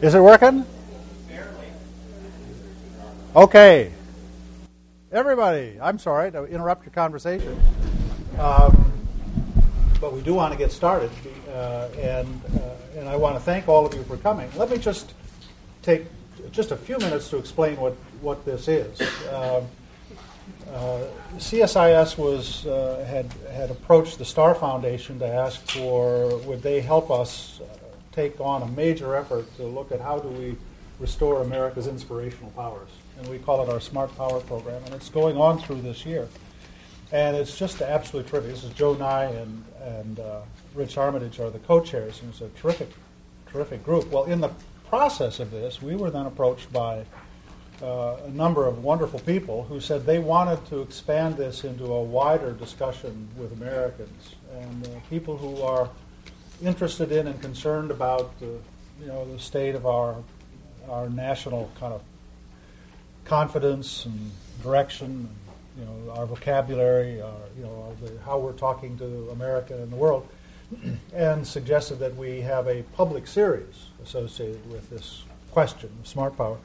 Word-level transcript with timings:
Is 0.00 0.14
it 0.14 0.20
working? 0.20 0.64
Okay. 3.34 3.92
Everybody, 5.10 5.78
I'm 5.80 5.98
sorry 5.98 6.30
to 6.32 6.44
interrupt 6.44 6.84
your 6.84 6.92
conversation, 6.92 7.58
um, 8.38 8.92
but 10.00 10.12
we 10.12 10.20
do 10.20 10.34
want 10.34 10.52
to 10.52 10.58
get 10.58 10.70
started, 10.70 11.10
uh, 11.50 11.88
and 11.98 12.42
uh, 12.54 12.98
and 12.98 13.08
I 13.08 13.16
want 13.16 13.36
to 13.36 13.40
thank 13.40 13.68
all 13.68 13.86
of 13.86 13.94
you 13.94 14.02
for 14.04 14.18
coming. 14.18 14.50
Let 14.54 14.70
me 14.70 14.76
just 14.76 15.14
take 15.82 16.04
just 16.52 16.72
a 16.72 16.76
few 16.76 16.98
minutes 16.98 17.30
to 17.30 17.38
explain 17.38 17.76
what 17.76 17.94
what 18.20 18.44
this 18.44 18.68
is. 18.68 19.00
Um, 19.32 19.66
uh, 20.72 21.04
CSIS 21.36 22.18
was 22.18 22.66
uh, 22.66 23.04
had 23.08 23.32
had 23.50 23.70
approached 23.70 24.18
the 24.18 24.24
Starr 24.24 24.54
Foundation 24.54 25.18
to 25.20 25.26
ask 25.26 25.60
for 25.70 26.36
would 26.40 26.62
they 26.62 26.80
help 26.80 27.10
us 27.10 27.60
take 28.18 28.40
on 28.40 28.62
a 28.62 28.66
major 28.72 29.14
effort 29.14 29.46
to 29.56 29.62
look 29.62 29.92
at 29.92 30.00
how 30.00 30.18
do 30.18 30.26
we 30.26 30.56
restore 30.98 31.42
America's 31.42 31.86
inspirational 31.86 32.50
powers, 32.50 32.88
and 33.16 33.28
we 33.28 33.38
call 33.38 33.62
it 33.62 33.72
our 33.72 33.78
Smart 33.78 34.12
Power 34.16 34.40
program, 34.40 34.82
and 34.86 34.92
it's 34.92 35.08
going 35.08 35.36
on 35.36 35.60
through 35.60 35.80
this 35.82 36.04
year, 36.04 36.26
and 37.12 37.36
it's 37.36 37.56
just 37.56 37.80
absolutely 37.80 38.28
terrific. 38.28 38.50
This 38.50 38.64
is 38.64 38.72
Joe 38.72 38.94
Nye 38.94 39.26
and 39.26 39.64
and 39.84 40.18
uh, 40.18 40.40
Rich 40.74 40.98
Armitage 40.98 41.38
are 41.38 41.48
the 41.48 41.60
co-chairs, 41.60 42.20
and 42.20 42.30
it's 42.30 42.40
a 42.40 42.48
terrific, 42.60 42.90
terrific 43.52 43.84
group. 43.84 44.10
Well, 44.10 44.24
in 44.24 44.40
the 44.40 44.50
process 44.88 45.38
of 45.38 45.52
this, 45.52 45.80
we 45.80 45.94
were 45.94 46.10
then 46.10 46.26
approached 46.26 46.72
by 46.72 47.04
uh, 47.80 48.16
a 48.26 48.30
number 48.30 48.66
of 48.66 48.82
wonderful 48.82 49.20
people 49.20 49.62
who 49.62 49.78
said 49.78 50.04
they 50.04 50.18
wanted 50.18 50.66
to 50.66 50.82
expand 50.82 51.36
this 51.36 51.62
into 51.62 51.84
a 51.84 52.02
wider 52.02 52.50
discussion 52.52 53.28
with 53.36 53.52
Americans 53.52 54.34
and 54.60 54.86
uh, 54.88 54.90
people 55.08 55.36
who 55.36 55.62
are 55.62 55.88
interested 56.62 57.12
in 57.12 57.26
and 57.26 57.40
concerned 57.40 57.90
about 57.90 58.38
the, 58.40 58.58
you 59.00 59.06
know, 59.06 59.30
the 59.32 59.38
state 59.38 59.74
of 59.74 59.86
our 59.86 60.16
our 60.88 61.08
national 61.10 61.70
kind 61.78 61.92
of 61.92 62.00
confidence 63.24 64.06
and 64.06 64.30
direction, 64.62 65.06
and, 65.06 65.28
you 65.78 65.84
know, 65.84 66.12
our 66.12 66.26
vocabulary, 66.26 67.20
our, 67.20 67.32
you 67.56 67.62
know, 67.62 67.94
the, 68.02 68.18
how 68.24 68.38
we're 68.38 68.52
talking 68.52 68.96
to 68.98 69.28
America 69.30 69.74
and 69.74 69.92
the 69.92 69.96
world, 69.96 70.26
and 71.14 71.46
suggested 71.46 71.96
that 71.98 72.16
we 72.16 72.40
have 72.40 72.66
a 72.66 72.82
public 72.96 73.26
series 73.26 73.86
associated 74.02 74.66
with 74.70 74.88
this 74.88 75.24
question 75.52 75.90
of 76.00 76.08
smart 76.08 76.36
power. 76.36 76.56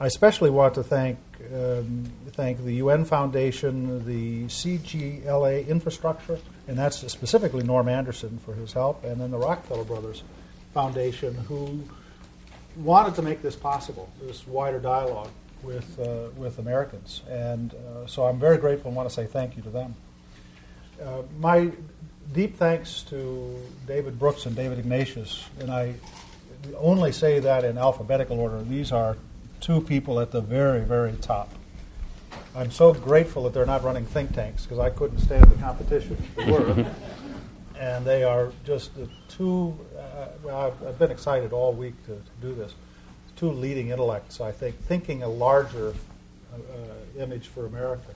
I 0.00 0.06
especially 0.06 0.48
want 0.48 0.74
to 0.74 0.82
thank 0.82 1.18
um, 1.54 2.10
thank 2.30 2.64
the 2.64 2.74
UN 2.74 3.04
Foundation, 3.04 4.04
the 4.06 4.44
CGLA 4.44 5.68
Infrastructure, 5.68 6.38
and 6.66 6.78
that's 6.78 7.06
specifically 7.12 7.62
Norm 7.62 7.86
Anderson 7.88 8.38
for 8.38 8.54
his 8.54 8.72
help, 8.72 9.04
and 9.04 9.20
then 9.20 9.30
the 9.30 9.38
Rockefeller 9.38 9.84
Brothers 9.84 10.22
Foundation, 10.72 11.34
who 11.34 11.82
wanted 12.76 13.14
to 13.16 13.22
make 13.22 13.42
this 13.42 13.56
possible, 13.56 14.08
this 14.22 14.46
wider 14.46 14.78
dialogue 14.78 15.28
with 15.62 16.00
uh, 16.00 16.28
with 16.34 16.58
Americans, 16.58 17.22
and 17.28 17.74
uh, 17.74 18.06
so 18.06 18.24
I'm 18.24 18.38
very 18.38 18.56
grateful 18.56 18.88
and 18.88 18.96
want 18.96 19.08
to 19.08 19.14
say 19.14 19.26
thank 19.26 19.54
you 19.54 19.62
to 19.64 19.70
them. 19.70 19.94
Uh, 21.02 21.22
my 21.38 21.70
deep 22.32 22.56
thanks 22.56 23.02
to 23.02 23.54
David 23.86 24.18
Brooks 24.18 24.46
and 24.46 24.56
David 24.56 24.78
Ignatius, 24.78 25.44
and 25.58 25.70
I 25.70 25.94
only 26.78 27.12
say 27.12 27.38
that 27.40 27.64
in 27.64 27.76
alphabetical 27.76 28.40
order. 28.40 28.62
These 28.62 28.92
are 28.92 29.16
two 29.60 29.80
people 29.80 30.20
at 30.20 30.30
the 30.30 30.40
very, 30.40 30.80
very 30.80 31.12
top. 31.12 31.52
I'm 32.56 32.70
so 32.70 32.92
grateful 32.92 33.44
that 33.44 33.54
they're 33.54 33.66
not 33.66 33.84
running 33.84 34.04
think 34.04 34.34
tanks 34.34 34.64
because 34.64 34.78
I 34.78 34.90
couldn't 34.90 35.18
stand 35.18 35.44
the 35.50 35.56
competition 35.56 36.16
they 36.36 36.50
were. 36.50 36.86
and 37.78 38.04
they 38.04 38.24
are 38.24 38.52
just 38.64 38.94
the 38.96 39.08
two, 39.28 39.78
uh, 39.96 40.28
well, 40.42 40.66
I've, 40.66 40.86
I've, 40.86 40.98
been 40.98 41.10
excited 41.10 41.52
all 41.52 41.72
week 41.72 41.94
to, 42.06 42.14
to, 42.14 42.22
do 42.40 42.54
this. 42.54 42.74
Two 43.36 43.50
leading 43.50 43.88
intellects, 43.88 44.40
I 44.40 44.52
think, 44.52 44.78
thinking 44.84 45.22
a 45.22 45.28
larger 45.28 45.94
uh, 46.52 47.20
image 47.22 47.46
for 47.46 47.66
America. 47.66 48.12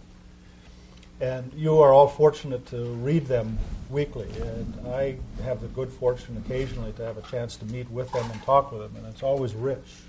And 1.21 1.53
you 1.55 1.79
are 1.79 1.93
all 1.93 2.09
fortunate 2.09 2.67
to 2.67 2.87
read 2.95 3.27
them 3.27 3.57
weekly. 3.89 4.29
And 4.41 4.89
I 4.89 5.17
have 5.45 5.61
the 5.61 5.69
good 5.69 5.91
fortune 5.91 6.43
occasionally 6.45 6.93
to 6.95 7.05
have 7.05 7.17
a 7.17 7.23
chance 7.23 7.57
to 7.59 7.65
meet 7.67 7.89
with 7.91 8.11
them 8.13 8.29
and 8.31 8.43
talk 8.43 8.73
with 8.73 8.81
them, 8.81 8.97
and 8.97 9.07
it's 9.07 9.23
always 9.23 9.55
rich 9.55 10.04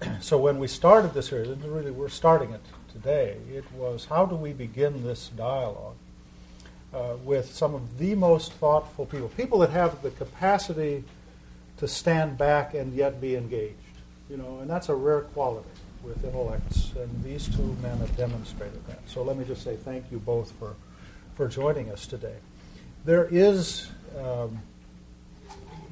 so 0.20 0.38
when 0.38 0.58
we 0.58 0.66
started 0.66 1.14
this 1.14 1.28
series, 1.28 1.48
and 1.48 1.62
really 1.64 1.90
we're 1.90 2.08
starting 2.08 2.50
it 2.52 2.60
today, 2.92 3.36
it 3.52 3.64
was 3.72 4.06
how 4.06 4.26
do 4.26 4.34
we 4.34 4.52
begin 4.52 5.02
this 5.02 5.28
dialogue 5.36 5.96
uh, 6.92 7.16
with 7.24 7.52
some 7.52 7.74
of 7.74 7.98
the 7.98 8.14
most 8.14 8.52
thoughtful 8.54 9.06
people, 9.06 9.28
people 9.28 9.58
that 9.58 9.70
have 9.70 10.02
the 10.02 10.10
capacity 10.10 11.04
to 11.76 11.88
stand 11.88 12.36
back 12.36 12.74
and 12.74 12.94
yet 12.94 13.20
be 13.20 13.36
engaged. 13.36 13.76
You 14.28 14.36
know, 14.36 14.58
and 14.60 14.70
that's 14.70 14.88
a 14.88 14.94
rare 14.94 15.22
quality 15.22 15.68
with 16.02 16.24
intellects, 16.24 16.92
and 16.96 17.22
these 17.22 17.48
two 17.48 17.76
men 17.82 17.98
have 17.98 18.16
demonstrated 18.16 18.86
that. 18.86 19.00
So 19.06 19.22
let 19.22 19.36
me 19.36 19.44
just 19.44 19.62
say 19.62 19.76
thank 19.76 20.10
you 20.10 20.18
both 20.18 20.52
for 20.52 20.74
for 21.34 21.48
joining 21.48 21.90
us 21.90 22.06
today. 22.06 22.36
There 23.04 23.26
is, 23.30 23.88
um, 24.18 24.60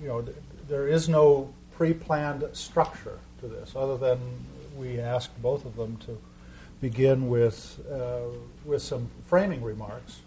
you 0.01 0.09
know, 0.09 0.25
there 0.69 0.87
is 0.87 1.09
no 1.09 1.53
pre-planned 1.79 2.45
structure 2.55 3.21
to 3.41 3.47
this, 3.47 3.75
other 3.77 3.97
than 3.97 4.19
we 4.77 4.99
asked 4.99 5.41
both 5.41 5.65
of 5.65 5.77
them 5.77 5.97
to 5.99 6.19
begin 6.81 7.29
with, 7.29 7.79
uh, 7.89 8.23
with 8.65 8.83
some 8.83 9.09
framing 9.29 9.63
remarks. 9.63 10.21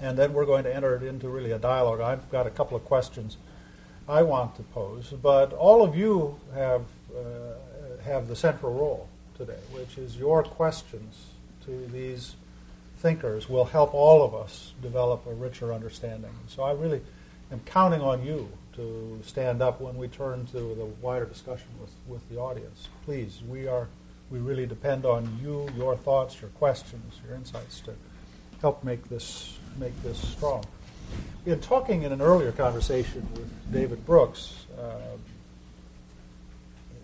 And 0.00 0.16
then 0.16 0.32
we're 0.32 0.46
going 0.46 0.62
to 0.62 0.72
enter 0.72 0.94
it 0.94 1.02
into 1.02 1.28
really 1.28 1.50
a 1.50 1.58
dialogue. 1.58 2.00
I've 2.00 2.30
got 2.30 2.46
a 2.46 2.50
couple 2.50 2.76
of 2.76 2.84
questions 2.84 3.36
I 4.08 4.22
want 4.22 4.54
to 4.56 4.62
pose, 4.62 5.12
but 5.20 5.52
all 5.52 5.82
of 5.82 5.96
you 5.96 6.38
have, 6.54 6.82
uh, 7.12 8.02
have 8.04 8.28
the 8.28 8.36
central 8.36 8.74
role 8.74 9.08
today, 9.36 9.58
which 9.72 9.98
is 9.98 10.16
your 10.16 10.44
questions 10.44 11.32
to 11.64 11.84
these 11.88 12.36
thinkers 12.98 13.48
will 13.48 13.64
help 13.64 13.92
all 13.92 14.22
of 14.22 14.36
us 14.36 14.72
develop 14.80 15.26
a 15.26 15.34
richer 15.34 15.74
understanding. 15.74 16.30
So 16.46 16.62
I 16.62 16.72
really 16.72 17.00
am 17.50 17.60
counting 17.66 18.02
on 18.02 18.24
you 18.24 18.48
to 18.76 19.18
stand 19.24 19.62
up 19.62 19.80
when 19.80 19.96
we 19.96 20.08
turn 20.08 20.46
to 20.46 20.58
the 20.58 20.86
wider 21.00 21.24
discussion 21.24 21.68
with, 21.80 21.90
with 22.06 22.28
the 22.28 22.38
audience. 22.38 22.88
Please, 23.04 23.40
we 23.48 23.66
are 23.66 23.88
we 24.30 24.38
really 24.40 24.66
depend 24.66 25.06
on 25.06 25.38
you, 25.40 25.68
your 25.76 25.96
thoughts, 25.96 26.40
your 26.40 26.50
questions, 26.50 27.20
your 27.24 27.36
insights 27.36 27.80
to 27.80 27.94
help 28.60 28.82
make 28.82 29.08
this 29.08 29.58
make 29.78 30.00
this 30.02 30.18
strong. 30.18 30.64
In 31.44 31.60
talking 31.60 32.02
in 32.02 32.12
an 32.12 32.20
earlier 32.20 32.50
conversation 32.52 33.26
with 33.34 33.72
David 33.72 34.04
Brooks, 34.04 34.66
uh, 34.78 35.16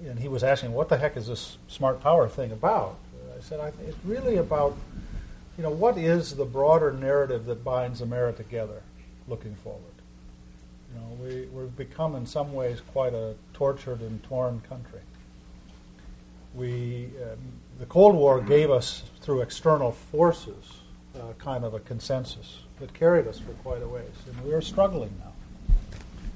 and 0.04 0.18
he 0.18 0.28
was 0.28 0.42
asking, 0.42 0.72
"What 0.72 0.88
the 0.88 0.98
heck 0.98 1.16
is 1.16 1.28
this 1.28 1.58
smart 1.68 2.00
power 2.00 2.28
thing 2.28 2.50
about?" 2.50 2.96
I 3.36 3.40
said, 3.40 3.60
I, 3.60 3.68
"It's 3.86 3.96
really 4.04 4.36
about, 4.36 4.76
you 5.56 5.62
know, 5.62 5.70
what 5.70 5.96
is 5.96 6.34
the 6.34 6.44
broader 6.44 6.92
narrative 6.92 7.46
that 7.46 7.62
binds 7.62 8.00
America 8.00 8.42
together, 8.42 8.82
looking 9.28 9.54
forward." 9.54 9.91
You 10.92 11.00
know, 11.00 11.16
we, 11.22 11.46
we've 11.46 11.76
become 11.76 12.14
in 12.14 12.26
some 12.26 12.52
ways 12.52 12.80
quite 12.92 13.14
a 13.14 13.34
tortured 13.54 14.00
and 14.00 14.22
torn 14.24 14.60
country. 14.68 15.00
We, 16.54 17.10
um, 17.22 17.38
the 17.78 17.86
Cold 17.86 18.14
War 18.14 18.40
gave 18.40 18.70
us, 18.70 19.04
through 19.20 19.40
external 19.40 19.92
forces, 19.92 20.80
uh, 21.14 21.32
kind 21.38 21.64
of 21.64 21.74
a 21.74 21.80
consensus 21.80 22.58
that 22.80 22.92
carried 22.92 23.26
us 23.26 23.38
for 23.38 23.52
quite 23.62 23.82
a 23.82 23.88
ways, 23.88 24.10
and 24.26 24.44
we 24.44 24.52
are 24.52 24.60
struggling 24.60 25.14
now. 25.20 25.32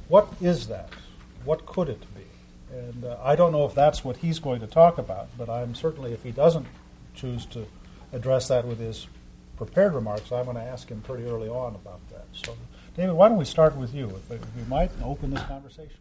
What 0.09 0.33
is 0.41 0.69
that? 0.69 0.91
What 1.45 1.67
could 1.67 1.89
it 1.89 2.03
be? 2.15 2.23
And 2.73 3.05
uh, 3.05 3.19
I 3.23 3.37
don't 3.37 3.53
know 3.53 3.67
if 3.67 3.75
that's 3.75 4.05
what 4.05 4.19
he's 4.19 4.39
going 4.39 4.61
to 4.61 4.67
talk 4.67 4.99
about, 4.99 5.29
but 5.37 5.51
I'm 5.51 5.75
certainly, 5.75 6.13
if 6.13 6.23
he 6.23 6.31
doesn't 6.31 6.67
choose 7.15 7.45
to 7.47 7.67
address 8.13 8.49
that 8.49 8.67
with 8.67 8.79
his 8.79 9.07
prepared 9.57 9.95
remarks, 9.95 10.33
I'm 10.33 10.45
going 10.45 10.57
to 10.57 10.63
ask 10.63 10.89
him 10.89 11.01
pretty 11.01 11.25
early 11.25 11.49
on 11.49 11.75
about 11.75 12.01
that. 12.11 12.27
So 12.33 12.57
David, 12.97 13.13
why 13.13 13.29
don't 13.29 13.37
we 13.37 13.45
start 13.45 13.77
with 13.77 13.95
you, 13.95 14.11
we 14.31 14.63
might, 14.69 14.91
open 15.05 15.31
this 15.31 15.43
conversation. 15.43 15.99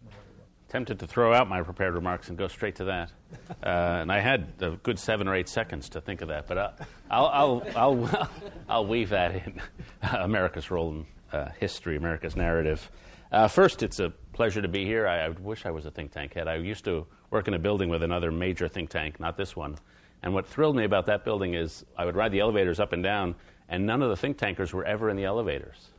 Tempted 0.69 0.97
to 0.99 1.07
throw 1.07 1.33
out 1.33 1.49
my 1.49 1.61
prepared 1.61 1.93
remarks 1.93 2.29
and 2.29 2.37
go 2.37 2.47
straight 2.47 2.77
to 2.77 2.85
that. 2.85 3.11
Uh, 3.49 3.99
and 4.01 4.09
I 4.09 4.19
had 4.19 4.47
a 4.61 4.71
good 4.71 4.97
seven 4.97 5.27
or 5.27 5.35
eight 5.35 5.49
seconds 5.49 5.89
to 5.89 5.99
think 5.99 6.21
of 6.21 6.29
that, 6.29 6.47
but 6.47 6.57
uh, 6.57 6.71
I'll, 7.11 7.27
I'll, 7.27 7.67
I'll, 7.75 8.05
I'll, 8.05 8.29
I'll 8.69 8.85
weave 8.87 9.09
that 9.09 9.35
in 9.35 9.61
America's 10.09 10.71
role 10.71 10.91
in 10.91 11.05
uh, 11.37 11.49
history, 11.59 11.97
America's 11.97 12.37
narrative. 12.37 12.89
Uh, 13.29 13.49
first, 13.49 13.83
it's 13.83 13.99
a 13.99 14.11
pleasure 14.31 14.61
to 14.61 14.69
be 14.69 14.85
here. 14.85 15.05
I, 15.05 15.25
I, 15.25 15.29
wish 15.29 15.65
I 15.65 15.71
was 15.71 15.85
a 15.85 15.91
think 15.91 16.13
tank 16.13 16.33
head. 16.33 16.47
I 16.47 16.55
used 16.55 16.85
to 16.85 17.05
work 17.29 17.49
in 17.49 17.55
a 17.55 17.59
building 17.59 17.89
with 17.89 18.03
another 18.03 18.31
major 18.31 18.69
think 18.69 18.89
tank, 18.89 19.19
not 19.19 19.35
this 19.35 19.53
one. 19.53 19.77
And 20.23 20.33
what 20.33 20.47
thrilled 20.47 20.77
me 20.77 20.85
about 20.85 21.07
that 21.07 21.25
building 21.25 21.55
is 21.55 21.83
I 21.97 22.05
would 22.05 22.15
ride 22.15 22.31
the 22.31 22.39
elevators 22.39 22.79
up 22.79 22.93
and 22.93 23.03
down, 23.03 23.35
and 23.67 23.85
none 23.85 24.01
of 24.01 24.09
the 24.09 24.15
think 24.15 24.37
tankers 24.37 24.71
were 24.71 24.85
ever 24.85 25.09
in 25.09 25.17
the 25.17 25.25
elevators. 25.25 25.89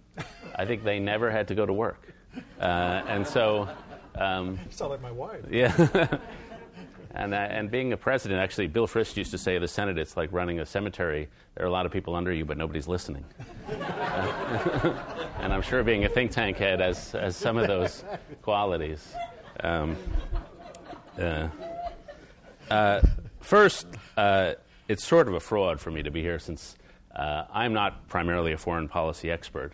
I 0.55 0.65
think 0.65 0.85
they 0.85 0.99
never 0.99 1.31
had 1.31 1.49
to 1.49 1.55
go 1.55 1.67
to 1.67 1.73
work. 1.73 2.13
Uh, 2.61 3.03
and 3.07 3.27
so. 3.27 3.69
Um, 4.15 4.59
you 4.65 4.73
sound 4.73 4.91
like 4.93 5.03
my 5.03 5.11
wife. 5.11 5.45
Yeah. 5.51 5.75
and, 7.15 7.35
uh, 7.35 7.37
and 7.37 7.71
being 7.71 7.93
a 7.93 7.97
president, 7.97 8.41
actually, 8.41 8.67
Bill 8.67 8.87
Frist 8.87 9.17
used 9.17 9.31
to 9.33 9.39
say 9.39 9.59
the 9.59 9.69
Senate, 9.69 9.99
it's 9.99 10.17
like 10.17 10.33
running 10.33 10.61
a 10.61 10.67
cemetery. 10.67 11.29
There 11.55 11.65
are 11.65 11.69
a 11.69 11.73
lot 11.73 11.87
of 11.87 11.93
people 11.93 12.15
under 12.15 12.33
you, 12.33 12.45
but 12.45 12.57
nobody's 12.57 12.89
listening. 12.89 13.25
and 13.69 15.53
I'm 15.53 15.63
sure 15.63 15.83
being 15.83 16.05
a 16.05 16.09
think 16.09 16.31
tank 16.31 16.57
head 16.57 16.81
has, 16.81 17.13
has 17.13 17.37
some 17.37 17.57
of 17.59 17.67
those 17.67 18.05
qualities. 18.43 19.15
Um, 19.61 19.97
uh, 21.19 21.49
uh, 22.71 23.01
first, 23.41 23.87
uh, 24.17 24.55
it's 24.89 25.05
sort 25.05 25.29
of 25.29 25.35
a 25.35 25.41
fraud 25.41 25.81
for 25.81 25.91
me 25.91 26.03
to 26.03 26.11
be 26.11 26.23
here 26.23 26.39
since 26.39 26.77
uh, 27.15 27.45
I'm 27.53 27.73
not 27.73 28.09
primarily 28.09 28.53
a 28.53 28.59
foreign 28.59 28.89
policy 28.89 29.31
expert. 29.31 29.73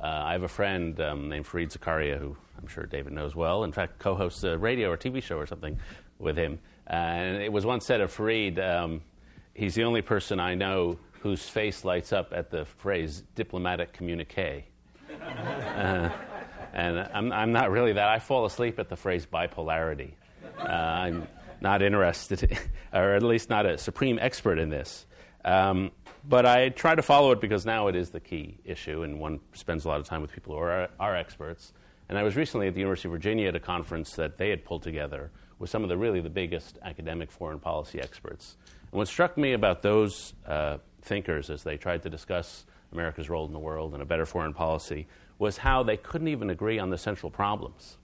Uh, 0.00 0.06
I 0.06 0.32
have 0.32 0.44
a 0.44 0.48
friend 0.48 1.00
um, 1.00 1.28
named 1.28 1.46
Fareed 1.46 1.76
Zakaria, 1.76 2.18
who 2.18 2.36
I'm 2.60 2.68
sure 2.68 2.86
David 2.86 3.12
knows 3.12 3.34
well. 3.34 3.64
In 3.64 3.72
fact, 3.72 3.98
co-hosts 3.98 4.44
a 4.44 4.56
radio 4.56 4.90
or 4.90 4.96
TV 4.96 5.22
show 5.22 5.36
or 5.36 5.46
something 5.46 5.78
with 6.18 6.36
him. 6.36 6.58
Uh, 6.88 6.92
and 6.92 7.42
it 7.42 7.52
was 7.52 7.66
once 7.66 7.84
said 7.84 8.00
of 8.00 8.14
Fareed, 8.14 8.58
um, 8.58 9.02
he's 9.54 9.74
the 9.74 9.84
only 9.84 10.02
person 10.02 10.40
I 10.40 10.54
know 10.54 10.98
whose 11.20 11.48
face 11.48 11.84
lights 11.84 12.12
up 12.12 12.32
at 12.32 12.50
the 12.50 12.64
phrase 12.64 13.22
diplomatic 13.34 13.92
communique. 13.92 14.64
Uh, 15.20 16.10
and 16.72 16.98
I'm, 17.12 17.32
I'm, 17.32 17.52
not 17.52 17.70
really 17.70 17.92
that. 17.94 18.08
I 18.08 18.18
fall 18.18 18.44
asleep 18.44 18.78
at 18.78 18.88
the 18.88 18.96
phrase 18.96 19.26
bipolarity. 19.26 20.12
Uh, 20.58 20.68
I'm 20.68 21.28
not 21.60 21.82
interested, 21.82 22.56
or 22.92 23.14
at 23.14 23.22
least 23.22 23.50
not 23.50 23.66
a 23.66 23.78
supreme 23.78 24.18
expert 24.20 24.58
in 24.58 24.68
this. 24.68 25.06
Um, 25.44 25.92
but 26.28 26.44
I 26.44 26.68
try 26.68 26.94
to 26.94 27.02
follow 27.02 27.32
it 27.32 27.40
because 27.40 27.64
now 27.64 27.88
it 27.88 27.96
is 27.96 28.10
the 28.10 28.20
key 28.20 28.58
issue, 28.64 29.02
and 29.02 29.20
one 29.20 29.40
spends 29.54 29.84
a 29.84 29.88
lot 29.88 30.00
of 30.00 30.06
time 30.06 30.22
with 30.22 30.32
people 30.32 30.54
who 30.54 30.60
are, 30.60 30.88
are 30.98 31.16
experts. 31.16 31.72
And 32.08 32.18
I 32.18 32.22
was 32.22 32.36
recently 32.36 32.68
at 32.68 32.74
the 32.74 32.80
University 32.80 33.08
of 33.08 33.12
Virginia 33.12 33.48
at 33.48 33.56
a 33.56 33.60
conference 33.60 34.12
that 34.12 34.36
they 34.36 34.50
had 34.50 34.64
pulled 34.64 34.82
together 34.82 35.30
with 35.58 35.70
some 35.70 35.82
of 35.82 35.88
the 35.88 35.96
really 35.96 36.20
the 36.20 36.30
biggest 36.30 36.78
academic 36.82 37.30
foreign 37.30 37.58
policy 37.58 38.00
experts. 38.00 38.56
And 38.90 38.98
what 38.98 39.08
struck 39.08 39.36
me 39.36 39.52
about 39.52 39.82
those 39.82 40.34
uh, 40.46 40.78
thinkers 41.02 41.50
as 41.50 41.62
they 41.62 41.76
tried 41.76 42.02
to 42.02 42.10
discuss 42.10 42.64
America's 42.92 43.28
role 43.28 43.46
in 43.46 43.52
the 43.52 43.58
world 43.58 43.92
and 43.92 44.02
a 44.02 44.06
better 44.06 44.24
foreign 44.24 44.54
policy 44.54 45.06
was 45.38 45.58
how 45.58 45.82
they 45.82 45.96
couldn't 45.96 46.28
even 46.28 46.50
agree 46.50 46.78
on 46.78 46.90
the 46.90 46.98
central 46.98 47.30
problems. 47.30 47.98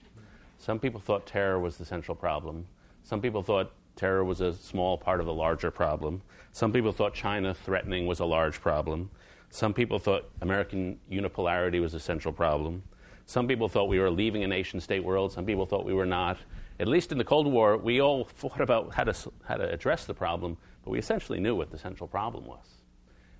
Some 0.58 0.78
people 0.78 1.00
thought 1.00 1.26
terror 1.26 1.58
was 1.58 1.76
the 1.76 1.84
central 1.84 2.14
problem. 2.14 2.66
Some 3.02 3.20
people 3.20 3.42
thought 3.42 3.72
terror 3.96 4.24
was 4.24 4.40
a 4.40 4.52
small 4.54 4.98
part 4.98 5.20
of 5.20 5.26
a 5.26 5.32
larger 5.32 5.70
problem. 5.70 6.22
Some 6.52 6.72
people 6.72 6.92
thought 6.92 7.14
China 7.14 7.54
threatening 7.54 8.06
was 8.06 8.20
a 8.20 8.24
large 8.24 8.60
problem. 8.60 9.10
Some 9.50 9.72
people 9.72 9.98
thought 9.98 10.28
American 10.40 10.98
unipolarity 11.10 11.80
was 11.80 11.94
a 11.94 12.00
central 12.00 12.34
problem. 12.34 12.82
Some 13.26 13.48
people 13.48 13.68
thought 13.68 13.88
we 13.88 13.98
were 13.98 14.10
leaving 14.10 14.44
a 14.44 14.48
nation 14.48 14.80
state 14.80 15.02
world. 15.02 15.32
Some 15.32 15.46
people 15.46 15.66
thought 15.66 15.84
we 15.84 15.94
were 15.94 16.06
not. 16.06 16.38
At 16.80 16.88
least 16.88 17.12
in 17.12 17.18
the 17.18 17.24
Cold 17.24 17.46
War, 17.46 17.76
we 17.76 18.00
all 18.00 18.24
thought 18.24 18.60
about 18.60 18.94
how 18.94 19.04
to, 19.04 19.32
how 19.44 19.56
to 19.56 19.70
address 19.70 20.04
the 20.04 20.14
problem, 20.14 20.56
but 20.84 20.90
we 20.90 20.98
essentially 20.98 21.40
knew 21.40 21.54
what 21.54 21.70
the 21.70 21.78
central 21.78 22.08
problem 22.08 22.46
was. 22.46 22.66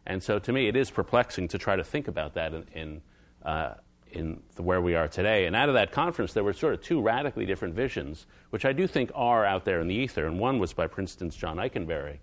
And 0.07 0.23
so 0.23 0.39
to 0.39 0.53
me, 0.53 0.69
it 0.69 0.77
is 0.77 0.91
perplexing 0.91 1.49
to 1.49 1.59
try 1.59 1.77
to 1.77 1.85
think 1.85 2.09
about 2.09 2.35
that 2.35 2.55
in, 2.55 2.67
in, 2.75 3.03
uh, 3.45 3.75
in 4.15 4.41
the, 4.55 4.63
where 4.63 4.81
we 4.81 4.95
are 4.95 5.09
today. 5.09 5.47
And 5.47 5.57
out 5.57 5.69
of 5.69 5.75
that 5.75 5.93
conference, 5.93 6.33
there 6.33 6.45
were 6.45 6.53
sort 6.53 6.75
of 6.75 6.81
two 6.81 7.01
radically 7.01 7.45
different 7.45 7.75
visions, 7.75 8.27
which 8.51 8.65
I 8.65 8.73
do 8.73 8.87
think 8.87 9.11
are 9.15 9.45
out 9.45 9.65
there 9.65 9.81
in 9.81 9.89
the 9.89 9.95
ether. 9.95 10.27
And 10.27 10.39
one 10.39 10.59
was 10.59 10.73
by 10.73 10.87
Princeton's 10.87 11.37
John 11.37 11.57
Ikenberry, 11.57 12.19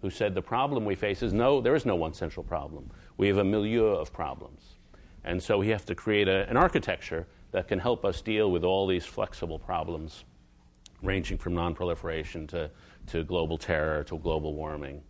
who 0.00 0.10
said 0.10 0.34
the 0.34 0.42
problem 0.42 0.84
we 0.84 0.94
face 0.94 1.22
is 1.22 1.32
no, 1.32 1.60
there 1.60 1.74
is 1.74 1.84
no 1.84 1.96
one 1.96 2.14
central 2.14 2.44
problem. 2.44 2.90
We 3.16 3.28
have 3.28 3.38
a 3.38 3.44
milieu 3.44 3.86
of 3.86 4.12
problems. 4.12 4.76
And 5.24 5.42
so 5.42 5.58
we 5.58 5.68
have 5.68 5.84
to 5.86 5.94
create 5.94 6.28
a, 6.28 6.48
an 6.48 6.56
architecture 6.56 7.26
that 7.52 7.68
can 7.68 7.78
help 7.78 8.04
us 8.04 8.20
deal 8.22 8.50
with 8.50 8.64
all 8.64 8.86
these 8.86 9.04
flexible 9.04 9.58
problems, 9.58 10.24
ranging 11.02 11.38
from 11.38 11.54
nonproliferation 11.54 12.48
to, 12.48 12.70
to 13.08 13.24
global 13.24 13.58
terror 13.58 14.02
to 14.04 14.18
global 14.18 14.54
warming. 14.54 15.02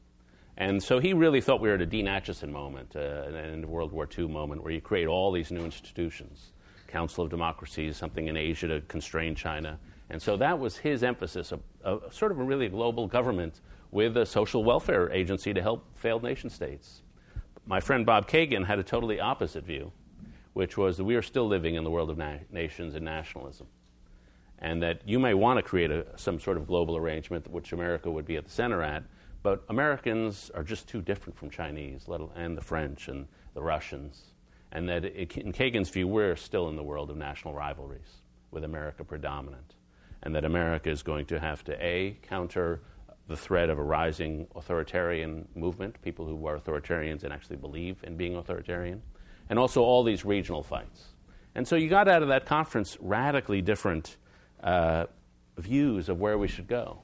And 0.56 0.82
so 0.82 0.98
he 0.98 1.14
really 1.14 1.40
thought 1.40 1.60
we 1.60 1.68
were 1.68 1.74
at 1.74 1.80
a 1.80 1.86
Dean 1.86 2.06
Acheson 2.06 2.50
moment, 2.50 2.94
uh, 2.94 3.24
an 3.26 3.34
end 3.34 3.64
of 3.64 3.70
World 3.70 3.92
War 3.92 4.06
II 4.16 4.28
moment, 4.28 4.62
where 4.62 4.72
you 4.72 4.80
create 4.80 5.06
all 5.06 5.32
these 5.32 5.50
new 5.50 5.64
institutions 5.64 6.52
Council 6.92 7.24
of 7.24 7.30
Democracies, 7.30 7.96
something 7.96 8.26
in 8.28 8.36
Asia 8.36 8.68
to 8.68 8.82
constrain 8.82 9.34
China. 9.34 9.78
And 10.10 10.20
so 10.20 10.36
that 10.36 10.58
was 10.58 10.76
his 10.76 11.02
emphasis, 11.02 11.52
a, 11.52 11.58
a, 11.90 12.12
sort 12.12 12.32
of 12.32 12.38
a 12.38 12.44
really 12.44 12.68
global 12.68 13.06
government 13.06 13.62
with 13.90 14.14
a 14.18 14.26
social 14.26 14.62
welfare 14.62 15.10
agency 15.10 15.54
to 15.54 15.62
help 15.62 15.86
failed 15.96 16.22
nation 16.22 16.50
states. 16.50 17.00
My 17.66 17.80
friend 17.80 18.04
Bob 18.04 18.28
Kagan 18.28 18.66
had 18.66 18.78
a 18.78 18.82
totally 18.82 19.20
opposite 19.20 19.64
view, 19.64 19.90
which 20.52 20.76
was 20.76 20.98
that 20.98 21.04
we 21.04 21.14
are 21.14 21.22
still 21.22 21.48
living 21.48 21.76
in 21.76 21.84
the 21.84 21.90
world 21.90 22.10
of 22.10 22.18
na- 22.18 22.38
nations 22.50 22.94
and 22.94 23.06
nationalism. 23.06 23.68
And 24.58 24.82
that 24.82 25.00
you 25.06 25.18
may 25.18 25.32
want 25.32 25.58
to 25.58 25.62
create 25.62 25.90
a, 25.90 26.06
some 26.16 26.38
sort 26.38 26.58
of 26.58 26.66
global 26.66 26.96
arrangement, 26.96 27.50
which 27.50 27.72
America 27.72 28.10
would 28.10 28.26
be 28.26 28.36
at 28.36 28.44
the 28.44 28.50
center 28.50 28.82
at, 28.82 29.02
but 29.42 29.64
Americans 29.68 30.50
are 30.54 30.62
just 30.62 30.88
too 30.88 31.02
different 31.02 31.36
from 31.36 31.50
Chinese, 31.50 32.06
and 32.34 32.56
the 32.56 32.62
French 32.62 33.08
and 33.08 33.26
the 33.54 33.62
Russians. 33.62 34.22
And 34.70 34.88
that 34.88 35.04
it, 35.04 35.36
in 35.36 35.52
Kagan's 35.52 35.90
view, 35.90 36.08
we're 36.08 36.36
still 36.36 36.68
in 36.68 36.76
the 36.76 36.82
world 36.82 37.10
of 37.10 37.16
national 37.16 37.54
rivalries, 37.54 38.22
with 38.50 38.64
America 38.64 39.04
predominant. 39.04 39.74
And 40.22 40.34
that 40.34 40.44
America 40.44 40.88
is 40.88 41.02
going 41.02 41.26
to 41.26 41.40
have 41.40 41.64
to, 41.64 41.84
A, 41.84 42.18
counter 42.22 42.80
the 43.28 43.36
threat 43.36 43.70
of 43.70 43.78
a 43.78 43.82
rising 43.82 44.46
authoritarian 44.54 45.46
movement, 45.54 46.00
people 46.02 46.26
who 46.26 46.46
are 46.46 46.58
authoritarians 46.58 47.24
and 47.24 47.32
actually 47.32 47.56
believe 47.56 47.96
in 48.04 48.16
being 48.16 48.36
authoritarian, 48.36 49.02
and 49.50 49.58
also 49.58 49.82
all 49.82 50.02
these 50.04 50.24
regional 50.24 50.62
fights. 50.62 51.06
And 51.54 51.66
so 51.66 51.76
you 51.76 51.88
got 51.88 52.08
out 52.08 52.22
of 52.22 52.28
that 52.28 52.46
conference 52.46 52.96
radically 53.00 53.60
different 53.60 54.16
uh, 54.62 55.06
views 55.58 56.08
of 56.08 56.20
where 56.20 56.38
we 56.38 56.48
should 56.48 56.66
go. 56.66 57.02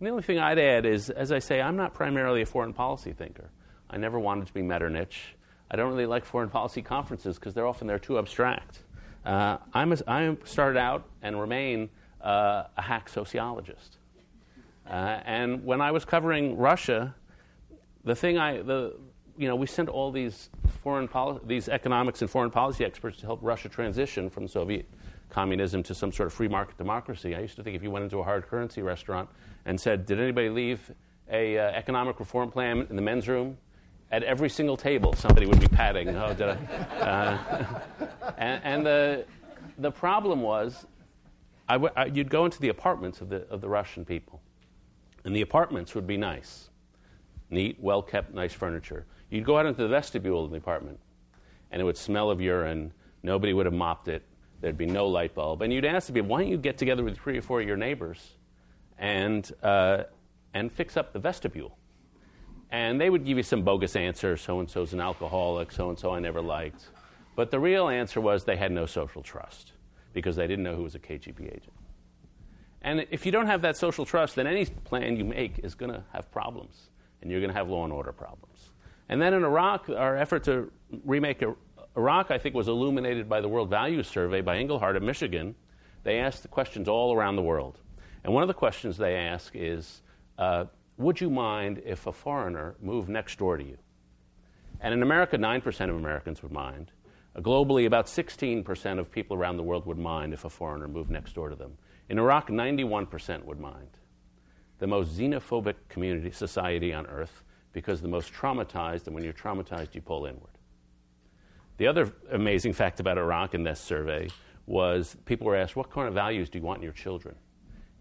The 0.00 0.10
only 0.10 0.22
thing 0.22 0.38
I'd 0.38 0.60
add 0.60 0.86
is, 0.86 1.10
as 1.10 1.32
I 1.32 1.40
say, 1.40 1.60
I'm 1.60 1.74
not 1.74 1.92
primarily 1.92 2.42
a 2.42 2.46
foreign 2.46 2.72
policy 2.72 3.12
thinker. 3.12 3.50
I 3.90 3.96
never 3.96 4.18
wanted 4.20 4.46
to 4.46 4.52
be 4.52 4.62
Metternich. 4.62 5.34
I 5.70 5.76
don't 5.76 5.90
really 5.90 6.06
like 6.06 6.24
foreign 6.24 6.50
policy 6.50 6.82
conferences 6.82 7.36
because 7.36 7.52
they're 7.52 7.66
often 7.66 7.88
they're 7.88 7.98
too 7.98 8.16
abstract. 8.18 8.84
Uh, 9.24 9.56
I'm 9.74 9.92
a, 9.92 9.98
I 10.06 10.36
started 10.44 10.78
out 10.78 11.04
and 11.20 11.40
remain 11.40 11.90
uh, 12.20 12.64
a 12.76 12.82
hack 12.82 13.08
sociologist. 13.08 13.98
Uh, 14.88 15.20
and 15.24 15.64
when 15.64 15.80
I 15.80 15.90
was 15.90 16.04
covering 16.04 16.56
Russia, 16.56 17.14
the 18.04 18.14
thing 18.14 18.38
I, 18.38 18.62
the, 18.62 18.94
you 19.36 19.48
know, 19.48 19.56
we 19.56 19.66
sent 19.66 19.88
all 19.88 20.12
these 20.12 20.48
foreign 20.84 21.08
poli- 21.08 21.40
these 21.44 21.68
economics 21.68 22.22
and 22.22 22.30
foreign 22.30 22.50
policy 22.52 22.84
experts 22.84 23.18
to 23.18 23.26
help 23.26 23.40
Russia 23.42 23.68
transition 23.68 24.30
from 24.30 24.46
Soviet 24.46 24.88
communism 25.30 25.82
to 25.84 25.94
some 25.94 26.12
sort 26.12 26.26
of 26.26 26.32
free 26.32 26.48
market 26.48 26.76
democracy. 26.78 27.34
I 27.34 27.40
used 27.40 27.56
to 27.56 27.62
think 27.62 27.76
if 27.76 27.82
you 27.82 27.90
went 27.90 28.04
into 28.04 28.18
a 28.18 28.24
hard 28.24 28.46
currency 28.46 28.82
restaurant 28.82 29.28
and 29.64 29.80
said, 29.80 30.06
"Did 30.06 30.20
anybody 30.20 30.48
leave 30.48 30.90
a 31.30 31.58
uh, 31.58 31.70
economic 31.70 32.18
reform 32.20 32.50
plan 32.50 32.86
in 32.90 32.96
the 32.96 33.02
men's 33.02 33.28
room?" 33.28 33.56
At 34.10 34.22
every 34.22 34.48
single 34.48 34.78
table, 34.78 35.12
somebody 35.12 35.46
would 35.46 35.60
be 35.60 35.68
patting. 35.68 36.08
Oh, 36.16 36.32
did 36.32 36.48
I? 36.48 36.54
Uh, 36.98 37.80
and, 38.38 38.60
and 38.64 38.86
the 38.86 39.26
the 39.78 39.90
problem 39.90 40.40
was, 40.40 40.86
I 41.68 41.74
w- 41.74 41.92
I, 41.94 42.06
you'd 42.06 42.30
go 42.30 42.46
into 42.46 42.60
the 42.60 42.70
apartments 42.70 43.20
of 43.20 43.28
the 43.28 43.46
of 43.48 43.60
the 43.60 43.68
Russian 43.68 44.04
people, 44.04 44.40
and 45.24 45.36
the 45.36 45.42
apartments 45.42 45.94
would 45.94 46.06
be 46.06 46.16
nice, 46.16 46.70
neat, 47.50 47.76
well 47.80 48.02
kept, 48.02 48.32
nice 48.32 48.54
furniture. 48.54 49.04
You'd 49.30 49.44
go 49.44 49.58
out 49.58 49.66
into 49.66 49.82
the 49.82 49.88
vestibule 49.88 50.42
of 50.44 50.50
the 50.50 50.56
apartment, 50.56 50.98
and 51.70 51.82
it 51.82 51.84
would 51.84 51.98
smell 51.98 52.30
of 52.30 52.40
urine. 52.40 52.92
Nobody 53.22 53.52
would 53.52 53.66
have 53.66 53.74
mopped 53.74 54.08
it. 54.08 54.22
There'd 54.60 54.78
be 54.78 54.86
no 54.86 55.06
light 55.06 55.34
bulb. 55.34 55.62
And 55.62 55.72
you'd 55.72 55.84
ask 55.84 56.08
the 56.08 56.12
people, 56.12 56.28
why 56.28 56.42
don't 56.42 56.50
you 56.50 56.58
get 56.58 56.78
together 56.78 57.04
with 57.04 57.16
three 57.16 57.38
or 57.38 57.42
four 57.42 57.60
of 57.60 57.66
your 57.66 57.76
neighbors 57.76 58.34
and, 58.98 59.50
uh, 59.62 60.04
and 60.52 60.72
fix 60.72 60.96
up 60.96 61.12
the 61.12 61.18
vestibule? 61.18 61.76
And 62.70 63.00
they 63.00 63.08
would 63.08 63.24
give 63.24 63.36
you 63.36 63.42
some 63.42 63.62
bogus 63.62 63.96
answer 63.96 64.36
so 64.36 64.60
and 64.60 64.68
so's 64.68 64.92
an 64.92 65.00
alcoholic, 65.00 65.72
so 65.72 65.88
and 65.88 65.98
so 65.98 66.12
I 66.12 66.18
never 66.18 66.42
liked. 66.42 66.88
But 67.34 67.50
the 67.50 67.60
real 67.60 67.88
answer 67.88 68.20
was 68.20 68.44
they 68.44 68.56
had 68.56 68.72
no 68.72 68.84
social 68.84 69.22
trust 69.22 69.72
because 70.12 70.36
they 70.36 70.46
didn't 70.46 70.64
know 70.64 70.74
who 70.74 70.82
was 70.82 70.94
a 70.94 70.98
KGB 70.98 71.46
agent. 71.46 71.72
And 72.82 73.06
if 73.10 73.24
you 73.24 73.32
don't 73.32 73.46
have 73.46 73.62
that 73.62 73.76
social 73.76 74.04
trust, 74.04 74.36
then 74.36 74.46
any 74.46 74.66
plan 74.66 75.16
you 75.16 75.24
make 75.24 75.60
is 75.62 75.74
going 75.74 75.92
to 75.92 76.02
have 76.12 76.30
problems, 76.30 76.90
and 77.22 77.30
you're 77.30 77.40
going 77.40 77.50
to 77.50 77.56
have 77.56 77.68
law 77.68 77.84
and 77.84 77.92
order 77.92 78.12
problems. 78.12 78.70
And 79.08 79.20
then 79.20 79.34
in 79.34 79.44
Iraq, 79.44 79.88
our 79.88 80.16
effort 80.16 80.44
to 80.44 80.70
remake 81.04 81.42
Iraq, 81.98 82.30
I 82.30 82.38
think, 82.38 82.54
was 82.54 82.68
illuminated 82.68 83.28
by 83.28 83.40
the 83.40 83.48
World 83.48 83.70
Values 83.70 84.06
Survey 84.06 84.40
by 84.40 84.56
Inglehart 84.56 84.94
at 84.94 85.02
Michigan. 85.02 85.56
They 86.04 86.20
asked 86.20 86.42
the 86.42 86.48
questions 86.48 86.86
all 86.86 87.12
around 87.12 87.34
the 87.34 87.42
world. 87.42 87.80
And 88.22 88.32
one 88.32 88.44
of 88.44 88.46
the 88.46 88.54
questions 88.54 88.96
they 88.96 89.16
ask 89.16 89.50
is 89.56 90.00
uh, 90.38 90.66
Would 90.96 91.20
you 91.20 91.28
mind 91.28 91.82
if 91.84 92.06
a 92.06 92.12
foreigner 92.12 92.76
moved 92.80 93.08
next 93.08 93.36
door 93.36 93.56
to 93.56 93.64
you? 93.64 93.78
And 94.80 94.94
in 94.94 95.02
America, 95.02 95.36
9% 95.36 95.90
of 95.90 95.96
Americans 95.96 96.40
would 96.40 96.52
mind. 96.52 96.92
Uh, 97.34 97.40
globally, 97.40 97.84
about 97.84 98.06
16% 98.06 99.00
of 99.00 99.10
people 99.10 99.36
around 99.36 99.56
the 99.56 99.64
world 99.64 99.84
would 99.86 99.98
mind 99.98 100.32
if 100.32 100.44
a 100.44 100.50
foreigner 100.50 100.86
moved 100.86 101.10
next 101.10 101.34
door 101.34 101.48
to 101.48 101.56
them. 101.56 101.76
In 102.08 102.20
Iraq, 102.20 102.48
91% 102.48 103.44
would 103.44 103.58
mind. 103.58 103.90
The 104.78 104.86
most 104.86 105.18
xenophobic 105.18 105.74
community 105.88 106.30
society 106.30 106.92
on 106.92 107.06
earth 107.06 107.42
because 107.72 108.00
the 108.00 108.08
most 108.08 108.32
traumatized, 108.32 109.06
and 109.06 109.16
when 109.16 109.24
you're 109.24 109.32
traumatized, 109.32 109.96
you 109.96 110.00
pull 110.00 110.26
inward. 110.26 110.57
The 111.78 111.86
other 111.86 112.12
amazing 112.30 112.72
fact 112.72 113.00
about 113.00 113.18
Iraq 113.18 113.54
in 113.54 113.62
this 113.62 113.80
survey 113.80 114.28
was 114.66 115.16
people 115.24 115.46
were 115.46 115.56
asked, 115.56 115.76
What 115.76 115.90
kind 115.90 116.08
of 116.08 116.14
values 116.14 116.50
do 116.50 116.58
you 116.58 116.64
want 116.64 116.78
in 116.78 116.82
your 116.82 116.92
children? 116.92 117.36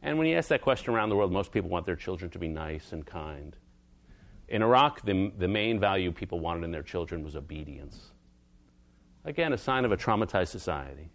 And 0.01 0.17
when 0.17 0.27
you 0.27 0.35
ask 0.35 0.49
that 0.49 0.61
question 0.61 0.93
around 0.93 1.09
the 1.09 1.15
world, 1.15 1.31
most 1.31 1.51
people 1.51 1.69
want 1.69 1.85
their 1.85 1.95
children 1.95 2.29
to 2.31 2.39
be 2.39 2.47
nice 2.47 2.91
and 2.91 3.05
kind. 3.05 3.55
In 4.47 4.61
Iraq, 4.61 5.03
the, 5.03 5.31
the 5.37 5.47
main 5.47 5.79
value 5.79 6.11
people 6.11 6.39
wanted 6.39 6.63
in 6.63 6.71
their 6.71 6.83
children 6.83 7.23
was 7.23 7.35
obedience. 7.35 8.11
again, 9.25 9.53
a 9.53 9.57
sign 9.57 9.85
of 9.85 9.91
a 9.91 9.97
traumatized 9.97 10.49
society. 10.49 11.09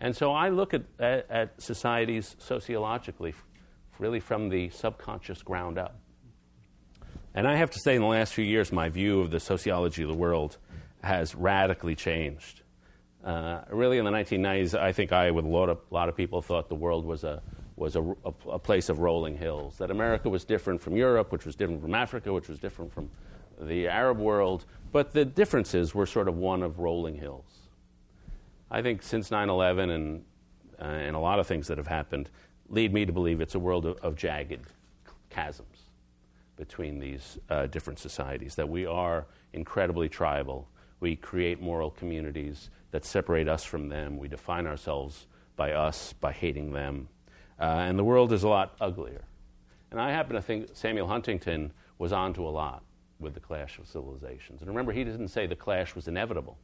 And 0.00 0.14
so 0.14 0.32
I 0.32 0.50
look 0.50 0.74
at, 0.74 0.82
at, 0.98 1.30
at 1.30 1.62
societies 1.62 2.36
sociologically, 2.38 3.34
really 3.98 4.20
from 4.20 4.48
the 4.48 4.68
subconscious 4.70 5.42
ground 5.42 5.78
up. 5.78 5.98
And 7.34 7.46
I 7.46 7.56
have 7.56 7.70
to 7.70 7.78
say, 7.78 7.94
in 7.94 8.02
the 8.02 8.08
last 8.08 8.34
few 8.34 8.44
years, 8.44 8.72
my 8.72 8.88
view 8.88 9.20
of 9.20 9.30
the 9.30 9.40
sociology 9.40 10.02
of 10.02 10.08
the 10.08 10.14
world 10.14 10.58
has 11.02 11.34
radically 11.34 11.94
changed. 11.94 12.62
Uh, 13.24 13.60
really, 13.70 13.98
in 13.98 14.04
the 14.04 14.10
1990s, 14.10 14.78
I 14.78 14.92
think 14.92 15.12
I, 15.12 15.30
with 15.30 15.44
a 15.44 15.48
lot 15.48 15.68
of, 15.68 15.78
a 15.90 15.94
lot 15.94 16.08
of 16.08 16.16
people, 16.16 16.40
thought 16.40 16.68
the 16.68 16.74
world 16.74 17.04
was, 17.04 17.24
a, 17.24 17.42
was 17.76 17.96
a, 17.96 18.02
a, 18.02 18.32
a, 18.50 18.58
place 18.58 18.88
of 18.88 19.00
rolling 19.00 19.36
hills, 19.36 19.76
that 19.78 19.90
America 19.90 20.28
was 20.28 20.44
different 20.44 20.80
from 20.80 20.96
Europe, 20.96 21.32
which 21.32 21.44
was 21.44 21.56
different 21.56 21.82
from 21.82 21.94
Africa, 21.94 22.32
which 22.32 22.48
was 22.48 22.58
different 22.58 22.92
from 22.92 23.10
the 23.60 23.88
Arab 23.88 24.18
world, 24.18 24.64
but 24.92 25.12
the 25.12 25.24
differences 25.24 25.94
were 25.94 26.06
sort 26.06 26.28
of 26.28 26.36
one 26.36 26.62
of 26.62 26.78
rolling 26.78 27.16
hills. 27.16 27.68
I 28.70 28.82
think 28.82 29.02
since 29.02 29.30
9 29.30 29.48
11 29.48 29.90
and, 29.90 30.24
uh, 30.80 30.84
and 30.84 31.16
a 31.16 31.18
lot 31.18 31.38
of 31.38 31.46
things 31.46 31.66
that 31.68 31.78
have 31.78 31.86
happened 31.86 32.30
lead 32.68 32.92
me 32.92 33.04
to 33.06 33.12
believe 33.12 33.40
it's 33.40 33.54
a 33.54 33.58
world 33.58 33.86
of, 33.86 33.96
of 33.98 34.14
jagged 34.14 34.66
chasms 35.32 35.88
between 36.56 36.98
these 36.98 37.38
uh, 37.50 37.66
different 37.66 37.98
societies, 37.98 38.54
that 38.56 38.68
we 38.68 38.84
are 38.84 39.26
incredibly 39.52 40.08
tribal. 40.08 40.68
We 41.00 41.16
create 41.16 41.60
moral 41.60 41.90
communities 41.90 42.70
that 42.90 43.04
separate 43.04 43.48
us 43.48 43.64
from 43.64 43.88
them. 43.88 44.18
We 44.18 44.28
define 44.28 44.66
ourselves 44.66 45.26
by 45.56 45.72
us, 45.72 46.12
by 46.14 46.32
hating 46.32 46.72
them. 46.72 47.08
Uh, 47.60 47.64
and 47.64 47.98
the 47.98 48.04
world 48.04 48.32
is 48.32 48.44
a 48.44 48.48
lot 48.48 48.74
uglier. 48.80 49.24
And 49.90 50.00
I 50.00 50.10
happen 50.10 50.36
to 50.36 50.42
think 50.42 50.70
Samuel 50.74 51.08
Huntington 51.08 51.72
was 51.98 52.12
onto 52.12 52.46
a 52.46 52.50
lot 52.50 52.84
with 53.18 53.34
the 53.34 53.40
clash 53.40 53.78
of 53.78 53.88
civilizations. 53.88 54.60
And 54.60 54.68
remember, 54.68 54.92
he 54.92 55.04
didn't 55.04 55.28
say 55.28 55.46
the 55.46 55.56
clash 55.56 55.94
was 55.94 56.08
inevitable. 56.08 56.58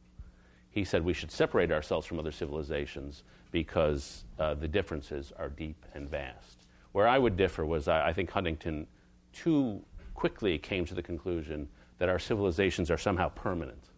He 0.71 0.85
said 0.85 1.05
we 1.05 1.13
should 1.13 1.31
separate 1.31 1.71
ourselves 1.71 2.07
from 2.07 2.19
other 2.19 2.33
civilizations 2.33 3.25
because 3.51 4.25
uh, 4.39 4.55
the 4.55 4.69
differences 4.69 5.33
are 5.37 5.49
deep 5.49 5.85
and 5.95 6.09
vast. 6.09 6.67
Where 6.93 7.09
I 7.09 7.19
would 7.19 7.37
differ 7.37 7.65
was 7.65 7.89
I, 7.89 8.09
I 8.09 8.13
think 8.13 8.31
Huntington 8.31 8.87
too 9.33 9.85
quickly 10.15 10.59
came 10.59 10.85
to 10.87 10.95
the 10.95 11.03
conclusion 11.03 11.69
that 11.99 12.09
our 12.09 12.19
civilizations 12.19 12.91
are 12.91 12.99
somehow 12.99 13.29
permanent. 13.31 13.91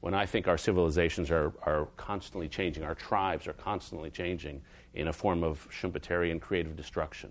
When 0.00 0.14
I 0.14 0.24
think 0.24 0.48
our 0.48 0.56
civilizations 0.56 1.30
are, 1.30 1.52
are 1.62 1.88
constantly 1.96 2.48
changing, 2.48 2.84
our 2.84 2.94
tribes 2.94 3.46
are 3.46 3.52
constantly 3.52 4.10
changing 4.10 4.62
in 4.94 5.08
a 5.08 5.12
form 5.12 5.42
of 5.42 5.68
Schumpeterian 5.70 6.40
creative 6.40 6.76
destruction. 6.76 7.30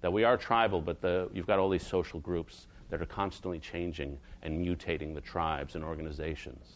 That 0.00 0.12
we 0.12 0.22
are 0.22 0.36
tribal, 0.36 0.80
but 0.80 1.00
the, 1.00 1.28
you've 1.32 1.46
got 1.46 1.58
all 1.58 1.68
these 1.68 1.86
social 1.86 2.20
groups 2.20 2.68
that 2.90 3.02
are 3.02 3.06
constantly 3.06 3.58
changing 3.58 4.18
and 4.42 4.64
mutating 4.64 5.14
the 5.14 5.20
tribes 5.20 5.74
and 5.74 5.84
organizations. 5.84 6.66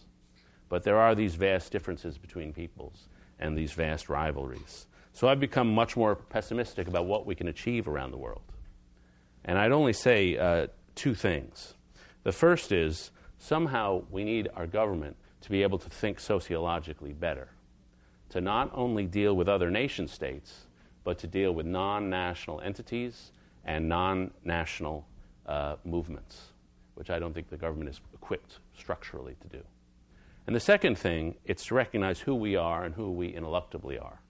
But 0.68 0.82
there 0.82 0.98
are 0.98 1.14
these 1.14 1.36
vast 1.36 1.70
differences 1.70 2.18
between 2.18 2.52
peoples 2.52 3.08
and 3.38 3.56
these 3.56 3.72
vast 3.72 4.08
rivalries. 4.08 4.86
So 5.12 5.28
I've 5.28 5.40
become 5.40 5.72
much 5.72 5.96
more 5.96 6.16
pessimistic 6.16 6.88
about 6.88 7.06
what 7.06 7.26
we 7.26 7.34
can 7.34 7.48
achieve 7.48 7.86
around 7.86 8.10
the 8.10 8.16
world. 8.18 8.42
And 9.44 9.58
I'd 9.58 9.72
only 9.72 9.92
say 9.92 10.36
uh, 10.36 10.68
two 10.94 11.14
things. 11.14 11.74
The 12.24 12.32
first 12.32 12.72
is 12.72 13.10
somehow 13.42 14.02
we 14.10 14.22
need 14.22 14.48
our 14.54 14.66
government 14.66 15.16
to 15.40 15.50
be 15.50 15.62
able 15.62 15.78
to 15.78 15.90
think 15.90 16.20
sociologically 16.20 17.12
better, 17.12 17.48
to 18.28 18.40
not 18.40 18.70
only 18.72 19.04
deal 19.04 19.34
with 19.34 19.48
other 19.48 19.70
nation 19.70 20.06
states, 20.06 20.66
but 21.02 21.18
to 21.18 21.26
deal 21.26 21.52
with 21.52 21.66
non 21.66 22.08
national 22.08 22.60
entities 22.60 23.32
and 23.64 23.88
non 23.88 24.30
national 24.44 25.04
uh, 25.46 25.74
movements, 25.84 26.52
which 26.94 27.10
I 27.10 27.18
don't 27.18 27.34
think 27.34 27.50
the 27.50 27.56
government 27.56 27.90
is 27.90 28.00
equipped 28.14 28.60
structurally 28.78 29.36
to 29.40 29.48
do. 29.48 29.62
And 30.46 30.54
the 30.54 30.60
second 30.60 30.96
thing, 30.96 31.34
it's 31.44 31.66
to 31.66 31.74
recognize 31.74 32.20
who 32.20 32.36
we 32.36 32.54
are 32.54 32.84
and 32.84 32.94
who 32.94 33.10
we 33.10 33.32
ineluctably 33.32 34.00
are. 34.00 34.20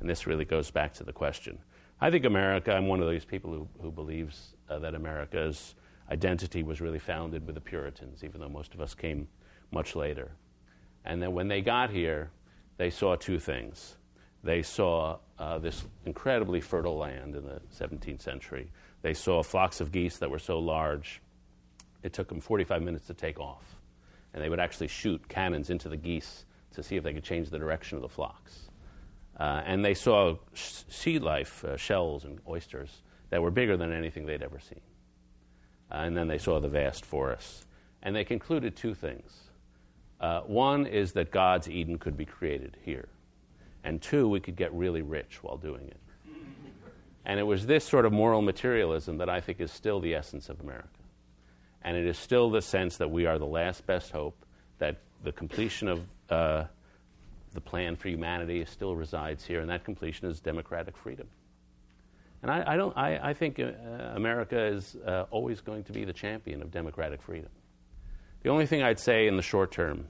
And 0.00 0.08
this 0.08 0.26
really 0.26 0.44
goes 0.46 0.70
back 0.70 0.94
to 0.94 1.04
the 1.04 1.12
question. 1.12 1.58
I 2.00 2.10
think 2.10 2.24
America, 2.24 2.72
I'm 2.72 2.86
one 2.86 3.00
of 3.00 3.06
those 3.06 3.24
people 3.24 3.52
who, 3.52 3.68
who 3.80 3.90
believes 3.90 4.54
uh, 4.68 4.78
that 4.78 4.94
America's 4.94 5.74
identity 6.10 6.62
was 6.62 6.80
really 6.80 6.98
founded 6.98 7.46
with 7.46 7.54
the 7.54 7.60
Puritans, 7.60 8.22
even 8.22 8.40
though 8.40 8.48
most 8.48 8.74
of 8.74 8.80
us 8.80 8.94
came 8.94 9.28
much 9.70 9.96
later. 9.96 10.32
And 11.04 11.22
then 11.22 11.32
when 11.32 11.48
they 11.48 11.60
got 11.60 11.90
here, 11.90 12.30
they 12.76 12.90
saw 12.90 13.16
two 13.16 13.38
things. 13.38 13.96
They 14.42 14.62
saw 14.62 15.18
uh, 15.38 15.58
this 15.58 15.84
incredibly 16.04 16.60
fertile 16.60 16.96
land 16.96 17.34
in 17.34 17.44
the 17.44 17.60
17th 17.76 18.20
century. 18.20 18.70
They 19.02 19.14
saw 19.14 19.42
flocks 19.42 19.80
of 19.80 19.92
geese 19.92 20.18
that 20.18 20.30
were 20.30 20.38
so 20.38 20.58
large, 20.58 21.20
it 22.02 22.12
took 22.12 22.28
them 22.28 22.40
45 22.40 22.82
minutes 22.82 23.06
to 23.06 23.14
take 23.14 23.40
off. 23.40 23.64
And 24.32 24.42
they 24.42 24.48
would 24.48 24.60
actually 24.60 24.88
shoot 24.88 25.28
cannons 25.28 25.70
into 25.70 25.88
the 25.88 25.96
geese 25.96 26.44
to 26.74 26.82
see 26.82 26.96
if 26.96 27.02
they 27.02 27.12
could 27.12 27.24
change 27.24 27.50
the 27.50 27.58
direction 27.58 27.96
of 27.96 28.02
the 28.02 28.08
flocks. 28.08 28.68
Uh, 29.38 29.62
and 29.64 29.84
they 29.84 29.94
saw 29.94 30.36
sh- 30.54 30.82
sea 30.88 31.18
life, 31.18 31.64
uh, 31.64 31.76
shells 31.76 32.24
and 32.24 32.38
oysters, 32.48 33.02
that 33.30 33.42
were 33.42 33.50
bigger 33.50 33.76
than 33.76 33.92
anything 33.92 34.26
they'd 34.26 34.42
ever 34.42 34.60
seen. 34.60 34.80
Uh, 35.90 35.96
and 35.96 36.16
then 36.16 36.28
they 36.28 36.38
saw 36.38 36.60
the 36.60 36.68
vast 36.68 37.04
forests. 37.04 37.66
And 38.02 38.14
they 38.14 38.24
concluded 38.24 38.76
two 38.76 38.94
things. 38.94 39.32
Uh, 40.20 40.40
one 40.42 40.86
is 40.86 41.12
that 41.12 41.30
God's 41.30 41.68
Eden 41.68 41.98
could 41.98 42.16
be 42.16 42.24
created 42.24 42.76
here. 42.82 43.08
And 43.84 44.00
two, 44.00 44.28
we 44.28 44.40
could 44.40 44.56
get 44.56 44.72
really 44.72 45.02
rich 45.02 45.42
while 45.42 45.56
doing 45.56 45.86
it. 45.88 46.00
And 47.24 47.40
it 47.40 47.42
was 47.42 47.66
this 47.66 47.84
sort 47.84 48.06
of 48.06 48.12
moral 48.12 48.40
materialism 48.40 49.18
that 49.18 49.28
I 49.28 49.40
think 49.40 49.60
is 49.60 49.72
still 49.72 50.00
the 50.00 50.14
essence 50.14 50.48
of 50.48 50.60
America. 50.60 50.88
And 51.82 51.96
it 51.96 52.06
is 52.06 52.16
still 52.16 52.50
the 52.50 52.62
sense 52.62 52.96
that 52.98 53.10
we 53.10 53.26
are 53.26 53.38
the 53.38 53.46
last 53.46 53.84
best 53.86 54.12
hope, 54.12 54.44
that 54.78 54.98
the 55.24 55.32
completion 55.32 55.88
of 55.88 56.00
uh, 56.30 56.64
the 57.52 57.60
plan 57.60 57.96
for 57.96 58.08
humanity 58.08 58.64
still 58.64 58.94
resides 58.94 59.44
here, 59.44 59.60
and 59.60 59.70
that 59.70 59.84
completion 59.84 60.28
is 60.28 60.40
democratic 60.40 60.96
freedom. 60.96 61.26
And 62.42 62.50
I, 62.50 62.74
I 62.74 62.76
don't, 62.76 62.96
I, 62.96 63.30
I 63.30 63.34
think 63.34 63.58
uh, 63.58 63.72
America 64.14 64.58
is 64.58 64.96
uh, 65.06 65.24
always 65.30 65.60
going 65.60 65.84
to 65.84 65.92
be 65.92 66.04
the 66.04 66.12
champion 66.12 66.62
of 66.62 66.70
democratic 66.70 67.22
freedom. 67.22 67.50
The 68.42 68.50
only 68.50 68.66
thing 68.66 68.82
I'd 68.82 69.00
say 69.00 69.26
in 69.26 69.36
the 69.36 69.42
short 69.42 69.72
term 69.72 70.06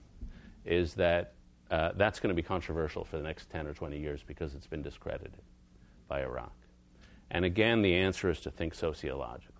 is 0.64 0.95
that 0.95 1.35
uh, 1.71 1.92
that's 1.97 2.21
going 2.21 2.28
to 2.28 2.35
be 2.35 2.47
controversial 2.47 3.04
for 3.04 3.16
the 3.16 3.23
next 3.23 3.50
10 3.50 3.66
or 3.66 3.75
20 3.75 3.99
years 3.99 4.23
because 4.26 4.54
it's 4.54 4.66
been 4.66 4.83
discredited 4.83 5.40
by 6.09 6.23
Iraq. 6.23 6.52
And 7.30 7.45
again, 7.45 7.83
the 7.83 7.95
answer 7.95 8.30
is 8.30 8.40
to 8.40 8.50
think 8.50 8.75
sociologically. 8.75 9.52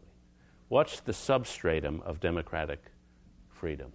What's 0.69 1.01
the 1.01 1.13
substratum 1.13 2.03
of 2.05 2.21
democratic 2.21 2.83
freedom? 3.49 3.93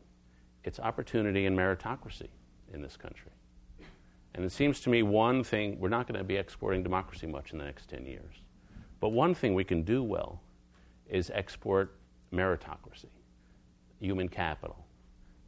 It's 0.64 0.80
opportunity 0.80 1.46
and 1.46 1.58
meritocracy 1.58 2.28
in 2.74 2.82
this 2.82 2.98
country. 2.98 3.32
And 4.34 4.46
it 4.46 4.52
seems 4.52 4.80
to 4.82 4.90
me 4.90 5.04
one 5.04 5.44
thing, 5.44 5.80
we're 5.80 5.90
not 5.90 6.08
going 6.08 6.18
to 6.18 6.24
be 6.24 6.38
exporting 6.38 6.84
democracy 6.84 7.28
much 7.28 7.52
in 7.52 7.60
the 7.60 7.66
next 7.66 7.90
10 7.90 8.06
years. 8.06 8.42
But 9.02 9.10
one 9.10 9.36
thing 9.36 9.54
we 9.56 9.66
can 9.66 9.82
do 9.82 10.02
well 10.04 10.42
is 11.10 11.30
export 11.34 11.98
meritocracy, 12.32 13.10
human 14.00 14.30
capital, 14.30 14.86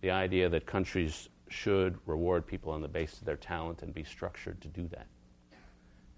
the 0.02 0.12
idea 0.12 0.50
that 0.50 0.66
countries 0.66 1.30
should 1.48 1.98
reward 2.06 2.46
people 2.46 2.72
on 2.72 2.82
the 2.82 2.88
basis 2.88 3.20
of 3.20 3.26
their 3.26 3.38
talent 3.38 3.84
and 3.84 3.94
be 3.94 4.04
structured 4.04 4.60
to 4.62 4.68
do 4.68 4.88
that. 4.90 5.08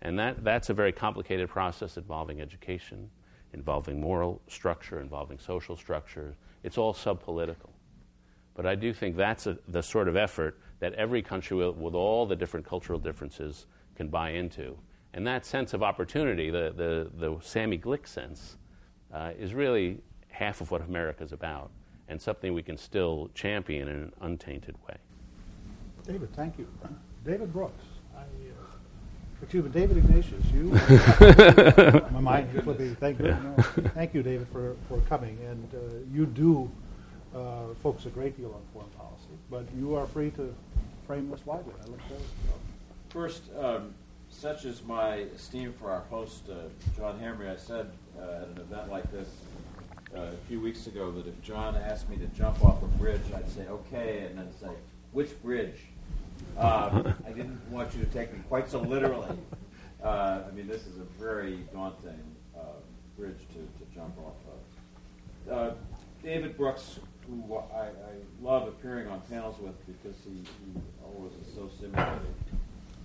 And 0.01 0.18
that, 0.18 0.44
that's 0.44 0.70
a 0.70 0.74
very 0.74 0.92
complicated 0.92 1.50
process 1.50 1.98
involving 1.98 2.42
education, 2.42 3.10
involving 3.54 4.00
moral 4.00 4.42
structure, 4.48 5.01
involving 5.01 5.38
social 5.38 5.75
structure. 5.75 6.36
It's 6.63 6.77
all 6.77 6.94
subpolitical. 6.94 7.70
But 8.56 8.65
I 8.65 8.75
do 8.75 8.94
think 8.94 9.18
that's 9.18 9.46
a, 9.46 9.58
the 9.68 9.84
sort 9.84 10.08
of 10.08 10.15
effort 10.15 10.58
that 10.80 10.94
every 10.94 11.22
country, 11.22 11.58
with, 11.58 11.75
with 11.75 11.96
all 11.96 12.25
the 12.25 12.36
different 12.36 12.65
cultural 12.65 13.00
differences, 13.00 13.65
can 13.96 14.08
buy 14.08 14.32
into. 14.32 14.77
And 15.15 15.25
that 15.25 15.45
sense 15.45 15.74
of 15.74 15.81
opportunity, 15.81 16.50
the, 16.50 16.74
the, 16.75 17.10
the 17.17 17.39
Sammy 17.41 17.77
Glick 17.77 18.05
sense, 18.05 18.57
uh, 19.13 19.31
is 19.39 19.53
really 19.53 20.00
half 20.27 20.60
of 20.60 20.72
what 20.72 20.81
America 20.81 21.24
is 21.24 21.31
about 21.31 21.72
and 22.10 22.22
something 22.22 22.53
we 22.53 22.62
can 22.62 22.77
still 22.77 23.29
champion 23.34 23.88
in 23.88 23.95
an 23.95 24.12
untainted 24.22 24.75
way. 24.88 24.98
David, 26.05 26.36
thank 26.36 26.60
you. 26.60 26.67
David 27.25 27.51
Brooks. 27.53 27.81
I, 28.13 28.19
uh, 28.19 28.24
excuse 29.41 29.63
me, 29.63 29.72
David 29.72 29.98
Ignatius, 29.98 30.45
you. 30.53 30.65
my 32.12 32.19
mind 32.19 32.50
is 32.53 32.63
flipping. 32.65 32.93
Thank 32.95 33.19
you. 33.19 33.27
No, 33.27 33.55
thank 33.93 34.13
you, 34.13 34.22
David, 34.22 34.48
for, 34.51 34.75
for 34.89 35.00
coming. 35.07 35.39
And 35.50 35.74
uh, 35.74 35.77
you 36.13 36.25
do 36.25 36.69
uh, 37.34 37.74
focus 37.81 38.05
a 38.05 38.10
great 38.10 38.36
deal 38.36 38.53
on 38.53 38.62
foreign 38.74 38.89
policy, 38.89 39.31
but 39.50 39.63
you 39.77 39.95
are 39.95 40.07
free 40.07 40.29
to 40.31 40.53
frame 41.07 41.31
this 41.31 41.45
widely. 41.45 41.74
I 41.81 41.89
look 41.89 42.01
forward 42.01 42.19
to 42.19 42.50
it. 42.50 42.60
First, 43.10 43.43
um, 43.57 43.93
such 44.36 44.65
is 44.65 44.84
my 44.84 45.15
esteem 45.36 45.74
for 45.74 45.89
our 45.89 46.01
host, 46.10 46.44
uh, 46.50 46.56
John 46.98 47.20
Hamre, 47.20 47.51
I 47.51 47.56
said 47.56 47.89
uh, 48.20 48.42
at 48.42 48.48
an 48.50 48.58
event 48.60 48.92
like 48.92 49.10
this 49.12 49.30
uh, 50.15 50.22
a 50.22 50.48
few 50.48 50.60
weeks 50.60 50.88
ago 50.88 51.12
that 51.12 51.25
if 51.25 51.42
John 51.42 51.75
asked 51.75 52.10
me 52.10 52.18
to 52.18 52.27
jump 52.27 52.63
off 52.63 52.84
a 52.84 52.88
bridge, 52.98 53.22
I'd 53.36 53.50
say, 53.50 53.68
okay, 53.68 54.25
and 54.27 54.38
then 54.38 54.48
say, 54.60 54.70
which 55.13 55.42
bridge? 55.42 55.77
Um, 56.58 57.13
I 57.25 57.32
didn't 57.32 57.62
want 57.72 57.96
you 57.96 58.04
to 58.04 58.10
take 58.12 58.34
me 58.34 58.39
quite 58.50 58.70
so 58.70 58.82
literally. 58.82 59.38
Uh, 60.04 60.44
I 60.48 60.51
mean, 60.51 60.68
this 60.68 60.86
is 60.86 60.98
a 61.00 61.06
very 61.20 61.60
daunting 61.74 62.22
uh, 62.56 62.60
bridge 63.18 63.39
to, 63.54 63.56
to 63.56 63.96
jump 63.96 64.15
off 64.20 64.36
of. 65.48 65.54
Uh, 65.54 65.74
David 66.22 66.58
Brooks 66.58 67.00
who 67.27 67.56
I, 67.74 67.86
I 67.86 67.92
love 68.42 68.68
appearing 68.68 69.08
on 69.08 69.22
panels 69.22 69.58
with 69.60 69.74
because 69.88 70.18
he, 70.24 70.42
he 70.42 70.82
always 71.04 71.32
is 71.34 71.54
so 71.56 71.70
stimulating, 71.75 72.36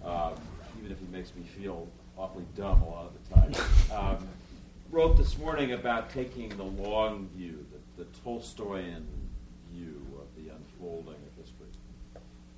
um, 0.05 0.35
even 0.81 0.93
if 0.93 0.99
he 0.99 1.07
makes 1.07 1.35
me 1.35 1.43
feel 1.43 1.87
awfully 2.17 2.45
dumb 2.57 2.83
a 2.83 2.89
lot 2.89 3.07
of 3.07 3.29
the 3.29 3.35
time. 3.35 3.67
Um, 3.91 4.29
wrote 4.93 5.17
this 5.17 5.37
morning 5.37 5.73
about 5.73 6.11
taking 6.11 6.49
the 6.51 6.63
long 6.63 7.29
view, 7.35 7.67
the, 7.97 8.05
the 8.05 8.09
Tolstoyan 8.25 9.05
view 9.73 10.01
of 10.17 10.27
the 10.37 10.53
unfolding 10.53 11.15
of 11.15 11.45
history. 11.45 11.67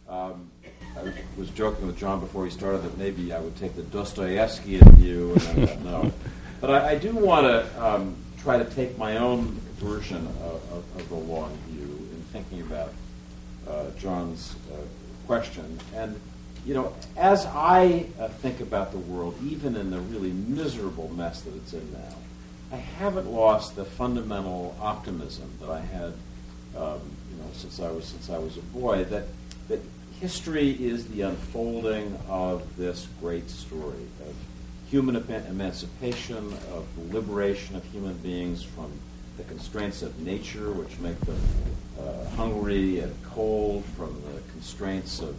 Um, 0.07 0.51
I 0.95 1.13
was, 1.39 1.49
joking 1.51 1.87
with 1.87 1.97
John 1.97 2.21
before 2.21 2.45
he 2.45 2.51
started 2.51 2.83
that 2.83 2.99
maybe 2.99 3.33
I 3.33 3.41
would 3.41 3.57
take 3.57 3.75
the 3.77 3.83
Dostoevskian 3.83 4.95
view, 4.97 5.33
and 5.33 5.63
I 5.63 5.67
thought, 5.67 5.81
no. 5.85 6.13
But 6.61 6.71
I, 6.71 6.91
I 6.91 6.99
do 6.99 7.13
want 7.13 7.47
to 7.47 7.83
um, 7.83 8.15
try 8.39 8.59
to 8.59 8.65
take 8.67 8.99
my 8.99 9.17
own 9.17 9.59
version 9.79 10.27
of, 10.27 10.71
of, 10.71 10.85
of, 11.01 11.09
the 11.09 11.15
long 11.15 11.57
view 11.69 12.09
in 12.13 12.23
thinking 12.31 12.61
about 12.61 12.93
uh, 13.67 13.87
John's 13.99 14.55
uh, 14.71 14.77
question. 15.27 15.79
And, 15.95 16.21
you 16.65 16.75
know, 16.75 16.95
as 17.17 17.45
I 17.47 18.07
uh, 18.19 18.29
think 18.29 18.61
about 18.61 18.93
the 18.93 18.99
world, 18.99 19.37
even 19.45 19.75
in 19.75 19.91
the 19.91 20.01
really 20.01 20.31
miserable 20.31 21.09
mess 21.09 21.41
that 21.43 21.55
it's 21.57 21.73
in 21.73 21.93
now, 21.93 22.15
I 22.73 22.77
haven't 22.77 23.31
lost 23.31 23.77
the 23.77 23.85
fundamental 23.85 24.77
optimism 24.81 25.51
that 25.61 25.71
I 25.71 25.81
had, 25.81 26.13
um, 26.77 27.01
you 27.31 27.37
know, 27.39 27.51
since 27.53 27.81
I 27.81 27.91
was 27.91 28.07
since 28.07 28.31
I 28.31 28.39
was 28.39 28.57
a 28.57 28.63
boy. 28.63 29.05
That 29.05 29.27
that 29.69 29.81
history 30.21 30.71
is 30.71 31.07
the 31.09 31.23
unfolding 31.23 32.19
of 32.29 32.77
this 32.77 33.09
great 33.21 33.51
story 33.51 34.07
of 34.27 34.35
human 34.89 35.17
emancipation, 35.17 36.55
of 36.73 36.87
liberation 37.13 37.77
of 37.77 37.85
human 37.87 38.15
beings 38.19 38.63
from 38.63 38.93
the 39.37 39.43
constraints 39.45 40.03
of 40.03 40.19
nature, 40.21 40.71
which 40.73 40.99
make 41.01 41.19
them 41.21 41.41
uh, 42.01 42.25
hungry 42.37 43.01
and 43.01 43.15
cold, 43.25 43.85
from 43.97 44.15
the 44.33 44.41
constraints 44.53 45.21
of 45.21 45.37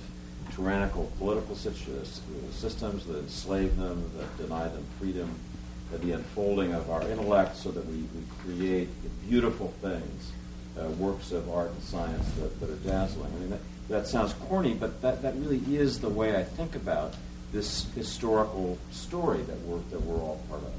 tyrannical 0.56 1.12
political 1.18 1.56
systems 1.56 3.06
that 3.06 3.18
enslave 3.18 3.76
them, 3.78 4.10
that 4.18 4.38
deny 4.38 4.68
them 4.68 4.86
freedom 5.00 5.30
the 6.02 6.14
unfolding 6.14 6.74
of 6.74 6.90
our 6.90 7.02
intellect 7.10 7.56
so 7.56 7.72
that 7.72 7.86
we, 7.86 7.98
we 7.98 8.24
create 8.44 8.90
beautiful 9.28 9.74
things, 9.82 10.32
uh, 10.80 10.88
works 10.92 11.32
of 11.32 11.50
art 11.50 11.72
and 11.72 11.84
science 11.84 12.32
that, 12.34 12.60
that 12.60 12.70
are 12.70 12.76
dazzling. 12.78 13.32
I 13.36 13.40
mean, 13.40 13.50
that, 13.52 13.60
that 13.90 14.08
sounds 14.08 14.34
corny, 14.34 14.74
but 14.74 15.02
that, 15.02 15.22
that 15.22 15.36
really 15.36 15.62
is 15.76 16.00
the 16.00 16.10
way 16.10 16.36
I 16.36 16.44
think 16.44 16.76
about 16.76 17.16
this 17.52 17.86
historical 17.94 18.78
story 18.92 19.42
that 19.44 19.60
we're, 19.62 19.80
that 19.92 20.02
we're 20.02 20.20
all 20.20 20.42
part 20.50 20.64
of. 20.64 20.72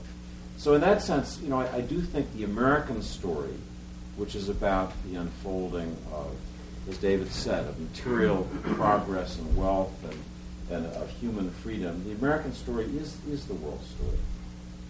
So, 0.57 0.75
in 0.75 0.81
that 0.81 1.03
sense, 1.03 1.39
you 1.41 1.49
know, 1.49 1.61
I, 1.61 1.77
I 1.77 1.81
do 1.81 2.01
think 2.01 2.33
the 2.35 2.45
American 2.45 3.03
story, 3.03 3.55
which 4.17 4.35
is 4.35 4.49
about 4.49 4.93
the 5.05 5.17
unfolding 5.17 5.97
of, 6.13 6.35
as 6.89 6.99
David 6.99 7.31
said, 7.31 7.67
of 7.67 7.79
material 7.79 8.47
progress 8.63 9.39
and 9.39 9.57
wealth 9.57 9.93
and, 10.05 10.77
and 10.77 10.87
of 10.95 11.11
human 11.11 11.51
freedom, 11.51 12.05
the 12.05 12.13
American 12.13 12.53
story 12.53 12.85
is, 12.97 13.17
is 13.29 13.47
the 13.47 13.55
world 13.55 13.83
story 13.97 14.19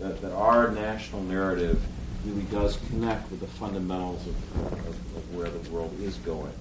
that, 0.01 0.21
that 0.21 0.33
our 0.33 0.71
national 0.71 1.23
narrative 1.23 1.81
really 2.25 2.43
does 2.45 2.79
connect 2.89 3.31
with 3.31 3.41
the 3.41 3.47
fundamentals 3.47 4.27
of, 4.27 4.63
of, 4.73 4.89
of 4.89 5.35
where 5.35 5.49
the 5.49 5.71
world 5.71 5.95
is 6.01 6.17
going. 6.19 6.53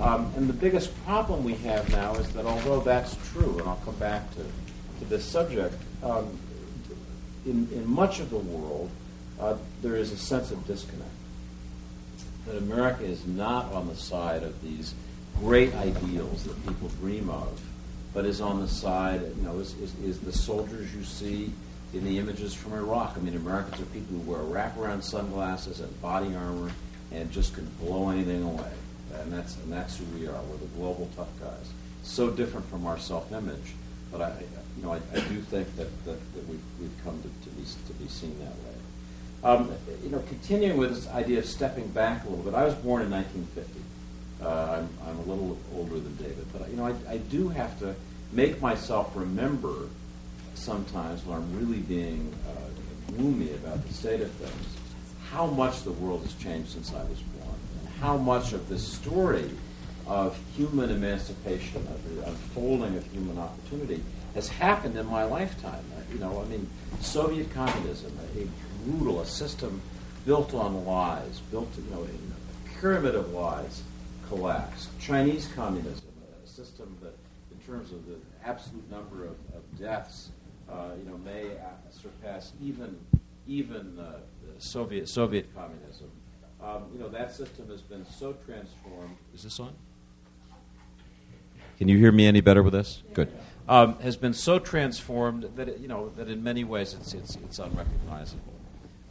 Um, 0.00 0.32
and 0.36 0.48
the 0.48 0.54
biggest 0.54 0.92
problem 1.04 1.44
we 1.44 1.54
have 1.54 1.90
now 1.90 2.14
is 2.14 2.30
that 2.32 2.46
although 2.46 2.80
that's 2.80 3.16
true, 3.32 3.58
and 3.58 3.68
I'll 3.68 3.80
come 3.84 3.94
back 3.96 4.30
to, 4.34 4.42
to 4.42 5.04
this 5.06 5.24
subject, 5.24 5.74
um, 6.02 6.38
in, 7.44 7.68
in 7.72 7.88
much 7.88 8.20
of 8.20 8.30
the 8.30 8.38
world, 8.38 8.90
uh, 9.40 9.56
there 9.82 9.96
is 9.96 10.12
a 10.12 10.16
sense 10.16 10.50
of 10.50 10.66
disconnect. 10.66 11.10
That 12.46 12.58
America 12.58 13.04
is 13.04 13.26
not 13.26 13.72
on 13.72 13.86
the 13.86 13.94
side 13.94 14.42
of 14.42 14.60
these 14.62 14.94
great 15.38 15.74
ideals 15.74 16.44
that 16.44 16.60
people 16.66 16.88
dream 17.00 17.30
of, 17.30 17.60
but 18.12 18.24
is 18.24 18.40
on 18.40 18.60
the 18.60 18.68
side, 18.68 19.22
you 19.22 19.42
know, 19.42 19.58
is, 19.58 19.74
is, 19.78 19.94
is 20.00 20.20
the 20.20 20.32
soldiers 20.32 20.94
you 20.94 21.04
see 21.04 21.52
in 21.94 22.04
the 22.04 22.18
images 22.18 22.54
from 22.54 22.72
Iraq. 22.72 23.14
I 23.16 23.20
mean, 23.20 23.36
Americans 23.36 23.80
are 23.80 23.86
people 23.86 24.16
who 24.18 24.30
wear 24.30 24.40
wraparound 24.40 25.02
sunglasses 25.02 25.80
and 25.80 26.02
body 26.02 26.34
armor 26.34 26.70
and 27.12 27.30
just 27.30 27.54
can 27.54 27.66
blow 27.80 28.10
anything 28.10 28.42
away. 28.42 28.72
And 29.20 29.32
that's 29.32 29.56
and 29.56 29.72
that's 29.72 29.98
who 29.98 30.04
we 30.18 30.26
are. 30.26 30.40
We're 30.50 30.56
the 30.56 30.66
global 30.76 31.08
tough 31.16 31.28
guys. 31.38 31.70
So 32.02 32.30
different 32.30 32.66
from 32.66 32.86
our 32.86 32.98
self-image, 32.98 33.74
but 34.10 34.22
I, 34.22 34.34
you 34.76 34.82
know, 34.82 34.92
I, 34.92 35.00
I 35.12 35.20
do 35.20 35.40
think 35.42 35.74
that, 35.76 36.04
that, 36.04 36.34
that 36.34 36.48
we've, 36.48 36.60
we've 36.80 37.04
come 37.04 37.20
to, 37.22 37.28
to, 37.28 37.54
be 37.54 37.62
to 37.62 37.92
be 37.94 38.08
seen 38.08 38.36
that 38.40 38.48
way. 38.48 38.71
Um, 39.44 39.72
you 40.04 40.10
know, 40.10 40.22
continuing 40.28 40.76
with 40.76 40.94
this 40.94 41.08
idea 41.08 41.40
of 41.40 41.46
stepping 41.46 41.88
back 41.88 42.24
a 42.24 42.28
little 42.28 42.44
bit. 42.44 42.54
I 42.54 42.64
was 42.64 42.74
born 42.74 43.02
in 43.02 43.10
1950. 43.10 43.80
Uh, 44.40 44.78
I'm, 44.78 44.88
I'm 45.08 45.18
a 45.18 45.22
little 45.22 45.58
older 45.74 45.98
than 45.98 46.14
David, 46.16 46.46
but 46.52 46.68
you 46.70 46.76
know, 46.76 46.86
I, 46.86 47.12
I 47.12 47.16
do 47.16 47.48
have 47.48 47.78
to 47.80 47.94
make 48.32 48.60
myself 48.60 49.12
remember 49.14 49.88
sometimes 50.54 51.24
when 51.24 51.38
I'm 51.38 51.58
really 51.58 51.80
being 51.80 52.32
uh, 52.48 53.12
gloomy 53.12 53.52
about 53.54 53.86
the 53.86 53.92
state 53.92 54.20
of 54.20 54.30
things, 54.32 54.76
how 55.30 55.46
much 55.46 55.82
the 55.82 55.92
world 55.92 56.22
has 56.22 56.34
changed 56.34 56.70
since 56.70 56.92
I 56.92 57.02
was 57.04 57.18
born, 57.20 57.54
and 57.80 57.88
how 58.00 58.16
much 58.16 58.52
of 58.52 58.68
this 58.68 58.86
story 58.86 59.50
of 60.06 60.38
human 60.56 60.90
emancipation, 60.90 61.86
of 61.88 62.16
the 62.16 62.26
unfolding 62.26 62.96
of 62.96 63.06
human 63.12 63.38
opportunity, 63.38 64.02
has 64.34 64.48
happened 64.48 64.96
in 64.96 65.06
my 65.06 65.24
lifetime. 65.24 65.84
Uh, 65.96 66.12
you 66.12 66.18
know, 66.18 66.40
I 66.40 66.44
mean, 66.50 66.68
Soviet 67.00 67.52
communism, 67.52 68.16
brutal, 68.84 69.20
a 69.20 69.26
system 69.26 69.80
built 70.26 70.54
on 70.54 70.84
lies, 70.84 71.40
built, 71.50 71.68
you 71.76 71.94
know, 71.94 72.02
a 72.04 72.80
pyramid 72.80 73.14
of 73.14 73.32
lies, 73.32 73.82
collapsed. 74.28 74.88
Chinese 75.00 75.48
communism, 75.54 76.04
a 76.44 76.46
system 76.48 76.96
that, 77.02 77.14
in 77.50 77.58
terms 77.66 77.92
of 77.92 78.06
the 78.06 78.16
absolute 78.44 78.88
number 78.90 79.24
of, 79.24 79.36
of 79.54 79.78
deaths 79.78 80.30
uh, 80.72 80.90
you 80.98 81.10
know, 81.10 81.18
may 81.18 81.56
uh, 81.56 81.68
surpass 81.90 82.52
even 82.62 82.98
even 83.46 83.98
uh, 83.98 84.20
Soviet 84.58 85.08
Soviet 85.08 85.54
communism. 85.54 86.10
Um, 86.62 86.84
you 86.92 87.00
know, 87.00 87.08
that 87.08 87.34
system 87.34 87.68
has 87.68 87.82
been 87.82 88.06
so 88.06 88.34
transformed. 88.46 89.16
Is 89.34 89.42
this 89.42 89.58
on? 89.58 89.74
Can 91.78 91.88
you 91.88 91.98
hear 91.98 92.12
me 92.12 92.26
any 92.26 92.40
better 92.40 92.62
with 92.62 92.72
this? 92.72 93.02
Good. 93.12 93.32
Um, 93.68 93.98
has 94.00 94.16
been 94.16 94.34
so 94.34 94.58
transformed 94.58 95.50
that 95.56 95.68
it, 95.68 95.78
you 95.78 95.88
know 95.88 96.10
that 96.16 96.28
in 96.28 96.42
many 96.42 96.64
ways 96.64 96.94
it's 96.94 97.12
it's, 97.14 97.36
it's 97.36 97.58
unrecognizable. 97.58 98.54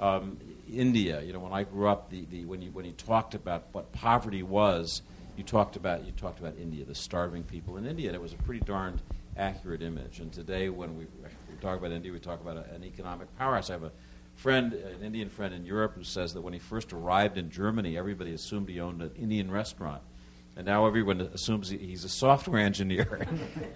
Um, 0.02 0.38
India, 0.72 1.22
you 1.22 1.32
know, 1.32 1.40
when 1.40 1.54
I 1.54 1.64
grew 1.64 1.88
up, 1.88 2.10
the, 2.10 2.26
the, 2.32 2.46
when 2.46 2.62
you 2.62 2.72
when 2.72 2.86
you 2.86 2.94
talked 2.94 3.36
about 3.36 3.68
what 3.72 3.92
poverty 3.92 4.42
was, 4.42 5.04
you 5.38 5.44
talked 5.44 5.76
about 5.76 6.06
you 6.06 6.12
talked 6.14 6.40
about 6.40 6.58
India, 6.58 6.84
the 6.86 6.96
starving 6.96 7.44
people 7.44 7.78
in 7.78 7.86
India, 7.86 8.08
and 8.08 8.16
it 8.16 8.22
was 8.22 8.34
a 8.34 8.38
pretty 8.38 8.62
darned 8.62 9.02
accurate 9.38 9.82
image. 9.82 10.20
And 10.20 10.32
today, 10.32 10.70
when 10.70 10.98
we 10.98 11.06
talk 11.62 11.78
about 11.78 11.92
India, 11.92 12.12
we 12.12 12.20
talk 12.20 12.42
about 12.42 12.58
a, 12.58 12.74
an 12.74 12.84
economic 12.84 13.28
powerhouse. 13.38 13.70
I 13.70 13.74
have 13.74 13.84
a 13.84 13.92
friend, 14.36 14.74
an 14.74 15.04
Indian 15.04 15.30
friend 15.30 15.54
in 15.54 15.66
Europe, 15.66 15.94
who 15.96 16.04
says 16.04 16.34
that 16.34 16.42
when 16.42 16.54
he 16.54 16.60
first 16.60 16.94
arrived 16.94 17.38
in 17.38 17.50
Germany, 17.50 17.98
everybody 17.98 18.34
assumed 18.34 18.70
he 18.70 18.80
owned 18.80 19.02
an 19.02 19.12
Indian 19.16 19.52
restaurant. 19.52 20.02
And 20.58 20.66
now 20.66 20.86
everyone 20.86 21.22
assumes 21.22 21.70
he's 21.70 22.04
a 22.04 22.10
software 22.10 22.62
engineer. 22.66 23.28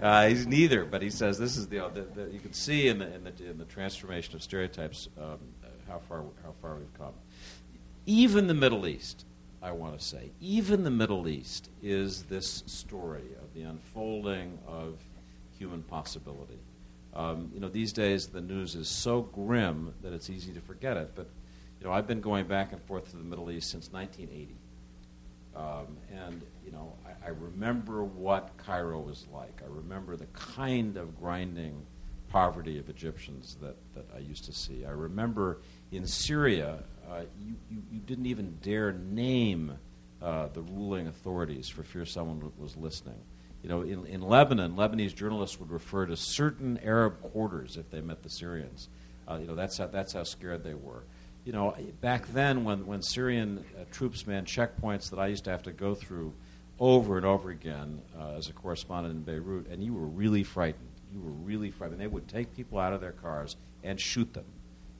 uh, 0.01 0.27
he's 0.27 0.45
neither, 0.45 0.83
but 0.85 1.01
he 1.01 1.09
says 1.09 1.37
this 1.37 1.55
is 1.55 1.67
the, 1.67 1.77
the, 1.93 2.01
the, 2.01 2.31
you 2.31 2.39
can 2.39 2.53
see 2.53 2.87
in 2.87 2.99
the, 2.99 3.13
in 3.13 3.23
the, 3.23 3.49
in 3.49 3.57
the 3.57 3.65
transformation 3.65 4.35
of 4.35 4.43
stereotypes 4.43 5.07
um, 5.17 5.39
how 5.87 5.99
far 5.99 6.23
how 6.43 6.53
far 6.61 6.75
we've 6.75 6.93
come. 6.97 7.13
Even 8.05 8.47
the 8.47 8.53
Middle 8.53 8.87
East, 8.87 9.25
I 9.61 9.71
want 9.71 9.97
to 9.97 10.03
say, 10.03 10.31
even 10.39 10.83
the 10.83 10.91
Middle 10.91 11.27
East 11.27 11.69
is 11.81 12.23
this 12.23 12.63
story 12.67 13.25
of 13.41 13.53
the 13.53 13.63
unfolding 13.63 14.59
of 14.67 14.99
human 15.57 15.81
possibility. 15.83 16.59
Um, 17.13 17.49
you 17.53 17.59
know, 17.59 17.69
these 17.69 17.93
days 17.93 18.27
the 18.27 18.41
news 18.41 18.75
is 18.75 18.87
so 18.87 19.21
grim 19.21 19.93
that 20.01 20.13
it's 20.13 20.29
easy 20.29 20.51
to 20.53 20.61
forget 20.61 20.97
it. 20.97 21.11
But 21.15 21.29
you 21.79 21.87
know, 21.87 21.93
I've 21.93 22.07
been 22.07 22.21
going 22.21 22.45
back 22.45 22.73
and 22.73 22.81
forth 22.83 23.09
to 23.11 23.17
the 23.17 23.23
Middle 23.23 23.49
East 23.51 23.71
since 23.71 23.91
1980, 23.91 24.55
um, 25.55 25.97
and 26.11 26.41
you 26.65 26.71
know, 26.71 26.93
I, 27.05 27.27
I, 27.27 27.29
remember 27.29 28.03
what 28.03 28.51
Cairo 28.57 28.99
was 28.99 29.25
like. 29.31 29.61
I 29.63 29.67
remember 29.69 30.17
the 30.17 30.25
kind 30.27 30.97
of 30.97 31.17
grinding 31.17 31.85
poverty 32.35 32.77
of 32.77 32.89
Egyptians 32.89 33.55
that, 33.61 33.77
that 33.93 34.03
I 34.13 34.19
used 34.19 34.43
to 34.43 34.51
see. 34.51 34.83
I 34.85 34.89
remember 34.89 35.61
in 35.93 36.05
Syria, 36.05 36.83
uh, 37.09 37.21
you, 37.39 37.55
you, 37.71 37.81
you, 37.89 37.99
didn't 38.01 38.25
even 38.25 38.57
dare 38.61 38.91
name 38.91 39.71
uh, 40.21 40.49
the 40.49 40.61
ruling 40.61 41.07
authorities 41.07 41.69
for 41.69 41.83
fear 41.83 42.05
someone 42.05 42.51
was 42.57 42.75
listening. 42.75 43.21
You 43.63 43.69
know, 43.69 43.83
in, 43.83 44.05
in 44.07 44.21
Lebanon, 44.21 44.75
Lebanese 44.75 45.15
journalists 45.15 45.61
would 45.61 45.71
refer 45.71 46.07
to 46.07 46.17
certain 46.17 46.77
Arab 46.83 47.21
quarters 47.21 47.77
if 47.77 47.89
they 47.89 48.01
met 48.01 48.21
the 48.21 48.29
Syrians. 48.29 48.89
Uh, 49.25 49.37
you 49.39 49.47
know, 49.47 49.55
that's 49.55 49.77
how, 49.77 49.87
that's 49.87 50.11
how 50.11 50.23
scared 50.23 50.61
they 50.61 50.73
were. 50.73 51.05
You 51.45 51.53
know, 51.53 51.73
back 52.01 52.27
then 52.33 52.65
when, 52.65 52.85
when 52.85 53.01
Syrian 53.01 53.63
uh, 53.79 53.85
troops 53.91 54.27
manned 54.27 54.47
checkpoints 54.47 55.09
that 55.11 55.19
I 55.19 55.27
used 55.27 55.45
to 55.45 55.51
have 55.51 55.63
to 55.63 55.71
go 55.71 55.95
through 55.95 56.33
over 56.81 57.15
and 57.15 57.25
over 57.25 57.51
again 57.51 58.01
uh, 58.19 58.31
as 58.31 58.49
a 58.49 58.53
correspondent 58.53 59.15
in 59.15 59.21
Beirut, 59.21 59.67
and 59.67 59.81
you 59.81 59.93
were 59.93 60.05
really 60.05 60.43
frightened. 60.43 60.94
You 61.15 61.21
were 61.21 61.31
really 61.31 61.71
frightened. 61.71 62.01
They 62.01 62.07
would 62.07 62.27
take 62.27 62.53
people 62.55 62.77
out 62.77 62.93
of 62.93 62.99
their 62.99 63.13
cars 63.13 63.55
and 63.83 63.99
shoot 63.99 64.33
them. 64.33 64.45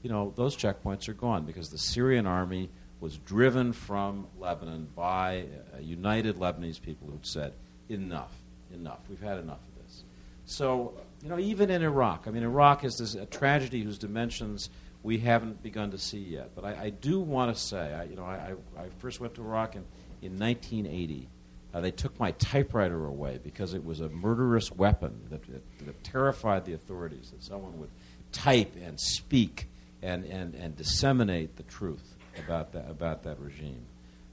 You 0.02 0.10
know, 0.10 0.32
those 0.34 0.56
checkpoints 0.56 1.08
are 1.08 1.14
gone 1.14 1.44
because 1.44 1.68
the 1.68 1.78
Syrian 1.78 2.26
army 2.26 2.70
was 3.00 3.18
driven 3.18 3.72
from 3.72 4.26
Lebanon 4.38 4.88
by 4.94 5.44
united 5.80 6.36
Lebanese 6.36 6.80
people 6.80 7.08
who'd 7.08 7.26
said, 7.26 7.52
enough, 7.88 8.32
enough, 8.72 9.00
we've 9.08 9.20
had 9.20 9.38
enough 9.38 9.58
of 9.58 9.84
this. 9.84 10.04
So, 10.46 10.94
you 11.22 11.28
know, 11.28 11.38
even 11.38 11.70
in 11.70 11.82
Iraq, 11.82 12.24
I 12.26 12.30
mean, 12.30 12.42
Iraq 12.42 12.84
is 12.84 12.96
this, 12.98 13.14
a 13.14 13.26
tragedy 13.26 13.82
whose 13.82 13.98
dimensions 13.98 14.70
we 15.02 15.18
haven't 15.18 15.62
begun 15.62 15.90
to 15.90 15.98
see 15.98 16.18
yet. 16.18 16.50
But 16.54 16.64
I, 16.64 16.84
I 16.84 16.90
do 16.90 17.20
want 17.20 17.54
to 17.54 17.60
say, 17.60 17.92
I, 17.94 18.04
you 18.04 18.16
know, 18.16 18.24
I, 18.24 18.54
I, 18.78 18.88
first 18.98 19.20
went 19.20 19.34
to 19.34 19.42
Iraq 19.42 19.76
in, 19.76 19.84
in 20.22 20.38
1980. 20.38 21.28
Uh, 21.76 21.80
they 21.82 21.90
took 21.90 22.18
my 22.18 22.30
typewriter 22.32 23.04
away 23.04 23.38
because 23.44 23.74
it 23.74 23.84
was 23.84 24.00
a 24.00 24.08
murderous 24.08 24.72
weapon 24.72 25.20
that, 25.28 25.42
that, 25.42 25.62
that 25.84 26.02
terrified 26.04 26.64
the 26.64 26.72
authorities, 26.72 27.30
that 27.30 27.44
someone 27.44 27.78
would 27.78 27.90
type 28.32 28.74
and 28.82 28.98
speak 28.98 29.68
and, 30.00 30.24
and, 30.24 30.54
and 30.54 30.74
disseminate 30.74 31.54
the 31.56 31.62
truth 31.64 32.16
about 32.42 32.72
that, 32.72 32.88
about 32.88 33.24
that 33.24 33.38
regime. 33.38 33.84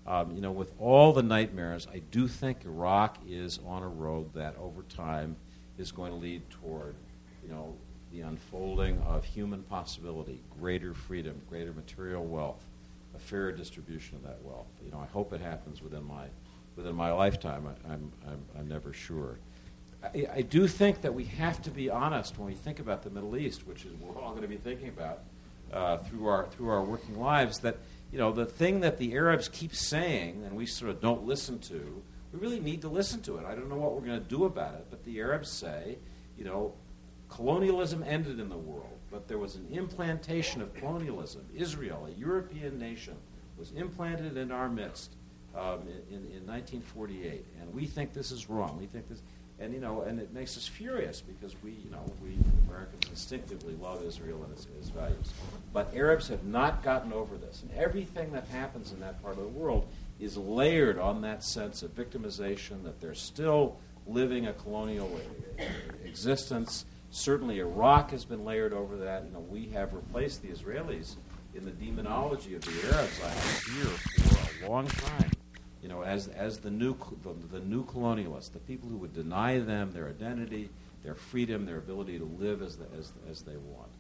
Um, 0.08 0.32
you 0.34 0.40
know, 0.40 0.54
with 0.54 0.72
all 0.80 1.12
the 1.12 1.22
nightmares, 1.22 1.86
I 1.94 2.00
do 2.12 2.30
think 2.30 2.64
Iraq 2.64 3.18
is 3.28 3.60
on 3.68 3.84
a 3.84 3.90
road 3.90 4.34
that 4.36 4.56
over 4.58 4.84
time 4.84 5.36
is 5.78 5.92
going 5.92 6.14
to 6.14 6.18
lead 6.18 6.50
toward, 6.50 6.96
you 7.44 7.50
know, 7.50 7.76
the 8.14 8.22
unfolding 8.22 9.02
of 9.02 9.26
human 9.26 9.64
possibility, 9.64 10.40
greater 10.62 10.94
freedom, 10.94 11.42
greater 11.50 11.74
material 11.74 12.24
wealth, 12.24 12.64
a 13.14 13.20
fairer 13.20 13.52
distribution 13.52 14.16
of 14.16 14.24
that 14.24 14.42
wealth. 14.44 14.68
You 14.86 14.92
know, 14.92 15.00
I 15.00 15.08
hope 15.08 15.34
it 15.34 15.42
happens 15.42 15.82
within 15.82 16.06
my 16.06 16.28
within 16.76 16.96
my 16.96 17.12
lifetime. 17.12 17.68
I, 17.68 17.94
am 17.94 18.12
I'm, 18.26 18.32
I'm, 18.32 18.46
I'm 18.60 18.68
never 18.68 18.94
sure. 18.94 19.40
I, 20.04 20.28
I 20.36 20.42
do 20.42 20.68
think 20.68 21.02
that 21.02 21.14
we 21.14 21.26
have 21.26 21.62
to 21.64 21.72
be 21.72 21.90
honest 21.90 22.38
when 22.38 22.48
we 22.48 22.56
think 22.56 22.80
about 22.80 23.04
the 23.04 23.10
Middle 23.10 23.38
East, 23.38 23.68
which 23.68 23.86
is 23.86 23.94
we're 24.00 24.20
all 24.20 24.32
going 24.32 24.42
to 24.42 24.48
be 24.48 24.58
thinking 24.58 24.90
about 24.90 25.24
uh, 25.72 25.98
through 25.98 26.28
our 26.28 26.48
through 26.48 26.70
our 26.70 26.84
working 26.84 27.20
lives. 27.20 27.60
That 27.60 27.78
you 28.12 28.18
know 28.18 28.32
the 28.32 28.46
thing 28.46 28.82
that 28.82 28.98
the 28.98 29.14
Arabs 29.14 29.48
keep 29.48 29.74
saying 29.74 30.44
and 30.46 30.56
we 30.56 30.66
sort 30.66 30.92
of 30.92 31.02
don't 31.02 31.26
listen 31.26 31.60
to. 31.60 32.02
We 32.32 32.40
really 32.40 32.60
need 32.60 32.82
to 32.82 32.90
listen 32.90 33.22
to 33.24 33.38
it. 33.38 33.46
I 33.46 33.54
don't 33.54 33.70
know 33.70 33.76
what 33.76 33.94
we're 33.94 34.08
going 34.08 34.22
to 34.22 34.28
do 34.28 34.46
about 34.46 34.74
it, 34.74 34.88
but 34.90 35.04
the 35.04 35.20
Arabs 35.20 35.50
say, 35.50 36.00
you 36.36 36.44
know, 36.44 36.74
colonialism 37.30 38.04
ended 38.08 38.40
in 38.40 38.50
the 38.50 38.58
world, 38.58 38.98
but 39.12 39.28
there 39.28 39.38
was 39.38 39.56
an 39.56 39.68
implantation 39.72 40.60
of 40.60 40.74
colonialism. 40.74 41.46
Israel, 41.54 42.08
a 42.08 42.20
European 42.20 42.80
nation, 42.80 43.16
was 43.56 43.72
implanted 43.74 44.36
in 44.36 44.52
our 44.52 44.68
midst 44.68 45.14
um, 45.56 45.82
in, 46.10 46.18
in 46.18 46.48
1948, 46.48 47.46
and 47.62 47.74
we 47.74 47.86
think 47.86 48.14
this 48.14 48.32
is 48.32 48.50
wrong. 48.50 48.78
We 48.80 48.88
think 48.88 49.08
this, 49.08 49.22
and 49.60 49.74
you 49.74 49.80
know, 49.80 50.02
and 50.02 50.20
it 50.20 50.34
makes 50.34 50.58
us 50.58 50.68
furious 50.68 51.22
because 51.22 51.56
we, 51.62 51.72
you 51.72 51.92
know, 51.92 52.04
we 52.24 52.38
Americans 52.68 53.08
instinctively 53.10 53.76
love 53.76 54.04
Israel 54.04 54.44
and 54.44 54.52
its, 54.52 54.68
its 54.80 54.90
values. 54.90 55.32
But 55.72 55.94
Arabs 55.96 56.28
have 56.30 56.44
not 56.44 56.84
gotten 56.84 57.14
over 57.14 57.38
this, 57.38 57.62
and 57.62 57.72
everything 57.78 58.32
that 58.32 58.48
happens 58.48 58.92
in 58.92 59.00
that 59.02 59.22
part 59.22 59.38
of 59.38 59.44
the 59.44 59.50
world 59.50 59.88
is 60.20 60.38
layered 60.38 60.98
on 60.98 61.22
that 61.22 61.44
sense 61.44 61.84
of 61.84 61.96
victimization 61.96 62.84
that 62.84 63.00
they're 63.00 63.14
still 63.14 63.78
living 64.08 64.48
a 64.48 64.54
colonial 64.54 65.20
existence. 66.04 66.86
Certainly, 67.12 67.60
Iraq 67.60 68.10
has 68.10 68.26
been 68.26 68.44
layered 68.44 68.74
over 68.74 68.98
that. 68.98 69.24
You 69.26 69.32
know, 69.34 69.40
we 69.40 69.68
have 69.70 69.94
replaced 69.94 70.42
the 70.42 70.48
Israelis 70.48 71.16
in 71.54 71.64
the 71.64 71.72
demonology 71.72 72.56
of 72.56 72.62
the 72.62 72.96
Arabs. 72.96 73.22
I 73.24 73.30
fear 73.30 73.86
for 73.86 74.66
a 74.66 74.70
long 74.70 74.88
time 74.88 75.30
you 75.84 75.90
know, 75.90 76.02
as, 76.02 76.30
as 76.30 76.60
the, 76.60 76.72
new, 76.72 76.96
the, 77.24 77.58
the 77.58 77.60
new 77.66 77.84
colonialists, 77.86 78.54
the 78.54 78.60
people 78.60 78.88
who 78.88 78.96
would 78.96 79.14
deny 79.14 79.60
them 79.60 79.92
their 79.92 80.08
identity, 80.08 80.70
their 81.04 81.14
freedom, 81.14 81.66
their 81.66 81.78
ability 81.78 82.18
to 82.18 82.26
live 82.40 82.62
as, 82.62 82.78
the, 82.78 82.86
as, 82.98 83.12
as 83.30 83.42
they 83.42 83.58
want. 83.58 83.92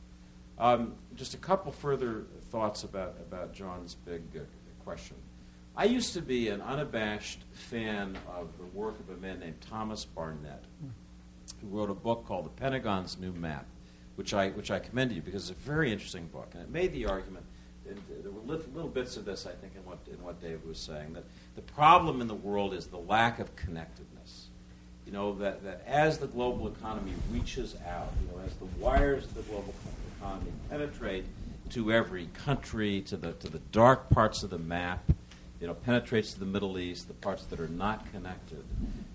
Um, 0.57 0.93
just 1.15 1.33
a 1.33 1.37
couple 1.37 1.73
further 1.73 2.23
thoughts 2.51 2.83
about, 2.83 3.15
about 3.19 3.53
John's 3.53 3.95
big 3.95 4.21
uh, 4.33 4.39
question. 4.85 5.17
I 5.75 5.85
used 5.85 6.13
to 6.13 6.21
be 6.21 6.47
an 6.47 6.61
unabashed 6.61 7.41
fan 7.51 8.17
of 8.33 8.57
the 8.57 8.65
work 8.65 8.97
of 8.99 9.09
a 9.09 9.19
man 9.19 9.41
named 9.41 9.59
Thomas 9.59 10.05
Barnett, 10.05 10.63
who 11.59 11.67
wrote 11.67 11.89
a 11.89 11.95
book 11.95 12.25
called 12.25 12.45
The 12.45 12.61
Pentagon's 12.61 13.17
New 13.19 13.33
Map, 13.33 13.65
which 14.15 14.33
I, 14.33 14.51
which 14.51 14.71
I 14.71 14.79
commend 14.79 15.09
to 15.09 15.15
you 15.17 15.21
because 15.21 15.49
it's 15.49 15.59
a 15.59 15.63
very 15.63 15.91
interesting 15.91 16.27
book. 16.27 16.51
And 16.53 16.61
it 16.61 16.69
made 16.69 16.93
the 16.93 17.07
argument, 17.07 17.43
there 17.85 18.31
were 18.31 18.55
little, 18.55 18.87
bits 18.87 19.17
of 19.17 19.25
this, 19.25 19.45
I 19.45 19.51
think, 19.51 19.73
in 19.75 19.83
what, 19.83 19.97
in 20.09 20.23
what 20.23 20.39
David 20.39 20.65
was 20.65 20.77
saying, 20.77 21.13
that 21.13 21.25
the 21.55 21.61
problem 21.61 22.21
in 22.21 22.27
the 22.27 22.33
world 22.33 22.73
is 22.73 22.87
the 22.87 22.97
lack 22.97 23.39
of 23.39 23.55
connectedness. 23.55 24.47
You 25.05 25.11
know, 25.11 25.35
that, 25.35 25.63
that 25.63 25.83
as 25.85 26.17
the 26.17 26.27
global 26.27 26.67
economy 26.67 27.13
reaches 27.31 27.75
out, 27.87 28.11
you 28.21 28.35
know, 28.35 28.43
as 28.45 28.53
the 28.55 28.65
wires 28.79 29.25
of 29.25 29.35
the 29.35 29.41
global 29.43 29.73
economy 30.17 30.51
penetrate 30.69 31.25
to 31.71 31.91
every 31.91 32.27
country, 32.33 33.01
to 33.01 33.17
the, 33.17 33.33
to 33.33 33.49
the 33.49 33.59
dark 33.71 34.09
parts 34.09 34.43
of 34.43 34.49
the 34.49 34.57
map, 34.57 35.03
you 35.59 35.67
know, 35.67 35.73
penetrates 35.73 36.33
to 36.33 36.39
the 36.39 36.45
Middle 36.45 36.77
East, 36.77 37.07
the 37.07 37.13
parts 37.13 37.45
that 37.45 37.59
are 37.59 37.69
not 37.69 38.11
connected, 38.11 38.63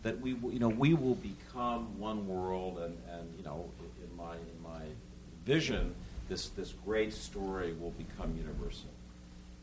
that 0.03 0.19
we, 0.21 0.31
you 0.31 0.59
know, 0.59 0.69
we 0.69 0.95
will 0.95 1.17
become 1.17 1.99
one 1.99 2.27
world, 2.27 2.79
and, 2.79 2.97
and 3.13 3.29
you 3.37 3.45
know, 3.45 3.69
in 4.03 4.17
my, 4.17 4.35
in 4.35 4.63
my 4.63 4.83
vision, 5.45 5.95
this, 6.29 6.49
this 6.51 6.75
great 6.85 7.13
story 7.13 7.75
will 7.75 7.91
become 7.93 8.35
universal. 8.37 8.89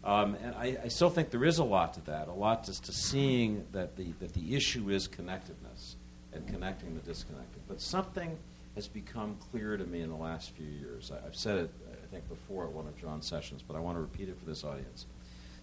Um, 0.06 0.36
and 0.36 0.54
I, 0.56 0.78
I, 0.84 0.88
still 0.90 1.10
think 1.10 1.32
there 1.32 1.44
is 1.44 1.58
a 1.58 1.64
lot 1.64 1.96
to 1.96 2.02
that, 2.02 2.28
a 2.28 2.32
lot 2.32 2.66
to, 2.66 2.80
to 2.80 2.92
seeing 2.92 3.66
that 3.72 3.96
the, 3.96 4.12
that 4.20 4.34
the 4.34 4.56
issue 4.56 4.92
is 4.92 5.08
connectedness 5.08 5.96
and 6.32 6.48
connecting 6.48 6.94
the 6.94 7.02
disconnected. 7.02 7.64
But 7.68 7.82
something 7.82 8.38
has 8.76 8.88
become 8.88 9.36
clear 9.52 9.78
to 9.78 9.84
me 9.84 10.02
in 10.02 10.10
the 10.10 10.16
last 10.16 10.52
few 10.52 10.68
years. 10.68 11.12
I, 11.12 11.24
have 11.24 11.36
said 11.36 11.58
it, 11.58 11.70
I 11.92 12.08
think, 12.12 12.30
before 12.30 12.66
at 12.66 12.72
one 12.72 12.86
of 12.86 12.96
John's 13.02 13.26
sessions, 13.26 13.64
but 13.68 13.76
I 13.76 13.80
want 13.80 13.98
to 13.98 14.02
repeat 14.02 14.30
it 14.30 14.38
for 14.38 14.46
this 14.46 14.64
audience. 14.64 15.08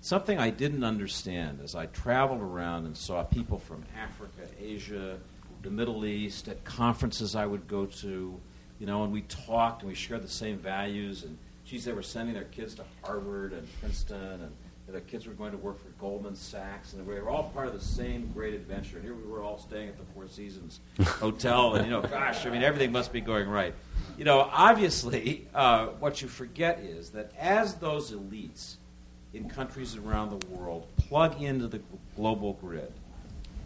Something 0.00 0.40
I 0.40 0.50
didn't 0.50 0.82
understand 0.82 1.60
as 1.62 1.76
I 1.76 1.86
traveled 1.86 2.40
around 2.40 2.86
and 2.86 2.96
saw 2.96 3.22
people 3.22 3.60
from 3.60 3.84
Africa, 3.96 4.48
Asia, 4.60 5.18
the 5.62 5.70
Middle 5.70 6.04
East, 6.04 6.48
at 6.48 6.64
conferences 6.64 7.36
I 7.36 7.46
would 7.46 7.68
go 7.68 7.86
to, 7.86 8.40
you 8.80 8.86
know, 8.86 9.04
and 9.04 9.12
we 9.12 9.22
talked 9.22 9.82
and 9.82 9.88
we 9.88 9.94
shared 9.94 10.24
the 10.24 10.28
same 10.28 10.58
values 10.58 11.22
and 11.22 11.38
geez, 11.72 11.86
they 11.86 11.92
were 11.92 12.02
sending 12.02 12.34
their 12.34 12.44
kids 12.44 12.74
to 12.74 12.84
Harvard 13.02 13.54
and 13.54 13.66
Princeton, 13.80 14.42
and 14.42 14.52
their 14.86 15.00
kids 15.00 15.26
were 15.26 15.32
going 15.32 15.52
to 15.52 15.56
work 15.56 15.82
for 15.82 15.88
Goldman 15.98 16.36
Sachs, 16.36 16.92
and 16.92 17.06
we 17.06 17.14
were 17.14 17.30
all 17.30 17.44
part 17.44 17.66
of 17.66 17.72
the 17.72 17.80
same 17.80 18.30
great 18.34 18.52
adventure. 18.52 18.96
And 18.96 19.04
here 19.06 19.14
we 19.14 19.26
were 19.26 19.42
all 19.42 19.58
staying 19.58 19.88
at 19.88 19.96
the 19.96 20.04
Four 20.12 20.28
Seasons 20.28 20.80
Hotel, 21.00 21.76
and 21.76 21.86
you 21.86 21.90
know, 21.90 22.02
gosh, 22.02 22.44
I 22.44 22.50
mean, 22.50 22.62
everything 22.62 22.92
must 22.92 23.10
be 23.10 23.22
going 23.22 23.48
right. 23.48 23.74
You 24.18 24.24
know, 24.24 24.50
obviously, 24.52 25.48
uh, 25.54 25.86
what 25.98 26.20
you 26.20 26.28
forget 26.28 26.80
is 26.80 27.08
that 27.10 27.32
as 27.38 27.76
those 27.76 28.12
elites 28.12 28.76
in 29.32 29.48
countries 29.48 29.96
around 29.96 30.28
the 30.28 30.46
world 30.48 30.86
plug 30.98 31.40
into 31.40 31.68
the 31.68 31.80
global 32.16 32.52
grid, 32.54 32.92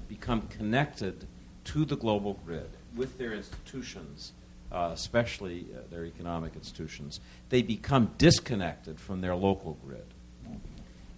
become 0.07 0.43
connected 0.43 1.27
to 1.65 1.85
the 1.85 1.97
global 1.97 2.35
grid 2.47 2.71
with 2.95 3.19
their 3.19 3.33
institutions 3.33 4.33
uh, 4.77 4.91
especially 4.93 5.67
uh, 5.75 5.81
their 5.91 6.05
economic 6.05 6.55
institutions, 6.55 7.21
they 7.49 7.63
become 7.63 8.11
disconnected 8.19 9.01
from 9.01 9.23
their 9.23 9.35
local 9.35 9.79
grid. 9.87 10.05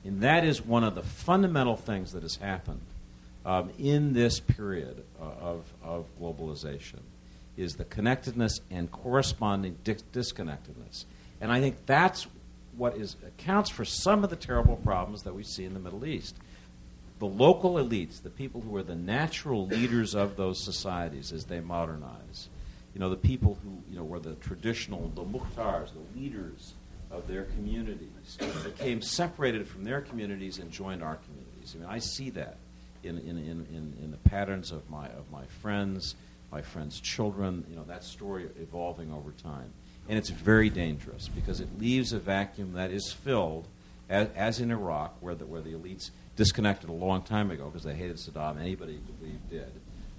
And 0.05 0.21
that 0.21 0.45
is 0.45 0.65
one 0.65 0.85
of 0.85 0.95
the 0.95 1.03
fundamental 1.03 1.77
things 1.77 2.13
that 2.13 2.23
has 2.23 2.37
happened 2.37 2.81
um, 3.45 3.71
in 3.79 4.13
this 4.13 4.39
period 4.39 5.05
uh, 5.21 5.25
of, 5.25 5.65
of 5.83 6.07
globalization 6.21 7.01
is 7.57 7.75
the 7.75 7.85
connectedness 7.85 8.61
and 8.71 8.93
corresponding 8.93 9.77
di- 9.83 9.97
disconnectedness. 10.13 11.05
And 11.41 11.51
I 11.51 11.61
think 11.61 11.85
that's 11.85 12.29
what 12.77 12.97
is, 12.97 13.17
accounts 13.27 13.71
for 13.71 13.85
some 13.85 14.23
of 14.23 14.31
the 14.31 14.37
terrible 14.37 14.77
problems 14.77 15.25
that 15.25 15.35
we 15.35 15.43
see 15.43 15.65
in 15.65 15.75
the 15.75 15.81
Middle 15.81 16.07
East. 16.07 16.37
The 17.19 17.27
local 17.27 17.75
elites, 17.75 18.23
the 18.23 18.31
people 18.31 18.61
who 18.61 18.77
are 18.77 18.85
the 18.85 18.95
natural 18.95 19.67
leaders 19.67 20.15
of 20.15 20.37
those 20.37 20.65
societies 20.65 21.33
as 21.33 21.47
they 21.47 21.59
modernize, 21.59 22.49
you 22.99 23.05
know, 23.05 23.11
the 23.11 23.17
people 23.17 23.57
who, 23.63 23.79
you 23.89 23.97
know, 23.97 24.03
were 24.03 24.19
the 24.19 24.35
traditional, 24.35 25.13
the 25.15 25.23
mukhtars, 25.23 25.91
the 25.93 26.21
leaders 26.21 26.75
of 27.13 27.29
their 27.29 27.45
communities, 27.45 28.37
became 28.65 29.01
separated 29.01 29.69
from 29.69 29.85
their 29.85 30.01
communities 30.01 30.59
and 30.59 30.73
joined 30.73 31.01
our 31.01 31.15
communities. 31.15 31.77
I 31.77 31.79
mean, 31.79 31.89
I 31.89 32.01
see 32.01 32.31
that 32.31 32.57
in, 33.05 33.19
in, 33.19 33.39
in, 33.39 33.67
in, 33.73 33.97
in 34.03 34.11
the 34.11 34.17
patterns 34.17 34.73
of 34.73 34.91
my, 34.91 35.07
of 35.11 35.31
my 35.31 35.45
friends, 35.63 36.17
my 36.51 36.61
friends' 36.61 36.99
children, 36.99 37.65
you 37.71 37.77
know, 37.77 37.85
that 37.85 38.03
story 38.03 38.49
evolving 38.61 39.13
over 39.13 39.31
time. 39.31 39.73
And 40.09 40.19
it's 40.19 40.31
very 40.31 40.69
dangerous 40.69 41.29
because 41.29 41.61
it 41.61 41.79
leaves 41.79 42.13
a 42.13 42.19
vacuum 42.19 42.73
that 42.73 42.91
is 42.91 43.13
filled, 43.13 43.69
as, 44.09 44.29
as 44.35 44.59
in 44.59 44.73
Iraq, 44.73 45.15
where 45.21 45.37
the, 45.37 45.47
where 45.47 45.61
the 45.61 45.75
elites 45.75 46.11
disconnected 46.35 46.91
a 46.91 46.95
long 46.95 47.23
time 47.23 47.53
ago 47.53 47.67
because 47.67 47.85
they 47.85 47.95
hated 47.95 48.17
Saddam. 48.17 48.61
Anybody 48.61 48.99
believed 49.21 49.51
did 49.51 49.71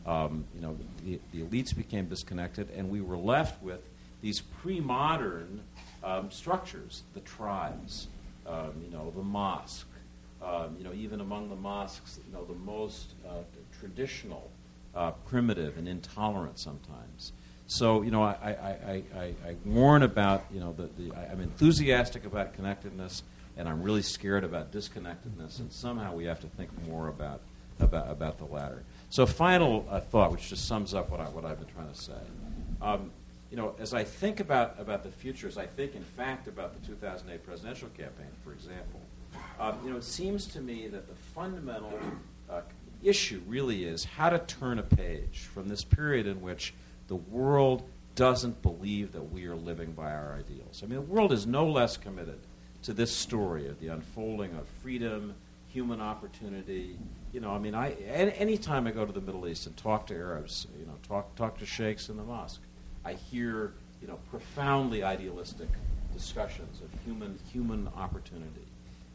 um, 0.09 0.43
you 0.55 0.61
know, 0.61 0.75
the, 1.03 1.19
the, 1.31 1.43
elites 1.43 1.75
became 1.75 2.07
disconnected, 2.07 2.67
and 2.75 2.89
we 2.89 2.99
were 2.99 3.17
left 3.17 3.61
with 3.61 3.81
these 4.21 4.41
pre-modern 4.41 5.61
um, 6.03 6.31
structures, 6.31 7.03
the 7.13 7.19
tribes, 7.19 8.07
um, 8.47 8.73
you 8.83 8.89
know, 8.89 9.13
the 9.15 9.21
mosque, 9.21 9.87
um, 10.41 10.75
you 10.79 10.83
know, 10.83 10.93
even 10.93 11.21
among 11.21 11.49
the 11.49 11.55
mosques, 11.55 12.19
you 12.25 12.33
know, 12.33 12.43
the 12.43 12.55
most 12.55 13.13
uh, 13.27 13.33
traditional, 13.79 14.49
uh, 14.95 15.11
primitive, 15.27 15.77
and 15.77 15.87
intolerant 15.87 16.57
sometimes. 16.57 17.31
So, 17.67 18.01
you 18.01 18.09
know, 18.09 18.23
I, 18.23 18.31
I, 18.41 19.03
I, 19.15 19.23
I, 19.45 19.55
warn 19.63 20.01
about, 20.01 20.43
you 20.51 20.59
know, 20.59 20.73
the, 20.73 20.89
the, 20.97 21.15
I'm 21.31 21.39
enthusiastic 21.39 22.25
about 22.25 22.55
connectedness. 22.55 23.21
and 23.55 23.69
I'm 23.69 23.83
really 23.83 24.01
scared 24.01 24.43
about 24.43 24.71
disconnectedness, 24.71 25.59
and 25.59 25.71
somehow 25.71 26.15
we 26.15 26.25
have 26.25 26.39
to 26.39 26.47
think 26.47 26.71
more 26.87 27.09
about 27.09 27.41
about, 27.79 28.09
about 28.09 28.37
the 28.37 28.45
latter. 28.45 28.83
So, 29.09 29.25
final 29.25 29.87
uh, 29.89 29.99
thought, 29.99 30.31
which 30.31 30.49
just 30.49 30.67
sums 30.67 30.93
up 30.93 31.09
what, 31.09 31.19
I, 31.19 31.25
what 31.25 31.45
I've 31.45 31.59
been 31.59 31.73
trying 31.73 31.91
to 31.91 31.99
say. 31.99 32.13
Um, 32.81 33.11
you 33.49 33.57
know, 33.57 33.73
as 33.79 33.93
I 33.93 34.03
think 34.03 34.39
about, 34.39 34.75
about 34.79 35.03
the 35.03 35.09
future, 35.09 35.47
as 35.47 35.57
I 35.57 35.65
think, 35.65 35.95
in 35.95 36.03
fact, 36.03 36.47
about 36.47 36.79
the 36.79 36.87
2008 36.87 37.43
presidential 37.43 37.89
campaign, 37.89 38.27
for 38.43 38.53
example, 38.53 39.01
um, 39.59 39.77
you 39.83 39.89
know, 39.89 39.97
it 39.97 40.03
seems 40.03 40.45
to 40.47 40.61
me 40.61 40.87
that 40.87 41.07
the 41.07 41.15
fundamental 41.15 41.99
uh, 42.49 42.61
issue 43.03 43.41
really 43.47 43.85
is 43.85 44.03
how 44.03 44.29
to 44.29 44.39
turn 44.39 44.77
a 44.77 44.83
page 44.83 45.49
from 45.53 45.67
this 45.67 45.83
period 45.83 46.27
in 46.27 46.41
which 46.41 46.73
the 47.07 47.15
world 47.15 47.83
doesn't 48.15 48.61
believe 48.61 49.11
that 49.13 49.31
we 49.31 49.45
are 49.45 49.55
living 49.55 49.91
by 49.93 50.11
our 50.11 50.33
ideals. 50.33 50.81
I 50.83 50.87
mean, 50.87 50.95
the 50.95 51.13
world 51.13 51.31
is 51.31 51.47
no 51.47 51.67
less 51.67 51.97
committed 51.97 52.39
to 52.83 52.93
this 52.93 53.15
story 53.15 53.67
of 53.67 53.79
the 53.79 53.87
unfolding 53.87 54.53
of 54.55 54.67
freedom, 54.83 55.33
human 55.69 56.01
opportunity. 56.01 56.97
You 57.31 57.39
know, 57.39 57.51
I 57.51 57.59
mean, 57.59 57.75
I 57.75 57.91
any 57.91 58.57
time 58.57 58.87
I 58.87 58.91
go 58.91 59.05
to 59.05 59.11
the 59.11 59.21
Middle 59.21 59.47
East 59.47 59.67
and 59.67 59.77
talk 59.77 60.07
to 60.07 60.15
Arabs, 60.15 60.67
you 60.79 60.85
know, 60.85 60.95
talk 61.07 61.35
talk 61.35 61.59
to 61.59 61.65
sheikhs 61.65 62.09
in 62.09 62.17
the 62.17 62.23
mosque, 62.23 62.61
I 63.05 63.13
hear 63.13 63.73
you 64.01 64.07
know 64.07 64.17
profoundly 64.29 65.03
idealistic 65.03 65.69
discussions 66.13 66.81
of 66.81 66.89
human 67.05 67.37
human 67.51 67.87
opportunity. 67.95 68.65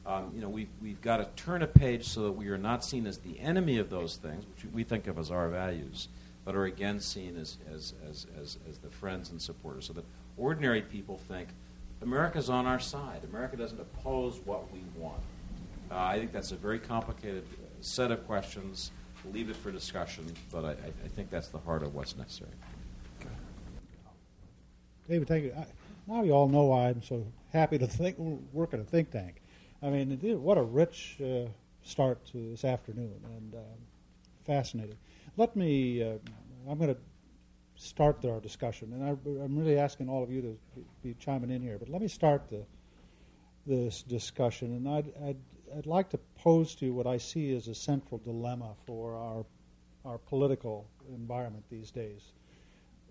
Um, 0.07 0.33
you 0.35 0.43
know, 0.43 0.51
we've, 0.51 0.69
we've 0.83 1.01
got 1.01 1.17
to 1.17 1.43
turn 1.43 1.63
a 1.63 1.67
page 1.67 2.09
so 2.09 2.25
that 2.25 2.33
we 2.33 2.49
are 2.49 2.59
not 2.59 2.85
seen 2.85 3.07
as 3.07 3.19
the 3.19 3.41
enemy 3.41 3.79
of 3.79 3.89
those 3.89 4.17
things, 4.17 4.45
which 4.45 4.71
we 4.73 4.85
think 4.85 5.07
of 5.07 5.19
as 5.19 5.31
our 5.31 5.49
values, 5.49 6.09
but 6.45 6.55
are 6.55 6.67
again 6.67 7.01
seen 7.01 7.39
as, 7.39 7.57
as, 7.73 7.95
as, 8.07 8.27
as, 8.39 8.59
as 8.69 8.77
the 8.79 8.91
friends 8.91 9.31
and 9.31 9.41
supporters. 9.41 9.87
So 9.87 9.95
that 9.95 10.05
ordinary 10.37 10.83
people 10.83 11.17
think 11.27 11.49
America's 12.03 12.51
on 12.51 12.67
our 12.67 12.81
side. 12.81 13.23
America 13.25 13.57
doesn't 13.57 13.81
oppose 13.81 14.41
what 14.45 14.71
we 14.73 14.81
want. 14.95 15.23
Uh, 15.91 15.97
I 15.97 16.19
think 16.19 16.33
that's 16.33 16.53
a 16.53 16.57
very 16.57 16.79
complicated 16.79 17.45
set 17.85 18.11
of 18.11 18.27
questions. 18.27 18.91
Leave 19.33 19.49
it 19.49 19.57
for 19.57 19.73
discussion, 19.73 20.31
but 20.53 20.65
I, 20.65 20.73
I 20.73 21.09
think 21.09 21.31
that's 21.31 21.49
the 21.49 21.59
heart 21.59 21.83
of 21.83 21.95
what's 21.95 22.17
necessary. 22.17 22.51
David, 25.09 25.29
thank 25.29 25.45
you. 25.45 25.55
I, 25.57 25.67
now 26.07 26.23
you 26.23 26.33
all 26.33 26.49
know 26.49 26.65
why 26.65 26.89
I'm 26.89 27.03
so 27.03 27.27
happy 27.53 27.79
to 27.79 27.87
think, 27.87 28.19
work 28.19 28.75
at 28.75 28.81
a 28.81 28.85
think 28.85 29.11
tank. 29.11 29.43
I 29.83 29.91
mean, 29.91 30.19
what 30.43 30.59
a 30.59 30.63
rich 30.63 31.19
uh, 31.23 31.49
start 31.83 32.25
to 32.33 32.51
this 32.51 32.65
afternoon, 32.65 33.15
and 33.25 33.55
uh, 33.55 33.59
fascinating. 34.47 34.97
Let 35.37 35.57
me. 35.57 36.03
Uh, 36.03 36.19
I'm 36.69 36.79
going 36.79 36.95
to 36.95 37.01
start 37.77 38.25
our 38.25 38.41
discussion, 38.41 38.93
and 38.93 39.05
I, 39.05 39.45
am 39.45 39.59
really 39.59 39.79
asking 39.79 40.09
all 40.09 40.23
of 40.23 40.31
you 40.31 40.41
to 40.43 40.85
be 41.03 41.15
chiming 41.19 41.51
in 41.51 41.63
here. 41.63 41.79
But 41.79 41.89
let 41.89 42.01
me 42.01 42.09
start 42.09 42.49
the, 42.49 42.65
this 43.67 44.03
discussion, 44.03 44.73
and 44.73 44.89
I'd, 44.89 45.13
I'd, 45.27 45.37
I'd 45.77 45.87
like 45.87 46.09
to 46.11 46.19
pose 46.45 46.75
to 46.77 46.93
what 46.93 47.07
I 47.07 47.17
see 47.17 47.57
as 47.57 47.67
a 47.69 47.75
central 47.75 48.19
dilemma 48.19 48.75
for 48.87 49.17
our 49.17 49.45
our 50.05 50.19
political 50.19 50.87
environment 51.09 51.65
these 51.71 51.91
days. 51.91 52.21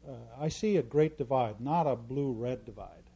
Uh, 0.07 0.11
I 0.39 0.49
see 0.49 0.77
a 0.77 0.83
great 0.83 1.17
divide, 1.17 1.59
not 1.59 1.87
a 1.87 1.95
blue-red 1.95 2.65
divide, 2.65 3.09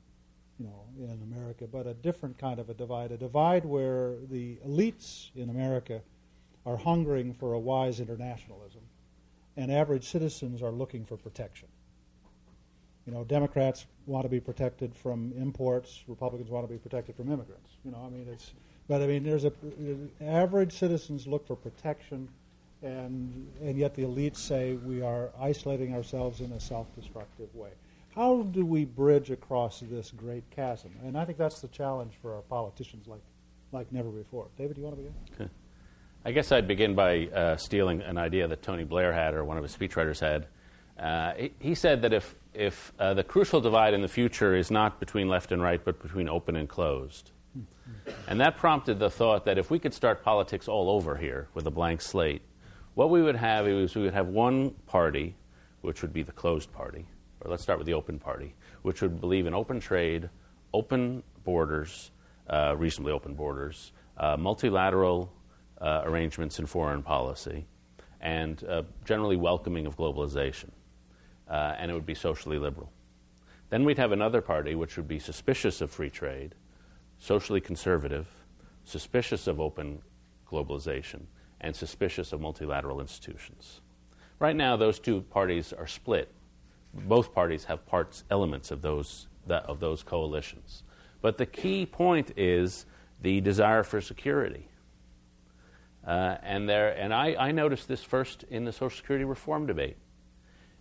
you 0.57 0.65
know, 0.65 0.81
in 0.97 1.21
America, 1.21 1.67
but 1.67 1.85
a 1.85 1.93
different 1.93 2.39
kind 2.39 2.59
of 2.59 2.71
a 2.71 2.73
divide, 2.73 3.11
a 3.11 3.17
divide 3.17 3.65
where 3.65 4.15
the 4.31 4.57
elites 4.67 5.29
in 5.35 5.51
America 5.51 6.01
are 6.65 6.77
hungering 6.77 7.35
for 7.35 7.53
a 7.53 7.59
wise 7.59 7.99
internationalism, 7.99 8.81
and 9.55 9.71
average 9.71 10.09
citizens 10.09 10.63
are 10.63 10.71
looking 10.71 11.05
for 11.05 11.17
protection. 11.17 11.67
You 13.05 13.13
know, 13.13 13.23
Democrats 13.23 13.85
want 14.07 14.25
to 14.25 14.29
be 14.29 14.39
protected 14.39 14.95
from 14.95 15.33
imports. 15.37 16.03
Republicans 16.07 16.49
want 16.49 16.67
to 16.67 16.73
be 16.73 16.79
protected 16.79 17.15
from 17.15 17.31
immigrants. 17.31 17.69
You 17.85 17.91
know, 17.91 18.03
I 18.03 18.09
mean, 18.09 18.27
it's. 18.27 18.53
But 18.87 19.01
I 19.01 19.07
mean, 19.07 19.23
there's 19.23 19.45
a 19.45 19.51
average 20.21 20.73
citizens 20.73 21.27
look 21.27 21.45
for 21.47 21.55
protection, 21.55 22.29
and 22.81 23.47
and 23.61 23.77
yet 23.77 23.95
the 23.95 24.03
elites 24.03 24.37
say 24.37 24.73
we 24.73 25.01
are 25.01 25.29
isolating 25.39 25.93
ourselves 25.93 26.39
in 26.39 26.51
a 26.53 26.59
self-destructive 26.59 27.53
way. 27.53 27.69
How 28.15 28.43
do 28.43 28.65
we 28.65 28.85
bridge 28.85 29.29
across 29.29 29.81
this 29.81 30.11
great 30.11 30.49
chasm? 30.51 30.91
And 31.03 31.17
I 31.17 31.25
think 31.25 31.37
that's 31.37 31.59
the 31.61 31.67
challenge 31.67 32.13
for 32.21 32.33
our 32.33 32.41
politicians, 32.43 33.07
like 33.07 33.21
like 33.71 33.91
never 33.91 34.09
before. 34.09 34.47
David, 34.57 34.75
do 34.75 34.81
you 34.81 34.87
want 34.87 34.97
to 34.97 35.03
begin? 35.03 35.15
Okay. 35.33 35.51
I 36.25 36.31
guess 36.31 36.51
I'd 36.51 36.67
begin 36.67 36.95
by 36.95 37.27
uh, 37.27 37.57
stealing 37.57 38.01
an 38.01 38.17
idea 38.17 38.47
that 38.47 38.61
Tony 38.61 38.83
Blair 38.83 39.13
had, 39.13 39.33
or 39.33 39.43
one 39.45 39.57
of 39.57 39.63
his 39.63 39.75
speechwriters 39.75 40.19
had. 40.19 40.47
Uh, 40.99 41.33
he, 41.37 41.53
he, 41.59 41.75
said 41.75 42.01
that 42.01 42.11
if, 42.11 42.35
if 42.53 42.91
uh, 42.99 43.13
the 43.13 43.23
crucial 43.23 43.61
divide 43.61 43.93
in 43.93 44.01
the 44.01 44.07
future 44.07 44.55
is 44.55 44.71
not 44.71 44.99
between 44.99 45.29
left 45.29 45.51
and 45.51 45.61
right, 45.61 45.83
but 45.85 46.01
between 46.01 46.27
open 46.27 46.55
and 46.55 46.67
closed. 46.67 47.31
And 48.27 48.39
that 48.41 48.57
prompted 48.57 48.99
the 48.99 49.09
thought 49.09 49.45
that 49.45 49.57
if 49.57 49.71
we 49.71 49.79
could 49.79 49.93
start 49.93 50.23
politics 50.23 50.67
all 50.67 50.89
over 50.89 51.15
here 51.15 51.47
with 51.53 51.65
a 51.67 51.71
blank 51.71 52.01
slate, 52.01 52.41
what 52.95 53.09
we 53.09 53.21
would 53.21 53.35
have 53.35 53.67
is 53.67 53.95
we 53.95 54.03
would 54.03 54.13
have 54.13 54.27
one 54.27 54.71
party, 54.85 55.35
which 55.81 56.01
would 56.01 56.13
be 56.13 56.23
the 56.23 56.31
closed 56.31 56.71
party, 56.73 57.05
or 57.41 57.51
let's 57.51 57.63
start 57.63 57.77
with 57.79 57.85
the 57.85 57.93
open 57.93 58.19
party, 58.19 58.55
which 58.81 59.01
would 59.01 59.21
believe 59.21 59.45
in 59.45 59.53
open 59.53 59.79
trade, 59.79 60.29
open 60.73 61.23
borders, 61.43 62.11
uh, 62.49 62.75
reasonably 62.77 63.11
open 63.11 63.33
borders, 63.33 63.91
uh, 64.17 64.35
multilateral 64.35 65.31
uh, 65.79 66.01
arrangements 66.05 66.59
in 66.59 66.65
foreign 66.65 67.03
policy, 67.03 67.65
and 68.19 68.63
uh, 68.63 68.81
generally 69.05 69.37
welcoming 69.37 69.85
of 69.85 69.95
globalization. 69.95 70.69
Uh, 71.49 71.75
and 71.77 71.89
it 71.89 71.93
would 71.93 72.05
be 72.05 72.15
socially 72.15 72.57
liberal. 72.57 72.91
Then 73.69 73.85
we'd 73.85 73.97
have 73.97 74.11
another 74.11 74.41
party 74.41 74.75
which 74.75 74.97
would 74.97 75.07
be 75.07 75.19
suspicious 75.19 75.81
of 75.81 75.91
free 75.91 76.09
trade, 76.09 76.55
socially 77.19 77.61
conservative, 77.61 78.27
suspicious 78.83 79.47
of 79.47 79.59
open 79.59 80.01
globalization, 80.49 81.23
and 81.61 81.75
suspicious 81.75 82.31
of 82.33 82.41
multilateral 82.41 83.01
institutions. 83.01 83.81
Right 84.39 84.55
now, 84.55 84.75
those 84.75 84.99
two 84.99 85.21
parties 85.21 85.73
are 85.73 85.87
split. 85.87 86.31
Both 86.93 87.33
parties 87.33 87.65
have 87.65 87.85
parts, 87.85 88.23
elements 88.29 88.71
of 88.71 88.81
those, 88.81 89.27
of 89.49 89.79
those 89.79 90.03
coalitions. 90.03 90.83
But 91.21 91.37
the 91.37 91.45
key 91.45 91.85
point 91.85 92.31
is 92.37 92.85
the 93.21 93.41
desire 93.41 93.83
for 93.83 93.99
security. 93.99 94.67
Uh, 96.05 96.37
and 96.41 96.69
there, 96.69 96.97
and 96.97 97.13
I, 97.13 97.35
I, 97.37 97.51
noticed 97.51 97.89
this 97.89 98.01
first 98.01 98.43
in 98.49 98.63
the 98.63 98.71
Social 98.71 98.95
Security 98.95 99.25
reform 99.25 99.65
debate. 99.65 99.97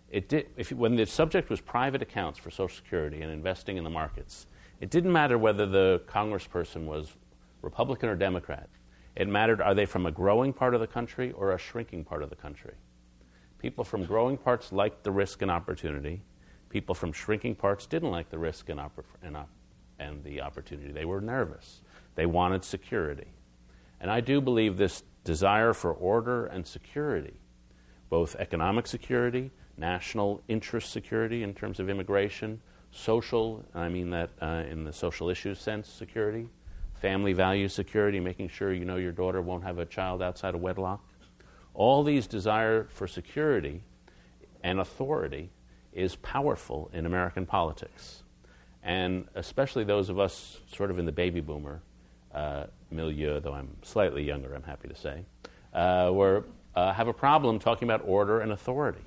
It 0.09 0.29
did, 0.29 0.47
if, 0.55 0.71
when 0.71 0.95
the 0.95 1.05
subject 1.05 1.49
was 1.49 1.59
private 1.59 2.01
accounts 2.01 2.39
for 2.39 2.49
Social 2.49 2.73
Security 2.73 3.21
and 3.21 3.29
investing 3.29 3.75
in 3.75 3.83
the 3.83 3.89
markets, 3.89 4.47
it 4.79 4.89
didn't 4.89 5.11
matter 5.11 5.37
whether 5.37 5.65
the 5.65 6.01
congressperson 6.07 6.85
was 6.85 7.11
Republican 7.61 8.09
or 8.09 8.15
Democrat. 8.15 8.69
It 9.15 9.27
mattered 9.27 9.61
are 9.61 9.73
they 9.73 9.85
from 9.85 10.05
a 10.05 10.11
growing 10.11 10.53
part 10.53 10.75
of 10.75 10.79
the 10.79 10.87
country 10.87 11.31
or 11.31 11.51
a 11.51 11.57
shrinking 11.57 12.03
part 12.03 12.21
of 12.21 12.29
the 12.29 12.35
country. 12.35 12.75
People 13.59 13.83
from 13.83 14.05
growing 14.05 14.37
parts 14.37 14.71
liked 14.71 15.03
the 15.03 15.11
risk 15.11 15.41
and 15.41 15.49
opportunity. 15.49 16.21
People 16.69 16.93
from 16.93 17.11
shrinking 17.11 17.55
parts 17.55 17.87
didn't 17.87 18.11
like 18.11 18.29
the 18.29 18.37
risk 18.37 18.69
and, 18.69 18.79
oppor- 18.79 19.05
and, 19.23 19.35
op- 19.35 19.49
and 19.97 20.23
the 20.23 20.41
opportunity. 20.41 20.91
They 20.91 21.05
were 21.05 21.21
nervous. 21.21 21.81
They 22.13 22.27
wanted 22.27 22.63
security. 22.63 23.27
And 23.99 24.11
I 24.11 24.21
do 24.21 24.41
believe 24.41 24.77
this 24.77 25.03
desire 25.23 25.73
for 25.73 25.91
order 25.91 26.45
and 26.45 26.67
security, 26.67 27.39
both 28.09 28.35
economic 28.35 28.85
security, 28.85 29.49
national 29.75 30.41
interest 30.47 30.91
security 30.91 31.41
in 31.41 31.53
terms 31.53 31.79
of 31.79 31.89
immigration, 31.89 32.61
social, 32.97 33.63
I 33.75 33.89
mean 33.89 34.09
that 34.09 34.29
uh, 34.41 34.63
in 34.69 34.83
the 34.83 34.91
social 34.91 35.29
issues 35.29 35.59
sense, 35.59 35.87
security, 35.87 36.49
family 36.95 37.33
value 37.33 37.67
security, 37.67 38.19
making 38.19 38.49
sure 38.49 38.73
you 38.73 38.85
know 38.85 38.97
your 38.97 39.11
daughter 39.11 39.41
won't 39.41 39.63
have 39.63 39.77
a 39.77 39.85
child 39.85 40.21
outside 40.21 40.55
of 40.55 40.61
wedlock. 40.61 41.01
All 41.73 42.03
these 42.03 42.25
desire 42.25 42.85
for 42.89 43.07
security 43.07 43.81
and 44.63 44.79
authority 44.79 45.51
is 45.93 46.15
powerful 46.17 46.89
in 46.93 47.05
American 47.05 47.45
politics. 47.45 48.23
And 48.83 49.27
especially 49.35 49.83
those 49.83 50.09
of 50.09 50.19
us 50.19 50.59
sort 50.71 50.91
of 50.91 50.99
in 50.99 51.05
the 51.05 51.11
baby 51.11 51.41
boomer 51.41 51.81
uh, 52.33 52.65
milieu, 52.91 53.39
though 53.39 53.53
I'm 53.53 53.75
slightly 53.83 54.23
younger, 54.23 54.53
I'm 54.53 54.63
happy 54.63 54.87
to 54.87 54.95
say, 54.95 55.25
uh, 55.73 56.09
were, 56.13 56.45
uh, 56.75 56.93
have 56.93 57.07
a 57.07 57.13
problem 57.13 57.59
talking 57.59 57.87
about 57.87 58.01
order 58.05 58.41
and 58.41 58.51
authority. 58.51 59.01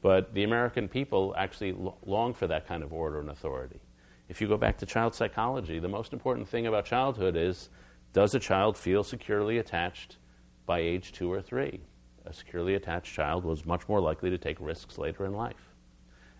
But 0.00 0.34
the 0.34 0.44
American 0.44 0.88
people 0.88 1.34
actually 1.36 1.74
long 2.04 2.34
for 2.34 2.46
that 2.46 2.66
kind 2.66 2.82
of 2.82 2.92
order 2.92 3.20
and 3.20 3.30
authority. 3.30 3.80
If 4.28 4.40
you 4.40 4.46
go 4.46 4.56
back 4.56 4.78
to 4.78 4.86
child 4.86 5.14
psychology, 5.14 5.78
the 5.78 5.88
most 5.88 6.12
important 6.12 6.48
thing 6.48 6.66
about 6.66 6.84
childhood 6.84 7.36
is 7.36 7.70
does 8.12 8.34
a 8.34 8.38
child 8.38 8.76
feel 8.76 9.02
securely 9.02 9.58
attached 9.58 10.18
by 10.66 10.80
age 10.80 11.12
two 11.12 11.32
or 11.32 11.42
three? 11.42 11.80
A 12.26 12.32
securely 12.32 12.74
attached 12.74 13.12
child 13.12 13.44
was 13.44 13.64
much 13.64 13.88
more 13.88 14.00
likely 14.00 14.30
to 14.30 14.38
take 14.38 14.58
risks 14.60 14.98
later 14.98 15.24
in 15.24 15.32
life. 15.32 15.74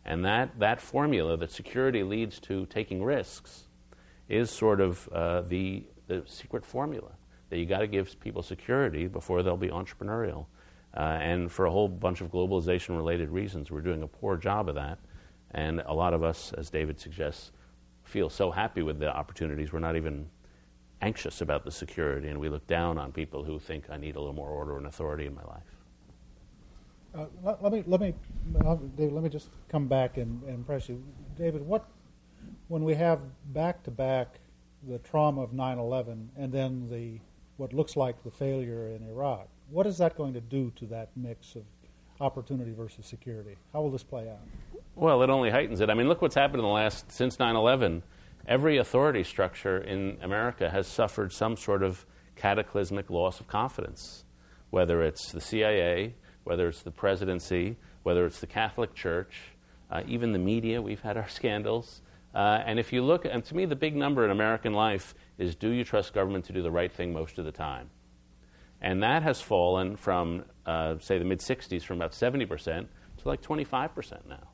And 0.04 0.24
that, 0.24 0.58
that 0.58 0.80
formula 0.80 1.36
that 1.36 1.50
security 1.50 2.02
leads 2.02 2.38
to 2.40 2.66
taking 2.66 3.02
risks 3.02 3.64
is 4.28 4.50
sort 4.50 4.80
of 4.80 5.08
uh, 5.08 5.42
the, 5.42 5.84
the 6.06 6.22
secret 6.26 6.64
formula 6.64 7.12
that 7.50 7.58
you 7.58 7.66
got 7.66 7.80
to 7.80 7.86
give 7.86 8.18
people 8.20 8.42
security 8.42 9.06
before 9.06 9.42
they'll 9.42 9.56
be 9.56 9.68
entrepreneurial. 9.68 10.46
Uh, 10.98 11.18
and 11.20 11.50
for 11.52 11.66
a 11.66 11.70
whole 11.70 11.86
bunch 11.86 12.20
of 12.20 12.30
globalization 12.32 12.96
related 12.96 13.30
reasons, 13.30 13.70
we're 13.70 13.80
doing 13.80 14.02
a 14.02 14.06
poor 14.08 14.36
job 14.36 14.68
of 14.68 14.74
that. 14.74 14.98
And 15.52 15.80
a 15.86 15.94
lot 15.94 16.12
of 16.12 16.24
us, 16.24 16.52
as 16.58 16.70
David 16.70 16.98
suggests, 16.98 17.52
feel 18.02 18.28
so 18.28 18.50
happy 18.50 18.82
with 18.82 18.98
the 18.98 19.14
opportunities, 19.14 19.72
we're 19.72 19.78
not 19.78 19.96
even 19.96 20.28
anxious 21.00 21.40
about 21.40 21.64
the 21.64 21.70
security, 21.70 22.28
and 22.28 22.40
we 22.40 22.48
look 22.48 22.66
down 22.66 22.98
on 22.98 23.12
people 23.12 23.44
who 23.44 23.60
think 23.60 23.84
I 23.88 23.96
need 23.96 24.16
a 24.16 24.18
little 24.18 24.34
more 24.34 24.48
order 24.48 24.76
and 24.76 24.86
authority 24.86 25.26
in 25.26 25.34
my 25.34 25.44
life. 25.44 25.62
Uh, 27.14 27.26
let, 27.42 27.62
let, 27.62 27.72
me 27.72 27.84
let 27.86 28.00
me 28.00 28.14
uh, 28.64 28.76
David. 28.96 29.14
Let 29.14 29.24
me 29.24 29.30
just 29.30 29.48
come 29.68 29.86
back 29.86 30.18
and, 30.18 30.42
and 30.44 30.66
press 30.66 30.88
you, 30.88 31.02
David. 31.36 31.66
What 31.66 31.88
when 32.68 32.84
we 32.84 32.94
have 32.94 33.20
back 33.52 33.82
to 33.84 33.90
back 33.90 34.40
the 34.86 34.98
trauma 34.98 35.42
of 35.42 35.52
9/11 35.52 36.28
and 36.36 36.52
then 36.52 36.88
the 36.90 37.18
what 37.56 37.72
looks 37.72 37.96
like 37.96 38.22
the 38.24 38.30
failure 38.30 38.88
in 38.88 39.08
Iraq, 39.08 39.48
what 39.70 39.86
is 39.86 39.98
that 39.98 40.16
going 40.16 40.32
to 40.34 40.40
do 40.40 40.72
to 40.76 40.86
that 40.86 41.10
mix 41.16 41.54
of 41.54 41.62
opportunity 42.20 42.72
versus 42.72 43.06
security? 43.06 43.56
How 43.72 43.82
will 43.82 43.90
this 43.90 44.02
play 44.02 44.28
out? 44.28 44.40
Well, 44.94 45.22
it 45.22 45.30
only 45.30 45.50
heightens 45.50 45.80
it. 45.80 45.90
I 45.90 45.94
mean, 45.94 46.08
look 46.08 46.22
what's 46.22 46.34
happened 46.34 46.60
in 46.60 46.64
the 46.64 46.72
last 46.72 47.12
since 47.12 47.36
9/11 47.36 48.02
every 48.48 48.78
authority 48.78 49.22
structure 49.22 49.78
in 49.78 50.16
America 50.22 50.70
has 50.70 50.86
suffered 50.86 51.32
some 51.32 51.56
sort 51.56 51.82
of 51.82 52.06
cataclysmic 52.34 53.10
loss 53.10 53.40
of 53.40 53.46
confidence, 53.46 54.24
whether 54.70 55.02
it's 55.02 55.32
the 55.32 55.40
CIA, 55.40 56.14
whether 56.44 56.66
it's 56.66 56.82
the 56.82 56.90
presidency, 56.90 57.76
whether 58.04 58.24
it's 58.24 58.40
the 58.40 58.46
Catholic 58.46 58.94
Church, 58.94 59.34
uh, 59.90 60.02
even 60.06 60.32
the 60.32 60.38
media. 60.38 60.80
We've 60.80 61.02
had 61.02 61.16
our 61.16 61.28
scandals. 61.38 62.00
Uh, 62.34 62.62
and 62.64 62.78
if 62.78 62.92
you 62.92 63.02
look, 63.02 63.24
and 63.24 63.44
to 63.44 63.54
me, 63.54 63.66
the 63.66 63.76
big 63.76 63.94
number 63.94 64.24
in 64.24 64.30
American 64.30 64.72
life 64.72 65.14
is 65.36 65.54
do 65.54 65.68
you 65.70 65.84
trust 65.84 66.14
government 66.14 66.44
to 66.46 66.52
do 66.52 66.62
the 66.62 66.70
right 66.70 66.92
thing 66.92 67.12
most 67.12 67.38
of 67.38 67.44
the 67.44 67.52
time? 67.52 67.90
And 68.80 69.02
that 69.02 69.22
has 69.22 69.40
fallen 69.40 69.96
from, 69.96 70.44
uh, 70.64 70.96
say, 71.00 71.18
the 71.18 71.24
mid 71.24 71.40
60s 71.40 71.82
from 71.82 71.96
about 71.96 72.12
70% 72.12 72.86
to 73.18 73.28
like 73.28 73.42
25% 73.42 74.26
now. 74.28 74.48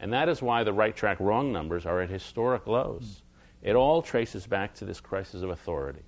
And 0.00 0.12
that 0.12 0.28
is 0.28 0.42
why 0.42 0.64
the 0.64 0.72
right 0.72 0.94
track 0.94 1.20
wrong 1.20 1.52
numbers 1.52 1.86
are 1.86 2.00
at 2.00 2.10
historic 2.10 2.66
lows. 2.66 3.22
It 3.62 3.74
all 3.74 4.02
traces 4.02 4.46
back 4.46 4.74
to 4.76 4.84
this 4.84 5.00
crisis 5.00 5.42
of 5.42 5.50
authority. 5.50 6.02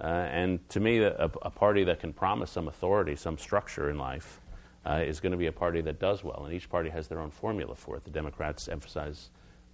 Uh, 0.00 0.06
and 0.06 0.66
to 0.70 0.80
me, 0.80 0.98
a, 0.98 1.30
a, 1.42 1.50
party 1.50 1.84
that 1.84 2.00
can 2.00 2.12
promise 2.14 2.50
some 2.50 2.68
authority, 2.68 3.14
some 3.16 3.36
structure 3.36 3.90
in 3.90 3.98
life, 3.98 4.40
uh, 4.86 5.02
is 5.06 5.20
going 5.20 5.32
to 5.32 5.38
be 5.38 5.46
a 5.46 5.52
party 5.52 5.82
that 5.82 6.00
does 6.00 6.24
well. 6.24 6.44
And 6.46 6.54
each 6.54 6.70
party 6.70 6.88
has 6.88 7.06
their 7.08 7.20
own 7.20 7.30
formula 7.30 7.74
for 7.74 7.96
it. 7.96 8.04
The 8.04 8.10
Democrats 8.10 8.66
emphasize 8.68 9.28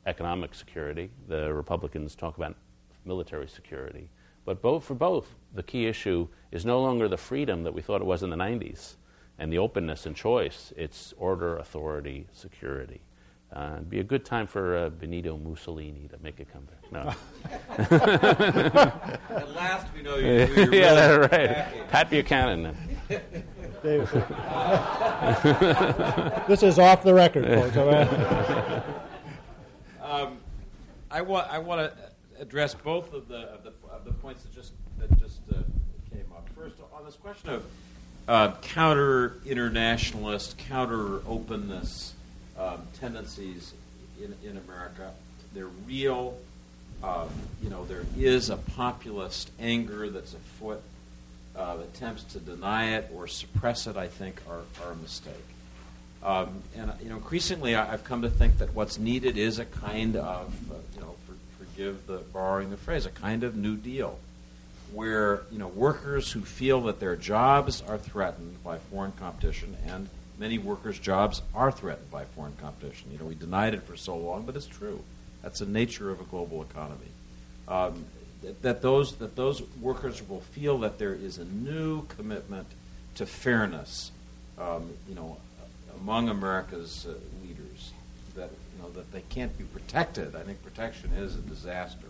economic 0.04 0.54
security, 0.54 1.10
the 1.28 1.52
Republicans 1.52 2.14
talk 2.14 2.36
about 2.36 2.56
military 3.04 3.48
security. 3.48 4.08
But 4.46 4.62
both, 4.62 4.84
for 4.84 4.94
both, 4.94 5.34
the 5.54 5.62
key 5.64 5.86
issue 5.86 6.28
is 6.52 6.64
no 6.64 6.80
longer 6.80 7.08
the 7.08 7.16
freedom 7.18 7.64
that 7.64 7.74
we 7.74 7.82
thought 7.82 8.00
it 8.00 8.06
was 8.06 8.22
in 8.22 8.30
the 8.30 8.36
90s 8.36 8.94
and 9.38 9.52
the 9.52 9.58
openness 9.58 10.06
and 10.06 10.16
choice, 10.16 10.72
it's 10.76 11.12
order, 11.18 11.58
authority, 11.58 12.26
security. 12.32 13.02
Uh, 13.52 13.72
it'd 13.74 13.90
be 13.90 14.00
a 14.00 14.04
good 14.04 14.24
time 14.24 14.46
for 14.46 14.76
uh, 14.76 14.88
Benito 14.90 15.36
Mussolini 15.36 16.08
to 16.08 16.18
make 16.22 16.40
a 16.40 16.44
comeback. 16.44 16.92
No. 16.92 17.12
At 19.36 19.54
last, 19.54 19.86
we 19.94 20.02
know 20.02 20.16
you're, 20.16 20.46
you're 20.46 20.74
yeah, 20.74 21.08
really 21.08 21.18
right. 21.18 21.30
backing. 21.30 21.82
Pat 21.88 22.10
Buchanan. 22.10 22.76
David. 23.82 24.08
this 26.48 26.62
is 26.62 26.78
off 26.78 27.02
the 27.02 27.14
record, 27.14 27.46
folks. 27.46 27.76
all 27.76 27.86
right? 27.86 28.82
Um, 30.02 30.38
I 31.10 31.20
want 31.22 31.48
I 31.50 31.58
want 31.58 31.80
to 31.80 32.10
address 32.40 32.74
both 32.74 33.12
of 33.12 33.28
the 33.28 33.38
of 33.38 33.64
the, 33.64 33.72
of 33.90 34.04
the 34.04 34.12
points 34.12 34.42
that 34.42 34.54
just 34.54 34.72
that 34.98 35.18
just 35.18 35.40
uh, 35.50 35.56
came 36.12 36.24
up. 36.34 36.48
First, 36.56 36.76
on 36.94 37.04
this 37.04 37.16
question 37.16 37.50
of 37.50 37.64
uh, 38.28 38.52
counter 38.62 39.34
internationalist, 39.46 40.58
counter 40.58 41.20
openness 41.28 42.14
um, 42.58 42.82
tendencies 42.98 43.74
in, 44.22 44.34
in 44.48 44.56
America. 44.56 45.12
They're 45.54 45.66
real. 45.86 46.36
Um, 47.02 47.28
you 47.62 47.70
know, 47.70 47.84
there 47.84 48.04
is 48.16 48.50
a 48.50 48.56
populist 48.56 49.50
anger 49.60 50.08
that's 50.10 50.34
afoot. 50.34 50.82
Uh, 51.54 51.78
attempts 51.84 52.22
to 52.22 52.38
deny 52.38 52.96
it 52.96 53.10
or 53.14 53.26
suppress 53.26 53.86
it, 53.86 53.96
I 53.96 54.08
think, 54.08 54.42
are, 54.46 54.60
are 54.84 54.92
a 54.92 54.96
mistake. 54.96 55.32
Um, 56.22 56.62
and 56.76 56.92
you 57.02 57.08
know, 57.08 57.16
increasingly, 57.16 57.74
I, 57.74 57.86
have 57.86 58.04
come 58.04 58.22
to 58.22 58.28
think 58.28 58.58
that 58.58 58.74
what's 58.74 58.98
needed 58.98 59.38
is 59.38 59.58
a 59.58 59.64
kind 59.64 60.16
of, 60.16 60.54
uh, 60.70 60.74
you 60.94 61.00
know, 61.00 61.14
forgive 61.76 62.06
the 62.06 62.18
borrowing 62.32 62.70
the 62.70 62.76
phrase, 62.76 63.04
a 63.04 63.10
kind 63.10 63.44
of 63.44 63.54
New 63.54 63.76
Deal 63.76 64.18
where 64.92 65.42
you 65.50 65.58
know 65.58 65.68
workers 65.68 66.32
who 66.32 66.40
feel 66.40 66.82
that 66.82 67.00
their 67.00 67.16
jobs 67.16 67.82
are 67.82 67.98
threatened 67.98 68.62
by 68.64 68.78
foreign 68.78 69.12
competition, 69.12 69.76
and 69.86 70.08
many 70.38 70.58
workers' 70.58 70.98
jobs 70.98 71.42
are 71.54 71.70
threatened 71.70 72.10
by 72.10 72.24
foreign 72.24 72.54
competition. 72.56 73.10
You 73.12 73.18
know, 73.18 73.24
we 73.26 73.34
denied 73.34 73.74
it 73.74 73.82
for 73.82 73.96
so 73.96 74.16
long, 74.16 74.44
but 74.46 74.56
it's 74.56 74.66
true. 74.66 75.02
That's 75.42 75.58
the 75.58 75.66
nature 75.66 76.10
of 76.10 76.20
a 76.20 76.24
global 76.24 76.62
economy. 76.62 77.10
Um, 77.68 78.06
that, 78.42 78.62
that 78.62 78.82
those 78.82 79.16
that 79.16 79.36
those 79.36 79.62
workers 79.80 80.26
will 80.26 80.40
feel 80.40 80.78
that 80.78 80.98
there 80.98 81.14
is 81.14 81.36
a 81.38 81.44
new 81.44 82.06
commitment 82.06 82.68
to 83.16 83.26
fairness. 83.26 84.12
Um, 84.58 84.92
you 85.06 85.14
know, 85.14 85.36
among 86.00 86.30
America's 86.30 87.06
uh, 87.06 87.14
leaders, 87.42 87.65
that 88.36 88.50
you 88.50 88.82
know 88.82 88.90
that 88.90 89.10
they 89.12 89.22
can't 89.28 89.56
be 89.58 89.64
protected. 89.64 90.36
I 90.36 90.42
think 90.42 90.62
protection 90.62 91.10
is 91.12 91.34
a 91.34 91.40
disaster 91.40 92.06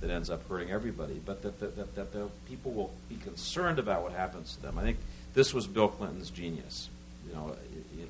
that 0.00 0.10
ends 0.10 0.30
up 0.30 0.48
hurting 0.48 0.70
everybody, 0.70 1.20
but 1.24 1.42
that, 1.42 1.58
that, 1.58 1.76
that, 1.76 1.94
that 1.96 2.12
the 2.12 2.28
people 2.48 2.72
will 2.72 2.92
be 3.08 3.16
concerned 3.16 3.78
about 3.78 4.02
what 4.02 4.12
happens 4.12 4.54
to 4.54 4.62
them. 4.62 4.78
I 4.78 4.82
think 4.82 4.98
this 5.34 5.52
was 5.52 5.66
Bill 5.66 5.88
Clinton's 5.88 6.30
genius. 6.30 6.88
You 7.28 7.34
know, 7.34 7.56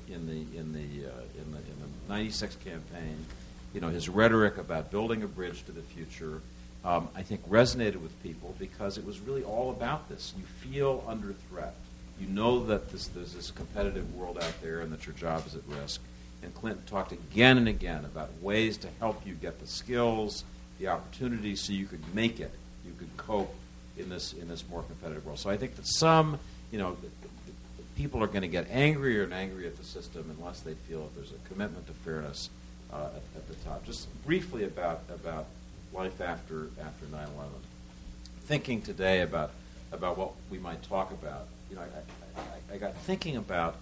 in 0.07 0.27
the 0.27 0.57
in 0.57 0.73
the 0.73 1.09
uh, 1.09 1.21
in 1.35 1.51
the 1.51 1.57
in 1.57 1.75
the 1.81 2.13
'96 2.13 2.55
campaign, 2.63 3.25
you 3.73 3.81
know, 3.81 3.89
his 3.89 4.07
rhetoric 4.07 4.57
about 4.57 4.91
building 4.91 5.23
a 5.23 5.27
bridge 5.27 5.63
to 5.65 5.71
the 5.71 5.81
future, 5.81 6.41
um, 6.85 7.09
I 7.15 7.21
think 7.21 7.47
resonated 7.49 7.97
with 7.97 8.21
people 8.23 8.55
because 8.57 8.97
it 8.97 9.05
was 9.05 9.19
really 9.19 9.43
all 9.43 9.71
about 9.71 10.07
this. 10.09 10.33
You 10.37 10.43
feel 10.69 11.03
under 11.07 11.33
threat. 11.49 11.75
You 12.19 12.27
know 12.27 12.65
that 12.65 12.91
this, 12.91 13.07
there's 13.07 13.33
this 13.33 13.51
competitive 13.51 14.13
world 14.15 14.37
out 14.37 14.61
there 14.61 14.81
and 14.81 14.91
that 14.91 15.05
your 15.05 15.15
job 15.15 15.45
is 15.47 15.55
at 15.55 15.61
risk. 15.67 16.01
And 16.41 16.53
Clinton 16.55 16.83
talked 16.85 17.11
again 17.11 17.57
and 17.57 17.67
again 17.67 18.05
about 18.05 18.31
ways 18.41 18.77
to 18.77 18.87
help 18.99 19.25
you 19.25 19.33
get 19.33 19.59
the 19.59 19.67
skills, 19.67 20.43
the 20.79 20.87
opportunities, 20.87 21.61
so 21.61 21.73
you 21.73 21.85
could 21.85 22.01
make 22.15 22.39
it, 22.39 22.51
you 22.85 22.93
could 22.97 23.15
cope 23.17 23.53
in 23.97 24.09
this 24.09 24.33
in 24.33 24.47
this 24.47 24.63
more 24.69 24.83
competitive 24.83 25.25
world. 25.25 25.39
So 25.39 25.49
I 25.49 25.57
think 25.57 25.75
that 25.75 25.87
some, 25.87 26.39
you 26.71 26.79
know, 26.79 26.95
the, 26.95 27.07
the, 27.07 27.51
the 27.77 27.83
people 27.95 28.23
are 28.23 28.27
going 28.27 28.41
to 28.41 28.47
get 28.47 28.67
angrier 28.69 29.23
and 29.23 29.33
angrier 29.33 29.67
at 29.67 29.77
the 29.77 29.83
system 29.83 30.33
unless 30.37 30.61
they 30.61 30.73
feel 30.73 31.01
that 31.01 31.15
there's 31.15 31.31
a 31.31 31.49
commitment 31.49 31.85
to 31.87 31.93
fairness 31.93 32.49
uh, 32.93 33.09
at, 33.15 33.21
at, 33.35 33.47
the 33.47 33.55
top. 33.65 33.85
Just 33.85 34.07
briefly 34.25 34.63
about 34.63 35.01
about 35.13 35.45
life 35.93 36.21
after 36.21 36.69
after 36.81 37.05
9/11. 37.07 37.27
Thinking 38.45 38.81
today 38.81 39.21
about 39.21 39.51
about 39.91 40.17
what 40.17 40.31
we 40.49 40.59
might 40.59 40.81
talk 40.83 41.11
about, 41.11 41.47
you 41.69 41.75
know, 41.75 41.81
I, 41.81 42.39
I, 42.39 42.75
I 42.75 42.77
got 42.77 42.95
thinking 42.95 43.35
about 43.35 43.75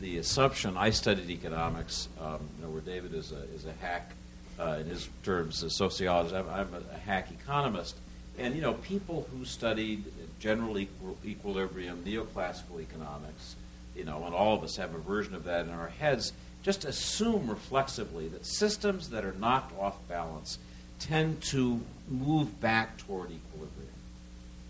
the, 0.00 0.18
assumption. 0.18 0.76
I 0.76 0.90
studied 0.90 1.30
economics, 1.30 2.08
um, 2.20 2.40
you 2.56 2.64
know, 2.64 2.70
where 2.70 2.80
David 2.80 3.14
is 3.14 3.32
a 3.32 3.42
is 3.54 3.64
a 3.66 3.72
hack 3.80 4.12
uh, 4.60 4.78
in 4.80 4.86
his 4.86 5.08
terms 5.22 5.62
a 5.62 5.70
sociologist. 5.70 6.34
I'm, 6.34 6.48
I'm 6.48 6.74
a, 6.74 6.94
a, 6.94 6.98
hack 6.98 7.28
economist. 7.32 7.96
And, 8.38 8.54
you 8.54 8.62
know, 8.62 8.74
people 8.74 9.26
who 9.32 9.44
studied 9.44 10.04
general 10.38 10.78
equal, 10.78 11.16
equilibrium, 11.24 12.04
neoclassical 12.04 12.80
economics, 12.80 13.56
you 13.96 14.04
know, 14.04 14.24
and 14.24 14.34
all 14.34 14.54
of 14.54 14.62
us 14.62 14.76
have 14.76 14.94
a 14.94 14.98
version 14.98 15.34
of 15.34 15.44
that 15.44 15.66
in 15.66 15.72
our 15.72 15.88
heads, 15.88 16.32
just 16.62 16.84
assume 16.84 17.48
reflexively 17.48 18.28
that 18.28 18.46
systems 18.46 19.10
that 19.10 19.24
are 19.24 19.32
knocked 19.32 19.78
off 19.78 19.96
balance 20.08 20.58
tend 20.98 21.42
to 21.42 21.80
move 22.08 22.60
back 22.60 22.98
toward 22.98 23.30
equilibrium. 23.30 23.88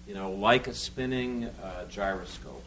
You 0.07 0.15
know, 0.15 0.33
like 0.33 0.67
a 0.67 0.75
spinning 0.75 1.45
uh, 1.63 1.85
gyroscope. 1.89 2.65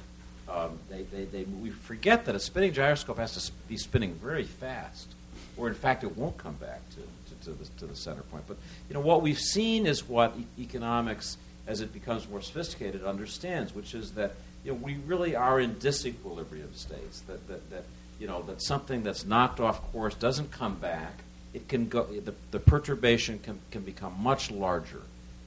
Um, 0.53 0.77
they, 0.89 1.01
they, 1.03 1.25
they, 1.25 1.43
we 1.45 1.71
forget 1.71 2.25
that 2.25 2.35
a 2.35 2.39
spinning 2.39 2.73
gyroscope 2.73 3.17
has 3.17 3.33
to 3.45 3.51
be 3.67 3.77
spinning 3.77 4.13
very 4.13 4.43
fast 4.43 5.15
or 5.57 5.67
in 5.67 5.73
fact 5.73 6.03
it 6.03 6.17
won't 6.17 6.37
come 6.37 6.55
back 6.55 6.81
to, 6.91 6.95
to, 6.95 7.45
to, 7.45 7.51
the, 7.51 7.65
to 7.79 7.85
the 7.85 7.95
center 7.95 8.21
point. 8.23 8.43
But 8.47 8.57
you 8.89 8.93
know 8.93 8.99
what 8.99 9.21
we've 9.21 9.39
seen 9.39 9.85
is 9.85 10.07
what 10.07 10.35
e- 10.37 10.61
economics, 10.61 11.37
as 11.67 11.81
it 11.81 11.93
becomes 11.93 12.27
more 12.27 12.41
sophisticated, 12.41 13.03
understands, 13.03 13.73
which 13.75 13.93
is 13.93 14.11
that 14.11 14.33
you 14.63 14.71
know 14.71 14.77
we 14.81 14.95
really 15.05 15.35
are 15.35 15.59
in 15.59 15.75
disequilibrium 15.75 16.75
states. 16.75 17.21
That 17.21 17.47
that, 17.47 17.69
that 17.69 17.83
you 18.19 18.27
know 18.27 18.41
that 18.43 18.61
something 18.61 19.03
that's 19.03 19.25
knocked 19.25 19.59
off 19.59 19.81
course 19.91 20.15
doesn't 20.15 20.51
come 20.51 20.75
back. 20.75 21.19
It 21.53 21.67
can 21.67 21.87
go. 21.87 22.03
The, 22.03 22.33
the 22.51 22.59
perturbation 22.59 23.39
can 23.39 23.59
can 23.71 23.81
become 23.81 24.15
much 24.19 24.49
larger. 24.49 25.01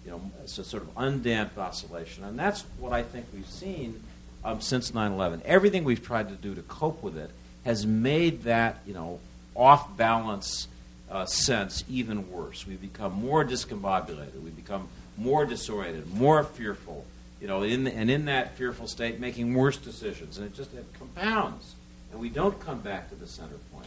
You 0.05 0.13
know, 0.13 0.21
it's 0.45 0.57
a 0.59 0.65
sort 0.65 0.85
of 0.85 0.91
undamped 0.97 1.59
oscillation, 1.59 2.23
and 2.23 2.39
that's 2.39 2.63
what 2.79 2.93
I 2.93 3.03
think 3.03 3.27
we've 3.35 3.51
seen 3.51 4.01
um, 4.47 4.61
since 4.61 4.93
9/11. 4.93 5.43
Everything 5.45 5.85
we've 5.85 6.05
tried 6.05 6.29
to 6.29 6.37
do 6.37 6.55
to 6.55 6.63
cope 6.63 7.03
with 7.03 7.19
it 7.19 7.31
has 7.65 7.85
made 7.85 8.45
that 8.45 8.79
you 8.87 8.95
know 8.95 9.19
off 9.55 9.97
balance 9.97 10.69
uh, 11.11 11.27
sense 11.27 11.85
even 11.89 12.31
worse. 12.31 12.67
We 12.67 12.77
become 12.77 13.13
more 13.13 13.45
discombobulated. 13.45 14.41
We 14.43 14.51
become 14.51 14.89
more 15.19 15.45
disoriented, 15.45 16.15
more 16.15 16.43
fearful. 16.45 17.05
You 17.41 17.49
know, 17.49 17.63
in 17.63 17.85
the, 17.85 17.95
and 17.95 18.11
in 18.11 18.27
that 18.27 18.57
fearful 18.57 18.87
state, 18.87 19.21
making 19.21 19.53
worse 19.53 19.77
decisions, 19.77 20.39
and 20.39 20.47
it 20.47 20.55
just 20.55 20.73
it 20.75 20.87
compounds, 20.99 21.75
and 22.13 22.21
we 22.21 22.29
don't 22.29 22.59
come 22.61 22.81
back 22.81 23.11
to 23.11 23.15
the 23.17 23.27
center 23.27 23.57
point. 23.73 23.87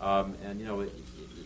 Um, 0.00 0.34
and 0.44 0.58
you 0.58 0.66
know, 0.66 0.84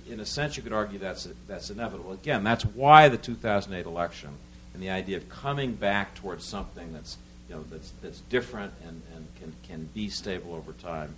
in 0.09 0.21
a 0.21 0.27
sense, 0.27 0.57
you 0.57 0.63
could 0.63 0.73
argue 0.73 0.99
that's 0.99 1.29
that's 1.47 1.69
inevitable. 1.69 2.13
Again, 2.13 2.43
that's 2.43 2.65
why 2.65 3.11
the 3.11 3.19
2008 3.19 3.87
election 3.87 4.31
and 4.73 4.83
the 4.83 4.91
idea 4.91 5.19
of 5.19 5.29
coming 5.29 5.75
back 5.75 6.15
towards 6.15 6.45
something 6.45 6.93
that's 6.95 7.19
you 7.49 7.55
know 7.55 7.65
that's 7.71 7.93
that's 8.03 8.21
different 8.21 8.73
and, 8.87 9.03
and 9.15 9.27
can 9.39 9.53
can 9.63 9.89
be 9.95 10.09
stable 10.09 10.55
over 10.55 10.73
time, 10.73 11.15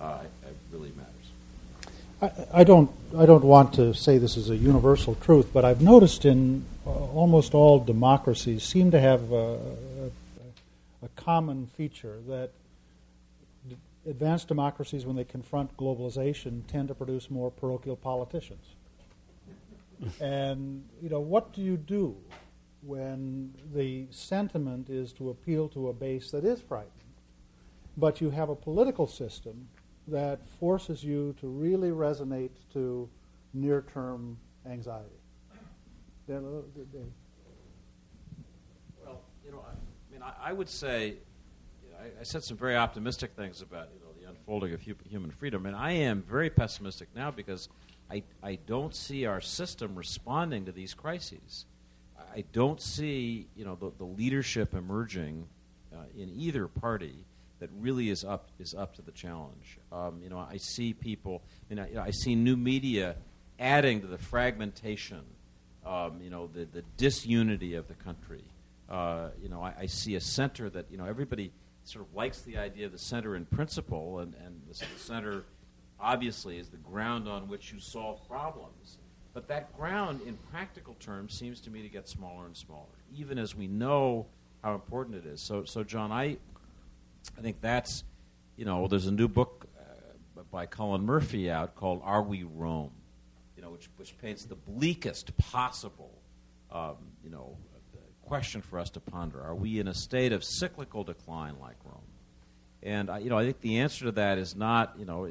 uh, 0.00 0.20
it 0.44 0.56
really 0.72 0.92
matters. 0.96 2.42
I, 2.52 2.60
I 2.60 2.64
don't 2.64 2.90
I 3.16 3.26
don't 3.26 3.44
want 3.44 3.74
to 3.74 3.94
say 3.94 4.18
this 4.18 4.36
is 4.36 4.50
a 4.50 4.56
universal 4.56 5.14
truth, 5.16 5.50
but 5.52 5.64
I've 5.64 5.82
noticed 5.82 6.24
in 6.24 6.64
uh, 6.86 6.90
almost 6.90 7.54
all 7.54 7.78
democracies 7.78 8.62
seem 8.62 8.90
to 8.90 9.00
have 9.00 9.32
a, 9.32 9.54
a, 9.54 11.04
a 11.04 11.08
common 11.16 11.66
feature 11.76 12.18
that 12.28 12.50
advanced 14.08 14.48
democracies, 14.48 15.06
when 15.06 15.16
they 15.16 15.24
confront 15.24 15.76
globalization, 15.76 16.62
tend 16.66 16.88
to 16.88 16.94
produce 16.94 17.30
more 17.30 17.50
parochial 17.50 17.96
politicians. 17.96 18.64
and 20.20 20.84
you 21.02 21.08
know, 21.08 21.20
what 21.20 21.52
do 21.52 21.62
you 21.62 21.76
do 21.76 22.16
when 22.82 23.54
the 23.74 24.06
sentiment 24.10 24.90
is 24.90 25.12
to 25.14 25.30
appeal 25.30 25.68
to 25.68 25.88
a 25.88 25.92
base 25.92 26.30
that 26.32 26.44
is 26.44 26.60
frightened, 26.60 26.90
but 27.96 28.20
you 28.20 28.30
have 28.30 28.48
a 28.48 28.56
political 28.56 29.06
system 29.06 29.68
that 30.08 30.46
forces 30.58 31.04
you 31.04 31.34
to 31.40 31.46
really 31.46 31.90
resonate 31.90 32.50
to 32.72 33.08
near-term 33.54 34.36
anxiety? 34.66 35.08
Well, 39.04 39.22
you 39.44 39.52
know, 39.52 39.64
I, 39.66 39.70
I 39.72 40.12
mean, 40.12 40.22
I, 40.22 40.50
I 40.50 40.52
would 40.52 40.68
say 40.68 41.16
I, 42.00 42.20
I, 42.20 42.22
said 42.22 42.42
some 42.42 42.56
very 42.56 42.76
optimistic 42.76 43.32
things 43.36 43.60
about 43.60 43.88
you 43.92 44.00
know 44.00 44.12
the 44.20 44.28
unfolding 44.28 44.72
of 44.72 44.82
hu- 44.82 44.94
human 45.08 45.30
freedom, 45.30 45.66
and 45.66 45.76
I 45.76 45.92
am 45.92 46.22
very 46.22 46.50
pessimistic 46.50 47.08
now 47.14 47.30
because 47.30 47.68
I 48.10 48.22
I 48.42 48.58
don't 48.66 48.94
see 48.94 49.26
our 49.26 49.40
system 49.40 49.94
responding 49.94 50.64
to 50.66 50.72
these 50.72 50.94
crises. 50.94 51.66
I 52.34 52.44
don't 52.52 52.80
see 52.80 53.46
you 53.56 53.64
know 53.64 53.76
the, 53.76 53.92
the 53.98 54.04
leadership 54.04 54.74
emerging 54.74 55.46
uh, 55.92 56.04
in 56.16 56.30
either 56.36 56.66
party 56.66 57.24
that 57.60 57.70
really 57.78 58.10
is 58.10 58.24
up 58.24 58.48
is 58.58 58.74
up 58.74 58.94
to 58.96 59.02
the 59.02 59.12
challenge. 59.12 59.78
Um, 59.92 60.20
you 60.22 60.28
know, 60.28 60.38
I 60.38 60.56
see 60.56 60.92
people. 60.94 61.42
You 61.70 61.76
know, 61.76 61.86
I 62.00 62.10
see 62.10 62.34
new 62.34 62.56
media 62.56 63.16
adding 63.58 64.00
to 64.00 64.06
the 64.06 64.18
fragmentation. 64.18 65.22
Um, 65.84 66.20
you 66.22 66.30
know, 66.30 66.48
the 66.52 66.64
the 66.64 66.82
disunity 66.96 67.74
of 67.74 67.88
the 67.88 67.94
country. 67.94 68.42
Uh, 68.88 69.28
you 69.42 69.48
know, 69.48 69.62
I, 69.62 69.74
I, 69.80 69.86
see 69.86 70.16
a 70.16 70.20
center 70.20 70.68
that 70.70 70.86
you 70.90 70.98
know 70.98 71.06
everybody 71.06 71.50
sort 71.84 72.04
of 72.04 72.14
likes 72.14 72.42
the 72.42 72.58
idea 72.58 72.86
of 72.86 72.92
the 72.92 72.98
center 72.98 73.36
in 73.36 73.46
principle, 73.46 74.18
and, 74.18 74.34
and 74.44 74.60
the, 74.68 74.74
the 74.74 75.00
center 75.00 75.44
obviously 75.98 76.58
is 76.58 76.68
the 76.68 76.76
ground 76.78 77.28
on 77.28 77.48
which 77.48 77.72
you 77.72 77.80
solve 77.80 78.26
problems. 78.28 78.98
But 79.34 79.48
that 79.48 79.74
ground, 79.76 80.20
in 80.26 80.36
practical 80.50 80.94
terms, 80.94 81.38
seems 81.38 81.60
to 81.62 81.70
me 81.70 81.82
to 81.82 81.88
get 81.88 82.08
smaller 82.08 82.46
and 82.46 82.56
smaller, 82.56 82.86
even 83.14 83.38
as 83.38 83.54
we 83.54 83.66
know 83.66 84.26
how 84.62 84.74
important 84.74 85.16
it 85.16 85.26
is. 85.26 85.40
So, 85.40 85.64
so 85.64 85.82
John, 85.82 86.12
I, 86.12 86.36
I 87.38 87.40
think 87.40 87.60
that's, 87.60 88.04
you 88.56 88.64
know, 88.64 88.86
there's 88.88 89.06
a 89.06 89.12
new 89.12 89.28
book 89.28 89.66
uh, 89.78 90.42
by 90.50 90.66
Cullen 90.66 91.04
Murphy 91.04 91.50
out 91.50 91.74
called 91.74 92.02
"Are 92.04 92.22
We 92.22 92.42
Rome," 92.42 92.92
you 93.56 93.62
know, 93.62 93.70
which 93.70 93.88
which 93.96 94.16
paints 94.18 94.44
the 94.44 94.54
bleakest 94.54 95.36
possible, 95.38 96.12
um, 96.70 96.96
you 97.24 97.30
know, 97.30 97.56
question 98.22 98.62
for 98.62 98.78
us 98.78 98.90
to 98.90 99.00
ponder. 99.00 99.42
Are 99.42 99.54
we 99.54 99.80
in 99.80 99.88
a 99.88 99.94
state 99.94 100.32
of 100.32 100.44
cyclical 100.44 101.04
decline 101.04 101.56
like 101.60 101.76
Rome? 101.84 102.00
And 102.82 103.10
I, 103.10 103.18
you 103.18 103.30
know, 103.30 103.38
I 103.38 103.44
think 103.44 103.60
the 103.60 103.78
answer 103.80 104.06
to 104.06 104.12
that 104.12 104.38
is 104.38 104.56
not, 104.56 104.94
you 104.98 105.04
know, 105.04 105.28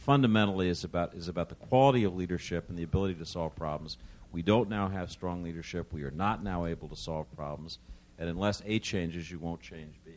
fundamentally 0.00 0.68
is 0.68 0.82
about 0.84 1.14
is 1.14 1.28
about 1.28 1.48
the 1.48 1.54
quality 1.54 2.04
of 2.04 2.16
leadership 2.16 2.68
and 2.68 2.78
the 2.78 2.82
ability 2.82 3.14
to 3.14 3.26
solve 3.26 3.54
problems. 3.54 3.98
We 4.32 4.42
don't 4.42 4.68
now 4.68 4.88
have 4.88 5.10
strong 5.10 5.42
leadership. 5.42 5.92
We 5.92 6.04
are 6.04 6.10
not 6.10 6.42
now 6.42 6.66
able 6.66 6.88
to 6.88 6.96
solve 6.96 7.26
problems. 7.36 7.78
And 8.18 8.28
unless 8.28 8.62
A 8.66 8.78
changes, 8.78 9.30
you 9.30 9.38
won't 9.38 9.60
change 9.60 9.94
B. 10.04 10.12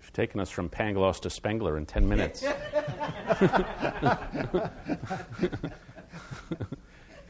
You've 0.00 0.12
taken 0.12 0.40
us 0.40 0.50
from 0.50 0.68
Pangloss 0.68 1.20
to 1.20 1.30
Spengler 1.30 1.76
in 1.76 1.86
10 1.86 2.08
minutes. 2.08 2.44
uh, 2.44 2.50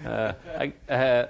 I, 0.05 0.73
uh, 0.89 1.27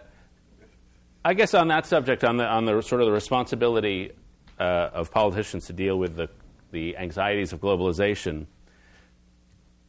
I 1.25 1.35
guess 1.35 1.55
on 1.55 1.69
that 1.69 1.87
subject, 1.87 2.25
on 2.25 2.37
the 2.37 2.47
on 2.47 2.65
the 2.65 2.81
sort 2.83 3.01
of 3.01 3.07
the 3.07 3.13
responsibility 3.13 4.13
uh, 4.59 4.91
of 4.93 5.11
politicians 5.11 5.67
to 5.67 5.73
deal 5.73 5.99
with 5.99 6.17
the 6.17 6.29
the 6.73 6.97
anxieties 6.97 7.53
of 7.53 7.61
globalization. 7.61 8.47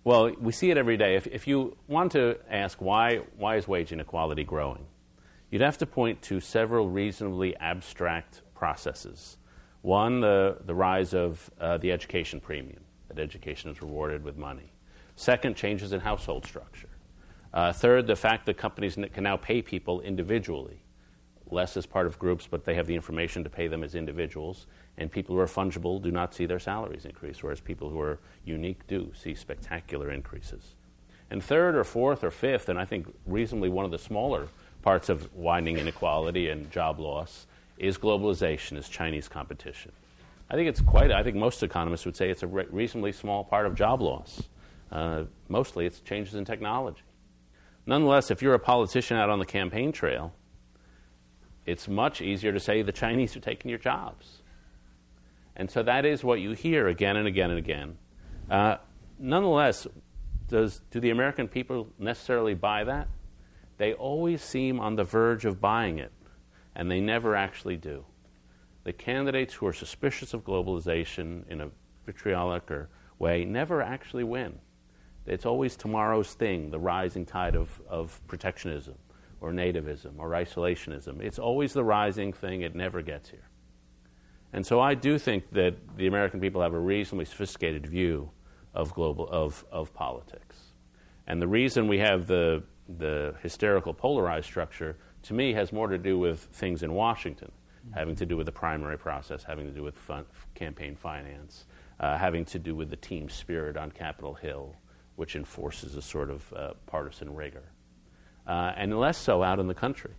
Well, 0.04 0.32
we 0.40 0.52
see 0.52 0.72
it 0.72 0.78
every 0.78 0.98
day. 0.98 1.16
If, 1.16 1.28
if 1.28 1.48
you 1.48 1.78
want 1.88 2.14
to 2.14 2.38
ask 2.50 2.82
why 2.82 3.18
why 3.38 3.58
is 3.58 3.68
wage 3.68 3.92
inequality 3.92 4.44
growing, 4.44 4.86
you'd 5.52 5.62
have 5.62 5.78
to 5.80 5.86
point 5.86 6.22
to 6.24 6.40
several 6.40 6.90
reasonably 6.90 7.56
abstract 7.58 8.42
processes. 8.56 9.38
One, 9.84 10.22
the 10.22 10.58
the 10.66 10.74
rise 10.74 11.14
of 11.14 11.50
uh, 11.60 11.78
the 11.78 11.92
education 11.92 12.40
premium 12.40 12.84
that 13.10 13.20
education 13.20 13.70
is 13.70 13.82
rewarded 13.82 14.24
with 14.24 14.38
money. 14.38 14.72
Second, 15.16 15.56
changes 15.56 15.94
in 15.94 16.00
household 16.00 16.46
structure. 16.46 16.90
Uh, 17.54 17.72
third, 17.72 18.08
the 18.08 18.16
fact 18.16 18.46
that 18.46 18.58
companies 18.58 18.98
can 19.14 19.24
now 19.24 19.38
pay 19.38 19.62
people 19.62 20.02
individually 20.02 20.82
less 21.52 21.76
as 21.78 21.86
part 21.86 22.08
of 22.08 22.18
groups, 22.18 22.48
but 22.50 22.64
they 22.64 22.74
have 22.74 22.88
the 22.88 22.96
information 22.96 23.44
to 23.44 23.50
pay 23.50 23.68
them 23.68 23.84
as 23.84 23.94
individuals. 23.94 24.68
And 24.98 25.12
people 25.12 25.36
who 25.36 25.42
are 25.42 25.48
fungible 25.48 26.02
do 26.02 26.12
not 26.12 26.34
see 26.34 26.46
their 26.46 26.60
salaries 26.60 27.06
increase, 27.06 27.42
whereas 27.42 27.60
people 27.60 27.90
who 27.90 28.00
are 28.00 28.20
unique 28.46 28.86
do 28.88 29.12
see 29.16 29.34
spectacular 29.34 30.12
increases. 30.12 30.76
And 31.30 31.44
third 31.44 31.76
or 31.76 31.84
fourth 31.84 32.24
or 32.24 32.32
fifth, 32.32 32.68
and 32.70 32.78
I 32.78 32.86
think 32.86 33.08
reasonably 33.26 33.70
one 33.70 33.86
of 33.86 33.92
the 33.92 33.98
smaller 33.98 34.48
parts 34.82 35.10
of 35.10 35.34
widening 35.34 35.78
inequality 35.78 36.50
and 36.50 36.70
job 36.72 37.00
loss 37.00 37.48
is 37.78 37.98
globalization, 37.98 38.78
is 38.78 38.90
Chinese 38.90 39.28
competition. 39.28 39.92
I 40.50 40.56
think 40.56 40.68
it's 40.68 40.82
quite, 40.82 41.12
I 41.12 41.24
think 41.24 41.38
most 41.38 41.64
economists 41.64 42.06
would 42.06 42.18
say 42.18 42.30
it's 42.30 42.44
a 42.44 42.48
re- 42.48 42.68
reasonably 42.70 43.14
small 43.14 43.46
part 43.46 43.66
of 43.66 43.76
job 43.76 44.02
loss. 44.02 44.44
Uh, 44.92 45.24
mostly 45.48 45.86
it's 45.86 46.02
changes 46.02 46.36
in 46.36 46.44
technology. 46.44 47.02
Nonetheless, 47.86 48.30
if 48.30 48.42
you're 48.42 48.54
a 48.54 48.60
politician 48.60 49.16
out 49.16 49.30
on 49.30 49.40
the 49.40 49.46
campaign 49.46 49.94
trail, 49.94 50.34
it's 51.66 51.88
much 51.88 52.22
easier 52.22 52.52
to 52.52 52.60
say 52.60 52.82
the 52.82 52.92
Chinese 52.92 53.36
are 53.38 53.40
taking 53.40 53.70
your 53.70 53.80
jobs. 53.80 54.41
And 55.56 55.70
so 55.70 55.84
that 55.84 56.06
is 56.06 56.24
what 56.24 56.40
you 56.40 56.52
hear 56.52 56.88
again 56.88 57.18
and 57.18 57.28
again 57.28 57.50
and 57.50 57.60
again. 57.60 57.98
Uh, 58.50 58.78
nonetheless, 59.20 59.88
does, 60.48 60.82
do 60.92 61.00
the 61.00 61.10
American 61.10 61.48
people 61.48 61.88
necessarily 62.00 62.54
buy 62.54 62.84
that? 62.84 63.08
They 63.78 63.94
always 63.94 64.42
seem 64.42 64.80
on 64.80 64.96
the 64.96 65.04
verge 65.04 65.46
of 65.46 65.60
buying 65.60 65.98
it, 65.98 66.12
and 66.76 66.90
they 66.90 67.00
never 67.00 67.36
actually 67.36 67.78
do. 67.78 68.06
The 68.84 68.94
candidates 68.94 69.54
who 69.54 69.68
are 69.68 69.74
suspicious 69.74 70.34
of 70.34 70.44
globalization 70.44 71.48
in 71.48 71.62
a 71.62 71.70
vitriolic 72.06 72.70
or 72.70 72.90
way 73.20 73.46
never 73.46 73.82
actually 73.82 74.24
win. 74.24 74.60
It's 75.26 75.46
always 75.46 75.76
tomorrow's 75.76 76.34
thing, 76.34 76.72
the 76.72 76.80
rising 76.80 77.26
tide 77.26 77.56
of, 77.56 77.80
of 77.88 78.20
protectionism 78.28 78.96
or 79.40 79.52
nativism 79.52 80.14
or 80.18 80.32
isolationism. 80.32 81.22
It's 81.22 81.40
always 81.40 81.74
the 81.74 81.84
rising 81.84 82.34
thing, 82.34 82.62
it 82.62 82.76
never 82.76 83.02
gets 83.02 83.30
here. 83.30 83.48
And 84.54 84.66
so 84.66 84.80
I 84.80 84.94
do 84.94 85.18
think 85.18 85.50
that 85.52 85.76
the 85.98 86.08
American 86.08 86.40
people 86.42 86.62
have 86.62 86.74
a 86.74 86.80
reasonably 86.80 87.26
sophisticated 87.26 87.88
view 87.88 88.32
of 88.74 88.94
global 88.94 89.28
of, 89.30 89.66
of 89.72 89.94
politics. 89.94 90.58
And 91.28 91.42
the 91.42 91.48
reason 91.48 91.88
we 91.88 92.00
have 92.00 92.28
the 92.28 92.64
the 92.98 93.36
hysterical 93.42 93.94
polarized 93.94 94.46
structure 94.46 94.98
to 95.24 95.34
me 95.34 95.54
has 95.54 95.72
more 95.72 95.88
to 95.88 95.98
do 95.98 96.20
with 96.20 96.40
things 96.40 96.84
in 96.84 96.94
Washington, 96.94 97.52
having 97.94 98.16
to 98.16 98.26
do 98.26 98.36
with 98.36 98.46
the 98.46 98.52
primary 98.52 98.98
process, 98.98 99.44
having 99.44 99.66
to 99.66 99.72
do 99.72 99.84
with 99.84 99.96
fun, 99.96 100.26
campaign 100.56 100.96
finance, 100.96 101.68
uh, 102.00 102.18
having 102.18 102.44
to 102.46 102.60
do 102.60 102.76
with 102.76 102.90
the 102.90 102.96
team 102.98 103.30
spirit 103.30 103.78
on 103.78 103.92
Capitol 103.92 104.34
Hill, 104.34 104.76
which 105.16 105.36
enforces 105.36 105.96
a 105.96 106.02
sort 106.02 106.30
of 106.30 106.54
uh, 106.54 106.74
partisan 106.86 107.34
rigor 107.34 107.72
uh, 108.48 108.74
and 108.76 108.98
less 109.00 109.18
so 109.18 109.44
out 109.44 109.60
in 109.60 109.68
the 109.68 109.74
country. 109.74 110.14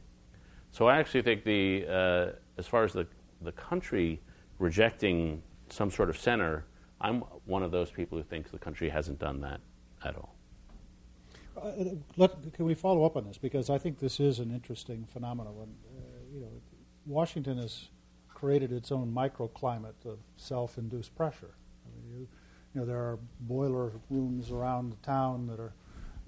So 0.71 0.87
I 0.87 0.99
actually 0.99 1.23
think 1.23 1.45
the, 1.45 1.85
uh, 1.87 2.27
as 2.57 2.67
far 2.67 2.85
as 2.85 2.93
the, 2.93 3.07
the 3.45 3.53
country 3.53 4.21
rejecting 4.59 5.43
some 5.71 5.91
sort 5.91 6.11
of 6.11 6.19
center, 6.19 6.65
I'm 7.01 7.21
one 7.47 7.63
of 7.63 7.71
those 7.71 7.91
people 7.91 8.19
who 8.19 8.25
thinks 8.25 8.51
the 8.51 8.59
country 8.59 8.89
hasn't 8.89 9.19
done 9.19 9.41
that 9.41 9.61
at 10.05 10.17
all. 10.17 10.35
Uh, 11.61 11.97
let, 12.17 12.53
can 12.55 12.65
we 12.65 12.75
follow 12.75 13.05
up 13.05 13.17
on 13.17 13.25
this 13.25 13.39
because 13.39 13.69
I 13.69 13.79
think 13.79 13.99
this 13.99 14.21
is 14.21 14.39
an 14.39 14.53
interesting 14.53 15.07
phenomenon. 15.13 15.55
When, 15.55 15.69
uh, 15.69 16.01
you 16.33 16.41
know, 16.41 16.51
Washington 17.07 17.59
has 17.59 17.89
created 18.29 18.73
its 18.73 18.91
own 18.91 19.13
microclimate 19.13 20.05
of 20.05 20.19
self-induced 20.37 21.15
pressure. 21.15 21.55
I 21.87 21.89
mean, 21.95 22.21
you, 22.21 22.29
you 22.75 22.81
know, 22.81 22.87
there 22.87 22.99
are 22.99 23.19
boiler 23.41 23.93
rooms 24.09 24.51
around 24.51 24.91
the 24.91 24.97
town 24.97 25.47
that 25.49 25.61
are 25.61 25.75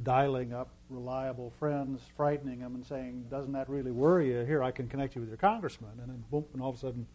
dialing 0.03 0.53
up 0.53 0.70
reliable 0.90 1.51
friends, 1.59 2.03
frightening 2.16 2.61
them, 2.61 2.74
and 2.74 2.84
saying, 2.84 3.26
"Doesn't 3.30 3.53
that 3.53 3.68
really 3.68 3.90
worry 3.90 4.32
you? 4.32 4.45
Here, 4.45 4.62
I 4.62 4.70
can 4.70 4.88
connect 4.88 5.14
you 5.14 5.20
with 5.20 5.30
your 5.30 5.38
congressman." 5.38 5.92
And 6.01 6.09
then, 6.11 6.24
boom, 6.30 6.45
and 6.53 6.62
all 6.62 6.70
of 6.70 6.76
a 6.76 6.78
sudden, 6.78 7.07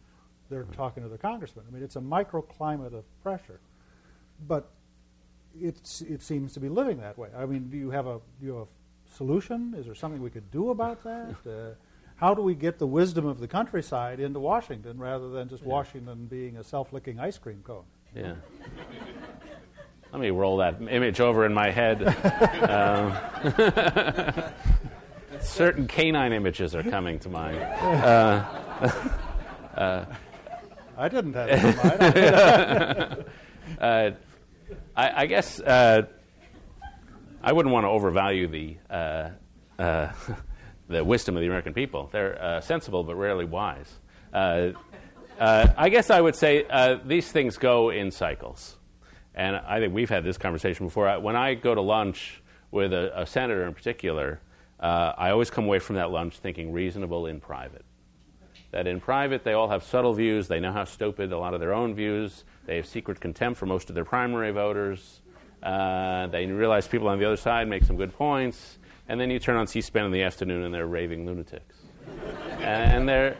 they're 0.48 0.64
talking 0.64 1.02
to 1.02 1.08
the 1.08 1.18
congressman. 1.18 1.64
I 1.68 1.72
mean, 1.72 1.82
it's 1.82 1.96
a 1.96 2.00
microclimate 2.00 2.94
of 2.94 3.04
pressure, 3.22 3.60
but 4.46 4.70
it's 5.58 6.00
it 6.02 6.22
seems 6.22 6.52
to 6.54 6.60
be 6.60 6.68
living 6.68 6.98
that 6.98 7.18
way. 7.18 7.28
I 7.36 7.46
mean, 7.46 7.68
do 7.70 7.76
you 7.76 7.90
have 7.90 8.06
a 8.06 8.20
do 8.40 8.46
you 8.46 8.54
have 8.56 8.66
a 8.66 9.16
solution? 9.16 9.74
Is 9.76 9.86
there 9.86 9.94
something 9.94 10.22
we 10.22 10.30
could 10.30 10.50
do 10.50 10.70
about 10.70 11.02
that? 11.04 11.36
Uh, 11.46 11.74
how 12.16 12.34
do 12.34 12.42
we 12.42 12.54
get 12.54 12.78
the 12.78 12.86
wisdom 12.86 13.24
of 13.26 13.40
the 13.40 13.48
countryside 13.48 14.20
into 14.20 14.40
Washington 14.40 14.98
rather 14.98 15.30
than 15.30 15.48
just 15.48 15.64
Washington 15.64 16.26
being 16.26 16.58
a 16.58 16.64
self-licking 16.64 17.18
ice 17.18 17.38
cream 17.38 17.62
cone? 17.64 17.84
Yeah. 18.14 18.34
Let 20.12 20.20
me 20.20 20.30
roll 20.30 20.56
that 20.56 20.80
image 20.80 21.20
over 21.20 21.46
in 21.46 21.54
my 21.54 21.70
head. 21.70 22.00
Um, 22.60 23.16
certain 25.40 25.86
canine 25.86 26.32
images 26.32 26.74
are 26.74 26.82
coming 26.82 27.18
to 27.20 27.28
mind. 27.28 27.58
Uh, 27.58 28.44
uh, 29.76 30.04
I 30.96 31.08
didn't 31.08 31.32
have 31.34 31.48
it 31.48 31.64
in 31.64 31.76
mind. 31.76 33.24
uh, 33.80 34.10
I, 34.96 35.22
I, 35.22 35.26
guess 35.26 35.60
uh, 35.60 36.02
I 37.42 37.52
wouldn't 37.52 37.72
want 37.72 37.84
to 37.84 37.88
overvalue 37.88 38.46
the 38.46 38.76
uh, 38.90 39.30
uh, 39.78 40.12
the 40.88 41.02
wisdom 41.02 41.36
of 41.36 41.40
the 41.40 41.46
American 41.46 41.72
people. 41.72 42.08
They're 42.12 42.60
sensible 42.62 43.02
but 43.04 43.16
rarely 43.16 43.46
wise. 43.46 43.92
I 44.32 44.74
guess 45.90 46.10
I 46.10 46.20
would 46.20 46.36
say 46.36 46.98
these 47.04 47.32
things 47.32 47.56
go 47.56 47.90
in 47.90 48.10
cycles. 48.10 48.76
And 49.34 49.56
I 49.56 49.78
think 49.80 49.94
we've 49.94 50.10
had 50.10 50.24
this 50.24 50.38
conversation 50.38 50.86
before. 50.86 51.10
When 51.20 51.36
I 51.36 51.54
go 51.54 51.74
to 51.74 51.80
lunch 51.80 52.42
with 52.70 52.92
a, 52.92 53.20
a 53.20 53.26
senator 53.26 53.66
in 53.66 53.74
particular, 53.74 54.40
uh, 54.80 55.12
I 55.16 55.30
always 55.30 55.50
come 55.50 55.64
away 55.64 55.78
from 55.78 55.96
that 55.96 56.10
lunch 56.10 56.38
thinking 56.38 56.72
reasonable 56.72 57.26
in 57.26 57.40
private. 57.40 57.84
That 58.72 58.86
in 58.86 59.00
private, 59.00 59.44
they 59.44 59.52
all 59.52 59.68
have 59.68 59.82
subtle 59.82 60.14
views. 60.14 60.48
They 60.48 60.60
know 60.60 60.72
how 60.72 60.84
stupid 60.84 61.32
a 61.32 61.38
lot 61.38 61.54
of 61.54 61.60
their 61.60 61.74
own 61.74 61.94
views. 61.94 62.44
They 62.66 62.76
have 62.76 62.86
secret 62.86 63.20
contempt 63.20 63.58
for 63.58 63.66
most 63.66 63.88
of 63.88 63.94
their 63.94 64.04
primary 64.04 64.52
voters. 64.52 65.20
Uh, 65.62 66.28
they 66.28 66.46
realize 66.46 66.86
people 66.88 67.08
on 67.08 67.18
the 67.18 67.24
other 67.24 67.36
side 67.36 67.68
make 67.68 67.84
some 67.84 67.96
good 67.96 68.14
points. 68.14 68.78
And 69.08 69.20
then 69.20 69.28
you 69.28 69.40
turn 69.40 69.56
on 69.56 69.66
C 69.66 69.80
SPAN 69.80 70.06
in 70.06 70.12
the 70.12 70.22
afternoon 70.22 70.62
and 70.62 70.72
they're 70.72 70.86
raving 70.86 71.26
lunatics. 71.26 71.76
and 72.60 73.08
they're, 73.08 73.36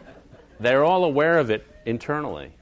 they're 0.58 0.84
all 0.84 1.04
aware 1.04 1.38
of 1.38 1.50
it 1.50 1.64
internally. 1.86 2.52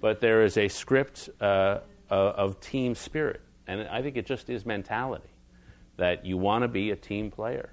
But 0.00 0.20
there 0.20 0.42
is 0.44 0.56
a 0.56 0.68
script 0.68 1.28
uh, 1.40 1.80
of 2.14 2.60
team 2.60 2.94
spirit. 2.94 3.40
And 3.66 3.82
I 3.88 4.02
think 4.02 4.16
it 4.16 4.26
just 4.26 4.48
is 4.48 4.64
mentality 4.64 5.28
that 5.96 6.24
you 6.24 6.36
want 6.38 6.62
to 6.62 6.68
be 6.68 6.90
a 6.90 6.96
team 6.96 7.30
player 7.30 7.70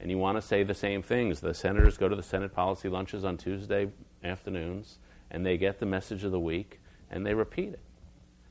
and 0.00 0.10
you 0.10 0.18
want 0.18 0.36
to 0.36 0.42
say 0.42 0.62
the 0.62 0.74
same 0.74 1.02
things. 1.02 1.40
The 1.40 1.54
senators 1.54 1.96
go 1.96 2.08
to 2.08 2.16
the 2.16 2.22
Senate 2.22 2.52
policy 2.52 2.88
lunches 2.88 3.24
on 3.24 3.36
Tuesday 3.36 3.88
afternoons, 4.22 4.98
and 5.30 5.46
they 5.46 5.56
get 5.56 5.78
the 5.78 5.86
message 5.86 6.24
of 6.24 6.32
the 6.32 6.38
week, 6.38 6.80
and 7.10 7.24
they 7.24 7.34
repeat 7.34 7.72
it 7.72 7.80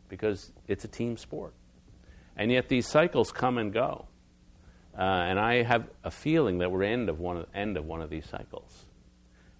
because 0.10 0.52
it's 0.68 0.84
a 0.84 0.88
team 0.88 1.18
sport. 1.18 1.54
And 2.36 2.52
yet 2.52 2.70
these 2.70 2.88
cycles 2.88 3.32
come 3.32 3.58
and 3.58 3.72
go. 3.72 4.08
Uh, 4.98 5.02
and 5.02 5.40
I 5.40 5.64
have 5.64 5.88
a 6.04 6.12
feeling 6.12 6.60
that 6.60 6.72
we're 6.72 6.84
end 6.84 7.10
of 7.10 7.20
one 7.20 7.38
of, 7.38 7.46
end 7.54 7.78
of 7.78 7.86
one 7.86 8.02
of 8.02 8.10
these 8.10 8.28
cycles. 8.28 8.86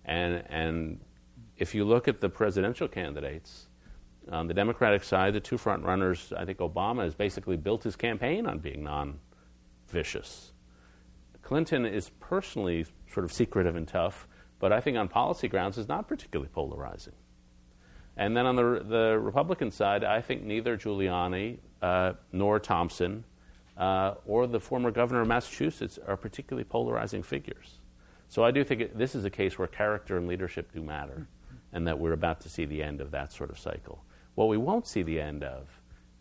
And, 0.06 0.44
and 0.50 1.00
if 1.58 1.74
you 1.76 1.86
look 1.86 2.08
at 2.08 2.22
the 2.22 2.30
presidential 2.30 2.88
candidates, 2.88 3.68
on 4.32 4.48
the 4.48 4.54
Democratic 4.54 5.04
side, 5.04 5.34
the 5.34 5.40
two 5.40 5.58
front 5.58 5.84
runners, 5.84 6.34
I 6.36 6.46
think 6.46 6.60
Obama 6.60 7.04
has 7.04 7.14
basically 7.14 7.58
built 7.58 7.84
his 7.84 7.96
campaign 7.96 8.46
on 8.46 8.60
being 8.60 8.84
non 8.84 9.20
vicious. 9.88 10.52
Clinton 11.42 11.86
is 11.86 12.10
personally 12.20 12.86
sort 13.12 13.26
of 13.26 13.32
secretive 13.32 13.76
and 13.76 13.88
tough, 13.88 14.28
but 14.60 14.72
I 14.72 14.80
think 14.80 14.98
on 14.98 15.08
policy 15.08 15.48
grounds 15.48 15.78
is 15.78 15.88
not 15.88 16.08
particularly 16.08 16.50
polarizing. 16.54 17.14
And 18.16 18.38
then 18.38 18.46
on 18.46 18.56
the, 18.56 18.86
the 18.88 19.20
Republican 19.20 19.72
side, 19.72 20.04
I 20.04 20.22
think 20.22 20.44
neither 20.44 20.78
Giuliani 20.78 21.58
uh, 21.82 22.14
nor 22.32 22.60
Thompson 22.60 23.24
uh, 23.78 24.16
or 24.26 24.48
the 24.48 24.60
former 24.60 24.92
governor 24.92 25.22
of 25.22 25.28
Massachusetts 25.28 26.00
are 26.08 26.16
particularly 26.16 26.64
polarizing 26.64 27.24
figures. 27.24 27.80
So 28.30 28.44
I 28.44 28.52
do 28.52 28.64
think 28.64 28.82
it, 28.82 28.98
this 28.98 29.16
is 29.16 29.26
a 29.26 29.30
case 29.30 29.58
where 29.58 29.68
character 29.68 30.18
and 30.18 30.28
leadership 30.28 30.72
do 30.74 30.82
matter, 30.82 31.28
and 31.72 31.88
that 31.88 32.00
we're 32.00 32.14
about 32.14 32.42
to 32.42 32.50
see 32.50 32.66
the 32.66 32.82
end 32.82 33.02
of 33.02 33.12
that 33.12 33.34
sort 33.34 33.50
of 33.50 33.60
cycle. 33.60 34.04
What 34.36 34.48
we 34.48 34.58
won't 34.58 34.88
see 34.88 35.04
the 35.04 35.20
end 35.20 35.44
of, 35.44 35.68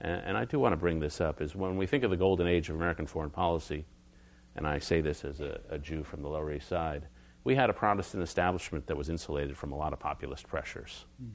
and, 0.01 0.23
and 0.25 0.37
I 0.37 0.45
do 0.45 0.59
want 0.59 0.73
to 0.73 0.77
bring 0.77 1.01
this 1.01 1.21
up, 1.21 1.41
is 1.41 1.55
when 1.55 1.77
we 1.77 1.87
think 1.87 2.05
of 2.05 2.11
the 2.11 2.17
golden 2.17 2.47
age 2.47 2.69
of 2.69 2.77
American 2.77 3.07
foreign 3.07 3.31
policy, 3.31 3.85
and 4.57 4.67
I 4.67 4.79
say 4.79 5.01
this 5.01 5.25
as 5.25 5.41
a, 5.41 5.61
a 5.71 5.79
Jew 5.79 6.03
from 6.05 6.23
the 6.23 6.29
Lower 6.29 6.53
East 6.53 6.69
Side, 6.69 7.07
we 7.45 7.55
had 7.55 7.71
a 7.71 7.73
Protestant 7.73 8.23
establishment 8.23 8.87
that 8.87 8.97
was 8.97 9.09
insulated 9.09 9.57
from 9.57 9.73
a 9.73 9.77
lot 9.77 9.93
of 9.93 9.99
populist 9.99 10.47
pressures. 10.47 11.07
Mm. 11.23 11.31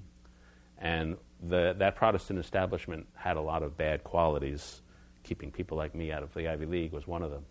And 0.80 1.18
the, 1.50 1.76
that 1.80 1.96
Protestant 1.96 2.40
establishment 2.40 3.08
had 3.16 3.38
a 3.38 3.42
lot 3.42 3.64
of 3.64 3.78
bad 3.78 4.04
qualities. 4.04 4.82
Keeping 5.24 5.52
people 5.52 5.78
like 5.78 5.96
me 5.96 6.12
out 6.12 6.24
of 6.24 6.34
the 6.34 6.48
Ivy 6.48 6.66
League 6.66 6.94
was 6.94 7.08
one 7.08 7.24
of 7.24 7.32
them. 7.32 7.46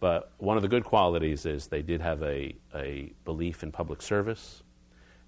But 0.00 0.32
one 0.38 0.56
of 0.56 0.62
the 0.62 0.68
good 0.68 0.84
qualities 0.84 1.44
is 1.44 1.66
they 1.66 1.82
did 1.82 2.00
have 2.00 2.22
a, 2.22 2.54
a 2.74 3.12
belief 3.24 3.62
in 3.62 3.72
public 3.72 4.00
service, 4.00 4.62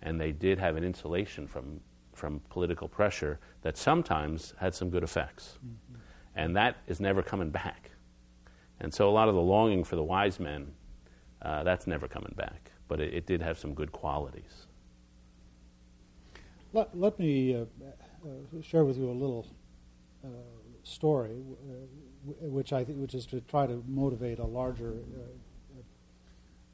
and 0.00 0.20
they 0.20 0.32
did 0.32 0.58
have 0.58 0.76
an 0.76 0.84
insulation 0.84 1.48
from, 1.48 1.80
from 2.20 2.40
political 2.50 2.86
pressure 2.86 3.40
that 3.62 3.78
sometimes 3.78 4.54
had 4.58 4.74
some 4.74 4.90
good 4.90 5.02
effects. 5.02 5.58
Mm-hmm. 5.58 6.00
And 6.36 6.54
that 6.54 6.76
is 6.86 7.00
never 7.00 7.22
coming 7.22 7.50
back. 7.50 7.90
And 8.78 8.92
so 8.92 9.08
a 9.08 9.10
lot 9.10 9.28
of 9.28 9.34
the 9.34 9.40
longing 9.40 9.82
for 9.84 9.96
the 9.96 10.04
wise 10.04 10.38
men, 10.38 10.72
uh, 11.42 11.64
that's 11.64 11.86
never 11.86 12.06
coming 12.06 12.34
back. 12.36 12.70
But 12.88 13.00
it, 13.00 13.14
it, 13.14 13.26
did 13.26 13.40
have 13.40 13.58
some 13.58 13.72
good 13.74 13.90
qualities. 13.90 14.66
Let, 16.72 16.96
let 16.96 17.18
me 17.18 17.54
uh, 17.54 17.58
uh, 17.60 18.62
share 18.62 18.84
with 18.84 18.98
you 18.98 19.10
a 19.10 19.12
little 19.12 19.46
uh, 20.24 20.28
story, 20.82 21.42
uh, 21.48 22.32
which 22.40 22.72
I 22.72 22.84
th- 22.84 22.98
which 22.98 23.14
is 23.14 23.26
to 23.26 23.40
try 23.42 23.66
to 23.66 23.82
motivate 23.86 24.38
a 24.38 24.44
larger 24.44 24.92
uh, 24.92 25.80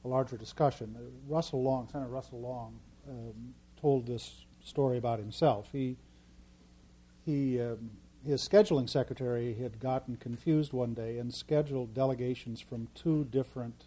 a 0.04 0.08
larger 0.08 0.36
discussion. 0.36 0.96
Russell 1.26 1.62
Long, 1.62 1.88
Senator 1.88 2.10
Russell 2.10 2.40
Long, 2.40 2.78
um, 3.08 3.54
told 3.80 4.06
this 4.06 4.45
story 4.66 4.98
about 4.98 5.18
himself. 5.18 5.68
He 5.72 5.96
he 7.24 7.60
um, 7.60 7.90
his 8.26 8.46
scheduling 8.46 8.90
secretary 8.90 9.54
had 9.54 9.78
gotten 9.78 10.16
confused 10.16 10.72
one 10.72 10.94
day 10.94 11.18
and 11.18 11.32
scheduled 11.32 11.94
delegations 11.94 12.60
from 12.60 12.88
two 12.94 13.24
different 13.24 13.84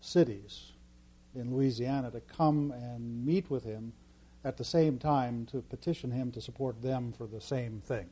cities 0.00 0.72
in 1.34 1.52
Louisiana 1.52 2.10
to 2.12 2.20
come 2.20 2.70
and 2.70 3.26
meet 3.26 3.50
with 3.50 3.64
him 3.64 3.92
at 4.44 4.56
the 4.56 4.64
same 4.64 4.98
time 4.98 5.46
to 5.46 5.60
petition 5.62 6.12
him 6.12 6.30
to 6.30 6.40
support 6.40 6.80
them 6.80 7.12
for 7.12 7.26
the 7.26 7.40
same 7.40 7.82
thing. 7.84 8.08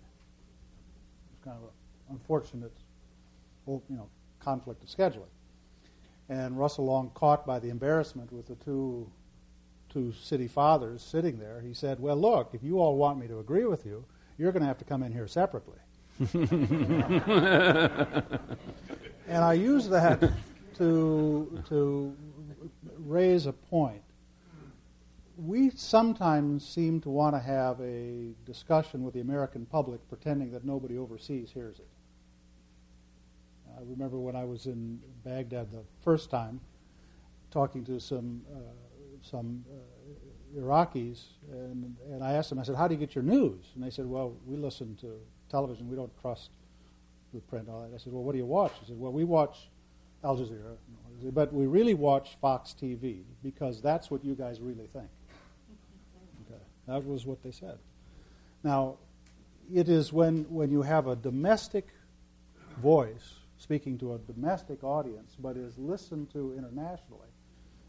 It's 1.33 1.45
kind 1.45 1.57
of 1.57 1.63
an 1.63 1.71
unfortunate, 2.11 2.73
you 3.67 3.83
know, 3.91 4.09
conflict 4.41 4.83
of 4.83 4.89
scheduling. 4.89 5.31
And 6.29 6.59
Russell 6.59 6.87
Long, 6.87 7.11
caught 7.15 7.47
by 7.47 7.61
the 7.61 7.69
embarrassment 7.69 8.33
with 8.33 8.47
the 8.47 8.57
two 8.57 9.09
two 9.95 10.13
city 10.13 10.49
fathers 10.49 11.01
sitting 11.03 11.39
there, 11.39 11.63
he 11.63 11.73
said, 11.73 11.99
"Well, 12.01 12.17
look, 12.17 12.51
if 12.53 12.63
you 12.63 12.81
all 12.81 12.97
want 12.97 13.19
me 13.19 13.27
to 13.29 13.39
agree 13.39 13.65
with 13.65 13.87
you, 13.87 14.05
you're 14.39 14.53
going 14.53 14.63
to 14.63 14.67
have 14.67 14.79
to 14.79 14.85
come 14.85 15.03
in 15.03 15.13
here 15.13 15.27
separately. 15.27 15.79
and 19.29 19.45
I 19.45 19.55
use 19.55 19.89
that 19.89 20.33
to, 20.79 21.63
to 21.69 22.17
raise 22.99 23.47
a 23.47 23.53
point. 23.53 24.03
We 25.37 25.71
sometimes 25.71 26.67
seem 26.67 27.01
to 27.01 27.11
want 27.11 27.35
to 27.35 27.41
have 27.41 27.81
a 27.81 28.35
discussion 28.47 29.03
with 29.03 29.15
the 29.15 29.21
American 29.21 29.67
public 29.67 30.09
pretending 30.09 30.53
that 30.53 30.65
nobody 30.65 30.97
overseas 30.97 31.51
hears 31.51 31.81
it. 31.81 31.89
I 33.77 33.81
remember 33.83 34.19
when 34.19 34.37
I 34.37 34.45
was 34.45 34.67
in 34.67 35.01
Baghdad 35.25 35.73
the 35.73 35.83
first 36.05 36.31
time, 36.31 36.61
talking 37.51 37.85
to 37.85 37.99
some 37.99 38.43
uh, 38.55 38.59
some 39.25 39.65
uh, 39.71 40.61
Iraqis, 40.61 41.25
and, 41.51 41.97
and 42.11 42.23
I 42.23 42.33
asked 42.33 42.51
them, 42.51 42.59
I 42.59 42.63
said, 42.63 42.77
how 42.77 42.87
do 42.87 42.95
you 42.95 43.01
get 43.01 43.15
your 43.15 43.25
news? 43.25 43.65
And 43.75 43.83
they 43.83 43.91
said, 43.91 44.07
well, 44.07 44.37
we 44.47 44.57
listen 44.57 44.97
to 45.01 45.19
television. 45.51 45.89
We 45.89 45.97
don't 45.97 46.13
trust 46.21 46.51
the 47.33 47.41
print. 47.41 47.69
All 47.69 47.83
that. 47.83 47.95
I 47.95 47.99
said, 47.99 48.13
well, 48.13 48.23
what 48.23 48.33
do 48.33 48.39
you 48.39 48.47
watch? 48.47 48.73
He 48.81 48.87
said, 48.87 48.99
well, 48.99 49.13
we 49.13 49.25
watch 49.25 49.69
Al 50.23 50.37
Jazeera, 50.37 50.77
but 51.33 51.53
we 51.53 51.67
really 51.67 51.95
watch 51.95 52.37
Fox 52.41 52.75
TV 52.81 53.23
because 53.43 53.83
that's 53.83 54.11
what 54.11 54.25
you 54.25 54.35
guys 54.35 54.61
really 54.61 54.87
think. 54.93 55.09
Okay. 56.47 56.63
That 56.87 57.05
was 57.05 57.27
what 57.27 57.43
they 57.43 57.51
said. 57.51 57.79
Now, 58.63 58.97
it 59.73 59.89
is 59.89 60.13
when, 60.13 60.45
when 60.49 60.71
you 60.71 60.83
have 60.83 61.07
a 61.07 61.17
domestic 61.17 61.89
voice 62.79 63.35
speaking 63.59 63.99
to 63.99 64.15
a 64.15 64.19
domestic 64.19 64.83
audience 64.83 65.37
but 65.39 65.57
is 65.57 65.79
listened 65.79 66.31
to 66.33 66.55
internationally 66.59 67.29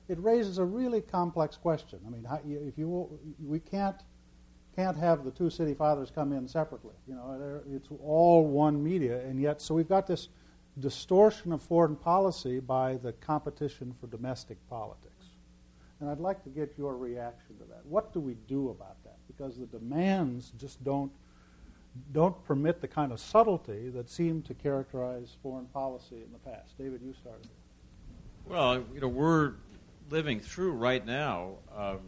it 0.08 0.20
raises 0.20 0.58
a 0.58 0.66
really 0.66 1.02
complex 1.02 1.58
question. 1.58 2.00
I 2.06 2.10
mean, 2.10 2.24
how, 2.24 2.40
if 2.46 2.78
you 2.78 3.20
we 3.44 3.60
can't 3.60 3.98
can't 4.76 4.98
have 4.98 5.24
the 5.24 5.32
two 5.32 5.50
city 5.50 5.74
fathers 5.74 6.12
come 6.14 6.34
in 6.34 6.48
separately. 6.48 6.96
You 7.08 7.16
know, 7.16 7.62
it's 7.72 7.88
all 8.04 8.46
one 8.46 8.84
media, 8.84 9.22
and 9.22 9.40
yet 9.40 9.62
so 9.62 9.74
we've 9.74 9.88
got 9.88 10.06
this 10.06 10.28
distortion 10.80 11.54
of 11.54 11.62
foreign 11.62 11.96
policy 11.96 12.60
by 12.60 12.96
the 12.96 13.14
competition 13.14 13.96
for 14.00 14.08
domestic 14.08 14.58
politics. 14.70 15.12
And 16.02 16.10
I'd 16.10 16.20
like 16.20 16.44
to 16.44 16.50
get 16.50 16.74
your 16.78 16.98
reaction 16.98 17.58
to 17.58 17.64
that. 17.70 17.86
What 17.86 18.12
do 18.12 18.20
we 18.20 18.36
do 18.48 18.70
about 18.70 19.02
that? 19.06 19.16
Because 19.28 19.58
the 19.58 19.66
demands 19.66 20.52
just 20.60 20.84
don't 20.84 21.12
don't 22.12 22.44
permit 22.44 22.82
the 22.82 22.88
kind 22.90 23.14
of 23.14 23.22
subtlety 23.22 23.88
that 23.88 24.10
seemed 24.10 24.44
to 24.44 24.54
characterize 24.54 25.38
foreign 25.42 25.66
policy 25.68 26.18
in 26.18 26.32
the 26.34 26.40
past. 26.40 26.78
David, 26.78 27.02
you 27.02 27.14
started. 27.14 27.48
Well, 28.46 28.84
you 28.94 29.00
know, 29.00 29.08
we're 29.08 29.54
living 30.10 30.40
through 30.40 30.72
right 30.74 31.06
now, 31.06 31.54
um, 31.76 32.00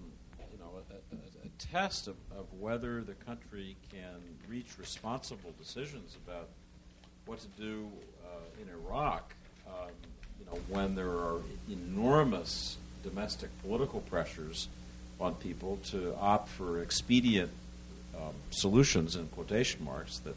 you 0.52 0.60
know, 0.60 0.72
a, 0.92 1.16
a, 1.16 1.46
a 1.46 1.50
test 1.58 2.08
of, 2.08 2.16
of 2.38 2.46
whether 2.60 3.02
the 3.02 3.14
country 3.14 3.76
can 3.92 4.22
reach 4.48 4.78
responsible 4.78 5.54
decisions 5.60 6.18
about 6.26 6.50
what 7.26 7.40
to 7.40 7.48
do 7.60 7.90
uh, 8.26 8.62
in 8.62 8.70
Iraq. 8.70 9.34
Um, 9.68 9.90
you 10.40 10.46
know, 10.46 10.60
when 10.70 10.96
there 10.96 11.10
are 11.10 11.42
enormous 11.70 12.78
domestic 13.04 13.50
political 13.62 14.02
pressures 14.02 14.68
on 15.20 15.36
people 15.36 15.80
to 15.86 16.16
opt 16.20 16.50
for 16.50 16.82
expedient 16.82 17.50
um, 18.16 18.34
solutions 18.52 19.16
in 19.16 19.28
quotation 19.30 19.84
marks 19.84 20.20
that, 20.20 20.36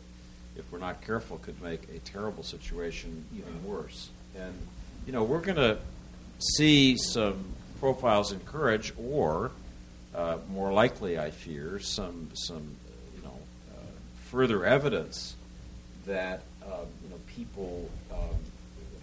if 0.56 0.70
we're 0.72 0.78
not 0.78 1.00
careful, 1.02 1.38
could 1.38 1.60
make 1.62 1.82
a 1.94 1.98
terrible 2.00 2.42
situation 2.42 3.24
even 3.36 3.64
worse. 3.64 4.10
And 4.36 4.54
you 5.06 5.12
know, 5.12 5.22
we're 5.22 5.40
going 5.40 5.56
to 5.56 5.78
see 6.40 6.96
some 6.96 7.44
profiles 7.78 8.32
in 8.32 8.40
courage, 8.40 8.92
or 8.98 9.50
uh, 10.14 10.38
more 10.50 10.72
likely, 10.72 11.18
I 11.18 11.30
fear, 11.30 11.78
some 11.78 12.30
some 12.34 12.76
you 13.16 13.22
know 13.22 13.38
uh, 13.72 13.84
further 14.30 14.64
evidence 14.64 15.36
that 16.06 16.42
um, 16.64 16.86
you 17.02 17.10
know 17.10 17.16
people, 17.26 17.88
um, 18.12 18.36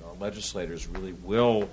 our 0.06 0.16
legislators 0.20 0.88
really 0.88 1.14
will, 1.24 1.70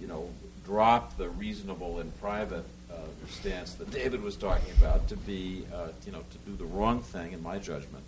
you 0.00 0.06
know, 0.06 0.30
drop 0.64 1.16
the 1.16 1.28
reasonable 1.30 2.00
and 2.00 2.20
private 2.20 2.64
uh, 2.90 2.96
stance 3.28 3.74
that 3.74 3.90
David 3.90 4.22
was 4.22 4.36
talking 4.36 4.72
about 4.78 5.08
to 5.08 5.16
be, 5.16 5.64
uh, 5.74 5.88
you 6.04 6.12
know, 6.12 6.22
to 6.30 6.38
do 6.50 6.56
the 6.56 6.64
wrong 6.64 7.00
thing, 7.00 7.32
in 7.32 7.42
my 7.42 7.58
judgment, 7.58 8.04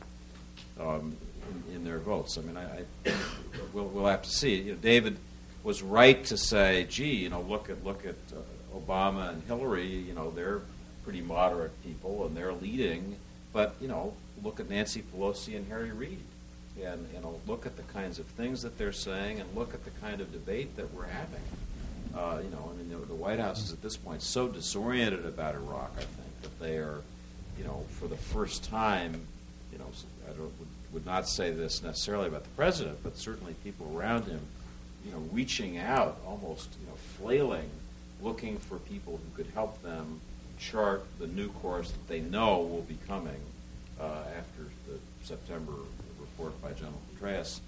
um, 0.81 1.17
in, 1.69 1.77
in, 1.77 1.85
their 1.85 1.99
votes. 1.99 2.39
I 2.39 2.43
mean, 2.43 2.57
I, 2.57 2.81
I 3.07 3.13
we'll, 3.73 3.87
we'll 3.87 4.07
have 4.07 4.23
to 4.23 4.31
see. 4.31 4.57
You 4.57 4.73
know, 4.73 4.79
David 4.79 5.17
was 5.63 5.83
right 5.83 6.25
to 6.25 6.37
say, 6.37 6.87
"Gee, 6.89 7.17
you 7.17 7.29
know, 7.29 7.41
look 7.43 7.71
at 7.71 7.85
look 7.85 8.05
at 8.07 8.17
uh, 8.35 8.79
Obama 8.79 9.31
and 9.31 9.43
Hillary. 9.45 9.87
You 9.87 10.15
know, 10.15 10.31
they're 10.31 10.61
pretty 11.05 11.21
moderate 11.21 11.83
people 11.83 12.27
and 12.27 12.37
they're 12.37 12.53
leading, 12.53 13.17
but 13.53 13.75
you 13.81 13.89
know, 13.89 14.15
look 14.43 14.61
at 14.61 14.69
Nancy 14.69 15.03
Pelosi 15.03 15.57
and 15.57 15.67
Harry 15.69 15.93
Reid." 15.93 16.21
And 16.83 17.09
you 17.13 17.21
know, 17.21 17.41
look 17.47 17.67
at 17.67 17.77
the 17.77 17.83
kinds 17.85 18.19
of 18.19 18.27
things 18.27 18.63
that 18.63 18.79
they're 18.79 18.93
saying, 18.93 19.41
and 19.41 19.57
look 19.57 19.75
at 19.75 19.85
the 19.85 19.91
kind 20.01 20.21
of 20.21 20.33
debate 20.33 20.77
that 20.77 20.93
we're 20.95 21.07
having. 21.07 21.43
Uh, 22.15 22.41
you 22.43 22.51
know, 22.51 22.73
I 22.73 22.77
mean, 22.77 22.89
the, 23.07 23.15
White 23.15 23.39
House 23.39 23.63
is 23.63 23.73
at 23.73 23.83
this 23.83 23.97
point 23.97 24.23
so 24.23 24.49
disoriented 24.49 25.27
about 25.27 25.55
Iraq. 25.55 25.93
I 25.97 26.01
think 26.01 26.43
that 26.43 26.59
they 26.59 26.77
are, 26.77 27.03
you 27.59 27.65
know, 27.65 27.85
for 27.99 28.09
the 28.09 28.17
first 28.17 28.65
time, 28.65 29.21
you 29.73 29.79
know, 29.79 29.87
I 30.27 30.31
would, 30.41 30.51
would 30.93 31.07
not 31.07 31.29
say 31.29 31.51
this 31.51 31.83
necessarily 31.83 32.29
about 32.29 32.45
the 32.45 32.51
president, 32.51 32.99
but 33.03 33.17
certainly 33.19 33.55
people 33.63 33.93
around 33.95 34.25
him, 34.25 34.41
you 35.05 35.13
know, 35.13 35.19
reaching 35.33 35.79
out, 35.79 36.19
almost, 36.27 36.69
you 36.81 36.87
know, 36.87 36.95
flailing, 37.17 37.71
looking 38.23 38.59
for 38.59 38.79
people 38.79 39.19
who 39.19 39.43
could 39.43 39.51
help 39.55 39.81
them 39.83 40.21
chart 40.59 41.05
the 41.19 41.27
new 41.27 41.49
course 41.49 41.91
that 41.91 42.09
they 42.09 42.21
know 42.21 42.61
will 42.61 42.83
be 42.83 42.99
coming 43.07 43.41
uh, 44.01 44.23
after 44.37 44.65
the 44.87 44.99
September 45.23 45.73
report 46.19 46.61
by 46.61 46.73
General 46.73 47.01
Petraeus, 47.15 47.61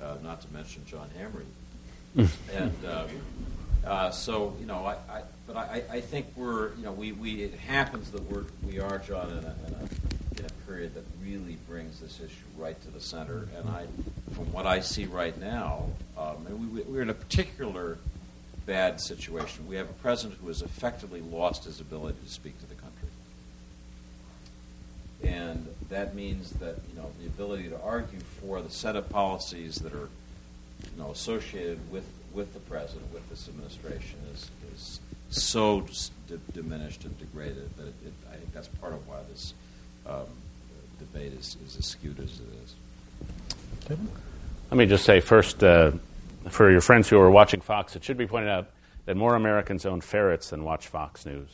uh, 0.00 0.16
not 0.22 0.40
to 0.42 0.52
mention 0.52 0.82
John 0.86 1.08
Hamre. 1.18 1.44
and 2.54 2.86
um, 2.86 3.08
uh, 3.84 4.10
so, 4.10 4.54
you 4.60 4.66
know, 4.66 4.84
I, 4.84 4.94
I 5.10 5.22
but 5.46 5.56
I, 5.56 5.82
I, 5.90 6.00
think 6.00 6.26
we're, 6.36 6.74
you 6.76 6.84
know, 6.84 6.92
we, 6.92 7.12
we 7.12 7.42
it 7.42 7.54
happens 7.54 8.10
that 8.12 8.22
we're 8.30 8.44
we 8.66 8.78
are, 8.78 8.98
John, 8.98 9.30
in 9.30 9.38
in 9.38 9.44
a, 9.44 9.56
in 9.66 9.74
a 9.74 9.88
period 10.66 10.94
that 10.94 11.04
really 11.22 11.58
brings 11.68 12.00
this 12.00 12.20
issue 12.20 12.34
right 12.56 12.80
to 12.82 12.90
the 12.90 13.00
center. 13.00 13.48
And 13.56 13.68
I, 13.68 13.86
from 14.34 14.52
what 14.52 14.66
I 14.66 14.80
see 14.80 15.06
right 15.06 15.38
now, 15.40 15.86
um, 16.16 16.72
we, 16.72 16.82
we're 16.82 17.02
in 17.02 17.10
a 17.10 17.14
particular 17.14 17.98
bad 18.66 19.00
situation. 19.00 19.66
We 19.66 19.76
have 19.76 19.88
a 19.88 19.94
president 19.94 20.40
who 20.40 20.48
has 20.48 20.62
effectively 20.62 21.20
lost 21.20 21.64
his 21.64 21.80
ability 21.80 22.18
to 22.24 22.30
speak 22.30 22.58
to 22.60 22.66
the 22.66 22.74
country. 22.74 23.08
And 25.22 25.68
that 25.90 26.14
means 26.14 26.50
that 26.52 26.76
you 26.90 27.00
know 27.00 27.10
the 27.20 27.26
ability 27.26 27.68
to 27.70 27.80
argue 27.80 28.20
for 28.40 28.60
the 28.60 28.70
set 28.70 28.96
of 28.96 29.08
policies 29.08 29.76
that 29.76 29.94
are 29.94 30.08
you 30.82 30.98
know 30.98 31.10
associated 31.10 31.78
with 31.90 32.04
with 32.34 32.52
the 32.52 32.60
president, 32.60 33.12
with 33.12 33.28
this 33.30 33.48
administration, 33.48 34.18
is, 34.34 34.50
is 34.74 35.00
so 35.30 35.86
d- 36.28 36.38
diminished 36.52 37.04
and 37.04 37.16
degraded 37.18 37.74
that 37.76 37.86
it, 37.86 37.94
it, 38.06 38.12
I 38.30 38.36
think 38.36 38.52
that's 38.52 38.68
part 38.68 38.92
of 38.92 39.06
why 39.06 39.20
this 39.30 39.54
um, 40.06 40.26
debate 41.12 41.32
is, 41.34 41.56
is 41.66 41.76
as 41.76 41.86
skewed 41.86 42.18
as 42.18 42.40
it 42.40 42.46
is. 42.64 43.98
Let 44.70 44.78
me 44.78 44.86
just 44.86 45.04
say 45.04 45.20
first, 45.20 45.62
uh, 45.62 45.92
for 46.48 46.70
your 46.70 46.80
friends 46.80 47.08
who 47.08 47.18
are 47.18 47.30
watching 47.30 47.60
Fox, 47.60 47.96
it 47.96 48.04
should 48.04 48.16
be 48.16 48.26
pointed 48.26 48.50
out 48.50 48.68
that 49.06 49.16
more 49.16 49.34
Americans 49.34 49.84
own 49.86 50.00
ferrets 50.00 50.50
than 50.50 50.64
watch 50.64 50.88
Fox 50.88 51.26
News. 51.26 51.50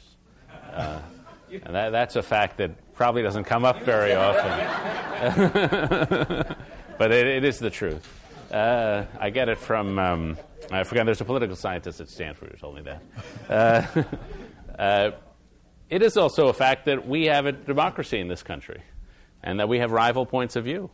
Uh, 0.72 1.00
and 1.50 1.74
that, 1.74 1.90
that's 1.90 2.16
a 2.16 2.22
fact 2.22 2.58
that 2.58 2.70
probably 2.94 3.22
doesn't 3.22 3.44
come 3.44 3.64
up 3.64 3.82
very 3.82 4.14
often. 4.14 4.50
but 6.98 7.10
it, 7.10 7.26
it 7.26 7.44
is 7.44 7.58
the 7.58 7.70
truth. 7.70 8.06
Uh, 8.52 9.04
I 9.18 9.30
get 9.30 9.48
it 9.48 9.58
from, 9.58 9.98
um, 9.98 10.36
I 10.70 10.84
forgot, 10.84 11.06
there's 11.06 11.20
a 11.20 11.24
political 11.24 11.56
scientist 11.56 12.00
at 12.00 12.08
Stanford 12.08 12.50
who 12.52 12.56
told 12.56 12.76
me 12.76 12.82
that. 12.82 13.02
Uh, 13.48 14.04
uh, 14.80 15.10
it 15.88 16.02
is 16.02 16.16
also 16.16 16.48
a 16.48 16.52
fact 16.52 16.84
that 16.84 17.08
we 17.08 17.24
have 17.24 17.46
a 17.46 17.52
democracy 17.52 18.20
in 18.20 18.28
this 18.28 18.44
country 18.44 18.80
and 19.42 19.60
that 19.60 19.68
we 19.68 19.78
have 19.78 19.92
rival 19.92 20.26
points 20.26 20.56
of 20.56 20.64
view. 20.64 20.90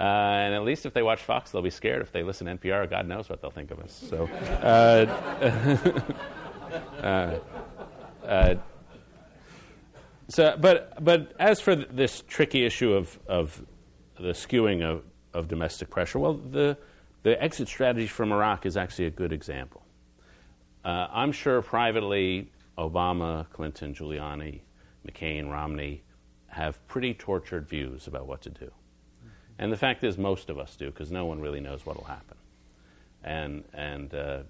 Uh, 0.00 0.04
and 0.04 0.54
at 0.54 0.62
least 0.62 0.86
if 0.86 0.94
they 0.94 1.02
watch 1.02 1.20
Fox, 1.20 1.50
they'll 1.50 1.60
be 1.60 1.70
scared. 1.70 2.02
If 2.02 2.12
they 2.12 2.22
listen 2.22 2.46
to 2.46 2.56
NPR, 2.56 2.88
God 2.88 3.08
knows 3.08 3.28
what 3.28 3.42
they'll 3.42 3.50
think 3.50 3.72
of 3.72 3.80
us. 3.80 3.92
So, 4.08 4.28
uh, 4.62 5.06
uh, 8.22 8.54
so 10.28 10.56
but, 10.60 11.04
but 11.04 11.32
as 11.40 11.60
for 11.60 11.74
this 11.74 12.22
tricky 12.28 12.64
issue 12.64 12.92
of, 12.92 13.18
of 13.26 13.60
the 14.20 14.32
skewing 14.32 14.84
of, 14.84 15.02
of 15.34 15.48
domestic 15.48 15.90
pressure? 15.90 16.18
Well, 16.18 16.34
the, 16.34 16.76
the 17.22 17.42
exit 17.42 17.68
strategy 17.68 18.06
from 18.06 18.32
Iraq 18.32 18.66
is 18.66 18.76
actually 18.76 19.06
a 19.06 19.10
good 19.10 19.32
example. 19.32 19.82
Uh, 20.84 21.08
I'm 21.10 21.32
sure 21.32 21.60
privately, 21.60 22.50
Obama, 22.76 23.50
Clinton, 23.50 23.94
Giuliani, 23.94 24.60
McCain, 25.06 25.50
Romney 25.50 26.02
have 26.48 26.86
pretty 26.88 27.14
tortured 27.14 27.68
views 27.68 28.06
about 28.06 28.26
what 28.26 28.42
to 28.42 28.50
do. 28.50 28.66
Mm-hmm. 28.66 29.28
And 29.58 29.72
the 29.72 29.76
fact 29.76 30.04
is, 30.04 30.18
most 30.18 30.50
of 30.50 30.58
us 30.58 30.76
do, 30.76 30.86
because 30.86 31.10
no 31.10 31.26
one 31.26 31.40
really 31.40 31.60
knows 31.60 31.84
what 31.86 31.96
will 31.96 32.04
happen. 32.04 32.36
And, 33.22 33.64
and 33.72 34.14
uh, 34.14 34.42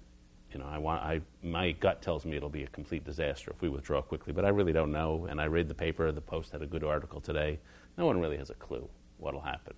you 0.53 0.59
know, 0.59 0.65
I 0.65 0.77
want, 0.77 1.03
I, 1.03 1.21
my 1.43 1.71
gut 1.71 2.01
tells 2.01 2.25
me 2.25 2.37
it'll 2.37 2.49
be 2.49 2.63
a 2.63 2.67
complete 2.67 3.03
disaster 3.03 3.51
if 3.51 3.61
we 3.61 3.69
withdraw 3.69 4.01
quickly, 4.01 4.33
but 4.33 4.45
I 4.45 4.49
really 4.49 4.73
don't 4.73 4.91
know. 4.91 5.27
And 5.29 5.39
I 5.39 5.45
read 5.45 5.67
the 5.67 5.75
paper, 5.75 6.11
the 6.11 6.21
Post 6.21 6.51
had 6.51 6.61
a 6.61 6.65
good 6.65 6.83
article 6.83 7.21
today. 7.21 7.59
No 7.97 8.05
one 8.05 8.19
really 8.19 8.37
has 8.37 8.49
a 8.49 8.55
clue 8.55 8.87
what 9.17 9.33
will 9.33 9.41
happen. 9.41 9.73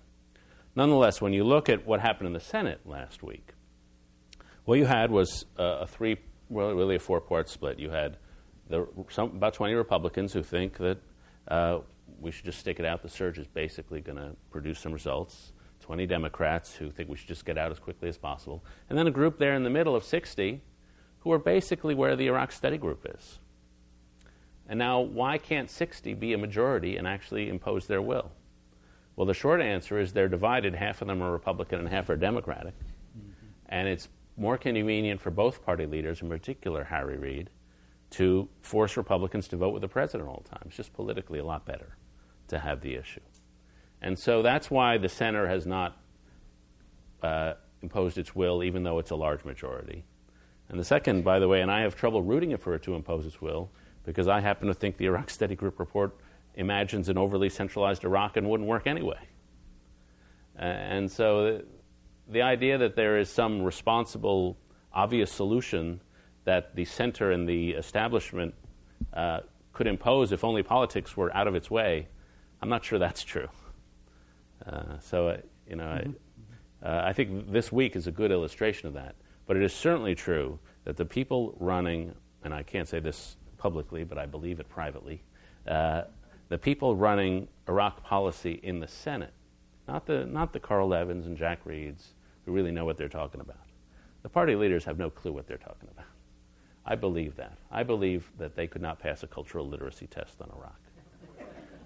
Nonetheless, 0.74 1.20
when 1.20 1.32
you 1.32 1.44
look 1.44 1.68
at 1.68 1.86
what 1.86 2.00
happened 2.00 2.28
in 2.28 2.32
the 2.32 2.40
Senate 2.40 2.80
last 2.86 3.22
week, 3.22 3.52
what 4.64 4.78
you 4.78 4.86
had 4.86 5.10
was 5.10 5.44
a 5.58 5.86
three, 5.86 6.16
well, 6.48 6.72
really 6.72 6.96
a 6.96 7.00
four 7.00 7.20
part 7.20 7.48
split. 7.48 7.78
You 7.78 7.90
had 7.90 8.16
the, 8.68 8.86
some, 9.10 9.30
about 9.30 9.54
20 9.54 9.74
Republicans 9.74 10.32
who 10.32 10.42
think 10.42 10.78
that 10.78 10.98
uh, 11.48 11.80
we 12.22 12.30
should 12.30 12.44
just 12.44 12.60
stick 12.60 12.78
it 12.78 12.86
out. 12.86 13.02
The 13.02 13.08
surge 13.08 13.38
is 13.38 13.46
basically 13.46 14.00
going 14.00 14.18
to 14.18 14.36
produce 14.50 14.78
some 14.78 14.92
results. 14.92 15.52
20 15.80 16.06
Democrats 16.06 16.74
who 16.74 16.90
think 16.90 17.08
we 17.08 17.16
should 17.16 17.28
just 17.28 17.44
get 17.44 17.58
out 17.58 17.72
as 17.72 17.78
quickly 17.78 18.08
as 18.08 18.16
possible. 18.16 18.64
And 18.88 18.96
then 18.96 19.06
a 19.08 19.10
group 19.10 19.38
there 19.38 19.54
in 19.54 19.64
the 19.64 19.70
middle 19.70 19.96
of 19.96 20.04
60 20.04 20.62
who 21.20 21.32
are 21.32 21.38
basically 21.38 21.94
where 21.94 22.16
the 22.16 22.28
Iraq 22.28 22.52
study 22.52 22.78
group 22.78 23.06
is. 23.16 23.40
And 24.68 24.78
now, 24.78 25.00
why 25.00 25.38
can't 25.38 25.68
60 25.68 26.14
be 26.14 26.32
a 26.32 26.38
majority 26.38 26.96
and 26.96 27.06
actually 27.06 27.48
impose 27.48 27.88
their 27.88 28.00
will? 28.00 28.30
Well, 29.16 29.26
the 29.26 29.34
short 29.34 29.60
answer 29.60 29.98
is 29.98 30.12
they're 30.12 30.28
divided. 30.28 30.74
Half 30.74 31.02
of 31.02 31.08
them 31.08 31.20
are 31.20 31.32
Republican 31.32 31.80
and 31.80 31.88
half 31.88 32.08
are 32.08 32.16
Democratic. 32.16 32.74
Mm-hmm. 33.18 33.30
And 33.66 33.88
it's 33.88 34.08
more 34.36 34.56
convenient 34.56 35.20
for 35.20 35.30
both 35.30 35.64
party 35.64 35.84
leaders, 35.84 36.22
in 36.22 36.28
particular 36.28 36.84
Harry 36.84 37.18
Reid, 37.18 37.50
to 38.10 38.48
force 38.62 38.96
Republicans 38.96 39.48
to 39.48 39.56
vote 39.56 39.72
with 39.74 39.82
the 39.82 39.88
president 39.88 40.28
all 40.28 40.42
the 40.44 40.50
time. 40.50 40.62
It's 40.66 40.76
just 40.76 40.92
politically 40.94 41.40
a 41.40 41.44
lot 41.44 41.66
better 41.66 41.96
to 42.52 42.58
have 42.58 42.80
the 42.80 42.94
issue. 42.94 43.20
And 44.00 44.18
so 44.18 44.42
that's 44.42 44.70
why 44.70 44.98
the 44.98 45.08
center 45.08 45.46
has 45.46 45.66
not 45.66 45.96
uh, 47.22 47.54
imposed 47.82 48.18
its 48.18 48.34
will, 48.34 48.62
even 48.62 48.82
though 48.82 48.98
it's 48.98 49.10
a 49.10 49.16
large 49.16 49.44
majority. 49.44 50.04
And 50.68 50.78
the 50.78 50.84
second, 50.84 51.24
by 51.24 51.38
the 51.38 51.48
way, 51.48 51.60
and 51.60 51.70
I 51.70 51.80
have 51.82 51.96
trouble 51.96 52.22
rooting 52.22 52.52
it 52.52 52.60
for 52.60 52.74
it 52.74 52.82
to 52.84 52.94
impose 52.94 53.26
its 53.26 53.40
will, 53.40 53.70
because 54.04 54.28
I 54.28 54.40
happen 54.40 54.68
to 54.68 54.74
think 54.74 54.96
the 54.96 55.06
Iraq 55.06 55.30
Study 55.30 55.54
Group 55.54 55.78
report 55.78 56.16
imagines 56.54 57.08
an 57.08 57.18
overly 57.18 57.48
centralized 57.48 58.04
Iraq 58.04 58.36
and 58.36 58.48
wouldn't 58.48 58.68
work 58.68 58.86
anyway. 58.86 59.20
Uh, 60.58 60.62
and 60.62 61.10
so 61.10 61.44
the, 61.44 61.64
the 62.28 62.42
idea 62.42 62.78
that 62.78 62.96
there 62.96 63.18
is 63.18 63.28
some 63.28 63.62
responsible, 63.62 64.58
obvious 64.92 65.30
solution 65.30 66.00
that 66.44 66.74
the 66.74 66.84
center 66.84 67.30
and 67.30 67.48
the 67.48 67.70
establishment 67.70 68.54
uh, 69.14 69.40
could 69.72 69.86
impose 69.86 70.32
if 70.32 70.44
only 70.44 70.62
politics 70.62 71.16
were 71.16 71.34
out 71.34 71.46
of 71.46 71.54
its 71.54 71.70
way, 71.70 72.08
I'm 72.62 72.68
not 72.68 72.84
sure 72.84 72.98
that's 72.98 73.24
true. 73.24 73.48
Uh, 74.64 74.98
so, 75.00 75.28
uh, 75.28 75.36
you 75.68 75.76
know, 75.76 75.84
mm-hmm. 75.84 76.86
I, 76.86 77.08
I 77.08 77.12
think 77.12 77.52
this 77.52 77.72
week 77.72 77.96
is 77.96 78.06
a 78.06 78.12
good 78.12 78.30
illustration 78.30 78.86
of 78.86 78.94
that. 78.94 79.16
But 79.46 79.56
it 79.56 79.64
is 79.64 79.72
certainly 79.72 80.14
true 80.14 80.58
that 80.84 80.96
the 80.96 81.04
people 81.04 81.56
running 81.58 82.14
and 82.44 82.54
I 82.54 82.62
can't 82.62 82.88
say 82.88 83.00
this 83.00 83.36
publicly, 83.58 84.04
but 84.04 84.18
I 84.18 84.26
believe 84.26 84.60
it 84.60 84.68
privately, 84.68 85.22
uh, 85.66 86.02
the 86.48 86.58
people 86.58 86.96
running 86.96 87.48
Iraq 87.68 88.02
policy 88.02 88.60
in 88.62 88.80
the 88.80 88.88
Senate, 88.88 89.32
not 89.86 90.06
the, 90.06 90.26
not 90.26 90.52
the 90.52 90.60
Carl 90.60 90.88
Levins 90.88 91.26
and 91.26 91.36
Jack 91.36 91.60
Reeds 91.64 92.14
who 92.44 92.52
really 92.52 92.72
know 92.72 92.84
what 92.84 92.96
they're 92.96 93.08
talking 93.08 93.40
about. 93.40 93.66
The 94.22 94.28
party 94.28 94.56
leaders 94.56 94.84
have 94.84 94.98
no 94.98 95.10
clue 95.10 95.32
what 95.32 95.46
they're 95.46 95.56
talking 95.56 95.88
about. 95.90 96.06
I 96.84 96.96
believe 96.96 97.36
that. 97.36 97.58
I 97.70 97.84
believe 97.84 98.30
that 98.38 98.56
they 98.56 98.66
could 98.66 98.82
not 98.82 98.98
pass 98.98 99.22
a 99.22 99.26
cultural 99.28 99.68
literacy 99.68 100.08
test 100.08 100.40
on 100.40 100.50
Iraq 100.56 100.81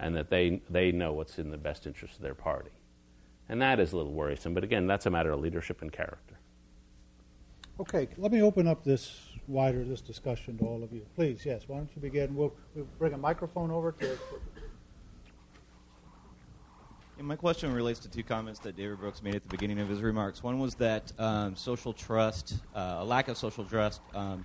and 0.01 0.15
that 0.17 0.31
they, 0.31 0.63
they 0.71 0.93
know 0.93 1.13
what's 1.13 1.39
in 1.39 1.51
the 1.51 1.59
best 1.59 1.87
interest 1.87 2.17
of 2.17 2.23
their 2.23 2.35
party. 2.35 2.71
And 3.49 3.63
that 3.63 3.79
is 3.79 3.93
a 3.93 3.97
little 3.97 4.13
worrisome, 4.13 4.55
but 4.55 4.65
again, 4.65 4.87
that's 4.87 5.07
a 5.07 5.11
matter 5.11 5.31
of 5.33 5.41
leadership 5.41 5.83
and 5.83 5.93
character. 5.93 6.39
Okay, 7.79 8.09
let 8.17 8.33
me 8.33 8.43
open 8.43 8.67
up 8.67 8.83
this 8.85 9.21
wider, 9.47 9.85
this 9.85 10.01
discussion 10.01 10.57
to 10.59 10.65
all 10.65 10.83
of 10.83 10.93
you. 10.93 11.07
Please, 11.15 11.45
yes, 11.45 11.65
why 11.67 11.77
don't 11.77 11.91
you 11.95 12.01
begin? 12.01 12.35
We'll, 12.35 12.55
we'll 12.75 12.87
bring 12.99 13.13
a 13.13 13.19
microphone 13.19 13.71
over 13.71 13.93
to. 13.93 14.19
Yeah, 17.17 17.23
my 17.23 17.37
question 17.37 17.73
relates 17.73 18.01
to 18.01 18.11
two 18.11 18.23
comments 18.23 18.61
that 18.61 18.77
David 18.77 18.99
Brooks 18.99 19.23
made 19.23 19.35
at 19.35 19.43
the 19.43 19.49
beginning 19.49 19.79
of 19.79 19.89
his 19.89 20.03
remarks. 20.03 20.43
One 20.43 20.59
was 20.59 20.75
that 20.77 21.13
um, 21.19 21.55
social 21.55 21.93
trust, 21.93 22.55
uh, 22.75 22.97
a 22.99 23.05
lack 23.05 23.29
of 23.29 23.37
social 23.37 23.65
trust, 23.65 24.01
um, 24.15 24.45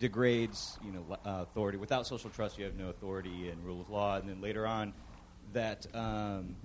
degrades 0.00 0.78
you 0.84 0.90
know 0.90 1.04
uh, 1.24 1.42
authority. 1.42 1.78
Without 1.78 2.06
social 2.06 2.30
trust, 2.30 2.58
you 2.58 2.64
have 2.64 2.74
no 2.74 2.88
authority 2.88 3.48
and 3.48 3.64
rule 3.64 3.80
of 3.80 3.88
law. 3.88 4.16
And 4.16 4.28
then 4.28 4.40
later 4.40 4.66
on, 4.66 4.92
that 5.52 5.86
um, 5.94 6.56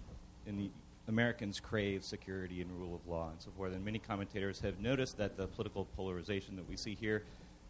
in 0.47 0.57
the 0.57 0.71
Americans 1.07 1.59
crave 1.59 2.03
security 2.03 2.61
and 2.61 2.71
rule 2.71 2.95
of 2.95 3.07
law 3.07 3.29
and 3.29 3.39
so 3.39 3.51
forth. 3.55 3.73
And 3.73 3.85
many 3.85 3.99
commentators 3.99 4.59
have 4.61 4.79
noticed 4.79 5.17
that 5.17 5.37
the 5.37 5.47
political 5.47 5.85
polarization 5.85 6.55
that 6.55 6.67
we 6.67 6.75
see 6.75 6.95
here 6.95 7.23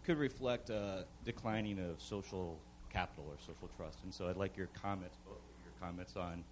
could 0.06 0.18
reflect 0.18 0.70
a 0.70 1.06
declining 1.26 1.80
of 1.80 2.02
social 2.02 2.58
capital 2.90 3.26
or 3.28 3.36
social 3.40 3.70
trust. 3.76 4.00
And 4.04 4.14
so 4.14 4.30
I'd 4.30 4.38
like 4.38 4.56
your 4.56 4.70
comments, 4.82 5.18
your 5.26 5.74
comments 5.82 6.16
on 6.16 6.44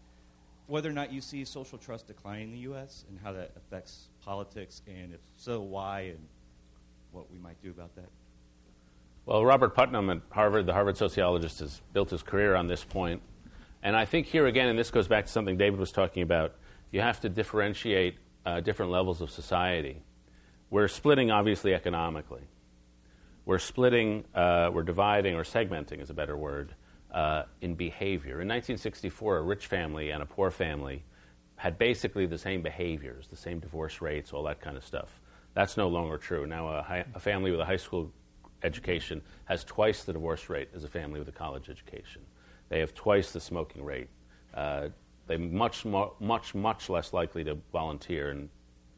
whether 0.67 0.89
or 0.89 0.93
not 0.93 1.11
you 1.11 1.21
see 1.21 1.45
social 1.45 1.77
trust 1.77 2.07
declining 2.07 2.45
in 2.45 2.51
the 2.51 2.59
U.S. 2.59 3.05
and 3.09 3.19
how 3.21 3.33
that 3.33 3.51
affects 3.57 4.07
politics, 4.23 4.81
and 4.87 5.13
if 5.13 5.19
so, 5.37 5.61
why, 5.61 6.01
and 6.01 6.19
what 7.11 7.29
we 7.31 7.37
might 7.37 7.61
do 7.61 7.69
about 7.69 7.93
that. 7.95 8.07
Well, 9.25 9.45
Robert 9.45 9.73
Putnam 9.73 10.09
at 10.09 10.21
Harvard, 10.31 10.65
the 10.65 10.73
Harvard 10.73 10.97
sociologist, 10.97 11.59
has 11.59 11.81
built 11.93 12.09
his 12.09 12.21
career 12.21 12.55
on 12.55 12.67
this 12.67 12.83
point. 12.83 13.21
And 13.81 13.95
I 13.95 14.03
think 14.03 14.27
here 14.27 14.47
again, 14.47 14.67
and 14.67 14.77
this 14.77 14.91
goes 14.91 15.07
back 15.07 15.27
to 15.27 15.31
something 15.31 15.55
David 15.55 15.79
was 15.79 15.93
talking 15.93 16.23
about, 16.23 16.55
you 16.91 16.99
have 16.99 17.21
to 17.21 17.29
differentiate 17.29 18.17
uh, 18.45 18.59
different 18.59 18.91
levels 18.91 19.21
of 19.21 19.31
society. 19.31 20.01
We're 20.69 20.89
splitting, 20.89 21.31
obviously, 21.31 21.73
economically. 21.73 22.41
We're 23.45 23.59
splitting, 23.59 24.25
uh, 24.35 24.71
we're 24.73 24.83
dividing, 24.83 25.35
or 25.35 25.43
segmenting 25.43 26.01
is 26.01 26.09
a 26.09 26.13
better 26.13 26.35
word, 26.35 26.75
uh, 27.13 27.43
in 27.61 27.75
behavior. 27.75 28.41
In 28.41 28.49
1964, 28.49 29.37
a 29.37 29.41
rich 29.41 29.67
family 29.67 30.09
and 30.09 30.21
a 30.21 30.25
poor 30.25 30.51
family 30.51 31.01
had 31.55 31.77
basically 31.77 32.25
the 32.25 32.37
same 32.37 32.61
behaviors, 32.61 33.29
the 33.29 33.37
same 33.37 33.59
divorce 33.59 34.01
rates, 34.01 34.33
all 34.33 34.43
that 34.43 34.59
kind 34.59 34.75
of 34.75 34.83
stuff. 34.83 35.21
That's 35.53 35.77
no 35.77 35.87
longer 35.87 36.17
true. 36.17 36.45
Now, 36.45 36.67
a, 36.67 36.81
high, 36.81 37.05
a 37.15 37.19
family 37.21 37.51
with 37.51 37.61
a 37.61 37.65
high 37.65 37.77
school 37.77 38.11
education 38.63 39.21
has 39.45 39.63
twice 39.63 40.03
the 40.03 40.13
divorce 40.13 40.49
rate 40.49 40.69
as 40.75 40.83
a 40.83 40.87
family 40.87 41.19
with 41.19 41.27
a 41.27 41.33
college 41.33 41.69
education. 41.69 42.21
They 42.69 42.79
have 42.79 42.93
twice 42.93 43.31
the 43.31 43.39
smoking 43.39 43.83
rate. 43.83 44.09
Uh, 44.53 44.89
they're 45.27 45.39
much, 45.39 45.85
much, 45.85 46.55
much 46.55 46.89
less 46.89 47.13
likely 47.13 47.43
to 47.43 47.57
volunteer 47.71 48.29
and 48.31 48.49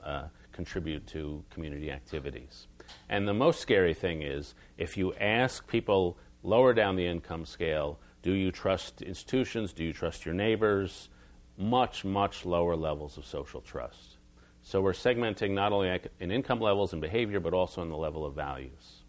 uh, 0.04 0.24
contribute 0.52 1.06
to 1.08 1.44
community 1.50 1.92
activities. 1.92 2.68
And 3.10 3.28
the 3.28 3.34
most 3.34 3.60
scary 3.60 3.94
thing 3.94 4.22
is 4.22 4.56
if 4.78 4.98
you 4.98 5.14
ask 5.16 5.68
people 5.68 6.18
lower 6.44 6.74
down 6.74 6.96
the 6.96 7.06
income 7.06 7.46
scale, 7.46 8.00
do 8.22 8.34
you 8.34 8.52
trust 8.52 9.02
institutions? 9.02 9.74
Do 9.74 9.84
you 9.84 9.94
trust 9.94 10.26
your 10.26 10.34
neighbors? 10.34 11.10
Much, 11.58 12.04
much 12.04 12.46
lower 12.46 12.76
levels 12.76 13.18
of 13.18 13.26
social 13.26 13.62
trust. 13.62 14.18
So 14.62 14.82
we're 14.82 14.94
segmenting 14.94 15.52
not 15.52 15.72
only 15.72 16.00
in 16.20 16.32
income 16.32 16.60
levels 16.60 16.94
and 16.94 17.02
behavior, 17.02 17.40
but 17.40 17.54
also 17.54 17.82
in 17.84 17.90
the 17.90 17.98
level 17.98 18.26
of 18.26 18.34
values. 18.34 19.04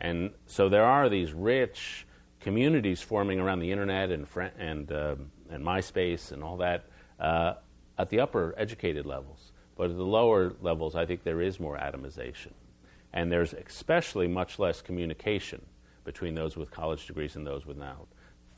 And 0.00 0.32
so 0.46 0.68
there 0.68 0.84
are 0.84 1.08
these 1.08 1.32
rich 1.32 2.06
communities 2.40 3.00
forming 3.00 3.40
around 3.40 3.60
the 3.60 3.72
internet 3.72 4.10
and, 4.10 4.26
and 4.58 4.92
uh, 4.92 5.14
and 5.50 5.64
MySpace 5.64 6.32
and 6.32 6.42
all 6.42 6.56
that 6.58 6.86
uh, 7.20 7.54
at 7.98 8.10
the 8.10 8.20
upper 8.20 8.54
educated 8.56 9.06
levels. 9.06 9.52
But 9.76 9.90
at 9.90 9.96
the 9.96 10.04
lower 10.04 10.52
levels, 10.60 10.94
I 10.94 11.06
think 11.06 11.24
there 11.24 11.40
is 11.40 11.58
more 11.58 11.76
atomization. 11.76 12.52
And 13.12 13.30
there's 13.30 13.54
especially 13.54 14.28
much 14.28 14.58
less 14.58 14.82
communication 14.82 15.62
between 16.04 16.34
those 16.34 16.56
with 16.56 16.70
college 16.70 17.06
degrees 17.06 17.36
and 17.36 17.46
those 17.46 17.66
without. 17.66 18.08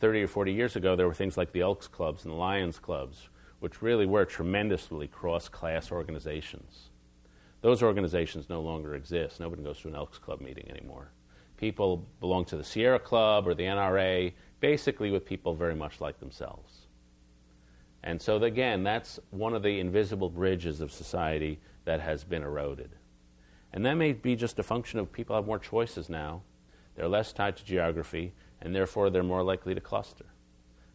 30 0.00 0.22
or 0.22 0.28
40 0.28 0.52
years 0.52 0.76
ago, 0.76 0.96
there 0.96 1.06
were 1.06 1.14
things 1.14 1.36
like 1.36 1.52
the 1.52 1.60
Elks 1.60 1.86
Clubs 1.86 2.24
and 2.24 2.32
the 2.32 2.36
Lions 2.36 2.78
Clubs, 2.78 3.28
which 3.60 3.80
really 3.80 4.04
were 4.04 4.24
tremendously 4.24 5.06
cross 5.06 5.48
class 5.48 5.90
organizations. 5.90 6.90
Those 7.62 7.82
organizations 7.82 8.48
no 8.48 8.60
longer 8.60 8.94
exist. 8.94 9.40
Nobody 9.40 9.62
goes 9.62 9.80
to 9.80 9.88
an 9.88 9.94
Elks 9.94 10.18
Club 10.18 10.40
meeting 10.40 10.70
anymore. 10.70 11.12
People 11.56 12.06
belong 12.20 12.44
to 12.46 12.56
the 12.56 12.64
Sierra 12.64 12.98
Club 12.98 13.46
or 13.48 13.54
the 13.54 13.64
NRA, 13.64 14.32
basically 14.60 15.10
with 15.10 15.24
people 15.24 15.54
very 15.54 15.74
much 15.74 16.00
like 16.00 16.18
themselves. 16.20 16.86
And 18.02 18.20
so, 18.20 18.36
again, 18.42 18.84
that's 18.84 19.18
one 19.30 19.54
of 19.54 19.62
the 19.62 19.80
invisible 19.80 20.30
bridges 20.30 20.80
of 20.80 20.92
society 20.92 21.58
that 21.84 22.00
has 22.00 22.24
been 22.24 22.42
eroded. 22.42 22.90
And 23.72 23.84
that 23.84 23.94
may 23.94 24.12
be 24.12 24.36
just 24.36 24.58
a 24.58 24.62
function 24.62 24.98
of 24.98 25.12
people 25.12 25.34
have 25.34 25.46
more 25.46 25.58
choices 25.58 26.08
now. 26.08 26.42
They're 26.94 27.08
less 27.08 27.32
tied 27.32 27.56
to 27.56 27.64
geography, 27.64 28.32
and 28.60 28.74
therefore 28.74 29.10
they're 29.10 29.22
more 29.22 29.42
likely 29.42 29.74
to 29.74 29.80
cluster. 29.80 30.26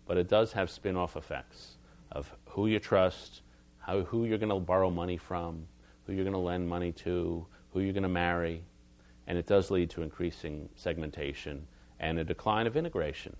But 0.07 0.17
it 0.17 0.27
does 0.27 0.53
have 0.53 0.69
spin 0.69 0.95
off 0.95 1.15
effects 1.15 1.77
of 2.11 2.31
who 2.49 2.67
you 2.67 2.79
trust, 2.79 3.41
how, 3.79 4.01
who 4.01 4.25
you're 4.25 4.37
going 4.37 4.49
to 4.49 4.59
borrow 4.59 4.89
money 4.89 5.17
from, 5.17 5.67
who 6.05 6.13
you're 6.13 6.23
going 6.23 6.33
to 6.33 6.39
lend 6.39 6.67
money 6.67 6.91
to, 6.91 7.45
who 7.71 7.79
you're 7.81 7.93
going 7.93 8.03
to 8.03 8.09
marry. 8.09 8.63
And 9.27 9.37
it 9.37 9.45
does 9.45 9.71
lead 9.71 9.89
to 9.91 10.01
increasing 10.01 10.69
segmentation 10.75 11.67
and 11.99 12.19
a 12.19 12.23
decline 12.23 12.67
of 12.67 12.75
integration. 12.75 13.35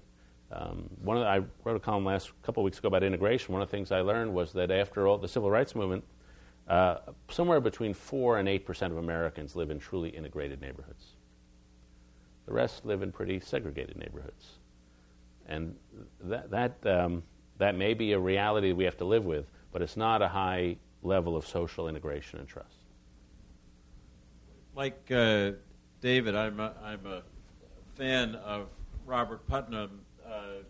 Um, 0.51 0.89
one 1.01 1.17
of 1.17 1.23
the, 1.23 1.29
I 1.29 1.41
wrote 1.63 1.77
a 1.77 1.79
column 1.79 2.05
last 2.05 2.31
couple 2.43 2.61
of 2.61 2.65
weeks 2.65 2.79
ago 2.79 2.89
about 2.89 3.03
integration. 3.03 3.53
One 3.53 3.61
of 3.61 3.69
the 3.69 3.75
things 3.75 3.91
I 3.91 4.01
learned 4.01 4.33
was 4.33 4.53
that 4.53 4.69
after 4.69 5.07
all 5.07 5.17
the 5.17 5.27
civil 5.27 5.49
rights 5.49 5.75
movement, 5.75 6.03
uh, 6.67 6.97
somewhere 7.29 7.59
between 7.59 7.93
four 7.93 8.37
and 8.37 8.47
eight 8.47 8.65
percent 8.65 8.91
of 8.91 8.99
Americans 8.99 9.55
live 9.55 9.71
in 9.71 9.79
truly 9.79 10.09
integrated 10.09 10.61
neighborhoods. 10.61 11.05
The 12.45 12.53
rest 12.53 12.85
live 12.85 13.01
in 13.01 13.11
pretty 13.11 13.39
segregated 13.39 13.97
neighborhoods, 13.97 14.59
and 15.47 15.75
that 16.21 16.49
that 16.51 16.85
um, 16.85 17.23
that 17.57 17.75
may 17.75 17.93
be 17.93 18.13
a 18.13 18.19
reality 18.19 18.73
we 18.73 18.83
have 18.83 18.97
to 18.97 19.05
live 19.05 19.25
with, 19.25 19.45
but 19.71 19.81
it's 19.81 19.97
not 19.97 20.21
a 20.21 20.27
high 20.27 20.77
level 21.03 21.35
of 21.35 21.45
social 21.45 21.87
integration 21.87 22.39
and 22.39 22.47
trust. 22.47 22.75
Like 24.75 25.11
uh, 25.11 25.51
David, 26.01 26.35
I'm 26.35 26.59
a, 26.59 26.73
I'm 26.83 27.05
a 27.05 27.21
fan 27.95 28.33
of 28.35 28.67
Robert 29.05 29.47
Putnam 29.47 30.01
uh, 30.25 30.63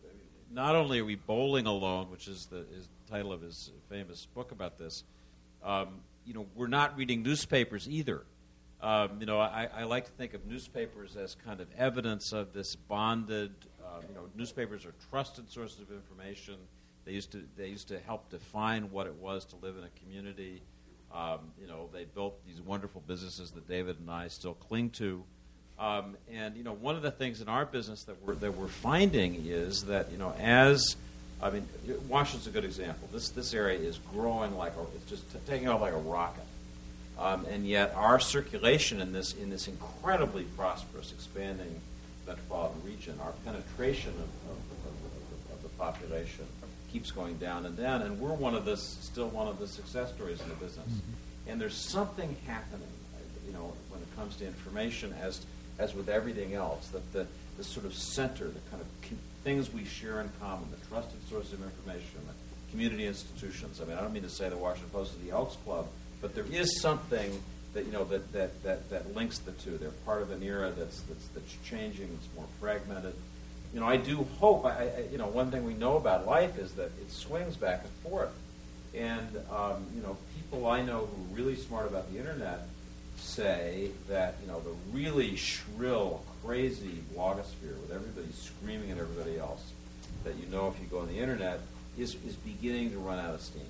not 0.52 0.76
only 0.76 1.00
are 1.00 1.06
we 1.06 1.16
bowling 1.16 1.66
alone, 1.66 2.12
which 2.12 2.28
is 2.28 2.48
the, 2.48 2.66
is 2.76 2.90
title 3.10 3.32
of 3.32 3.42
his 3.42 3.72
famous 3.90 4.28
book 4.34 4.52
about 4.52 4.78
this, 4.78 5.04
um, 5.64 6.02
you 6.26 6.34
know, 6.34 6.46
we're 6.56 6.68
not 6.68 6.98
reading 6.98 7.24
newspapers 7.24 7.88
either. 7.88 8.24
Um, 8.82 9.18
you 9.20 9.26
know, 9.26 9.40
I, 9.40 9.70
I, 9.74 9.84
like 9.84 10.06
to 10.06 10.12
think 10.12 10.34
of 10.34 10.46
newspapers 10.48 11.16
as 11.16 11.36
kind 11.46 11.62
of 11.62 11.68
evidence 11.78 12.34
of 12.34 12.52
this 12.52 12.76
bonded. 12.76 13.52
Uh, 13.82 14.02
you 14.10 14.16
know, 14.16 14.22
newspapers 14.36 14.86
are 14.86 14.94
trusted 15.10 15.50
sources 15.52 15.80
of 15.80 15.92
information. 15.92 16.56
They 17.06 17.12
used 17.12 17.32
to 17.34 17.44
they 17.58 17.68
used 17.68 17.90
to 17.90 18.00
help 18.00 18.30
define 18.30 18.90
what 18.92 19.06
it 19.06 19.16
was 19.16 19.46
to 19.46 19.56
live 19.58 19.78
in 19.78 19.84
a 19.84 19.90
community. 20.04 20.64
Um, 21.14 21.39
you 21.59 21.68
know, 21.68 21.89
they 21.93 22.05
built 22.05 22.45
these 22.45 22.62
wonderful 22.62 23.01
businesses 23.05 23.51
that 23.51 23.68
David 23.68 23.97
and 23.99 24.09
I 24.09 24.28
still 24.28 24.53
cling 24.53 24.91
to. 24.91 25.24
Um, 25.78 26.16
and 26.32 26.55
you 26.55 26.64
know, 26.64 26.74
one 26.74 26.95
of 26.95 27.01
the 27.01 27.12
things 27.12 27.41
in 27.41 27.49
our 27.49 27.66
business 27.66 28.03
that 28.03 28.22
we're 28.24 28.36
that 28.36 28.55
we're 28.55 28.68
finding 28.68 29.45
is 29.47 29.86
that 29.86 30.12
you 30.12 30.18
know, 30.18 30.34
as 30.39 30.95
I 31.41 31.49
mean, 31.49 31.68
Washington's 32.07 32.47
a 32.47 32.51
good 32.51 32.66
example. 32.66 33.09
This 33.12 33.30
this 33.30 33.53
area 33.53 33.80
is 33.80 33.99
growing 34.14 34.55
like 34.55 34.74
a, 34.78 34.82
it's 34.95 35.09
just 35.09 35.32
t- 35.34 35.39
taking 35.47 35.68
off 35.68 35.82
like 35.82 35.93
a 35.93 35.97
rocket, 35.97 36.43
um, 37.18 37.45
and 37.45 37.68
yet 37.68 37.93
our 37.95 38.20
circulation 38.20 39.01
in 39.01 39.12
this 39.12 39.34
in 39.34 39.49
this 39.49 39.68
incredibly 39.68 40.43
prosperous, 40.43 41.12
expanding 41.12 41.82
metropolitan 42.28 42.82
region, 42.86 43.20
our 43.24 43.34
penetration 43.43 44.12
of, 44.12 44.51
of, 44.51 44.57
of, 44.86 45.53
of 45.55 45.64
the 45.64 45.70
population 45.70 46.45
keeps 46.92 47.12
going 47.12 47.38
down 47.38 47.66
and 47.66 47.78
down, 47.78 48.02
and 48.02 48.20
we're 48.20 48.34
one 48.34 48.56
of 48.56 48.66
the 48.66 48.78
still 48.78 49.30
one 49.30 49.48
of 49.48 49.60
the 49.60 49.68
success 49.68 50.14
stories 50.14 50.42
in 50.42 50.50
the 50.50 50.56
business. 50.56 50.88
Mm-hmm. 50.88 51.50
And 51.50 51.62
there's 51.62 51.76
something 51.76 52.36
happening, 52.46 52.88
you 53.48 53.54
know, 53.54 53.74
when 53.89 54.02
it 54.02 54.16
comes 54.16 54.36
to 54.38 54.46
information 54.46 55.14
as 55.22 55.46
as 55.80 55.96
with 55.96 56.10
everything 56.10 56.54
else, 56.54 56.88
that 56.89 57.12
the, 57.14 57.26
the 57.58 57.64
sort 57.64 57.86
of 57.86 57.94
center, 57.94 58.46
the 58.46 58.60
kind 58.70 58.82
of 58.82 58.88
things 59.44 59.74
we 59.74 59.84
share 59.84 60.22
in 60.22 60.30
common, 60.39 60.66
the 60.70 60.88
trusted 60.88 61.20
source 61.28 61.52
of 61.54 61.64
information, 61.64 62.22
the 62.28 62.72
community 62.72 63.08
institutions. 63.08 63.82
I 63.82 63.86
mean, 63.86 63.98
I 63.98 64.02
don't 64.02 64.14
mean 64.14 64.24
to 64.24 64.30
say 64.30 64.50
the 64.50 64.58
Washington 64.58 64.92
Post 64.92 65.14
is 65.14 65.26
the 65.26 65.32
Elks 65.32 65.56
Club, 65.66 65.88
but 66.22 66.36
there 66.36 66.46
is 66.52 66.82
something 66.82 67.42
that 67.74 67.86
you 67.86 67.92
know 67.92 68.04
that, 68.06 68.32
that, 68.34 68.64
that, 68.64 68.89
that 68.89 69.16
links 69.16 69.39
the 69.39 69.54
two. 69.54 69.78
They're 69.78 69.92
part 70.06 70.22
of 70.22 70.32
an 70.32 70.44
era 70.44 70.72
that's 70.72 71.02
that's, 71.02 71.28
that's 71.28 71.56
changing. 71.64 72.10
It's 72.14 72.36
more 72.36 72.46
fragmented. 72.60 73.16
You 73.74 73.80
know, 73.80 73.86
I 73.86 73.98
do 73.98 74.28
hope. 74.40 74.66
I, 74.66 74.70
I, 74.70 75.06
you 75.12 75.18
know, 75.18 75.28
one 75.28 75.52
thing 75.52 75.66
we 75.66 75.74
know 75.74 75.98
about 75.98 76.28
life 76.28 76.58
is 76.58 76.74
that 76.74 76.92
it 77.00 77.12
swings 77.12 77.56
back 77.56 77.84
and 77.84 78.12
forth. 78.12 78.34
And 78.94 79.28
um, 79.52 79.86
you 79.96 80.02
know, 80.02 80.18
people 80.36 80.68
I 80.68 80.82
know 80.82 81.00
who 81.00 81.34
are 81.34 81.38
really 81.38 81.56
smart 81.56 81.88
about 81.88 82.12
the 82.12 82.20
internet 82.20 82.68
say 83.18 83.92
that 84.10 84.36
you 84.42 84.48
know 84.48 84.60
the 84.60 84.76
really 84.92 85.36
shrill, 85.36 86.24
crazy 86.44 87.04
blogosphere 87.16 87.80
with 87.82 87.92
everybody 87.94 88.28
screaming 88.34 88.92
at 88.92 88.98
everybody 88.98 89.38
else 89.38 89.72
that 90.24 90.36
you 90.36 90.46
know 90.48 90.68
if 90.68 90.80
you 90.80 90.88
go 90.88 91.00
on 91.00 91.08
the 91.08 91.20
internet 91.20 91.62
is 91.98 92.16
is 92.28 92.36
beginning 92.36 92.92
to 92.92 92.98
run 92.98 93.20
out 93.20 93.34
of 93.34 93.42
steam 93.42 93.64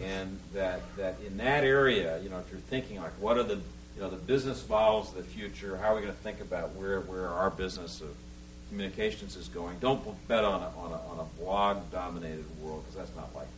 and 0.00 0.38
that 0.52 0.80
that 0.96 1.16
in 1.26 1.36
that 1.36 1.64
area, 1.64 2.20
you 2.20 2.28
know, 2.28 2.38
if 2.38 2.50
you're 2.50 2.60
thinking 2.60 3.00
like, 3.00 3.12
what 3.20 3.36
are 3.38 3.42
the 3.42 3.56
you 3.56 4.00
know 4.00 4.10
the 4.10 4.16
business 4.16 4.68
models 4.68 5.10
of 5.10 5.16
the 5.16 5.22
future? 5.22 5.76
How 5.76 5.92
are 5.92 5.96
we 5.96 6.02
going 6.02 6.14
to 6.14 6.20
think 6.20 6.40
about 6.40 6.74
where 6.74 7.00
where 7.00 7.28
our 7.28 7.50
business 7.50 8.00
of 8.00 8.14
communications 8.74 9.36
is 9.36 9.46
going? 9.48 9.78
Don't 9.78 10.02
bet 10.26 10.44
on 10.44 10.60
a 10.60 10.66
on 10.78 10.90
a, 10.90 11.00
on 11.12 11.20
a 11.20 11.42
blog 11.42 11.78
dominated 11.92 12.44
world 12.60 12.82
because 12.82 12.96
that's 12.96 13.16
not 13.16 13.32
likely. 13.34 13.50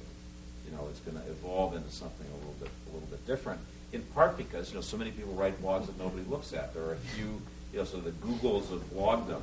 You 0.68 0.76
know, 0.76 0.86
it's 0.90 1.00
going 1.00 1.16
to 1.16 1.26
evolve 1.30 1.74
into 1.74 1.90
something 1.90 2.26
a 2.26 2.36
little 2.36 2.56
bit 2.60 2.68
a 2.68 2.92
little 2.92 3.08
bit 3.08 3.26
different. 3.26 3.60
In 3.92 4.02
part 4.14 4.36
because 4.36 4.68
you 4.68 4.74
know 4.74 4.82
so 4.82 4.96
many 4.96 5.10
people 5.10 5.32
write 5.32 5.60
blogs 5.62 5.86
that 5.86 5.98
nobody 5.98 6.22
looks 6.28 6.52
at. 6.52 6.74
There 6.74 6.84
are 6.84 6.92
a 6.92 7.04
few 7.16 7.40
you 7.72 7.78
know 7.78 7.84
so 7.84 7.98
the 7.98 8.10
Googles 8.10 8.70
of 8.70 8.82
blogdom. 8.92 9.40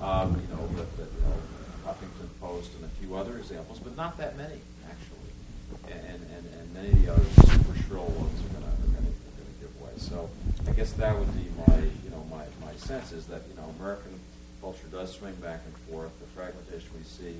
Um, 0.00 0.34
you 0.34 0.50
know, 0.50 0.66
the, 0.74 0.82
the, 0.98 1.06
you 1.06 1.22
know, 1.22 1.38
Huffington 1.86 2.26
Post 2.40 2.72
and 2.74 2.84
a 2.84 2.88
few 2.98 3.14
other 3.14 3.38
examples, 3.38 3.78
but 3.78 3.96
not 3.96 4.18
that 4.18 4.36
many 4.36 4.58
actually. 4.90 5.94
and, 5.94 6.26
and, 6.34 6.42
and 6.58 6.74
many 6.74 6.90
of 6.90 7.02
the 7.02 7.12
other 7.12 7.24
super 7.46 7.78
shrill 7.84 8.10
ones 8.18 8.34
are 8.42 8.58
going 8.58 9.06
to 9.06 9.60
give 9.60 9.80
way. 9.80 9.92
So 9.96 10.28
I 10.66 10.72
guess 10.72 10.90
that 10.94 11.16
would 11.16 11.32
be 11.36 11.46
my 11.68 11.78
you 11.78 12.10
know 12.10 12.26
my, 12.28 12.44
my 12.60 12.74
sense 12.76 13.12
is 13.12 13.26
that 13.26 13.42
you 13.48 13.54
know 13.54 13.72
American 13.78 14.18
culture 14.66 14.88
does 14.90 15.14
swing 15.14 15.34
back 15.36 15.60
and 15.64 15.76
forth. 15.88 16.10
The 16.18 16.26
fragmentation 16.34 16.88
we 16.98 17.04
see 17.04 17.38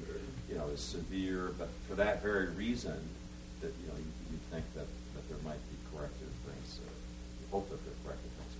you 0.49 0.57
know 0.57 0.66
is 0.68 0.79
severe, 0.79 1.51
but 1.59 1.68
for 1.89 1.97
that 1.97 2.22
very 2.22 2.47
reason, 2.51 2.97
that 3.61 3.72
you 3.83 3.89
know 3.89 3.95
you, 3.99 4.07
you 4.31 4.39
think 4.53 4.64
that, 4.74 4.87
that 5.14 5.29
there 5.29 5.39
might 5.45 5.59
be 5.68 5.77
corrective 5.91 6.29
things. 6.47 6.79
Uh, 6.79 6.89
you 7.41 7.47
hope 7.51 7.68
that 7.68 7.85
there 7.85 7.95
are 7.95 8.03
corrective 8.07 8.31
things. 8.31 8.55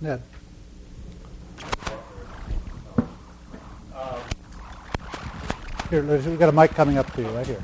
Ned. 0.00 0.22
Here, 5.90 6.02
we've 6.02 6.38
got 6.40 6.48
a 6.48 6.52
mic 6.52 6.72
coming 6.72 6.98
up 6.98 7.12
to 7.14 7.22
you 7.22 7.28
right 7.28 7.46
here. 7.46 7.62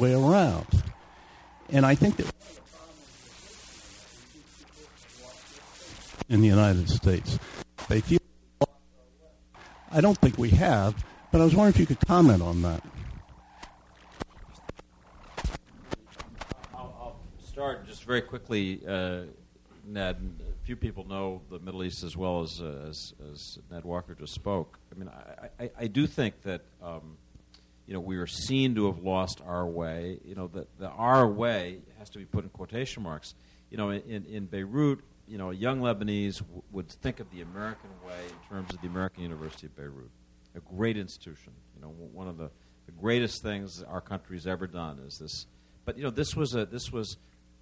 Way 0.00 0.14
around. 0.14 0.66
And 1.68 1.84
I 1.84 1.94
think 1.94 2.16
that 2.16 2.26
in 6.28 6.40
the 6.40 6.48
United 6.48 6.88
States, 6.88 7.38
they 7.88 8.00
feel. 8.00 8.18
I 9.92 10.00
don't 10.00 10.16
think 10.18 10.38
we 10.38 10.50
have, 10.50 11.04
but 11.30 11.40
I 11.40 11.44
was 11.44 11.54
wondering 11.54 11.74
if 11.74 11.80
you 11.80 11.86
could 11.86 12.06
comment 12.06 12.42
on 12.42 12.62
that. 12.62 12.82
I'll, 16.74 17.16
start 17.44 17.86
just 17.86 18.04
very 18.04 18.22
quickly, 18.22 18.80
uh, 18.88 19.22
Ned. 19.84 20.16
Few 20.62 20.76
people 20.76 21.06
know 21.06 21.42
the 21.50 21.58
Middle 21.58 21.82
East 21.82 22.04
as 22.04 22.16
well 22.16 22.42
as, 22.42 22.60
uh, 22.60 22.86
as, 22.88 23.12
as, 23.32 23.58
Ned 23.70 23.84
Walker 23.84 24.14
just 24.14 24.32
spoke. 24.32 24.78
I 24.94 24.98
mean, 24.98 25.08
I, 25.08 25.64
I, 25.64 25.70
I 25.80 25.86
do 25.88 26.06
think 26.06 26.40
that. 26.42 26.62
Um, 26.82 27.16
you 27.86 27.94
know, 27.94 28.00
we 28.00 28.16
are 28.18 28.26
seen 28.26 28.74
to 28.76 28.86
have 28.86 29.02
lost 29.02 29.40
our 29.46 29.66
way. 29.66 30.20
You 30.24 30.34
know, 30.34 30.46
the, 30.46 30.66
the 30.78 30.88
our 30.88 31.26
way 31.26 31.78
has 31.98 32.08
to 32.10 32.18
be 32.18 32.24
put 32.24 32.44
in 32.44 32.50
quotation 32.50 33.02
marks. 33.02 33.34
You 33.70 33.76
know, 33.76 33.90
in, 33.90 34.24
in 34.26 34.46
Beirut, 34.46 35.00
you 35.26 35.38
know, 35.38 35.50
a 35.50 35.54
young 35.54 35.80
Lebanese 35.80 36.38
w- 36.38 36.62
would 36.72 36.88
think 36.88 37.20
of 37.20 37.30
the 37.30 37.40
American 37.40 37.90
way 38.06 38.20
in 38.28 38.48
terms 38.48 38.74
of 38.74 38.80
the 38.80 38.88
American 38.88 39.22
University 39.22 39.66
of 39.66 39.76
Beirut, 39.76 40.10
a 40.56 40.60
great 40.60 40.96
institution. 40.96 41.52
You 41.76 41.82
know, 41.82 41.88
one 41.88 42.28
of 42.28 42.36
the, 42.36 42.50
the 42.86 42.92
greatest 42.92 43.42
things 43.42 43.82
our 43.82 44.00
country's 44.00 44.46
ever 44.46 44.66
done 44.66 44.98
is 45.06 45.18
this. 45.18 45.46
But 45.84 45.96
you 45.96 46.04
know, 46.04 46.10
this 46.10 46.36
was 46.36 46.54
a 46.54 46.66
this 46.66 46.92
was 46.92 47.16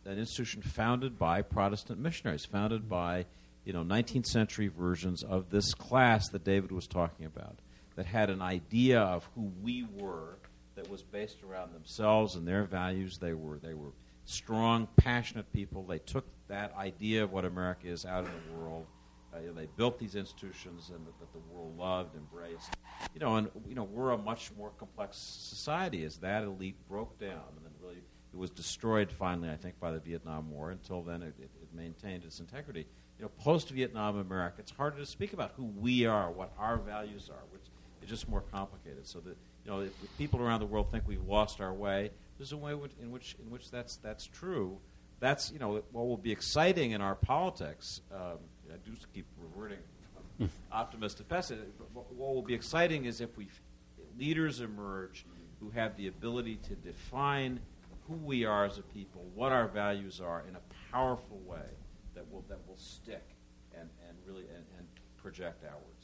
an 0.05 0.19
institution 0.19 0.63
founded 0.63 1.19
by 1.19 1.43
Protestant 1.43 2.01
missionaries, 2.01 2.45
founded 2.45 2.89
by 2.89 3.27
you 3.65 3.73
know 3.73 3.83
19th 3.83 4.27
century 4.27 4.69
versions 4.69 5.23
of 5.23 5.51
this 5.51 5.75
class 5.75 6.29
that 6.31 6.45
David 6.45 6.73
was 6.73 6.87
talking 6.87 7.27
about 7.27 7.59
that 7.99 8.07
had 8.07 8.31
an 8.31 8.41
idea 8.41 9.01
of 9.01 9.29
who 9.35 9.51
we 9.61 9.85
were 9.97 10.39
that 10.77 10.89
was 10.89 11.03
based 11.03 11.43
around 11.43 11.75
themselves 11.75 12.37
and 12.37 12.47
their 12.47 12.63
values. 12.63 13.19
They 13.19 13.35
were 13.35 13.59
they 13.59 13.75
were 13.75 13.91
strong, 14.25 14.87
passionate 14.97 15.53
people. 15.53 15.83
They 15.83 15.99
took 15.99 16.25
that 16.47 16.73
idea 16.77 17.25
of 17.25 17.33
what 17.33 17.45
America 17.45 17.89
is 17.89 18.07
out 18.07 18.25
in 18.25 18.31
the 18.31 18.57
world. 18.57 18.87
Uh, 19.35 19.39
they 19.53 19.67
built 19.77 19.99
these 19.99 20.15
institutions 20.15 20.93
and 20.95 21.05
that, 21.09 21.19
that, 21.19 21.33
the 21.33 21.41
world 21.53 21.77
loved, 21.77 22.15
embraced. 22.15 22.77
You 23.15 23.21
know, 23.21 23.35
and 23.35 23.51
you 23.69 23.75
know 23.75 23.83
we're 23.83 24.13
a 24.13 24.17
much 24.17 24.53
more 24.57 24.71
complex 24.79 25.17
society 25.17 26.05
as 26.05 26.19
that 26.19 26.45
elite 26.45 26.77
broke 26.89 27.19
down 27.19 27.43
and 27.57 27.65
then 27.65 27.73
really 27.83 28.01
it 28.33 28.37
was 28.37 28.51
destroyed 28.51 29.11
finally, 29.11 29.51
I 29.51 29.57
think, 29.57 29.81
by 29.81 29.91
the 29.91 29.99
Vietnam 29.99 30.53
War. 30.53 30.71
Until 30.71 31.03
then, 31.03 31.23
it, 31.23 31.35
it, 31.41 31.51
it 31.61 31.75
maintained 31.75 32.25
its 32.25 32.39
integrity. 32.39 32.87
You 33.19 33.25
know, 33.25 33.31
post 33.41 33.71
Vietnam 33.71 34.19
America, 34.19 34.57
it's 34.61 34.71
harder 34.71 34.99
to 34.99 35.07
speak 35.07 35.33
about 35.33 35.53
who 35.57 35.65
we 35.65 36.07
are, 36.07 36.31
what 36.31 36.53
our 36.57 36.77
values 36.77 37.31
are, 37.31 37.43
which 37.51 37.58
it's 38.09 38.21
just 38.21 38.29
more 38.29 38.43
complicated. 38.53 39.07
So 39.07 39.21
that 39.21 39.37
you 39.65 39.71
know, 39.71 39.81
if 39.81 39.93
people 40.17 40.41
around 40.41 40.61
the 40.61 40.67
world 40.67 40.91
think 40.91 41.05
we've 41.07 41.27
lost 41.27 41.61
our 41.61 41.75
way, 41.75 42.11
there's 42.39 42.53
a 42.53 42.57
way 42.57 42.73
in 42.73 43.11
which 43.11 43.37
in 43.43 43.51
which 43.51 43.71
that's 43.71 43.97
that's 43.97 44.27
true. 44.27 44.79
That's 45.21 45.53
you 45.53 45.59
know 45.59 45.83
what 45.93 46.07
will 46.07 46.17
be 46.17 46.33
exciting 46.33 46.93
in 46.93 47.01
our 47.01 47.15
politics. 47.15 48.01
Um, 48.13 48.39
I 48.73 48.77
do 48.85 48.93
keep 49.13 49.27
reverting 49.39 49.79
from 50.37 50.51
optimist 50.73 51.19
to 51.19 51.25
pessimist. 51.25 51.67
What 51.93 52.17
will 52.17 52.43
be 52.43 52.55
exciting 52.55 53.05
is 53.05 53.21
if 53.21 53.37
we 53.37 53.49
leaders 54.19 54.61
emerge 54.61 55.25
who 55.61 55.71
have 55.71 55.97
the 55.97 56.07
ability 56.07 56.57
to 56.69 56.75
define 56.77 57.61
who 58.07 58.15
we 58.15 58.45
are 58.45 58.65
as 58.65 58.79
a 58.79 58.83
people, 58.83 59.25
what 59.35 59.53
our 59.53 59.69
values 59.69 60.21
are, 60.21 60.45
in 60.49 60.57
a 60.57 60.93
powerful 60.93 61.41
way 61.45 61.67
that 62.15 62.31
will 62.33 62.45
that 62.49 62.59
will 62.67 62.79
stick 62.79 63.25
and, 63.75 63.89
and 64.09 64.17
really 64.27 64.45
and, 64.55 64.65
and 64.79 64.87
project 65.17 65.65
outwards. 65.65 65.98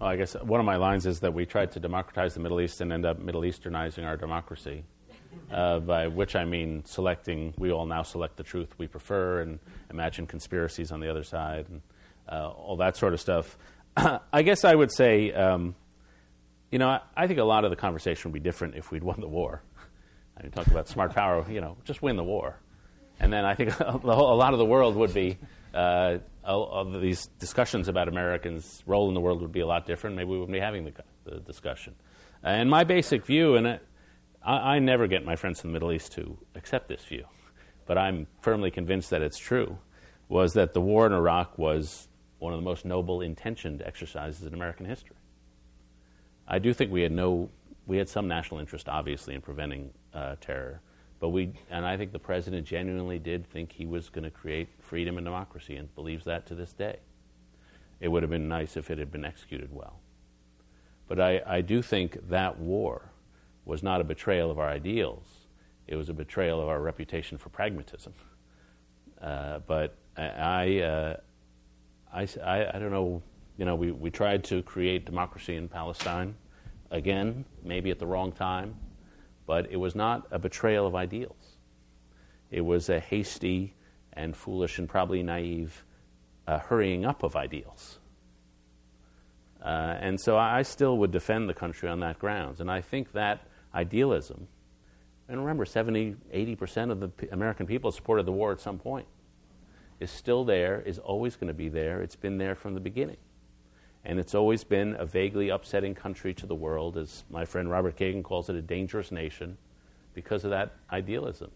Well, 0.00 0.08
I 0.08 0.16
guess 0.16 0.32
one 0.32 0.60
of 0.60 0.66
my 0.66 0.76
lines 0.76 1.04
is 1.04 1.20
that 1.20 1.34
we 1.34 1.44
tried 1.44 1.72
to 1.72 1.80
democratize 1.80 2.32
the 2.32 2.40
Middle 2.40 2.62
East 2.62 2.80
and 2.80 2.90
end 2.90 3.04
up 3.04 3.18
Middle 3.18 3.42
Easternizing 3.42 4.06
our 4.06 4.16
democracy, 4.16 4.82
uh, 5.52 5.78
by 5.80 6.08
which 6.08 6.34
I 6.34 6.46
mean 6.46 6.82
selecting, 6.86 7.52
we 7.58 7.70
all 7.70 7.84
now 7.84 8.02
select 8.02 8.38
the 8.38 8.42
truth 8.42 8.68
we 8.78 8.86
prefer 8.86 9.42
and 9.42 9.58
imagine 9.90 10.26
conspiracies 10.26 10.90
on 10.90 11.00
the 11.00 11.10
other 11.10 11.22
side 11.22 11.66
and 11.68 11.82
uh, 12.32 12.48
all 12.48 12.78
that 12.78 12.96
sort 12.96 13.12
of 13.12 13.20
stuff. 13.20 13.58
I 14.32 14.40
guess 14.40 14.64
I 14.64 14.74
would 14.74 14.90
say, 14.90 15.34
um, 15.34 15.74
you 16.70 16.78
know, 16.78 16.88
I, 16.88 17.00
I, 17.14 17.26
think 17.26 17.38
a 17.38 17.44
lot 17.44 17.64
of 17.64 17.70
the 17.70 17.76
conversation 17.76 18.30
would 18.30 18.42
be 18.42 18.48
different 18.48 18.76
if 18.76 18.90
we'd 18.90 19.04
won 19.04 19.20
the 19.20 19.28
war. 19.28 19.62
I 20.34 20.44
mean, 20.44 20.50
talk 20.52 20.66
about 20.68 20.88
smart 20.88 21.14
power, 21.14 21.44
you 21.50 21.60
know, 21.60 21.76
just 21.84 22.00
win 22.00 22.16
the 22.16 22.24
war. 22.24 22.58
And 23.18 23.30
then 23.30 23.44
I 23.44 23.54
think 23.54 23.78
a, 23.78 24.00
a 24.02 24.06
lot 24.06 24.54
of 24.54 24.58
the 24.58 24.64
world 24.64 24.96
would 24.96 25.12
be 25.12 25.36
uh, 25.74 26.18
of 26.44 27.00
these 27.00 27.26
discussions 27.38 27.88
about 27.88 28.08
Americans' 28.08 28.82
role 28.86 29.08
in 29.08 29.14
the 29.14 29.20
world 29.20 29.40
would 29.42 29.52
be 29.52 29.60
a 29.60 29.66
lot 29.66 29.86
different. 29.86 30.16
Maybe 30.16 30.30
we 30.30 30.38
wouldn't 30.38 30.52
be 30.52 30.60
having 30.60 30.84
the, 30.84 30.92
the 31.24 31.40
discussion. 31.40 31.94
And 32.42 32.70
my 32.70 32.84
basic 32.84 33.26
view, 33.26 33.56
and 33.56 33.66
I, 33.68 33.78
I, 34.44 34.78
never 34.78 35.06
get 35.06 35.24
my 35.24 35.36
friends 35.36 35.62
in 35.62 35.70
the 35.70 35.72
Middle 35.72 35.92
East 35.92 36.12
to 36.12 36.38
accept 36.54 36.88
this 36.88 37.04
view, 37.04 37.24
but 37.86 37.98
I'm 37.98 38.26
firmly 38.40 38.70
convinced 38.70 39.10
that 39.10 39.20
it's 39.20 39.38
true, 39.38 39.76
was 40.28 40.54
that 40.54 40.72
the 40.72 40.80
war 40.80 41.06
in 41.06 41.12
Iraq 41.12 41.58
was 41.58 42.08
one 42.38 42.54
of 42.54 42.58
the 42.58 42.64
most 42.64 42.86
noble 42.86 43.20
intentioned 43.20 43.82
exercises 43.82 44.46
in 44.46 44.54
American 44.54 44.86
history. 44.86 45.16
I 46.48 46.58
do 46.58 46.72
think 46.72 46.90
we 46.90 47.02
had 47.02 47.12
no, 47.12 47.50
we 47.86 47.98
had 47.98 48.08
some 48.08 48.26
national 48.26 48.60
interest, 48.60 48.88
obviously, 48.88 49.34
in 49.34 49.42
preventing 49.42 49.90
uh, 50.14 50.36
terror 50.40 50.80
but 51.20 51.28
we, 51.28 51.52
and 51.70 51.84
I 51.84 51.96
think 51.96 52.12
the 52.12 52.18
president 52.18 52.66
genuinely 52.66 53.18
did 53.18 53.46
think 53.46 53.72
he 53.72 53.86
was 53.86 54.08
going 54.08 54.24
to 54.24 54.30
create 54.30 54.68
freedom 54.80 55.18
and 55.18 55.24
democracy 55.24 55.76
and 55.76 55.94
believes 55.94 56.24
that 56.24 56.46
to 56.46 56.54
this 56.54 56.72
day. 56.72 56.98
It 58.00 58.08
would 58.08 58.22
have 58.22 58.30
been 58.30 58.48
nice 58.48 58.76
if 58.76 58.90
it 58.90 58.98
had 58.98 59.12
been 59.12 59.24
executed 59.24 59.68
well. 59.70 60.00
But 61.06 61.20
I, 61.20 61.42
I 61.46 61.60
do 61.60 61.82
think 61.82 62.28
that 62.30 62.58
war 62.58 63.10
was 63.66 63.82
not 63.82 64.00
a 64.00 64.04
betrayal 64.04 64.50
of 64.50 64.58
our 64.58 64.68
ideals, 64.68 65.26
it 65.86 65.96
was 65.96 66.08
a 66.08 66.14
betrayal 66.14 66.60
of 66.60 66.68
our 66.68 66.80
reputation 66.80 67.36
for 67.36 67.50
pragmatism. 67.50 68.14
Uh, 69.20 69.58
but 69.66 69.96
I, 70.16 70.78
uh, 70.80 71.16
I, 72.12 72.22
I, 72.42 72.70
I, 72.74 72.78
don't 72.78 72.90
know 72.90 73.22
you 73.60 73.66
know, 73.66 73.74
we, 73.74 73.92
we 73.92 74.10
tried 74.10 74.42
to 74.44 74.62
create 74.62 75.04
democracy 75.04 75.54
in 75.54 75.68
Palestine, 75.68 76.34
again, 76.90 77.44
maybe 77.62 77.90
at 77.90 77.98
the 77.98 78.06
wrong 78.06 78.32
time, 78.32 78.74
but 79.50 79.66
it 79.68 79.78
was 79.78 79.96
not 79.96 80.28
a 80.30 80.38
betrayal 80.38 80.86
of 80.86 80.94
ideals. 80.94 81.56
It 82.52 82.60
was 82.60 82.88
a 82.88 83.00
hasty 83.00 83.74
and 84.12 84.36
foolish 84.36 84.78
and 84.78 84.88
probably 84.88 85.24
naive 85.24 85.84
uh, 86.46 86.60
hurrying 86.60 87.04
up 87.04 87.24
of 87.24 87.34
ideals. 87.34 87.98
Uh, 89.60 89.96
and 89.98 90.20
so 90.20 90.38
I 90.38 90.62
still 90.62 90.98
would 90.98 91.10
defend 91.10 91.48
the 91.48 91.54
country 91.54 91.88
on 91.88 91.98
that 91.98 92.20
grounds. 92.20 92.60
And 92.60 92.70
I 92.70 92.80
think 92.80 93.10
that 93.10 93.40
idealism, 93.74 94.46
and 95.28 95.40
remember, 95.40 95.64
70, 95.64 96.14
80% 96.32 96.92
of 96.92 97.00
the 97.00 97.08
P- 97.08 97.26
American 97.32 97.66
people 97.66 97.90
supported 97.90 98.26
the 98.26 98.32
war 98.32 98.52
at 98.52 98.60
some 98.60 98.78
point, 98.78 99.08
is 99.98 100.12
still 100.12 100.44
there, 100.44 100.80
is 100.80 101.00
always 101.00 101.34
going 101.34 101.48
to 101.48 101.54
be 101.54 101.68
there. 101.68 102.02
It's 102.02 102.14
been 102.14 102.38
there 102.38 102.54
from 102.54 102.74
the 102.74 102.80
beginning. 102.80 103.16
And 104.04 104.18
it's 104.18 104.34
always 104.34 104.64
been 104.64 104.96
a 104.98 105.04
vaguely 105.04 105.50
upsetting 105.50 105.94
country 105.94 106.32
to 106.34 106.46
the 106.46 106.54
world, 106.54 106.96
as 106.96 107.24
my 107.30 107.44
friend 107.44 107.70
Robert 107.70 107.96
Kagan 107.96 108.22
calls 108.22 108.48
it, 108.48 108.56
a 108.56 108.62
dangerous 108.62 109.12
nation, 109.12 109.58
because 110.14 110.44
of 110.44 110.50
that 110.50 110.74
idealism. 110.90 111.50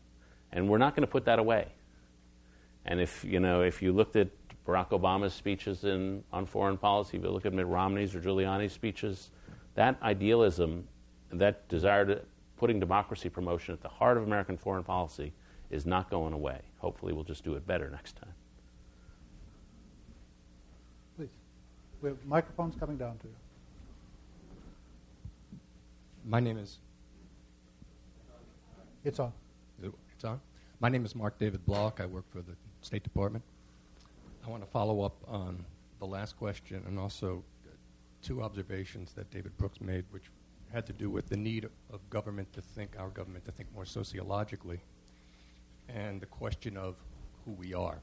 And 0.53 0.68
we're 0.68 0.78
not 0.78 0.95
going 0.95 1.07
to 1.07 1.11
put 1.11 1.24
that 1.24 1.38
away. 1.38 1.68
And 2.84 3.01
if 3.01 3.24
you 3.24 3.40
know, 3.40 3.62
if 3.62 3.80
you 3.80 3.92
looked 3.92 4.16
at 4.16 4.28
Barack 4.66 4.90
Obama's 4.90 5.34
speeches 5.34 5.84
in, 5.84 6.22
on 6.32 6.47
foreign 6.47 6.76
policy, 6.76 7.16
if 7.16 7.24
you 7.24 7.30
look 7.30 7.47
at 7.47 7.53
Mitt 7.53 7.66
Romney's 7.66 8.14
or 8.14 8.20
Giuliani's 8.20 8.72
speeches, 8.72 9.30
that 9.74 9.97
idealism, 10.03 10.86
that 11.32 11.68
desire 11.68 12.05
to 12.07 12.22
putting 12.57 12.78
democracy 12.78 13.28
promotion 13.28 13.74
at 13.74 13.80
the 13.80 13.88
heart 13.88 14.16
of 14.16 14.22
American 14.22 14.57
foreign 14.57 14.84
policy 14.84 15.32
is 15.70 15.86
not 15.86 16.11
going 16.11 16.32
away. 16.32 16.61
Hopefully, 16.78 17.12
we'll 17.12 17.24
just 17.24 17.45
do 17.45 17.55
it 17.55 17.66
better 17.66 17.90
next 17.90 18.16
time. 18.16 18.32
Please. 21.16 21.28
We 22.05 22.11
have 22.11 22.22
microphones 22.26 22.76
coming 22.78 22.98
down 22.98 23.16
to 23.16 23.26
you. 23.28 23.34
My 26.26 26.38
name 26.38 26.59
is. 26.59 26.76
It's 29.05 29.18
on. 29.18 29.32
It's 29.82 30.22
on. 30.22 30.38
My 30.80 30.90
name 30.90 31.07
is 31.07 31.14
Mark 31.14 31.38
David 31.38 31.64
Block. 31.64 32.00
I 32.02 32.05
work 32.05 32.26
for 32.30 32.42
the 32.42 32.52
State 32.82 33.05
Department. 33.05 33.42
I 34.46 34.50
want 34.50 34.62
to 34.62 34.70
follow 34.70 35.00
up 35.00 35.16
on 35.26 35.64
the 35.98 36.05
last 36.05 36.36
question 36.36 36.82
and 36.86 36.98
also 36.98 37.42
two 38.20 38.42
observations 38.42 39.14
that 39.14 39.30
David 39.30 39.57
Brooks 39.57 39.80
made, 39.80 40.05
which 40.11 40.24
had 40.74 40.84
to 40.88 40.92
do 40.92 41.09
with 41.09 41.30
the 41.30 41.38
need 41.38 41.70
of 41.90 42.11
government 42.11 42.52
to 42.52 42.61
think, 42.61 42.96
our 42.98 43.09
government 43.09 43.46
to 43.46 43.50
think 43.50 43.70
more 43.74 43.86
sociologically, 43.86 44.78
and 45.88 46.20
the 46.20 46.26
question 46.26 46.76
of 46.76 46.96
who 47.46 47.52
we 47.52 47.72
are. 47.72 47.98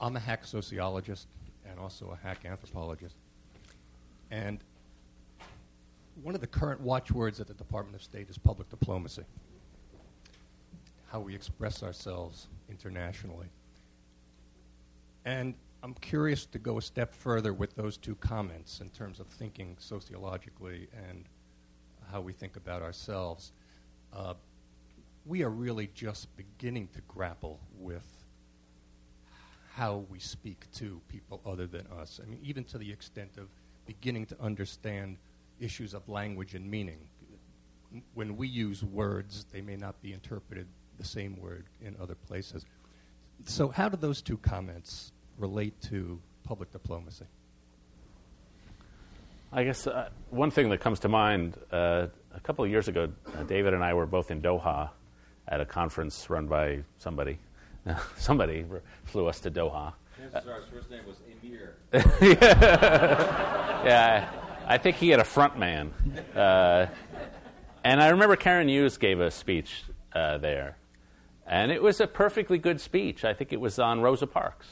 I'm 0.00 0.16
a 0.16 0.20
hack 0.20 0.44
sociologist 0.44 1.28
and 1.70 1.78
also 1.78 2.10
a 2.10 2.26
hack 2.26 2.44
anthropologist. 2.44 3.16
And 4.30 4.62
one 6.22 6.34
of 6.34 6.40
the 6.40 6.46
current 6.46 6.80
watchwords 6.80 7.40
at 7.40 7.46
the 7.46 7.54
Department 7.54 7.96
of 7.96 8.02
State 8.02 8.28
is 8.28 8.38
public 8.38 8.68
diplomacy, 8.68 9.24
how 11.10 11.20
we 11.20 11.34
express 11.34 11.82
ourselves 11.82 12.48
internationally. 12.68 13.46
And 15.24 15.54
I'm 15.82 15.94
curious 15.94 16.44
to 16.46 16.58
go 16.58 16.78
a 16.78 16.82
step 16.82 17.14
further 17.14 17.52
with 17.52 17.74
those 17.76 17.96
two 17.96 18.16
comments 18.16 18.80
in 18.80 18.90
terms 18.90 19.20
of 19.20 19.26
thinking 19.28 19.76
sociologically 19.78 20.88
and 21.08 21.24
how 22.10 22.20
we 22.20 22.32
think 22.32 22.56
about 22.56 22.82
ourselves. 22.82 23.52
Uh, 24.12 24.34
we 25.24 25.42
are 25.42 25.50
really 25.50 25.90
just 25.94 26.34
beginning 26.36 26.88
to 26.94 27.00
grapple 27.02 27.60
with 27.78 28.17
how 29.78 30.04
we 30.10 30.18
speak 30.18 30.66
to 30.72 31.00
people 31.06 31.40
other 31.46 31.68
than 31.68 31.86
us. 32.00 32.20
I 32.20 32.28
mean, 32.28 32.40
even 32.42 32.64
to 32.64 32.78
the 32.78 32.90
extent 32.90 33.38
of 33.38 33.46
beginning 33.86 34.26
to 34.26 34.40
understand 34.40 35.16
issues 35.60 35.94
of 35.94 36.08
language 36.08 36.54
and 36.54 36.68
meaning. 36.68 36.98
When 38.14 38.36
we 38.36 38.48
use 38.48 38.82
words, 38.82 39.46
they 39.52 39.60
may 39.60 39.76
not 39.76 40.00
be 40.02 40.12
interpreted 40.12 40.66
the 40.98 41.04
same 41.04 41.40
word 41.40 41.66
in 41.80 41.96
other 42.00 42.16
places. 42.16 42.66
So, 43.44 43.68
how 43.68 43.88
do 43.88 43.96
those 43.96 44.20
two 44.20 44.36
comments 44.38 45.12
relate 45.38 45.80
to 45.82 46.20
public 46.42 46.72
diplomacy? 46.72 47.24
I 49.52 49.64
guess 49.64 49.86
uh, 49.86 50.10
one 50.30 50.50
thing 50.50 50.68
that 50.70 50.80
comes 50.80 50.98
to 51.00 51.08
mind 51.08 51.56
uh, 51.72 52.08
a 52.34 52.40
couple 52.40 52.64
of 52.64 52.70
years 52.70 52.88
ago, 52.88 53.10
uh, 53.34 53.44
David 53.44 53.72
and 53.74 53.82
I 53.82 53.94
were 53.94 54.06
both 54.06 54.30
in 54.30 54.42
Doha 54.42 54.90
at 55.46 55.60
a 55.60 55.64
conference 55.64 56.28
run 56.28 56.46
by 56.46 56.80
somebody. 56.98 57.38
somebody 58.16 58.64
flew 59.04 59.26
us 59.26 59.40
to 59.40 59.50
Doha. 59.50 59.92
Chances 60.16 60.48
are 60.48 60.60
his 60.60 60.68
first 60.68 60.90
name 60.90 61.02
was 61.06 61.16
Emir. 61.42 61.76
yeah, 63.84 64.28
I, 64.66 64.74
I 64.74 64.78
think 64.78 64.96
he 64.96 65.10
had 65.10 65.20
a 65.20 65.24
front 65.24 65.58
man. 65.58 65.92
Uh, 66.34 66.86
and 67.84 68.02
I 68.02 68.08
remember 68.08 68.36
Karen 68.36 68.68
Hughes 68.68 68.98
gave 68.98 69.20
a 69.20 69.30
speech 69.30 69.84
uh, 70.12 70.38
there. 70.38 70.76
And 71.46 71.72
it 71.72 71.82
was 71.82 72.00
a 72.00 72.06
perfectly 72.06 72.58
good 72.58 72.80
speech. 72.80 73.24
I 73.24 73.32
think 73.32 73.52
it 73.52 73.60
was 73.60 73.78
on 73.78 74.00
Rosa 74.02 74.26
Parks. 74.26 74.66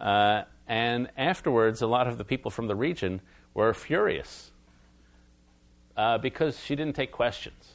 Uh, 0.00 0.44
and 0.66 1.10
afterwards, 1.16 1.82
a 1.82 1.86
lot 1.86 2.06
of 2.06 2.18
the 2.18 2.24
people 2.24 2.50
from 2.50 2.66
the 2.66 2.74
region 2.74 3.20
were 3.52 3.74
furious 3.74 4.50
uh, 5.96 6.18
because 6.18 6.58
she 6.58 6.74
didn't 6.74 6.96
take 6.96 7.12
questions. 7.12 7.74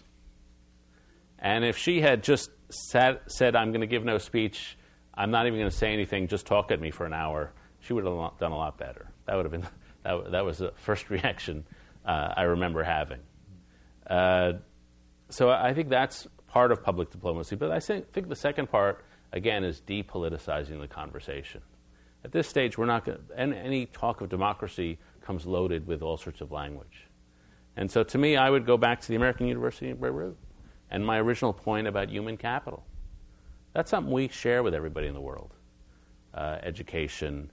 And 1.38 1.63
if 1.63 1.78
she 1.78 2.01
had 2.01 2.24
just 2.24 2.49
sat, 2.70 3.32
said, 3.32 3.55
I'm 3.55 3.72
going 3.72 3.82
to 3.82 3.88
give 3.88 4.03
no 4.03 4.18
speech, 4.18 4.78
I'm 5.13 5.32
not 5.32 5.47
even 5.47 5.59
going 5.59 5.72
to 5.72 5.76
say 5.76 5.93
anything, 5.93 6.28
just 6.28 6.45
talk 6.45 6.72
at 6.72 6.80
me 6.80 6.91
for 6.91 7.05
an 7.05 7.13
hour, 7.13 7.51
she 7.80 7.93
would 7.93 8.05
have 8.05 8.38
done 8.39 8.51
a 8.51 8.57
lot 8.57 8.78
better. 8.78 9.09
That 9.26 9.36
would 9.36 9.45
have 9.45 9.51
been, 9.51 9.68
that, 10.03 10.32
that 10.32 10.45
was 10.45 10.59
the 10.59 10.74
first 10.76 11.09
reaction 11.09 11.65
uh, 12.05 12.34
I 12.36 12.43
remember 12.43 12.84
having. 12.84 13.20
Uh, 14.05 14.53
so 15.30 15.49
I 15.49 15.74
think 15.74 15.89
that's 15.89 16.28
part 16.47 16.72
of 16.72 16.82
public 16.82 17.09
diplomacy. 17.09 17.55
But 17.55 17.72
I 17.72 17.80
think, 17.80 18.11
think 18.11 18.30
the 18.30 18.36
second 18.36 18.70
part, 18.70 19.03
again, 19.34 19.63
is 19.63 19.82
depoliticizing 19.82 20.80
the 20.80 20.88
conversation. 20.88 21.61
At 22.24 22.32
this 22.32 22.47
stage, 22.47 22.78
we're 22.78 22.86
not 22.86 23.05
going 23.05 23.20
any 23.38 23.86
talk 23.86 24.22
of 24.22 24.30
democracy 24.30 24.97
comes 25.22 25.45
loaded 25.45 25.86
with 25.88 26.01
all 26.01 26.18
sorts 26.18 26.41
of 26.41 26.51
language. 26.51 27.07
And 27.76 27.91
so 27.91 28.03
to 28.03 28.18
me, 28.18 28.38
I 28.38 28.49
would 28.49 28.65
go 28.65 28.78
back 28.78 29.01
to 29.01 29.07
the 29.07 29.15
American 29.15 29.47
University 29.47 29.89
in 29.89 29.97
Beirut 29.97 30.36
and 30.91 31.05
my 31.05 31.19
original 31.19 31.53
point 31.53 31.88
about 31.88 32.09
human 32.09 32.38
capital. 32.38 32.85
That's 33.73 33.91
something 33.91 34.11
we 34.11 34.27
share 34.29 34.63
with 34.63 34.73
everybody 34.73 35.07
in 35.07 35.13
the 35.13 35.21
world 35.21 35.53
uh, 36.33 36.57
education, 36.63 37.51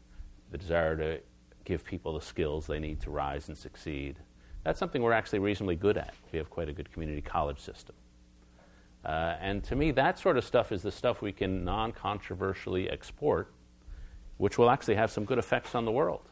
the 0.51 0.59
desire 0.59 0.97
to 0.97 1.21
give 1.65 1.85
people 1.85 2.15
the 2.15 2.25
skills 2.25 2.67
they 2.67 2.79
need 2.79 3.01
to 3.01 3.11
rise 3.11 3.49
and 3.49 3.57
succeed. 3.57 4.19
That's 4.63 4.79
something 4.79 5.03
we're 5.03 5.13
actually 5.13 5.41
reasonably 5.41 5.77
good 5.77 5.97
at. 5.97 6.15
We 6.33 6.39
have 6.39 6.51
quite 6.51 6.69
a 6.69 6.73
good 6.73 6.93
community 6.93 7.21
college 7.21 7.61
system. 7.61 7.95
Uh, 9.05 9.37
and 9.41 9.63
to 9.65 9.77
me, 9.77 9.91
that 9.91 10.19
sort 10.19 10.39
of 10.39 10.45
stuff 10.45 10.73
is 10.73 10.83
the 10.83 10.91
stuff 10.91 11.21
we 11.21 11.33
can 11.33 11.65
non 11.65 11.93
controversially 11.93 12.89
export, 12.89 13.53
which 14.39 14.57
will 14.57 14.71
actually 14.71 14.95
have 14.95 15.11
some 15.11 15.25
good 15.25 15.39
effects 15.39 15.75
on 15.75 15.85
the 15.85 15.93
world. 15.93 16.23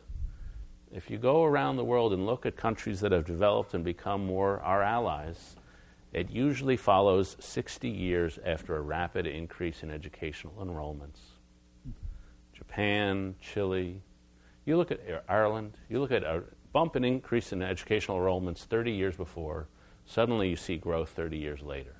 If 0.90 1.10
you 1.10 1.18
go 1.18 1.44
around 1.44 1.76
the 1.76 1.84
world 1.84 2.12
and 2.12 2.26
look 2.26 2.46
at 2.46 2.56
countries 2.56 3.00
that 3.00 3.12
have 3.12 3.24
developed 3.24 3.74
and 3.74 3.84
become 3.84 4.24
more 4.26 4.60
our 4.60 4.82
allies, 4.82 5.56
it 6.12 6.30
usually 6.30 6.76
follows 6.76 7.36
60 7.40 7.88
years 7.88 8.38
after 8.44 8.76
a 8.76 8.80
rapid 8.80 9.26
increase 9.26 9.82
in 9.82 9.90
educational 9.90 10.54
enrollments. 10.62 11.20
Japan, 12.52 13.34
Chile, 13.40 14.02
you 14.66 14.76
look 14.76 14.90
at 14.90 15.00
Ireland, 15.28 15.76
you 15.88 16.00
look 16.00 16.12
at 16.12 16.22
a 16.22 16.42
bump 16.72 16.96
and 16.96 17.04
increase 17.04 17.52
in 17.52 17.62
educational 17.62 18.18
enrollments 18.18 18.58
30 18.58 18.92
years 18.92 19.16
before, 19.16 19.68
suddenly 20.04 20.50
you 20.50 20.56
see 20.56 20.76
growth 20.76 21.08
30 21.10 21.38
years 21.38 21.62
later. 21.62 21.96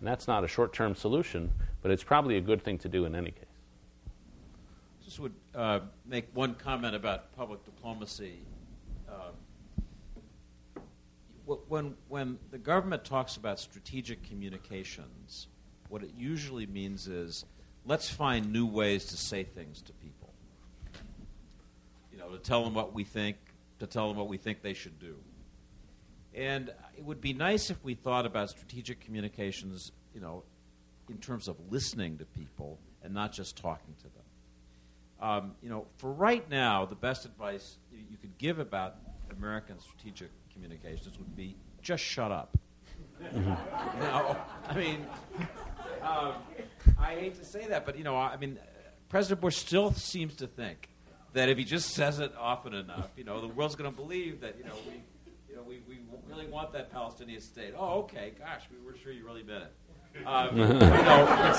And 0.00 0.06
that's 0.06 0.26
not 0.26 0.44
a 0.44 0.48
short 0.48 0.72
term 0.72 0.94
solution, 0.94 1.52
but 1.80 1.90
it's 1.90 2.04
probably 2.04 2.36
a 2.36 2.40
good 2.40 2.62
thing 2.62 2.78
to 2.78 2.88
do 2.88 3.04
in 3.04 3.14
any 3.14 3.30
case. 3.30 3.44
Just 5.04 5.20
would 5.20 5.34
uh, 5.54 5.80
make 6.06 6.28
one 6.34 6.54
comment 6.54 6.94
about 6.94 7.34
public 7.36 7.64
diplomacy. 7.64 8.40
When, 11.68 11.94
when 12.08 12.38
the 12.50 12.58
government 12.58 13.04
talks 13.04 13.36
about 13.36 13.58
strategic 13.58 14.22
communications, 14.22 15.48
what 15.88 16.02
it 16.02 16.10
usually 16.16 16.66
means 16.66 17.08
is 17.08 17.44
let's 17.86 18.08
find 18.10 18.52
new 18.52 18.66
ways 18.66 19.06
to 19.06 19.16
say 19.16 19.44
things 19.44 19.80
to 19.82 19.92
people. 19.94 20.32
You 22.12 22.18
know, 22.18 22.28
to 22.28 22.38
tell 22.38 22.64
them 22.64 22.74
what 22.74 22.92
we 22.92 23.04
think, 23.04 23.36
to 23.78 23.86
tell 23.86 24.08
them 24.08 24.16
what 24.16 24.28
we 24.28 24.36
think 24.36 24.62
they 24.62 24.74
should 24.74 24.98
do. 24.98 25.16
And 26.34 26.70
it 26.96 27.04
would 27.04 27.20
be 27.20 27.32
nice 27.32 27.70
if 27.70 27.82
we 27.82 27.94
thought 27.94 28.26
about 28.26 28.50
strategic 28.50 29.00
communications, 29.00 29.92
you 30.14 30.20
know, 30.20 30.44
in 31.08 31.16
terms 31.18 31.48
of 31.48 31.56
listening 31.70 32.18
to 32.18 32.26
people 32.26 32.78
and 33.02 33.14
not 33.14 33.32
just 33.32 33.56
talking 33.56 33.94
to 33.98 34.02
them. 34.04 34.12
Um, 35.20 35.52
you 35.62 35.70
know, 35.70 35.86
for 35.96 36.12
right 36.12 36.48
now, 36.48 36.84
the 36.84 36.94
best 36.94 37.24
advice 37.24 37.78
you 37.90 38.16
could 38.20 38.36
give 38.38 38.58
about 38.58 38.96
American 39.36 39.80
strategic 39.80 40.30
communications 40.58 41.18
would 41.18 41.36
be 41.36 41.56
just 41.82 42.02
shut 42.02 42.32
up. 42.32 42.56
Mm-hmm. 43.22 43.38
you 43.48 44.36
I 44.68 44.74
mean, 44.76 45.06
um, 46.02 46.32
I 46.98 47.14
hate 47.14 47.36
to 47.38 47.44
say 47.44 47.66
that, 47.68 47.86
but 47.86 47.96
you 47.96 48.04
know, 48.04 48.16
I 48.16 48.36
mean, 48.36 48.58
President 49.08 49.40
Bush 49.40 49.56
still 49.56 49.92
seems 49.92 50.36
to 50.36 50.46
think 50.46 50.88
that 51.32 51.48
if 51.48 51.58
he 51.58 51.64
just 51.64 51.90
says 51.90 52.20
it 52.20 52.32
often 52.38 52.74
enough, 52.74 53.10
you 53.16 53.24
know, 53.24 53.40
the 53.40 53.48
world's 53.48 53.76
going 53.76 53.90
to 53.90 53.96
believe 53.96 54.40
that 54.40 54.56
you 54.58 54.64
know 54.64 54.74
we, 54.86 55.02
you 55.48 55.56
know, 55.56 55.62
we, 55.62 55.80
we 55.88 55.98
really 56.28 56.46
want 56.46 56.72
that 56.72 56.92
Palestinian 56.92 57.40
state. 57.40 57.74
Oh, 57.76 58.00
okay, 58.00 58.32
gosh, 58.38 58.62
we 58.70 58.84
were 58.84 58.96
sure 58.98 59.12
you 59.12 59.24
really 59.24 59.42
meant 59.42 59.64
it. 59.64 60.26
Um, 60.26 60.56
you 60.58 60.66
know, 60.66 61.54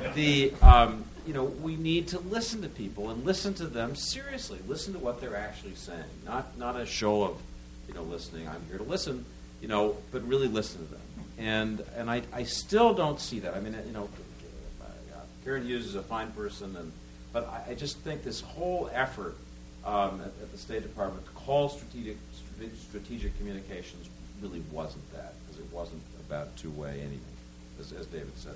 it's 0.00 0.14
the 0.14 0.52
um, 0.62 1.04
you 1.26 1.34
know 1.34 1.44
we 1.44 1.76
need 1.76 2.08
to 2.08 2.18
listen 2.20 2.62
to 2.62 2.68
people 2.68 3.10
and 3.10 3.24
listen 3.24 3.54
to 3.54 3.66
them 3.66 3.94
seriously. 3.94 4.58
Listen 4.66 4.92
to 4.94 4.98
what 4.98 5.20
they're 5.20 5.36
actually 5.36 5.74
saying, 5.74 6.04
not 6.24 6.56
not 6.58 6.78
a 6.78 6.86
show 6.86 7.22
of 7.22 7.38
you 7.88 7.94
know 7.94 8.02
listening. 8.02 8.48
I'm 8.48 8.64
here 8.68 8.78
to 8.78 8.84
listen, 8.84 9.24
you 9.60 9.68
know, 9.68 9.96
but 10.10 10.26
really 10.26 10.48
listen 10.48 10.84
to 10.86 10.92
them. 10.92 11.00
And 11.38 11.82
and 11.96 12.10
I, 12.10 12.22
I 12.32 12.44
still 12.44 12.94
don't 12.94 13.20
see 13.20 13.40
that. 13.40 13.54
I 13.54 13.60
mean, 13.60 13.76
you 13.86 13.92
know, 13.92 14.08
Karen 15.44 15.66
Hughes 15.66 15.86
is 15.86 15.94
a 15.94 16.02
fine 16.02 16.30
person, 16.32 16.74
and 16.76 16.90
but 17.32 17.46
I, 17.48 17.72
I 17.72 17.74
just 17.74 17.98
think 17.98 18.24
this 18.24 18.40
whole 18.40 18.90
effort 18.92 19.36
um, 19.84 20.20
at, 20.20 20.28
at, 20.28 20.52
the 20.52 20.58
State 20.58 20.82
Department 20.82 21.24
to 21.26 21.32
call 21.32 21.68
strategic 21.68 22.16
strategic 22.88 23.36
communications 23.36 24.08
really 24.40 24.62
wasn't 24.72 25.12
that 25.12 25.34
because 25.44 25.60
it 25.60 25.70
wasn't 25.72 26.00
about 26.26 26.56
two 26.56 26.70
way 26.70 27.00
anything 27.00 27.20
as, 27.78 27.92
as 27.92 28.06
David 28.06 28.32
said. 28.36 28.54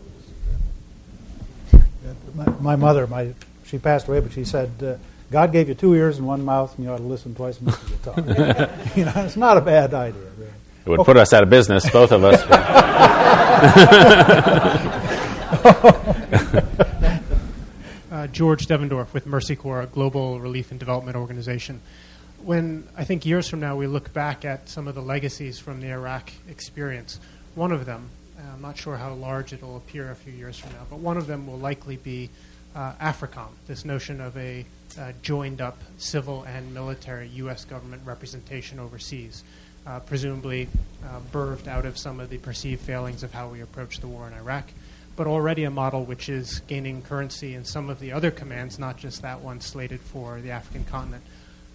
My, 2.35 2.47
my, 2.61 2.77
mother, 2.77 3.07
my 3.07 3.35
she 3.67 3.79
passed 3.79 4.09
away, 4.09 4.21
but 4.21 4.33
she 4.33 4.45
said, 4.45 4.71
uh, 4.83 4.95
"God 5.31 5.53
gave 5.53 5.69
you 5.69 5.75
two 5.75 5.95
ears 5.95 6.19
and 6.19 6.27
one 6.27 6.45
mouth, 6.45 6.75
and 6.77 6.85
you 6.85 6.93
ought 6.93 6.99
to 6.99 7.03
listen 7.03 7.35
twice 7.35 7.57
as 7.57 7.63
much 7.63 7.83
as 7.83 7.91
you 7.91 7.97
talk." 8.03 8.17
you 8.97 9.05
know, 9.05 9.13
it's 9.17 9.37
not 9.37 9.57
a 9.57 9.61
bad 9.61 9.95
idea. 9.95 10.23
Really. 10.39 10.53
It 10.85 10.91
would 10.91 11.01
okay. 11.01 11.07
put 11.07 11.17
us 11.17 11.33
out 11.33 11.43
of 11.43 11.51
business, 11.51 11.89
both 11.91 12.13
of 12.13 12.25
us. 12.25 12.43
uh, 18.11 18.27
George 18.29 18.67
Devendorf 18.67 19.13
with 19.13 19.27
Mercy 19.27 19.57
Corps, 19.57 19.83
a 19.83 19.87
global 19.87 20.41
relief 20.41 20.71
and 20.71 20.81
development 20.81 21.17
organization. 21.17 21.81
When 22.43 22.89
I 22.97 23.05
think 23.05 23.27
years 23.27 23.49
from 23.49 23.61
now 23.61 23.77
we 23.77 23.87
look 23.87 24.13
back 24.13 24.45
at 24.45 24.69
some 24.69 24.89
of 24.89 24.95
the 24.95 25.03
legacies 25.03 25.59
from 25.59 25.81
the 25.81 25.91
Iraq 25.91 26.31
experience, 26.49 27.21
one 27.55 27.73
of 27.73 27.85
them 27.85 28.09
I'm 28.59 28.63
not 28.63 28.77
sure 28.77 28.97
how 28.97 29.15
large 29.15 29.53
it'll 29.53 29.77
appear 29.77 30.11
a 30.11 30.17
few 30.17 30.33
years 30.33 30.59
from 30.59 30.73
now, 30.73 30.85
but 30.91 30.99
one 30.99 31.17
of 31.17 31.29
them 31.29 31.47
will 31.47 31.59
likely 31.59 31.97
be 31.97 32.29
uh, 32.75 32.93
AFRICOM, 33.01 33.51
this 33.67 33.85
notion 33.85 34.21
of 34.21 34.37
a 34.37 34.67
uh, 34.99 35.13
joined 35.23 35.61
up 35.61 35.79
civil 35.99 36.43
and 36.45 36.75
military 36.75 37.29
U.S. 37.29 37.65
government 37.65 38.03
representation 38.05 38.79
overseas, 38.79 39.45
uh, 39.87 40.01
presumably 40.01 40.69
uh, 41.05 41.21
birthed 41.33 41.69
out 41.69 41.87
of 41.87 41.97
some 41.97 42.21
of 42.21 42.31
the 42.31 42.39
perceived 42.39 42.81
failings 42.81 43.23
of 43.23 43.33
how 43.33 43.49
we 43.49 43.61
approach 43.61 44.01
the 44.01 44.09
war 44.09 44.27
in 44.27 44.35
Iraq, 44.35 44.65
but 45.17 45.27
already 45.27 45.65
a 45.65 45.71
model 45.71 46.05
which 46.05 46.29
is 46.29 46.61
gaining 46.67 47.03
currency 47.03 47.55
in 47.55 47.65
some 47.65 47.89
of 47.89 48.01
the 48.01 48.13
other 48.13 48.31
commands, 48.31 48.79
not 48.79 48.97
just 48.97 49.23
that 49.23 49.41
one 49.41 49.61
slated 49.61 50.01
for 50.01 50.41
the 50.41 50.51
African 50.51 50.85
continent. 50.85 51.23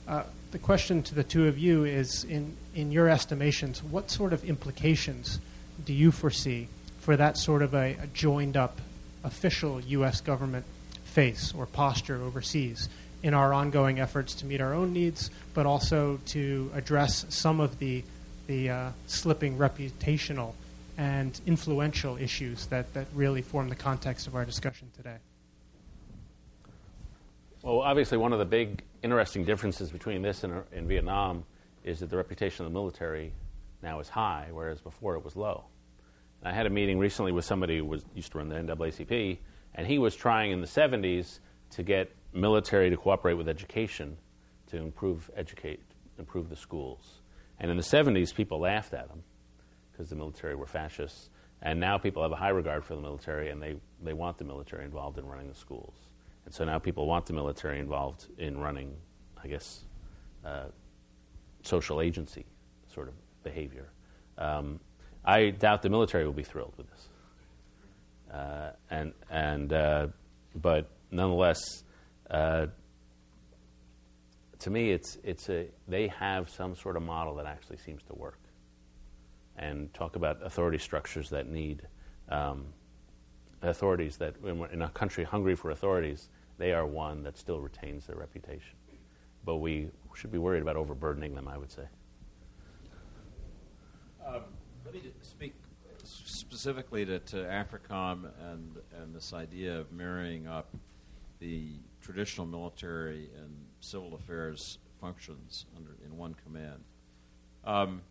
Uh, 0.08 0.24
the 0.52 0.60
question 0.60 1.02
to 1.02 1.16
the 1.16 1.24
two 1.24 1.48
of 1.48 1.58
you 1.58 1.86
is 1.86 2.24
in, 2.26 2.56
in 2.76 2.92
your 2.92 3.10
estimations, 3.10 3.82
what 3.82 4.12
sort 4.12 4.34
of 4.34 4.44
implications? 4.44 5.40
do 5.86 5.94
you 5.94 6.12
foresee 6.12 6.68
for 7.00 7.18
that 7.18 7.38
sort 7.38 7.62
of 7.62 7.74
a, 7.74 7.96
a 8.02 8.08
joined 8.14 8.56
up 8.56 8.80
official 9.24 9.82
U.S. 9.82 10.22
government 10.22 10.66
face 11.04 11.54
or 11.56 11.66
posture 11.66 12.22
overseas 12.22 12.90
in 13.24 13.34
our 13.34 13.54
ongoing 13.54 14.00
efforts 14.00 14.36
to 14.36 14.46
meet 14.46 14.62
our 14.62 14.74
own 14.74 14.94
needs, 14.94 15.32
but 15.54 15.66
also 15.66 16.20
to 16.28 16.70
address 16.76 17.26
some 17.30 17.60
of 17.60 17.80
the, 17.80 18.04
the 18.48 18.70
uh, 18.70 18.90
slipping 19.08 19.58
reputational 19.58 20.54
and 20.98 21.40
influential 21.48 22.18
issues 22.18 22.68
that, 22.68 22.94
that 22.94 23.08
really 23.16 23.42
form 23.42 23.70
the 23.70 23.76
context 23.76 24.28
of 24.28 24.36
our 24.36 24.46
discussion 24.46 24.92
today? 24.96 25.16
Well, 27.64 27.80
obviously, 27.80 28.18
one 28.18 28.34
of 28.34 28.40
the 28.40 28.46
big 28.46 28.84
interesting 29.02 29.46
differences 29.46 29.90
between 29.90 30.22
this 30.22 30.44
and, 30.44 30.64
and 30.74 30.88
Vietnam 30.88 31.46
is 31.84 32.02
that 32.02 32.10
the 32.10 32.18
reputation 32.18 32.66
of 32.66 32.72
the 32.72 32.78
military 32.78 33.32
now 33.82 34.02
is 34.02 34.10
high, 34.10 34.48
whereas 34.52 34.82
before 34.82 35.16
it 35.16 35.24
was 35.24 35.36
low. 35.36 35.64
And 36.42 36.50
I 36.50 36.54
had 36.54 36.66
a 36.66 36.70
meeting 36.70 37.00
recently 37.00 37.32
with 37.32 37.46
somebody 37.46 37.78
who 37.78 37.86
was, 37.86 38.04
used 38.14 38.34
to 38.34 38.38
run 38.38 38.50
the 38.50 38.56
NAACP, 38.56 39.38
and 39.76 39.88
he 39.88 39.98
was 39.98 40.14
trying 40.14 40.52
in 40.52 40.60
the 40.60 40.68
70s 40.68 41.40
to 41.72 41.84
get 41.84 42.14
military 42.34 42.90
to 42.90 42.98
cooperate 42.98 43.36
with 43.36 43.48
education 43.48 44.18
to 44.68 44.78
improve 44.78 45.30
educate 45.36 45.82
improve 46.18 46.50
the 46.50 46.56
schools. 46.56 47.22
And 47.60 47.72
in 47.72 47.78
the 47.78 47.84
70s, 47.84 48.34
people 48.34 48.60
laughed 48.60 48.94
at 48.94 49.08
them 49.08 49.24
because 49.92 50.10
the 50.10 50.16
military 50.16 50.56
were 50.56 50.66
fascists. 50.66 51.30
And 51.62 51.80
now 51.80 51.98
people 51.98 52.22
have 52.24 52.32
a 52.32 52.36
high 52.36 52.50
regard 52.50 52.84
for 52.84 52.96
the 52.96 53.02
military, 53.02 53.50
and 53.50 53.62
they, 53.62 53.76
they 54.04 54.14
want 54.14 54.38
the 54.38 54.44
military 54.44 54.84
involved 54.84 55.18
in 55.18 55.26
running 55.26 55.48
the 55.48 55.56
schools. 55.56 55.96
And 56.46 56.54
so 56.54 56.66
now 56.66 56.78
people 56.78 57.08
want 57.08 57.26
the 57.26 57.34
military 57.34 57.80
involved 57.80 58.28
in 58.38 58.58
running, 58.58 58.96
I 59.42 59.48
guess, 59.48 59.86
uh, 60.46 60.66
social 61.62 62.02
agency 62.02 62.46
sort 62.94 63.08
of 63.08 63.14
behavior. 63.44 63.90
Um, 64.38 64.80
I 65.24 65.52
doubt 65.52 65.84
the 65.84 65.90
military 65.90 66.26
will 66.26 66.34
be 66.34 66.44
thrilled 66.44 66.74
with 66.76 66.90
this. 66.90 67.10
Uh, 68.34 68.72
and 68.90 69.14
and 69.30 69.72
uh, 69.72 70.08
but 70.56 70.90
nonetheless, 71.12 71.84
uh, 72.30 72.68
to 74.60 74.70
me, 74.70 74.92
it's 74.92 75.18
it's 75.24 75.50
a 75.50 75.68
they 75.88 76.08
have 76.08 76.50
some 76.50 76.76
sort 76.76 76.96
of 76.96 77.04
model 77.04 77.36
that 77.36 77.46
actually 77.46 77.78
seems 77.78 78.02
to 78.04 78.14
work. 78.14 78.40
And 79.58 79.94
talk 79.94 80.16
about 80.16 80.44
authority 80.44 80.80
structures 80.80 81.30
that 81.30 81.48
need 81.48 81.84
um, 82.30 82.66
authorities 83.62 84.18
that 84.18 84.36
in 84.72 84.82
a 84.82 84.90
country 84.90 85.24
hungry 85.24 85.56
for 85.56 85.72
authorities, 85.72 86.30
they 86.58 86.72
are 86.72 86.88
one 86.88 87.24
that 87.24 87.38
still 87.38 87.60
retains 87.60 88.08
their 88.08 88.16
reputation. 88.16 88.76
But 89.46 89.58
we 89.58 89.90
should 90.16 90.32
be 90.32 90.38
worried 90.38 90.62
about 90.62 90.78
overburdening 90.78 91.36
them. 91.36 91.48
I 91.48 91.58
would 91.58 91.72
say. 91.72 91.84
Um, 94.26 94.44
let 94.86 94.94
me 94.94 95.02
speak 95.22 95.54
specifically 96.04 97.06
to, 97.06 97.20
to 97.20 97.38
AFRICOM 97.38 98.30
and, 98.50 98.78
and 99.02 99.14
this 99.14 99.34
idea 99.34 99.80
of 99.80 99.92
marrying 99.92 100.48
up 100.48 100.70
the 101.40 101.72
traditional 102.04 102.46
military 102.46 103.30
and 103.40 103.50
civil 103.82 104.14
affairs 104.16 104.78
functions 105.00 105.66
under, 105.76 105.92
in 106.06 106.18
one 106.18 106.36
command. 106.46 106.84
Um, 107.66 108.02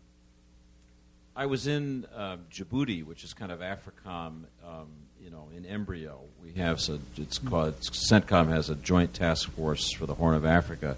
I 1.35 1.47
was 1.47 1.65
in 1.65 2.05
uh, 2.15 2.37
Djibouti, 2.51 3.03
which 3.03 3.23
is 3.23 3.33
kind 3.33 3.51
of 3.51 3.59
AFRICOM, 3.59 4.43
um, 4.63 4.87
you 5.19 5.31
know, 5.31 5.47
in 5.55 5.65
embryo. 5.65 6.19
We 6.43 6.53
have 6.53 6.79
so 6.79 6.99
it's 7.17 7.39
called 7.39 7.79
CENTCOM 7.79 8.49
has 8.49 8.69
a 8.69 8.75
joint 8.75 9.13
task 9.13 9.49
force 9.51 9.91
for 9.93 10.05
the 10.05 10.13
Horn 10.13 10.35
of 10.35 10.45
Africa, 10.45 10.95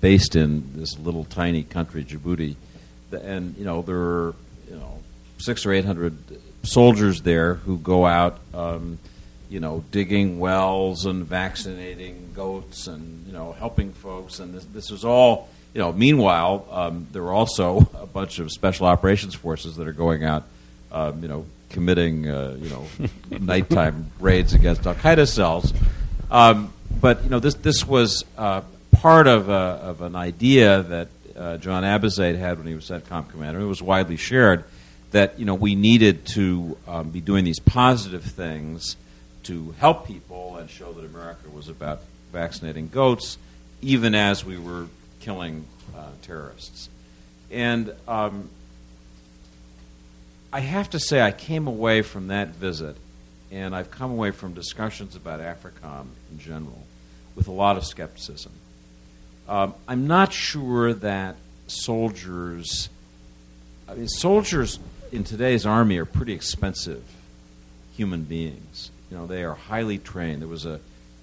based 0.00 0.36
in 0.36 0.72
this 0.74 0.98
little 0.98 1.24
tiny 1.24 1.62
country, 1.62 2.04
Djibouti, 2.04 2.56
and 3.12 3.56
you 3.56 3.64
know 3.64 3.80
there 3.80 3.96
are 3.96 4.34
you 4.68 4.76
know 4.76 4.98
six 5.38 5.64
or 5.64 5.72
eight 5.72 5.86
hundred 5.86 6.18
soldiers 6.64 7.22
there 7.22 7.54
who 7.54 7.78
go 7.78 8.04
out, 8.04 8.40
um, 8.52 8.98
you 9.48 9.60
know, 9.60 9.84
digging 9.90 10.38
wells 10.38 11.06
and 11.06 11.24
vaccinating 11.24 12.32
goats 12.34 12.86
and 12.86 13.26
you 13.26 13.32
know 13.32 13.52
helping 13.52 13.92
folks. 13.92 14.40
And 14.40 14.54
this, 14.54 14.64
this 14.66 14.90
was 14.90 15.04
all, 15.04 15.48
you 15.74 15.80
know. 15.80 15.92
Meanwhile, 15.92 16.66
um, 16.70 17.06
there 17.12 17.22
were 17.22 17.32
also 17.32 17.88
a 18.00 18.06
bunch 18.06 18.38
of 18.38 18.52
special 18.52 18.86
operations 18.86 19.34
forces 19.34 19.76
that 19.76 19.88
are 19.88 19.92
going 19.92 20.24
out, 20.24 20.44
um, 20.92 21.22
you 21.22 21.28
know, 21.28 21.46
committing, 21.70 22.28
uh, 22.28 22.56
you 22.60 22.70
know, 22.70 22.86
nighttime 23.38 24.10
raids 24.20 24.54
against 24.54 24.86
Al 24.86 24.94
Qaeda 24.94 25.28
cells. 25.28 25.72
Um, 26.30 26.72
but 27.00 27.24
you 27.24 27.30
know, 27.30 27.40
this 27.40 27.54
this 27.54 27.86
was 27.86 28.24
uh, 28.36 28.62
part 28.92 29.26
of, 29.26 29.48
a, 29.48 29.52
of 29.52 30.02
an 30.02 30.16
idea 30.16 30.82
that 30.82 31.08
uh, 31.36 31.56
John 31.58 31.84
Abizaid 31.84 32.36
had 32.36 32.58
when 32.58 32.66
he 32.66 32.74
was 32.74 32.88
CENTCOM 32.88 33.30
commander. 33.30 33.60
It 33.60 33.66
was 33.66 33.80
widely 33.80 34.16
shared 34.16 34.64
that 35.12 35.38
you 35.38 35.44
know 35.44 35.54
we 35.54 35.74
needed 35.74 36.26
to 36.26 36.76
um, 36.86 37.10
be 37.10 37.20
doing 37.20 37.44
these 37.44 37.60
positive 37.60 38.24
things 38.24 38.96
to 39.48 39.74
help 39.78 40.06
people 40.06 40.58
and 40.58 40.68
show 40.68 40.92
that 40.92 41.06
America 41.06 41.48
was 41.50 41.70
about 41.70 42.02
vaccinating 42.34 42.86
goats, 42.88 43.38
even 43.80 44.14
as 44.14 44.44
we 44.44 44.58
were 44.58 44.86
killing 45.20 45.64
uh, 45.96 46.10
terrorists. 46.20 46.90
And 47.50 47.94
um, 48.06 48.50
I 50.52 50.60
have 50.60 50.90
to 50.90 51.00
say, 51.00 51.22
I 51.22 51.32
came 51.32 51.66
away 51.66 52.02
from 52.02 52.28
that 52.28 52.48
visit, 52.48 52.98
and 53.50 53.74
I've 53.74 53.90
come 53.90 54.10
away 54.10 54.32
from 54.32 54.52
discussions 54.52 55.16
about 55.16 55.40
AFRICOM 55.40 56.08
in 56.30 56.38
general 56.38 56.84
with 57.34 57.48
a 57.48 57.52
lot 57.52 57.78
of 57.78 57.86
skepticism. 57.86 58.52
Um, 59.48 59.72
I'm 59.88 60.06
not 60.06 60.30
sure 60.30 60.92
that 60.92 61.36
soldiers. 61.68 62.90
I 63.88 63.94
mean, 63.94 64.08
soldiers 64.08 64.78
in 65.10 65.24
today's 65.24 65.64
army 65.64 65.96
are 65.96 66.04
pretty 66.04 66.34
expensive 66.34 67.02
human 67.96 68.24
beings. 68.24 68.90
You 69.10 69.16
know, 69.16 69.26
they 69.26 69.44
are 69.44 69.54
highly 69.54 69.98
trained. 69.98 70.42
There 70.42 70.48
was 70.48 70.66
a 70.66 70.80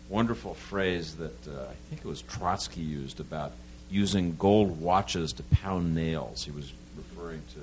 wonderful 0.09 0.53
phrase 0.53 1.15
that 1.15 1.47
uh, 1.47 1.63
I 1.63 1.75
think 1.89 2.01
it 2.03 2.07
was 2.07 2.21
Trotsky 2.23 2.81
used 2.81 3.19
about 3.19 3.51
using 3.89 4.35
gold 4.37 4.79
watches 4.81 5.33
to 5.33 5.43
pound 5.43 5.95
nails. 5.95 6.43
He 6.43 6.51
was 6.51 6.71
referring 6.97 7.41
to 7.53 7.59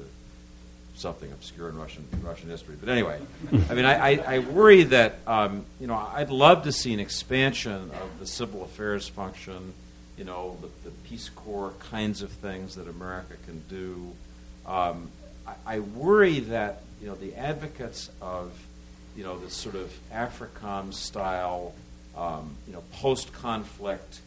something 0.95 1.33
obscure 1.33 1.69
in 1.69 1.77
Russian 1.77 2.07
Russian 2.23 2.49
history. 2.49 2.77
But 2.79 2.89
anyway, 2.89 3.19
I 3.71 3.75
mean, 3.75 3.85
I, 3.85 3.95
I, 3.95 4.35
I 4.35 4.39
worry 4.41 4.85
that 4.85 5.17
um, 5.27 5.65
you 5.81 5.87
know 5.87 5.95
I'd 5.95 6.31
love 6.31 6.65
to 6.65 6.73
see 6.73 6.93
an 6.95 7.01
expansion 7.01 7.91
of 7.91 8.19
the 8.21 8.27
civil 8.27 8.63
affairs 8.63 9.09
function 9.09 9.73
you 10.17 10.25
know, 10.25 10.57
the, 10.61 10.69
the 10.89 10.95
Peace 11.09 11.29
Corps 11.31 11.73
kinds 11.91 12.23
of 12.23 12.31
things 12.31 12.77
that 12.77 12.89
America 12.89 13.35
can 13.47 13.63
do. 13.69 14.13
Um, 14.67 15.11
I, 15.47 15.55
I 15.67 15.79
worry 15.81 16.41
that 16.41 16.83
you 17.01 17.09
know 17.09 17.15
the 17.15 17.35
advocates 17.35 18.11
of 18.21 18.53
you 19.17 19.25
know 19.25 19.39
this 19.39 19.55
sort 19.55 19.75
of 19.75 19.93
AFRICOM 20.13 20.93
style, 20.93 21.75
um, 22.17 22.57
you 22.67 22.73
know, 22.73 22.83
post-conflict, 22.93 24.21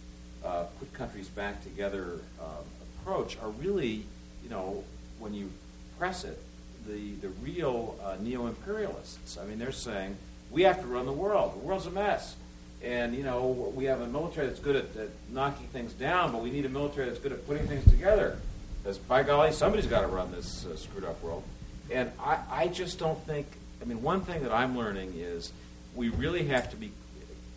uh, 0.43 0.63
put 0.79 0.93
countries 0.93 1.27
back 1.29 1.63
together 1.63 2.19
uh, 2.39 2.61
approach 3.01 3.37
are 3.41 3.49
really, 3.49 4.03
you 4.43 4.49
know, 4.49 4.83
when 5.19 5.33
you 5.33 5.51
press 5.97 6.23
it, 6.23 6.39
the 6.87 7.13
the 7.21 7.29
real 7.43 7.97
uh, 8.03 8.15
neo-imperialists. 8.21 9.37
I 9.37 9.45
mean, 9.45 9.59
they're 9.59 9.71
saying 9.71 10.17
we 10.51 10.63
have 10.63 10.81
to 10.81 10.87
run 10.87 11.05
the 11.05 11.13
world. 11.13 11.53
The 11.55 11.59
world's 11.59 11.85
a 11.85 11.91
mess. 11.91 12.35
And, 12.83 13.15
you 13.15 13.23
know, 13.23 13.71
we 13.75 13.85
have 13.85 14.01
a 14.01 14.05
military 14.05 14.45
that's 14.45 14.59
good 14.59 14.75
at, 14.75 14.95
at 14.95 15.09
knocking 15.31 15.65
things 15.67 15.91
down, 15.93 16.31
but 16.31 16.43
we 16.43 16.51
need 16.51 16.65
a 16.65 16.69
military 16.69 17.07
that's 17.07 17.19
good 17.19 17.31
at 17.31 17.47
putting 17.47 17.65
things 17.67 17.83
together. 17.85 18.37
Because, 18.83 18.99
by 18.99 19.23
golly, 19.23 19.53
somebody's 19.53 19.87
got 19.87 20.01
to 20.01 20.07
run 20.07 20.31
this 20.31 20.67
uh, 20.67 20.75
screwed 20.75 21.03
up 21.03 21.19
world. 21.23 21.43
And 21.89 22.11
I, 22.19 22.37
I 22.51 22.67
just 22.67 22.99
don't 22.99 23.19
think, 23.25 23.47
I 23.81 23.85
mean, 23.85 24.01
one 24.01 24.21
thing 24.21 24.43
that 24.43 24.51
I'm 24.51 24.77
learning 24.77 25.13
is 25.17 25.51
we 25.95 26.09
really 26.09 26.45
have 26.47 26.69
to 26.71 26.75
be 26.75 26.91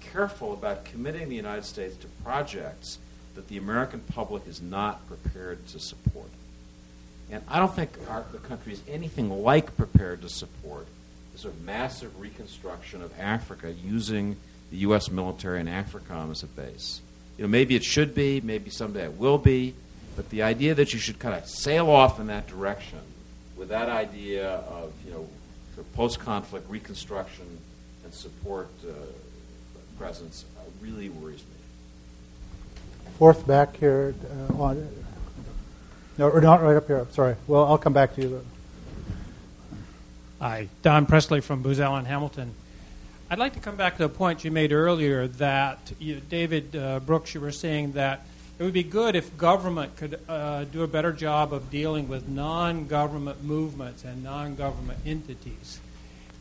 careful 0.01 0.53
about 0.53 0.85
committing 0.85 1.28
the 1.28 1.36
United 1.36 1.65
States 1.65 1.97
to 1.97 2.07
projects 2.24 2.99
that 3.35 3.49
the 3.49 3.57
American 3.57 4.01
public 4.01 4.47
is 4.47 4.61
not 4.61 5.07
prepared 5.07 5.66
to 5.69 5.78
support. 5.78 6.28
And 7.31 7.43
I 7.49 7.59
don't 7.59 7.74
think 7.74 7.90
our, 8.09 8.24
the 8.32 8.39
country 8.39 8.73
is 8.73 8.82
anything 8.89 9.31
like 9.43 9.77
prepared 9.77 10.23
to 10.23 10.28
support 10.28 10.86
the 11.32 11.39
sort 11.39 11.55
of 11.55 11.62
massive 11.62 12.19
reconstruction 12.19 13.03
of 13.03 13.12
Africa 13.19 13.73
using 13.73 14.36
the 14.70 14.78
U.S. 14.78 15.11
military 15.11 15.61
and 15.61 15.69
AFRICOM 15.69 16.31
as 16.31 16.43
a 16.43 16.47
base. 16.47 17.01
You 17.36 17.45
know, 17.45 17.49
maybe 17.49 17.77
it 17.77 17.85
should 17.85 18.15
be, 18.15 18.40
maybe 18.40 18.70
someday 18.70 19.05
it 19.05 19.19
will 19.19 19.39
be, 19.39 19.74
but 20.16 20.31
the 20.31 20.43
idea 20.43 20.74
that 20.74 20.93
you 20.93 20.99
should 20.99 21.19
kind 21.19 21.35
of 21.35 21.47
sail 21.49 21.89
off 21.89 22.19
in 22.19 22.27
that 22.27 22.49
direction 22.49 22.99
with 23.57 23.69
that 23.69 23.89
idea 23.89 24.51
of, 24.51 24.93
you 25.05 25.12
know, 25.12 25.28
sort 25.78 25.86
of 25.86 25.94
post-conflict 25.94 26.68
reconstruction 26.68 27.46
and 28.02 28.12
support 28.12 28.68
uh, 28.84 28.90
presence 29.96 30.44
uh, 30.59 30.62
really 30.80 31.09
worries 31.09 31.38
me. 31.38 33.12
Fourth 33.16 33.46
back 33.46 33.76
here 33.76 34.12
uh, 34.50 34.60
on. 34.60 34.88
No, 36.16 36.30
or 36.30 36.40
not 36.40 36.62
right 36.62 36.76
up 36.76 36.88
here. 36.88 37.06
Sorry. 37.12 37.36
Well, 37.46 37.64
I'll 37.64 37.78
come 37.78 37.92
back 37.92 38.16
to 38.16 38.22
you. 38.22 38.44
Hi, 40.40 40.68
Don 40.82 41.06
Presley 41.06 41.40
from 41.40 41.62
Booz 41.62 41.78
Allen 41.78 42.06
Hamilton. 42.06 42.55
I'd 43.30 43.38
like 43.38 43.55
to 43.55 43.60
come 43.60 43.76
back 43.76 43.98
to 43.98 44.02
the 44.02 44.09
point 44.09 44.42
you 44.42 44.50
made 44.50 44.72
earlier 44.72 45.28
that 45.28 45.92
you, 46.00 46.20
David 46.28 46.74
uh, 46.74 46.98
Brooks, 46.98 47.34
you 47.34 47.40
were 47.40 47.52
saying 47.52 47.92
that 47.92 48.26
it 48.59 48.64
would 48.64 48.72
be 48.72 48.82
good 48.82 49.14
if 49.14 49.36
government 49.36 49.97
could 49.97 50.20
uh, 50.28 50.64
do 50.64 50.82
a 50.82 50.89
better 50.89 51.12
job 51.12 51.52
of 51.52 51.70
dealing 51.70 52.09
with 52.09 52.28
non-government 52.28 53.44
movements 53.44 54.05
and 54.05 54.24
non-government 54.24 54.98
entities. 55.06 55.80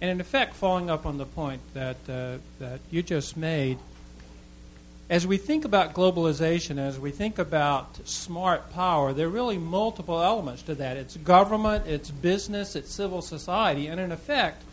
And 0.01 0.09
in 0.09 0.19
effect, 0.19 0.55
following 0.55 0.89
up 0.89 1.05
on 1.05 1.17
the 1.17 1.25
point 1.25 1.61
that 1.73 1.97
uh, 2.09 2.37
that 2.59 2.79
you 2.91 3.03
just 3.03 3.37
made, 3.37 3.77
as 5.09 5.25
we 5.25 5.37
think 5.37 5.63
about 5.63 5.93
globalization, 5.93 6.77
as 6.77 6.99
we 6.99 7.11
think 7.11 7.39
about 7.39 8.07
smart 8.07 8.71
power, 8.73 9.13
there 9.13 9.27
are 9.27 9.29
really 9.29 9.57
multiple 9.57 10.21
elements 10.21 10.63
to 10.63 10.75
that. 10.75 10.97
It's 10.97 11.17
government, 11.17 11.87
it's 11.87 12.11
business, 12.11 12.75
it's 12.75 12.91
civil 12.91 13.21
society, 13.21 13.87
and 13.87 13.99
in 13.99 14.11
effect, 14.11 14.63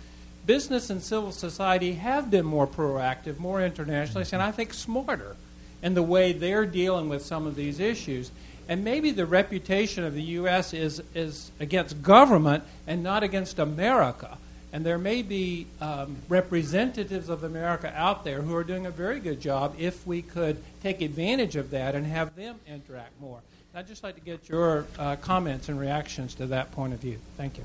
business 0.45 0.91
and 0.91 1.03
civil 1.03 1.33
society 1.33 1.95
have 1.95 2.31
been 2.31 2.45
more 2.45 2.67
proactive, 2.67 3.39
more 3.39 3.63
internationalist, 3.63 4.33
and 4.33 4.43
I 4.43 4.51
think 4.51 4.75
smarter 4.75 5.37
in 5.85 5.95
the 5.95 6.03
way 6.03 6.33
they're 6.33 6.67
dealing 6.67 7.09
with 7.09 7.25
some 7.25 7.47
of 7.47 7.55
these 7.55 7.79
issues. 7.79 8.33
And 8.69 8.83
maybe 8.83 9.11
the 9.11 9.27
reputation 9.27 10.03
of 10.03 10.15
the 10.15 10.23
U.S. 10.23 10.73
is, 10.73 11.03
is 11.15 11.53
against 11.61 12.03
government 12.03 12.65
and 12.87 13.03
not 13.03 13.23
against 13.23 13.59
America. 13.59 14.39
And 14.73 14.85
there 14.85 14.99
may 14.99 15.21
be 15.23 15.67
um, 15.83 16.17
representatives 16.29 17.29
of 17.29 17.45
America 17.45 17.93
out 17.95 18.25
there 18.25 18.41
who 18.41 18.57
are 18.57 18.65
doing 18.65 18.87
a 18.87 18.91
very 18.91 19.21
good 19.21 19.41
job 19.41 19.77
if 19.79 20.05
we 20.07 20.23
could 20.23 20.57
take 20.83 21.03
advantage 21.03 21.55
of 21.55 21.71
that 21.71 21.95
and 21.95 22.07
have 22.07 22.35
them 22.35 22.59
interact 22.67 23.21
more. 23.21 23.39
I'd 23.75 23.87
just 23.87 24.03
like 24.03 24.15
to 24.15 24.21
get 24.21 24.49
your 24.49 24.87
uh, 24.99 25.17
comments 25.17 25.69
and 25.69 25.79
reactions 25.79 26.35
to 26.37 26.47
that 26.47 26.73
point 26.73 26.95
of 26.95 27.01
view. 27.01 27.19
Thank 27.37 27.59
you. 27.59 27.65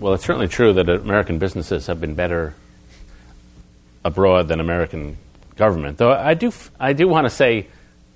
Well, 0.00 0.14
it's 0.14 0.24
certainly 0.24 0.48
true 0.48 0.72
that 0.72 0.88
American 0.88 1.38
businesses 1.38 1.86
have 1.86 2.00
been 2.00 2.14
better 2.14 2.54
abroad 4.04 4.48
than 4.48 4.58
American 4.58 5.18
government. 5.60 5.98
Though 5.98 6.12
I 6.12 6.34
do, 6.34 6.50
I 6.80 6.92
do 6.94 7.06
want 7.06 7.26
to 7.26 7.30
say, 7.30 7.68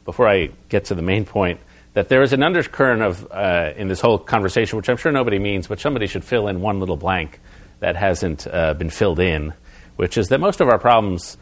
before 0.05 0.27
I 0.29 0.51
get 0.69 0.87
to 0.87 0.95
the 0.95 1.03
main 1.03 1.25
point, 1.25 1.61
that 1.93 2.09
there 2.09 2.23
is 2.23 2.33
an 2.33 2.43
undercurrent 2.43 3.03
of 3.03 3.31
uh, 3.31 3.73
in 3.77 3.87
this 3.89 4.01
whole 4.01 4.19
conversation, 4.19 4.77
which 4.79 4.89
I'm 4.89 4.97
sure 4.97 5.13
nobody 5.13 5.39
means, 5.39 5.69
but 5.69 5.79
somebody 5.79 6.07
should 6.09 6.25
fill 6.25 6.49
in 6.49 6.61
one 6.61 6.81
little 6.81 6.97
blank 6.97 7.39
that 7.81 7.97
hasn't 7.97 8.47
uh, 8.47 8.75
been 8.75 8.91
filled 8.91 9.21
in, 9.21 9.53
which 9.97 10.19
is 10.19 10.29
that 10.29 10.41
most 10.41 10.61
of 10.61 10.69
our 10.69 10.79
problems 10.79 11.37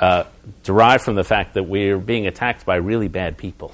uh, 0.00 0.24
derive 0.64 1.02
from 1.02 1.14
the 1.14 1.24
fact 1.24 1.54
that 1.54 1.64
we're 1.64 1.98
being 1.98 2.26
attacked 2.26 2.66
by 2.66 2.76
really 2.76 3.08
bad 3.08 3.36
people, 3.36 3.72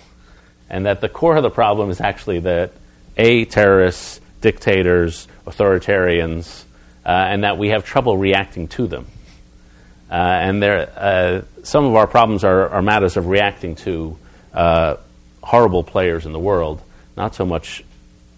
and 0.69 0.87
that 0.87 1.01
the 1.01 1.09
core 1.09 1.37
of 1.37 1.43
the 1.43 1.51
problem 1.51 1.89
is 1.89 2.01
actually 2.01 2.41
that 2.41 2.73
a 3.17 3.45
terrorists, 3.47 4.21
dictators, 4.41 5.29
authoritarians, 5.47 6.65
uh, 7.07 7.09
and 7.09 7.45
that 7.45 7.57
we 7.57 7.69
have 7.69 7.85
trouble 7.85 8.17
reacting 8.19 8.69
to 8.69 8.87
them. 8.87 9.07
Uh, 10.11 10.15
and 10.15 10.63
there, 10.63 10.91
uh, 10.97 11.43
some 11.63 11.85
of 11.85 11.95
our 11.95 12.07
problems 12.07 12.43
are, 12.43 12.69
are, 12.69 12.83
matters 12.83 13.17
of 13.17 13.27
reacting 13.27 13.77
to 13.77 14.19
uh, 14.53 14.97
horrible 15.43 15.85
players 15.85 16.27
in 16.27 16.33
the 16.33 16.39
world, 16.39 16.83
not 17.17 17.35
so 17.35 17.47
much 17.47 17.85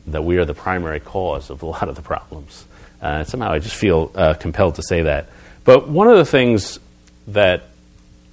that 0.09 0.23
we 0.23 0.36
are 0.36 0.44
the 0.44 0.55
primary 0.55 1.01
cause 1.01 1.49
of 1.49 1.62
a 1.62 1.66
lot 1.66 1.89
of 1.89 1.97
the 1.97 2.03
problems. 2.03 2.66
Uh, 3.01 3.24
somehow 3.24 3.53
I 3.53 3.59
just 3.59 3.77
feel 3.77 4.11
uh, 4.15 4.35
compelled 4.35 4.74
to 4.74 4.82
say 4.82 5.03
that. 5.03 5.28
But 5.65 5.89
one 5.89 6.09
of 6.09 6.19
the 6.19 6.27
things 6.27 6.78
that 7.28 7.62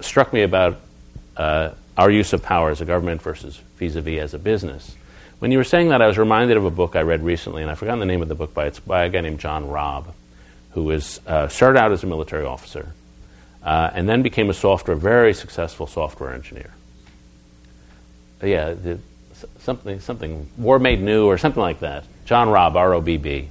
struck 0.00 0.32
me 0.32 0.42
about 0.42 0.78
our 1.36 2.10
use 2.10 2.34
of 2.34 2.42
power 2.42 2.70
as 2.70 2.82
a 2.82 2.84
government 2.84 3.22
versus 3.22 3.58
vis 3.76 3.96
a 3.96 4.02
vis 4.02 4.20
as 4.20 4.34
a 4.34 4.38
business 4.38 4.94
when 5.40 5.50
you 5.50 5.56
were 5.56 5.64
saying 5.64 5.88
that, 5.88 6.02
I 6.02 6.06
was 6.06 6.18
reminded 6.18 6.58
of 6.58 6.66
a 6.66 6.70
book 6.70 6.94
I 6.94 7.00
read 7.00 7.22
recently, 7.22 7.62
and 7.62 7.70
I've 7.70 7.78
forgotten 7.78 7.98
the 7.98 8.06
name 8.06 8.20
of 8.20 8.28
the 8.28 8.34
book, 8.34 8.52
but 8.52 8.66
it's 8.66 8.78
by 8.78 9.04
a 9.04 9.08
guy 9.08 9.22
named 9.22 9.40
John 9.40 9.68
Robb, 9.68 10.14
who 10.72 10.84
was, 10.84 11.18
uh, 11.26 11.48
started 11.48 11.80
out 11.80 11.92
as 11.92 12.02
a 12.02 12.06
military 12.06 12.44
officer 12.44 12.92
uh, 13.62 13.90
and 13.92 14.08
then 14.08 14.22
became 14.22 14.50
a 14.50 14.54
software, 14.54 14.96
very 14.96 15.34
successful 15.34 15.86
software 15.86 16.32
engineer. 16.32 16.70
Yeah, 18.42 18.74
the, 18.74 18.98
something, 19.60 20.00
something, 20.00 20.48
War 20.56 20.78
Made 20.78 21.00
New 21.00 21.26
or 21.26 21.38
something 21.38 21.60
like 21.60 21.80
that. 21.80 22.04
John 22.24 22.48
Robb, 22.48 22.76
R 22.76 22.94
O 22.94 23.00
B 23.00 23.16
B. 23.16 23.48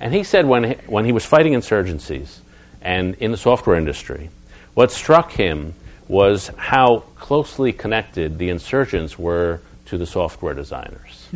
And 0.00 0.12
he 0.12 0.24
said 0.24 0.46
when 0.46 0.64
he, 0.64 0.74
when 0.86 1.04
he 1.04 1.12
was 1.12 1.24
fighting 1.24 1.54
insurgencies 1.54 2.38
and 2.80 3.14
in 3.16 3.30
the 3.30 3.36
software 3.36 3.76
industry, 3.76 4.30
what 4.74 4.90
struck 4.90 5.32
him 5.32 5.74
was 6.08 6.48
how 6.56 7.04
closely 7.16 7.72
connected 7.72 8.38
the 8.38 8.50
insurgents 8.50 9.18
were 9.18 9.60
to 9.86 9.98
the 9.98 10.06
software 10.06 10.54
designers. 10.54 11.28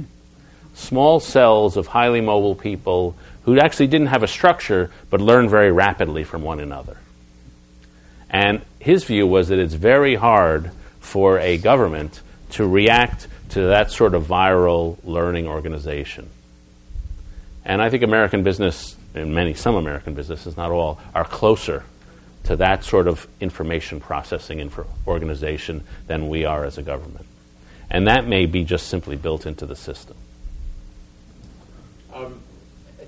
Small 0.74 1.20
cells 1.20 1.76
of 1.76 1.86
highly 1.86 2.20
mobile 2.20 2.54
people 2.54 3.16
who 3.44 3.58
actually 3.58 3.86
didn't 3.86 4.08
have 4.08 4.22
a 4.22 4.28
structure 4.28 4.90
but 5.08 5.20
learned 5.20 5.48
very 5.48 5.72
rapidly 5.72 6.24
from 6.24 6.42
one 6.42 6.60
another. 6.60 6.96
And 8.30 8.62
his 8.80 9.04
view 9.04 9.26
was 9.26 9.48
that 9.48 9.58
it's 9.58 9.74
very 9.74 10.14
hard 10.14 10.70
for 11.00 11.38
a 11.38 11.58
government 11.58 12.20
to 12.50 12.66
react 12.66 13.28
to 13.50 13.62
that 13.68 13.90
sort 13.90 14.14
of 14.14 14.24
viral 14.24 14.98
learning 15.04 15.46
organization. 15.46 16.28
And 17.64 17.82
I 17.82 17.90
think 17.90 18.02
American 18.02 18.42
business, 18.42 18.96
and 19.14 19.34
many, 19.34 19.54
some 19.54 19.74
American 19.74 20.14
businesses, 20.14 20.56
not 20.56 20.70
all, 20.70 21.00
are 21.14 21.24
closer 21.24 21.84
to 22.44 22.56
that 22.56 22.84
sort 22.84 23.08
of 23.08 23.26
information 23.40 24.00
processing 24.00 24.60
info 24.60 24.86
organization 25.06 25.82
than 26.06 26.28
we 26.28 26.44
are 26.44 26.64
as 26.64 26.78
a 26.78 26.82
government. 26.82 27.26
And 27.90 28.06
that 28.06 28.26
may 28.26 28.46
be 28.46 28.64
just 28.64 28.86
simply 28.86 29.16
built 29.16 29.46
into 29.46 29.66
the 29.66 29.76
system. 29.76 30.16
Um, 32.14 32.40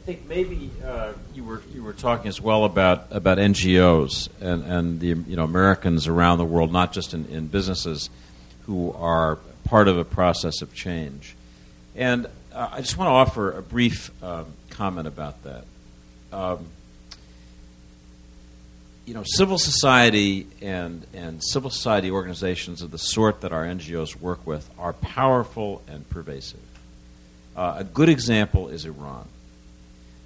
think 0.08 0.26
maybe 0.26 0.70
uh, 0.82 1.12
you 1.34 1.44
were 1.44 1.60
you 1.74 1.82
were 1.82 1.92
talking 1.92 2.28
as 2.28 2.40
well 2.40 2.64
about 2.64 3.08
about 3.10 3.36
NGOs 3.36 4.30
and, 4.40 4.64
and 4.64 5.00
the 5.00 5.08
you 5.08 5.36
know 5.36 5.44
Americans 5.44 6.06
around 6.06 6.38
the 6.38 6.46
world, 6.46 6.72
not 6.72 6.94
just 6.94 7.12
in, 7.12 7.26
in 7.26 7.46
businesses, 7.46 8.08
who 8.64 8.90
are 8.94 9.36
part 9.64 9.86
of 9.86 9.98
a 9.98 10.06
process 10.06 10.62
of 10.62 10.72
change. 10.72 11.36
And 11.94 12.24
uh, 12.54 12.70
I 12.72 12.80
just 12.80 12.96
want 12.96 13.08
to 13.08 13.12
offer 13.12 13.52
a 13.52 13.60
brief 13.60 14.10
um, 14.24 14.46
comment 14.70 15.06
about 15.06 15.42
that. 15.42 15.64
Um, 16.32 16.64
you 19.04 19.12
know, 19.12 19.24
civil 19.26 19.58
society 19.58 20.46
and, 20.62 21.06
and 21.12 21.44
civil 21.44 21.68
society 21.68 22.10
organizations 22.10 22.80
of 22.80 22.90
the 22.90 22.98
sort 22.98 23.42
that 23.42 23.52
our 23.52 23.64
NGOs 23.64 24.18
work 24.18 24.46
with 24.46 24.70
are 24.78 24.94
powerful 24.94 25.82
and 25.86 26.08
pervasive. 26.08 26.60
Uh, 27.54 27.74
a 27.78 27.84
good 27.84 28.08
example 28.08 28.68
is 28.68 28.86
Iran. 28.86 29.28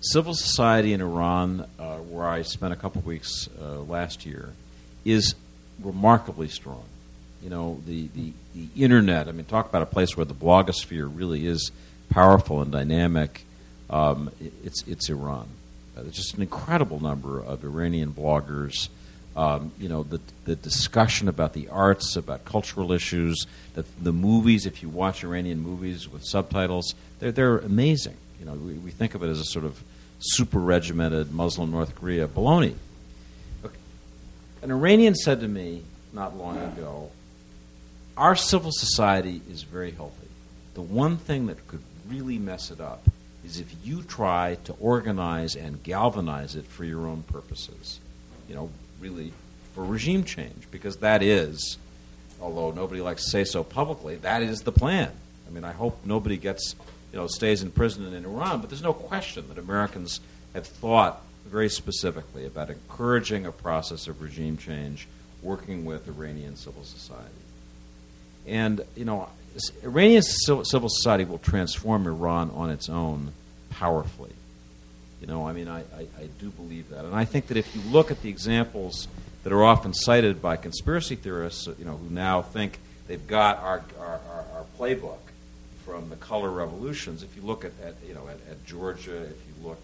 Civil 0.05 0.35
society 0.35 0.93
in 0.93 1.01
Iran, 1.01 1.65
uh, 1.79 1.99
where 1.99 2.27
I 2.29 2.43
spent 2.43 2.73
a 2.73 2.77
couple 2.77 3.03
weeks 3.03 3.49
uh, 3.61 3.81
last 3.83 4.27
year, 4.27 4.53
is 5.05 5.37
remarkably 5.81 6.49
strong. 6.49 6.85
you 7.43 7.51
know, 7.51 7.81
the, 7.87 8.09
the, 8.15 8.33
the 8.55 8.83
internet. 8.83 9.29
I 9.29 9.33
mean, 9.33 9.45
talk 9.45 9.69
about 9.69 9.83
a 9.83 9.87
place 9.87 10.17
where 10.17 10.25
the 10.25 10.35
blogosphere 10.35 11.11
really 11.13 11.47
is 11.47 11.73
powerful 12.09 12.63
and 12.63 12.71
dynamic. 12.71 13.45
Um, 13.91 14.31
it's, 14.65 14.83
it's 14.87 15.09
Iran. 15.11 15.49
Uh, 15.97 16.03
there's 16.03 16.15
just 16.15 16.35
an 16.35 16.43
incredible 16.43 17.01
number 17.01 17.41
of 17.43 17.65
Iranian 17.65 18.13
bloggers. 18.13 18.89
Um, 19.35 19.73
you 19.79 19.89
know, 19.89 20.03
the, 20.03 20.21
the 20.45 20.55
discussion 20.55 21.29
about 21.29 21.53
the 21.53 21.69
arts, 21.69 22.17
about 22.17 22.45
cultural 22.45 22.93
issues, 22.93 23.47
the, 23.75 23.85
the 24.01 24.13
movies, 24.13 24.67
if 24.67 24.83
you 24.83 24.89
watch 24.89 25.25
Iranian 25.25 25.61
movies 25.61 26.09
with 26.09 26.25
subtitles, 26.25 26.95
they're, 27.19 27.33
they're 27.33 27.59
amazing. 27.59 28.17
You 28.39 28.47
know, 28.47 28.53
we, 28.55 28.75
we 28.75 28.91
think 28.91 29.15
of 29.15 29.23
it 29.23 29.29
as 29.29 29.41
a 29.41 29.45
sort 29.45 29.65
of 29.65 29.83
super 30.23 30.59
regimented 30.59 31.33
Muslim 31.33 31.71
North 31.71 31.95
Korea 31.95 32.27
baloney. 32.27 32.75
An 34.63 34.71
Iranian 34.71 35.15
said 35.17 35.41
to 35.41 35.49
me 35.49 35.83
not 36.13 36.37
long 36.37 36.57
ago, 36.59 37.11
Our 38.17 38.37
civil 38.37 38.71
society 38.73 39.43
is 39.51 39.63
very 39.65 39.91
healthy. 39.91 40.29
The 40.75 40.83
one 40.83 41.17
thing 41.17 41.47
that 41.47 41.67
could 41.67 41.83
really 42.09 42.39
mess 42.39 42.71
it 42.71 42.81
up 42.81 43.03
is 43.45 43.59
if 43.59 43.75
you 43.85 44.03
try 44.03 44.57
to 44.65 44.75
organize 44.75 45.57
and 45.57 45.83
galvanize 45.83 46.55
it 46.55 46.67
for 46.67 46.85
your 46.85 47.07
own 47.07 47.23
purposes. 47.25 47.99
You 48.49 48.55
know, 48.55 48.71
really 49.01 49.33
for 49.75 49.85
regime 49.85 50.25
change, 50.25 50.69
because 50.71 50.99
that 50.99 51.23
is, 51.23 51.79
although 52.41 52.71
nobody 52.71 53.01
likes 53.01 53.25
to 53.25 53.31
say 53.31 53.45
so 53.45 53.65
publicly, 53.65 54.17
that 54.17 54.43
is 54.43 54.61
the 54.63 54.73
plan. 54.73 55.11
I 55.49 55.51
mean, 55.51 55.65
I 55.65 55.73
hope 55.73 55.99
nobody 56.05 56.37
gets, 56.37 56.77
you 57.13 57.19
know, 57.19 57.27
stays 57.27 57.63
in 57.63 57.71
prison 57.71 58.13
in 58.13 58.25
Iran, 58.25 58.61
but 58.61 58.71
there's 58.71 58.83
no 58.83 58.95
question 58.95 59.47
that 59.49 59.59
Americans 59.59 60.21
have 60.55 60.67
thought 60.67 61.23
very 61.47 61.69
specifically 61.69 62.47
about 62.47 62.71
encouraging 62.71 63.47
a 63.47 63.53
process 63.53 64.07
of 64.07 64.23
regime 64.23 64.57
change, 64.57 65.07
working 65.43 65.85
with 65.85 66.09
Iranian 66.09 66.57
civil 66.57 66.85
society. 66.85 67.29
And, 68.47 68.81
you 68.97 69.05
know, 69.05 69.29
Iranian 69.85 70.23
civil 70.23 70.89
society 70.89 71.25
will 71.25 71.39
transform 71.39 72.07
Iran 72.07 72.51
on 72.51 72.71
its 72.71 72.89
own 72.89 73.33
powerfully. 73.71 74.33
You 75.21 75.27
know, 75.27 75.47
I 75.47 75.53
mean, 75.53 75.69
I, 75.69 75.81
I, 75.81 76.07
I, 76.19 76.29
do 76.41 76.51
believe 76.51 76.91
that. 76.91 77.05
And 77.05 77.15
I 77.15 77.25
think 77.25 77.47
that 77.47 77.57
if 77.57 77.77
you 77.77 77.83
look 77.93 78.11
at 78.11 78.23
the 78.23 78.29
examples 78.29 79.07
that 79.45 79.53
are 79.53 79.63
often 79.63 79.95
cited 79.95 80.43
by 80.43 80.57
conspiracy 80.57 81.15
theorists, 81.15 81.69
you 81.79 81.85
know, 81.85 81.97
who 81.97 82.11
now 82.11 82.43
think 82.43 82.81
they've 83.07 83.25
got 83.25 83.59
our, 83.59 83.83
our, 84.01 84.21
our, 84.29 84.45
our 84.55 84.65
playbook 84.77 85.19
from 85.85 86.09
the 86.09 86.17
color 86.17 86.51
revolutions, 86.51 87.23
if 87.23 87.35
you 87.37 87.43
look 87.43 87.65
at, 87.65 87.73
at 87.85 87.95
you 88.07 88.15
know, 88.15 88.29
at, 88.29 88.39
at, 88.51 88.65
Georgia, 88.67 89.23
if 89.23 89.31
you 89.31 89.69
look, 89.69 89.83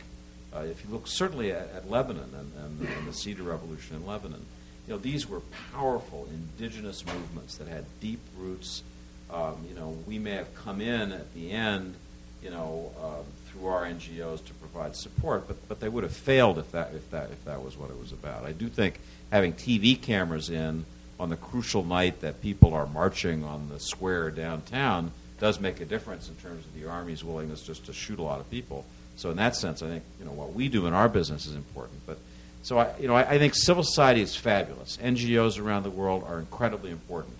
uh, 0.54 0.60
if 0.60 0.84
you 0.84 0.90
look 0.90 1.06
certainly 1.06 1.52
at, 1.52 1.70
at 1.74 1.90
Lebanon 1.90 2.30
and, 2.34 2.52
and, 2.64 2.88
and 2.88 3.08
the 3.08 3.12
Cedar 3.12 3.42
Revolution 3.42 3.96
in 3.96 4.06
Lebanon, 4.06 4.44
you 4.86 4.94
know, 4.94 4.98
these 4.98 5.28
were 5.28 5.40
powerful 5.72 6.28
indigenous 6.30 7.04
movements 7.04 7.56
that 7.56 7.68
had 7.68 7.84
deep 8.00 8.20
roots. 8.38 8.82
Um, 9.30 9.56
you 9.68 9.74
know, 9.74 9.98
we 10.06 10.18
may 10.18 10.32
have 10.32 10.54
come 10.54 10.80
in 10.80 11.12
at 11.12 11.34
the 11.34 11.50
end, 11.50 11.94
you 12.42 12.50
know, 12.50 12.92
um, 13.02 13.26
through 13.46 13.66
our 13.66 13.84
NGOs 13.84 14.44
to 14.46 14.54
provide 14.54 14.96
support, 14.96 15.46
but, 15.46 15.68
but 15.68 15.80
they 15.80 15.88
would 15.88 16.04
have 16.04 16.14
failed 16.14 16.58
if 16.58 16.72
that, 16.72 16.94
if, 16.94 17.10
that, 17.10 17.30
if 17.30 17.44
that 17.44 17.62
was 17.62 17.76
what 17.76 17.90
it 17.90 17.98
was 17.98 18.12
about. 18.12 18.44
I 18.44 18.52
do 18.52 18.68
think 18.68 18.98
having 19.30 19.52
TV 19.52 20.00
cameras 20.00 20.48
in 20.48 20.86
on 21.20 21.28
the 21.28 21.36
crucial 21.36 21.84
night 21.84 22.20
that 22.20 22.40
people 22.40 22.72
are 22.72 22.86
marching 22.86 23.44
on 23.44 23.68
the 23.68 23.80
square 23.80 24.30
downtown 24.30 25.12
does 25.40 25.60
make 25.60 25.80
a 25.80 25.84
difference 25.84 26.28
in 26.28 26.34
terms 26.36 26.64
of 26.64 26.74
the 26.74 26.88
Army's 26.88 27.22
willingness 27.22 27.62
just 27.62 27.86
to 27.86 27.92
shoot 27.92 28.18
a 28.18 28.22
lot 28.22 28.40
of 28.40 28.50
people. 28.50 28.84
So 29.16 29.30
in 29.30 29.36
that 29.36 29.56
sense, 29.56 29.82
I 29.82 29.88
think 29.88 30.04
you 30.18 30.24
know 30.24 30.32
what 30.32 30.52
we 30.52 30.68
do 30.68 30.86
in 30.86 30.94
our 30.94 31.08
business 31.08 31.46
is 31.46 31.54
important. 31.54 32.00
But 32.06 32.18
so 32.62 32.78
I, 32.78 32.96
you 32.98 33.08
know, 33.08 33.14
I, 33.14 33.22
I 33.22 33.38
think 33.38 33.54
civil 33.54 33.82
society 33.82 34.20
is 34.20 34.36
fabulous. 34.36 34.96
NGOs 34.98 35.60
around 35.60 35.82
the 35.82 35.90
world 35.90 36.24
are 36.26 36.38
incredibly 36.38 36.90
important. 36.90 37.34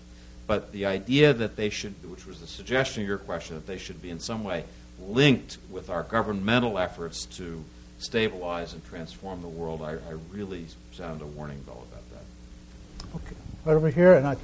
But 0.47 0.71
the 0.71 0.87
idea 0.87 1.31
that 1.33 1.55
they 1.55 1.69
should, 1.69 1.93
which 2.09 2.25
was 2.25 2.41
the 2.41 2.47
suggestion 2.47 3.03
of 3.03 3.07
your 3.07 3.19
question, 3.19 3.55
that 3.55 3.67
they 3.67 3.77
should 3.77 4.01
be 4.01 4.09
in 4.09 4.19
some 4.19 4.43
way 4.43 4.63
linked 4.99 5.57
with 5.69 5.89
our 5.89 6.03
governmental 6.03 6.79
efforts 6.79 7.25
to 7.25 7.63
stabilize 7.99 8.73
and 8.73 8.83
transform 8.85 9.41
the 9.41 9.47
world, 9.47 9.81
I, 9.81 9.91
I 9.91 10.15
really 10.31 10.65
sound 10.93 11.21
a 11.21 11.25
warning 11.25 11.59
bell 11.61 11.85
about 11.91 12.03
that. 12.11 13.15
Okay, 13.15 13.35
right 13.65 13.73
over 13.73 13.89
here, 13.89 14.13
and 14.15 14.27
I, 14.27 14.37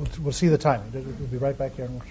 we'll, 0.00 0.08
we'll 0.22 0.32
see 0.32 0.48
the 0.48 0.58
timing. 0.58 0.90
We'll 0.92 1.28
be 1.28 1.36
right 1.36 1.56
back 1.56 1.74
here 1.76 1.84
in 1.84 1.94
Warsaw. 1.94 2.10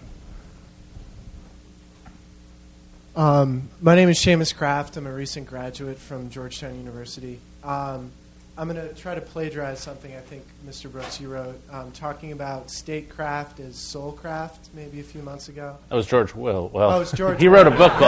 Um, 3.16 3.70
my 3.82 3.95
name 3.95 4.07
is 4.10 4.20
Seamus 4.20 4.56
Kraft. 4.56 4.95
I'm 4.95 5.07
a 5.07 5.11
recent 5.11 5.48
graduate 5.48 5.98
from 5.98 6.30
Georgetown 6.30 6.78
University. 6.78 7.40
Um, 7.64 8.11
I'm 8.57 8.70
going 8.70 8.88
to 8.88 8.94
try 8.94 9.16
to 9.16 9.22
plagiarize 9.22 9.80
something 9.80 10.14
I 10.16 10.20
think 10.20 10.44
Mr. 10.68 10.91
Brooks 10.91 11.20
you 11.20 11.30
wrote, 11.30 11.60
um, 11.72 11.91
talking 11.91 12.34
about 12.34 12.70
statecraft 12.70 13.60
as 13.60 13.76
soulcraft, 13.76 14.57
maybe 14.74 14.99
a 14.99 15.03
few 15.03 15.22
months 15.22 15.49
ago. 15.49 15.78
That 15.90 15.95
was 15.95 16.06
George 16.06 16.36
Will. 16.36 16.70
Well, 16.74 16.91
oh, 16.91 17.02
it's 17.02 17.11
George. 17.14 17.40
he 17.40 17.48
wrote 17.48 17.68
a 17.68 17.72
book 17.72 17.91
called. 17.94 18.03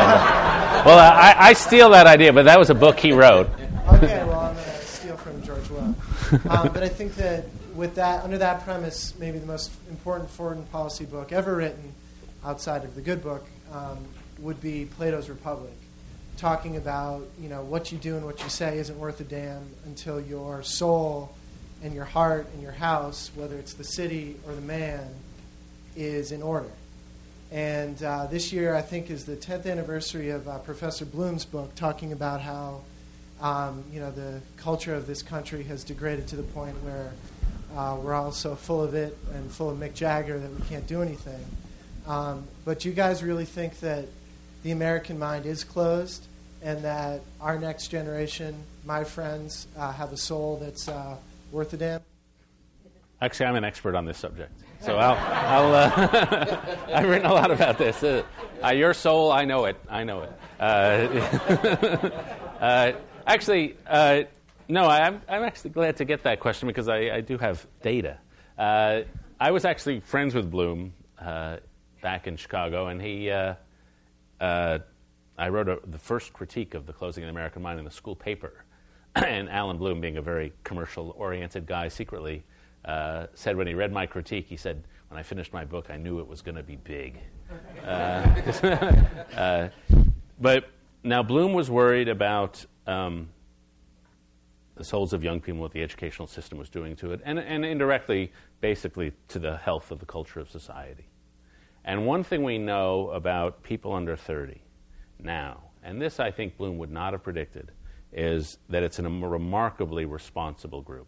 well, 0.86 1.00
I, 1.00 1.36
I, 1.38 1.54
steal 1.54 1.90
that 1.92 2.06
idea, 2.06 2.32
but 2.34 2.44
that 2.44 2.60
was 2.60 2.70
a 2.70 2.76
book 2.76 3.00
he 3.00 3.14
wrote. 3.14 3.50
okay, 3.94 4.24
well, 4.26 4.40
I'm 4.40 4.56
going 4.56 4.66
to 4.66 4.86
steal 4.86 5.18
from 5.18 5.42
George 5.44 5.68
Will. 5.70 5.96
Um, 6.50 6.70
but 6.72 6.82
I 6.82 6.88
think 6.88 7.16
that 7.16 7.44
with 7.76 7.96
that, 7.96 8.24
under 8.24 8.38
that 8.38 8.64
premise, 8.64 9.14
maybe 9.20 9.40
the 9.40 9.46
most 9.46 9.72
important 9.90 10.30
foreign 10.30 10.64
policy 10.66 11.06
book 11.06 11.32
ever 11.32 11.56
written, 11.56 11.94
outside 12.44 12.84
of 12.84 12.96
the 12.96 13.02
good 13.02 13.24
book, 13.24 13.46
um, 13.72 13.98
would 14.40 14.60
be 14.62 14.86
Plato's 14.86 15.30
Republic 15.30 15.74
talking 16.38 16.76
about 16.76 17.28
you 17.40 17.48
know 17.48 17.62
what 17.62 17.92
you 17.92 17.98
do 18.00 18.16
and 18.16 18.26
what 18.26 18.42
you 18.42 18.50
say 18.50 18.80
isn't 18.80 18.98
worth 18.98 19.20
a 19.20 19.24
damn 19.24 19.62
until 19.86 20.20
your 20.20 20.64
soul 20.64 21.32
and 21.84 21.94
your 21.94 22.06
heart 22.06 22.48
and 22.54 22.62
your 22.62 22.72
house, 22.72 23.32
whether 23.36 23.58
it's 23.58 23.74
the 23.74 23.84
city 23.84 24.36
or 24.48 24.54
the 24.54 24.62
man, 24.62 25.08
is 25.96 26.32
in 26.32 26.42
order. 26.42 26.70
And 27.52 28.02
uh, 28.02 28.28
this 28.28 28.54
year, 28.54 28.76
I 28.76 28.82
think, 28.82 29.10
is 29.10 29.26
the 29.26 29.36
10th 29.36 29.66
anniversary 29.70 30.30
of 30.30 30.48
uh, 30.48 30.60
Professor 30.60 31.06
Bloom's 31.06 31.44
book, 31.44 31.76
talking 31.76 32.12
about 32.12 32.42
how 32.42 32.82
um, 33.42 33.84
you 33.92 34.00
know 34.00 34.12
the 34.12 34.42
culture 34.58 34.96
of 34.96 35.06
this 35.06 35.22
country 35.22 35.64
has 35.64 35.84
degraded 35.84 36.28
to 36.30 36.36
the 36.36 36.44
point 36.44 36.76
where 36.84 37.12
uh, 37.76 37.98
we're 38.02 38.14
all 38.14 38.32
so 38.32 38.56
full 38.56 38.84
of 38.84 38.94
it 38.94 39.18
and 39.34 39.52
full 39.52 39.70
of 39.70 39.78
Mick 39.78 39.94
Jagger 39.94 40.40
that 40.40 40.52
we 40.52 40.62
can't 40.68 40.88
do 40.88 41.02
anything. 41.02 41.44
Um, 42.08 42.48
but 42.66 42.84
you 42.86 42.92
guys 42.92 43.24
really 43.24 43.46
think 43.46 43.80
that 43.80 44.06
the 44.64 44.72
American 44.72 45.18
mind 45.18 45.46
is 45.46 45.64
closed 45.64 46.26
and 46.62 46.84
that 46.84 47.22
our 47.40 47.58
next 47.58 47.88
generation, 47.88 48.56
my 48.86 49.04
friends, 49.04 49.68
uh, 49.78 49.92
have 49.92 50.12
a 50.14 50.18
soul 50.18 50.58
that's 50.62 50.88
uh, 50.88 51.18
worth 51.52 51.74
a 51.74 51.78
damn? 51.78 52.02
Actually, 53.22 53.46
I'm 53.48 53.56
an 53.56 53.64
expert 53.64 53.96
on 53.96 54.06
this 54.06 54.18
subject. 54.18 54.52
So 54.82 54.98
I'll, 54.98 55.16
I'll 55.16 55.76
uh, 55.76 56.78
I've 56.94 57.08
written 57.08 57.28
a 57.28 57.34
lot 57.34 57.52
about 57.52 57.78
this. 57.78 58.02
Uh, 58.04 58.24
uh, 58.64 58.70
your 58.70 58.96
soul, 58.96 59.32
I 59.32 59.46
know 59.46 59.66
it. 59.66 59.78
I 59.88 60.04
know 60.04 60.24
it. 60.24 60.32
Uh, 62.60 62.92
actually, 63.28 63.76
no, 64.72 64.88
I'm, 64.88 65.22
I'm 65.28 65.44
actually 65.44 65.72
glad 65.72 65.98
to 65.98 66.06
get 66.06 66.24
that 66.24 66.40
question 66.40 66.68
because 66.68 66.88
I, 66.88 66.98
I 67.18 67.22
do 67.22 67.38
have 67.38 67.66
data. 67.82 68.18
I 68.58 69.52
was 69.52 69.66
actually 69.66 70.00
friends 70.02 70.36
with 70.36 70.50
Bloom 70.50 70.94
back 71.18 72.28
in 72.28 72.38
Chicago, 72.38 72.88
and 72.88 73.02
he 73.02 73.30
uh, 73.30 73.56
I 75.38 75.50
wrote 75.50 75.70
a, 75.70 75.80
the 75.88 75.98
first 75.98 76.34
critique 76.34 76.74
of 76.74 76.86
the 76.86 76.94
closing 76.94 77.24
of 77.24 77.28
the 77.28 77.32
American 77.32 77.62
mind 77.62 77.80
in 77.80 77.86
the 77.86 77.92
school 77.92 78.16
paper. 78.16 78.66
and 79.16 79.50
Allan 79.50 79.78
Bloom, 79.78 80.02
being 80.02 80.18
a 80.18 80.22
very 80.22 80.54
commercial 80.64 81.16
oriented 81.18 81.66
guy 81.66 81.88
secretly, 81.88 82.44
uh, 82.86 83.28
said 83.34 83.56
when 83.56 83.68
he 83.68 83.74
read 83.74 83.92
my 83.92 84.06
critique, 84.06 84.46
he 84.48 84.58
said, 84.58 84.84
When 85.10 85.20
I 85.20 85.24
finished 85.24 85.54
my 85.54 85.66
book, 85.66 85.90
I 85.90 85.98
knew 85.98 86.20
it 86.20 86.28
was 86.28 86.42
going 86.42 86.56
to 86.56 86.64
be 86.64 86.76
big. 86.76 87.20
uh, 87.84 87.88
uh, 89.36 89.70
but 90.40 90.66
now, 91.04 91.24
Bloom 91.24 91.54
was 91.54 91.70
worried 91.70 92.08
about 92.08 92.64
um, 92.86 93.30
the 94.76 94.84
souls 94.84 95.14
of 95.14 95.24
young 95.24 95.42
people, 95.42 95.62
what 95.62 95.72
the 95.72 95.84
educational 95.84 96.28
system 96.28 96.58
was 96.58 96.70
doing 96.70 96.96
to 96.98 97.12
it, 97.12 97.22
and, 97.24 97.40
and 97.40 97.66
indirectly, 97.66 98.32
basically, 98.62 99.12
to 99.28 99.40
the 99.40 99.58
health 99.58 99.92
of 99.92 100.00
the 100.00 100.06
culture 100.06 100.40
of 100.40 100.50
society. 100.50 101.08
And 101.84 102.06
one 102.06 102.24
thing 102.24 102.44
we 102.44 102.58
know 102.58 103.10
about 103.10 103.64
people 103.64 103.94
under 103.94 104.16
30 104.16 104.62
now, 105.20 105.64
and 105.84 106.02
this 106.02 106.20
I 106.20 106.32
think 106.32 106.58
Bloom 106.58 106.78
would 106.78 106.92
not 106.92 107.14
have 107.14 107.24
predicted, 107.24 107.72
is 108.14 108.58
that 108.70 108.84
it's 108.84 109.00
a 109.00 109.04
remarkably 109.04 110.06
responsible 110.06 110.82
group. 110.82 111.08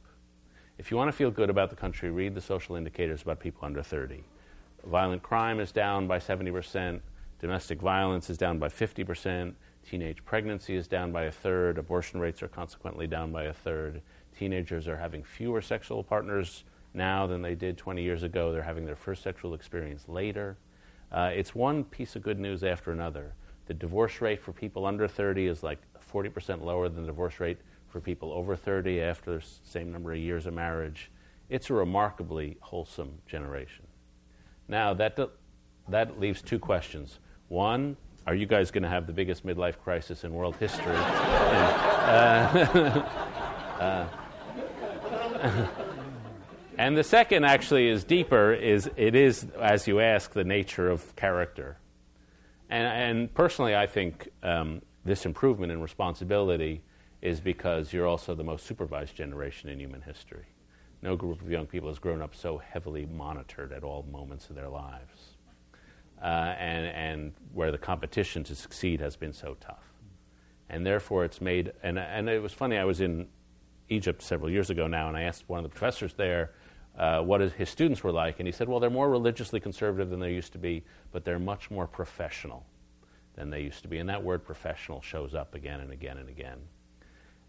If 0.78 0.90
you 0.90 0.98
want 0.98 1.10
to 1.10 1.16
feel 1.16 1.30
good 1.30 1.50
about 1.50 1.70
the 1.70 1.76
country, 1.76 2.10
read 2.10 2.34
the 2.34 2.42
social 2.42 2.76
indicators 2.76 3.22
about 3.22 3.40
people 3.40 3.66
under 3.66 3.84
30. 3.84 4.24
Violent 4.86 5.22
crime 5.22 5.60
is 5.60 5.72
down 5.72 6.08
by 6.08 6.18
70%, 6.18 7.00
domestic 7.40 7.80
violence 7.80 8.30
is 8.30 8.38
down 8.38 8.58
by 8.58 8.68
50%, 8.68 9.54
teenage 9.86 10.24
pregnancy 10.26 10.76
is 10.76 10.88
down 10.88 11.12
by 11.12 11.24
a 11.24 11.32
third, 11.32 11.78
abortion 11.78 12.20
rates 12.20 12.42
are 12.42 12.48
consequently 12.48 13.08
down 13.08 13.32
by 13.32 13.44
a 13.44 13.54
third. 13.54 14.02
Teenagers 14.38 14.88
are 14.88 14.98
having 14.98 15.24
fewer 15.24 15.62
sexual 15.62 16.04
partners 16.04 16.64
now 16.94 17.28
than 17.28 17.42
they 17.42 17.56
did 17.56 17.78
20 17.78 18.02
years 18.02 18.24
ago. 18.24 18.52
They're 18.52 18.62
having 18.62 18.86
their 18.86 18.96
first 18.96 19.24
sexual 19.24 19.54
experience 19.54 20.08
later. 20.08 20.58
Uh, 21.12 21.32
it's 21.34 21.54
one 21.54 21.84
piece 21.84 22.16
of 22.16 22.24
good 22.24 22.40
news 22.40 22.64
after 22.64 22.92
another. 22.92 23.34
The 23.68 23.74
divorce 23.74 24.20
rate 24.22 24.42
for 24.42 24.52
people 24.52 24.86
under 24.86 25.08
30 25.08 25.48
is 25.48 25.64
like 25.64 25.80
40% 26.12 26.62
lower 26.62 26.90
than 26.90 27.02
the 27.02 27.08
divorce 27.08 27.40
rate 27.40 27.60
for 27.88 28.02
people 28.02 28.32
over 28.34 28.56
30 28.56 29.02
after 29.02 29.38
the 29.38 29.46
same 29.64 29.92
number 29.92 30.12
of 30.12 30.20
years 30.20 30.46
of 30.46 30.54
marriage. 30.54 31.12
it's 31.50 31.70
a 31.70 31.74
remarkably 31.74 32.58
wholesome 32.62 33.20
generation. 33.28 33.86
Now, 34.68 34.94
that, 34.96 35.20
that 35.90 36.20
leaves 36.20 36.42
two 36.42 36.58
questions. 36.58 37.20
One, 37.50 37.98
are 38.26 38.36
you 38.36 38.46
guys 38.46 38.72
going 38.72 38.84
to 38.84 38.90
have 38.90 39.06
the 39.08 39.14
biggest 39.14 39.46
midlife 39.46 39.78
crisis 39.80 40.24
in 40.24 40.34
world 40.34 40.56
history? 40.56 40.96
and, 40.96 42.58
uh, 43.80 44.08
uh, 45.40 45.68
and 46.78 46.98
the 46.98 47.04
second 47.04 47.44
actually 47.44 47.90
is 47.90 48.04
deeper 48.04 48.54
is 48.54 48.90
it 48.96 49.16
is 49.16 49.46
as 49.60 49.88
you 49.88 50.00
ask 50.00 50.32
the 50.32 50.44
nature 50.44 50.90
of 50.90 51.16
character. 51.16 51.78
And, 52.70 52.88
and 52.88 53.34
personally 53.34 53.76
i 53.76 53.86
think 53.86 54.30
um, 54.42 54.82
this 55.04 55.26
improvement 55.26 55.72
in 55.72 55.82
responsibility 55.82 56.82
is 57.22 57.40
because 57.40 57.94
you're 57.94 58.08
also 58.08 58.36
the 58.36 58.44
most 58.44 58.66
supervised 58.66 59.16
generation 59.16 59.70
in 59.70 59.80
human 59.80 60.02
history. 60.02 60.46
No 61.02 61.16
group 61.16 61.42
of 61.42 61.50
young 61.50 61.68
people 61.68 61.90
has 61.90 62.00
grown 62.00 62.22
up 62.22 62.36
so 62.36 62.58
heavily 62.58 63.06
monitored 63.06 63.74
at 63.74 63.84
all 63.84 64.06
moments 64.12 64.50
of 64.50 64.56
their 64.56 64.70
lives 64.70 65.33
uh, 66.24 66.56
and, 66.58 66.86
and 66.88 67.34
where 67.54 67.72
the 67.72 67.78
competition 67.78 68.44
to 68.46 68.56
succeed 68.56 69.02
has 69.02 69.16
been 69.16 69.34
so 69.34 69.58
tough. 69.60 69.84
And 70.70 70.86
therefore, 70.86 71.26
it's 71.26 71.42
made, 71.42 71.74
and, 71.84 72.00
and 72.00 72.30
it 72.30 72.42
was 72.42 72.54
funny, 72.54 72.78
I 72.78 72.86
was 72.86 73.02
in 73.02 73.28
Egypt 73.90 74.22
several 74.22 74.50
years 74.50 74.70
ago 74.70 74.88
now, 74.88 75.10
and 75.10 75.18
I 75.18 75.24
asked 75.24 75.44
one 75.48 75.60
of 75.60 75.64
the 75.64 75.70
professors 75.70 76.14
there 76.14 76.52
uh, 76.98 77.22
what 77.22 77.42
his 77.42 77.70
students 77.70 78.04
were 78.04 78.12
like, 78.12 78.40
and 78.40 78.48
he 78.48 78.52
said, 78.52 78.70
well, 78.70 78.80
they're 78.80 78.90
more 78.90 79.10
religiously 79.10 79.60
conservative 79.60 80.10
than 80.10 80.20
they 80.20 80.32
used 80.32 80.54
to 80.54 80.58
be, 80.58 80.84
but 81.12 81.26
they're 81.26 81.40
much 81.40 81.70
more 81.70 81.88
professional 81.88 82.66
than 83.36 83.50
they 83.50 83.62
used 83.62 83.82
to 83.82 83.88
be. 83.88 83.98
And 83.98 84.08
that 84.10 84.24
word 84.24 84.46
professional 84.46 85.02
shows 85.02 85.36
up 85.36 85.56
again 85.56 85.82
and 85.82 85.92
again 85.92 86.18
and 86.18 86.30
again. 86.30 86.60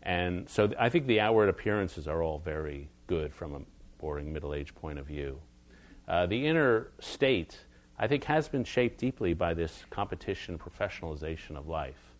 And 0.02 0.48
so 0.48 0.66
th- 0.66 0.78
I 0.80 0.88
think 0.88 1.06
the 1.06 1.20
outward 1.20 1.48
appearances 1.48 2.08
are 2.08 2.22
all 2.22 2.38
very 2.38 2.88
good 3.06 3.32
from 3.34 3.54
a 3.54 3.60
boring 3.98 4.32
middle 4.32 4.54
age 4.54 4.74
point 4.74 4.98
of 4.98 5.06
view. 5.06 5.40
Uh, 6.08 6.26
the 6.26 6.46
inner 6.46 6.88
state 7.00 7.58
I 7.98 8.06
think 8.08 8.24
has 8.24 8.48
been 8.48 8.64
shaped 8.64 8.98
deeply 8.98 9.34
by 9.34 9.54
this 9.54 9.84
competition 9.90 10.58
professionalization 10.58 11.56
of 11.56 11.68
life. 11.68 12.12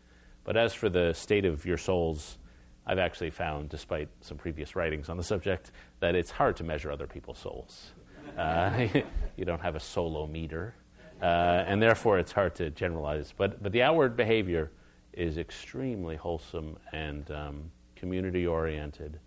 But 0.44 0.56
as 0.56 0.74
for 0.74 0.88
the 0.88 1.12
state 1.14 1.44
of 1.44 1.66
your 1.66 1.78
souls, 1.78 2.38
I've 2.86 2.98
actually 2.98 3.30
found, 3.30 3.70
despite 3.70 4.08
some 4.20 4.36
previous 4.36 4.76
writings 4.76 5.08
on 5.08 5.16
the 5.16 5.24
subject, 5.24 5.72
that 6.00 6.14
it's 6.14 6.30
hard 6.30 6.56
to 6.56 6.64
measure 6.64 6.92
other 6.92 7.06
people's 7.06 7.38
souls. 7.38 7.92
Uh, 8.36 8.86
you 9.36 9.44
don't 9.44 9.60
have 9.60 9.74
a 9.74 9.80
solo 9.80 10.26
meter, 10.26 10.74
uh, 11.22 11.64
and 11.66 11.82
therefore 11.82 12.18
it's 12.18 12.32
hard 12.32 12.54
to 12.56 12.70
generalize. 12.70 13.32
But, 13.36 13.62
but 13.62 13.72
the 13.72 13.82
outward 13.82 14.16
behavior 14.16 14.70
is 15.12 15.38
extremely 15.38 16.16
wholesome 16.16 16.76
and 16.92 17.30
um, 17.30 17.70
community 17.96 18.46
oriented. 18.46 19.18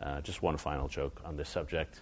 Uh, 0.00 0.20
just 0.20 0.42
one 0.42 0.56
final 0.56 0.88
joke 0.88 1.20
on 1.24 1.36
this 1.36 1.48
subject. 1.48 2.00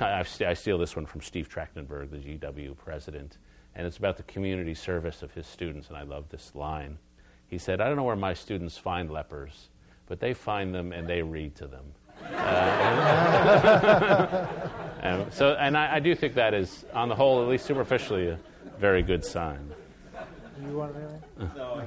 I 0.00 0.54
steal 0.54 0.76
this 0.76 0.96
one 0.96 1.06
from 1.06 1.20
Steve 1.20 1.48
Trachtenberg, 1.48 2.10
the 2.10 2.18
GW 2.18 2.76
president, 2.76 3.38
and 3.74 3.86
it's 3.86 3.96
about 3.96 4.16
the 4.16 4.24
community 4.24 4.74
service 4.74 5.22
of 5.22 5.32
his 5.32 5.46
students, 5.46 5.88
and 5.88 5.96
I 5.96 6.02
love 6.02 6.28
this 6.28 6.54
line. 6.54 6.98
He 7.46 7.58
said, 7.58 7.80
I 7.80 7.86
don't 7.86 7.96
know 7.96 8.02
where 8.02 8.16
my 8.16 8.34
students 8.34 8.76
find 8.76 9.10
lepers, 9.10 9.68
but 10.06 10.20
they 10.20 10.34
find 10.34 10.74
them 10.74 10.92
and 10.92 11.08
they 11.08 11.22
read 11.22 11.54
to 11.56 11.66
them. 11.66 11.84
Uh, 12.22 12.26
and, 15.02 15.22
and 15.22 15.32
so, 15.32 15.54
and 15.54 15.76
I, 15.76 15.96
I, 15.96 16.00
do 16.00 16.14
think 16.14 16.34
that 16.34 16.52
is, 16.52 16.84
on 16.92 17.08
the 17.08 17.14
whole, 17.14 17.42
at 17.42 17.48
least 17.48 17.64
superficially, 17.64 18.28
a 18.28 18.38
very 18.78 19.02
good 19.02 19.24
sign. 19.24 19.72
You 20.66 20.76
want? 20.76 20.94
No. 21.56 21.82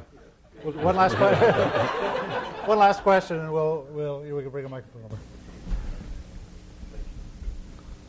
One 0.64 0.96
last 0.96 1.18
question. 1.18 1.54
one 2.66 2.78
last 2.78 3.02
question, 3.02 3.40
and 3.40 3.52
we'll, 3.52 3.86
we'll 3.92 4.22
we 4.22 4.42
can 4.42 4.52
bring 4.52 4.66
a 4.66 4.70
microphone 4.70 5.04
over. 5.06 5.18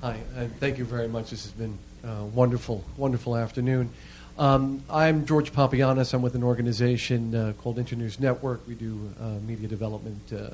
Hi, 0.03 0.19
uh, 0.37 0.47
thank 0.59 0.79
you 0.79 0.85
very 0.85 1.07
much. 1.07 1.31
This 1.31 1.45
has 1.45 1.53
been 1.53 1.79
a 2.03 2.25
wonderful, 2.25 2.83
wonderful 2.97 3.37
afternoon. 3.37 3.89
Um, 4.37 4.83
I'm 4.91 5.27
George 5.27 5.53
Papagiannis. 5.53 6.13
I'm 6.13 6.23
with 6.23 6.35
an 6.35 6.43
organization 6.43 7.33
uh, 7.33 7.53
called 7.63 7.79
Internews 7.79 8.19
Network. 8.19 8.67
We 8.67 8.75
do 8.75 9.13
uh, 9.21 9.27
media 9.47 9.69
development 9.69 10.21
uh, 10.33 10.51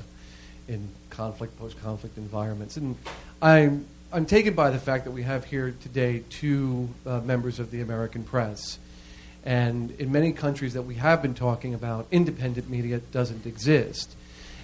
in 0.70 0.86
conflict, 1.08 1.58
post-conflict 1.58 2.18
environments, 2.18 2.76
and 2.76 2.94
I'm 3.40 3.86
I'm 4.12 4.26
taken 4.26 4.52
by 4.52 4.68
the 4.68 4.78
fact 4.78 5.06
that 5.06 5.12
we 5.12 5.22
have 5.22 5.46
here 5.46 5.74
today 5.80 6.24
two 6.28 6.90
uh, 7.06 7.20
members 7.20 7.58
of 7.58 7.70
the 7.70 7.80
American 7.80 8.24
press. 8.24 8.78
And 9.46 9.92
in 9.92 10.12
many 10.12 10.32
countries 10.32 10.74
that 10.74 10.82
we 10.82 10.96
have 10.96 11.22
been 11.22 11.32
talking 11.32 11.72
about, 11.72 12.06
independent 12.10 12.68
media 12.68 12.98
doesn't 12.98 13.46
exist. 13.46 14.14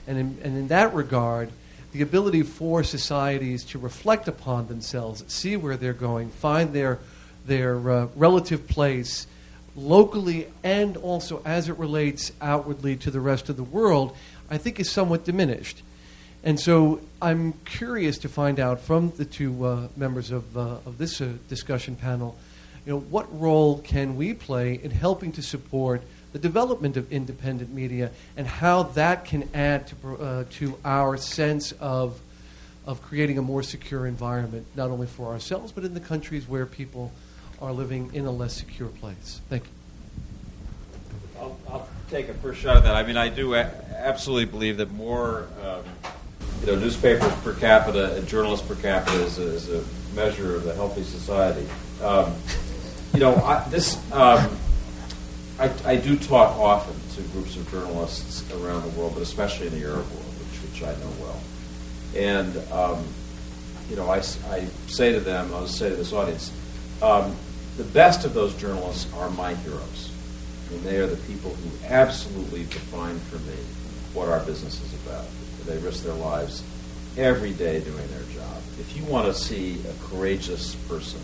And 0.06 0.19
in, 0.19 0.39
and 0.43 0.59
in 0.59 0.69
that 0.69 0.93
regard, 0.93 1.48
the 1.95 2.03
ability 2.03 2.43
for 2.43 2.83
societies 2.83 3.62
to 3.62 3.79
reflect 3.79 4.27
upon 4.27 4.66
themselves, 4.66 5.25
see 5.29 5.57
where 5.57 5.77
they're 5.77 5.93
going, 5.93 6.29
find 6.29 6.73
their, 6.73 6.99
their 7.47 7.89
uh, 7.89 8.09
relative 8.16 8.66
place 8.66 9.29
locally 9.77 10.49
and 10.65 10.97
also 10.97 11.41
as 11.45 11.69
it 11.69 11.79
relates 11.79 12.33
outwardly 12.43 12.97
to 12.97 13.12
the 13.12 13.21
rest 13.21 13.49
of 13.49 13.57
the 13.57 13.62
world, 13.62 14.15
I 14.51 14.59
think 14.59 14.81
is 14.81 14.91
somewhat 14.91 15.25
diminished. 15.25 15.83
And 16.43 16.59
so 16.59 17.01
I'm 17.23 17.53
curious 17.65 18.19
to 18.19 18.29
find 18.29 18.59
out 18.59 18.81
from 18.81 19.12
the 19.16 19.25
two 19.25 19.65
uh, 19.65 19.87
members 19.97 20.33
of, 20.33 20.59
uh, 20.59 20.79
of 20.85 20.99
this 20.99 21.21
uh, 21.21 21.29
discussion 21.49 21.95
panel, 21.95 22.37
you 22.85 22.93
know, 22.93 22.99
what 22.99 23.41
role 23.41 23.79
can 23.79 24.16
we 24.16 24.35
play 24.35 24.81
in 24.83 24.91
helping 24.91 25.31
to 25.31 25.43
support 25.43 26.03
the 26.35 26.40
development 26.40 26.97
of 26.97 27.11
independent 27.12 27.73
media 27.73 28.11
and 28.36 28.44
how 28.44 28.82
that 28.82 29.24
can 29.24 29.48
add 29.55 29.86
to, 29.86 30.16
uh, 30.16 30.44
to 30.51 30.77
our 30.85 31.16
sense 31.16 31.70
of, 31.78 32.20
of 32.85 33.01
creating 33.01 33.39
a 33.39 33.43
more 33.43 33.62
secure 33.62 34.05
environment, 34.05 34.66
not 34.74 34.90
only 34.90 35.06
for 35.06 35.28
ourselves, 35.28 35.70
but 35.70 35.85
in 35.85 35.94
the 35.94 36.01
countries 36.01 36.48
where 36.48 36.66
people 36.66 37.12
are 37.62 37.73
living 37.73 38.11
in 38.15 38.27
a 38.27 38.32
less 38.32 38.52
secure 38.52 38.89
place. 38.89 39.40
Thank 39.48 39.62
you. 39.62 39.70
I'll, 41.70 41.89
take 42.11 42.28
a 42.28 42.35
first 42.35 42.61
shot 42.61 42.77
at 42.77 42.82
that. 42.82 42.94
I 42.94 43.02
mean, 43.02 43.16
I 43.16 43.28
do 43.28 43.55
absolutely 43.55 44.44
believe 44.44 44.77
that 44.77 44.90
more, 44.93 45.48
um, 45.65 45.82
you 46.61 46.66
know, 46.66 46.78
newspapers 46.78 47.32
per 47.43 47.55
capita 47.55 48.15
and 48.16 48.28
journalists 48.28 48.66
per 48.66 48.74
capita 48.74 49.23
is 49.23 49.39
a, 49.39 49.43
is 49.43 49.70
a 49.70 49.85
measure 50.15 50.55
of 50.55 50.66
a 50.66 50.74
healthy 50.74 51.02
society. 51.02 51.66
Um, 52.02 52.35
you 53.15 53.20
know, 53.20 53.35
I, 53.36 53.66
this 53.69 53.98
um, 54.12 54.55
I, 55.59 55.72
I, 55.85 55.97
do 55.97 56.16
talk 56.16 56.59
often 56.59 56.97
to 57.14 57.22
groups 57.31 57.56
of 57.56 57.70
journalists 57.70 58.51
around 58.52 58.82
the 58.82 58.98
world, 58.98 59.14
but 59.14 59.22
especially 59.22 59.68
in 59.68 59.74
the 59.74 59.86
Arab 59.86 60.10
world, 60.10 60.35
which, 60.40 60.62
which 60.62 60.82
I 60.82 60.93
know 61.01 61.12
well. 61.20 61.40
And, 62.16 62.56
um, 62.72 63.05
you 63.89 63.97
know, 63.97 64.10
I, 64.10 64.18
I 64.51 64.66
say 64.89 65.12
to 65.12 65.20
them, 65.20 65.55
I'll 65.55 65.68
say 65.68 65.90
to 65.90 65.97
this 65.97 66.12
audience, 66.12 66.52
um, 67.01 67.36
the 67.76 67.85
best 67.85 68.24
of 68.24 68.35
those 68.35 68.55
journalists 68.56 69.12
are 69.14 69.31
my 69.31 69.55
heroes. 69.55 70.10
Mean, 70.70 70.82
they 70.82 70.98
are 70.98 71.06
the 71.06 71.20
people 71.28 71.51
who 71.55 71.86
absolutely 71.86 72.64
define 72.64 73.18
for 73.20 73.39
me 73.39 73.56
what 74.12 74.28
our 74.28 74.40
business 74.40 74.81
is 74.82 74.94
about. 75.06 75.26
They 75.66 75.78
risk 75.78 76.05
their 76.05 76.14
lives 76.14 76.62
every 77.16 77.52
day 77.52 77.81
doing 77.81 78.06
their 78.09 78.22
job. 78.35 78.62
If 78.78 78.97
you 78.97 79.05
want 79.05 79.26
to 79.26 79.35
see 79.35 79.81
a 79.89 80.09
courageous 80.09 80.74
person 80.89 81.20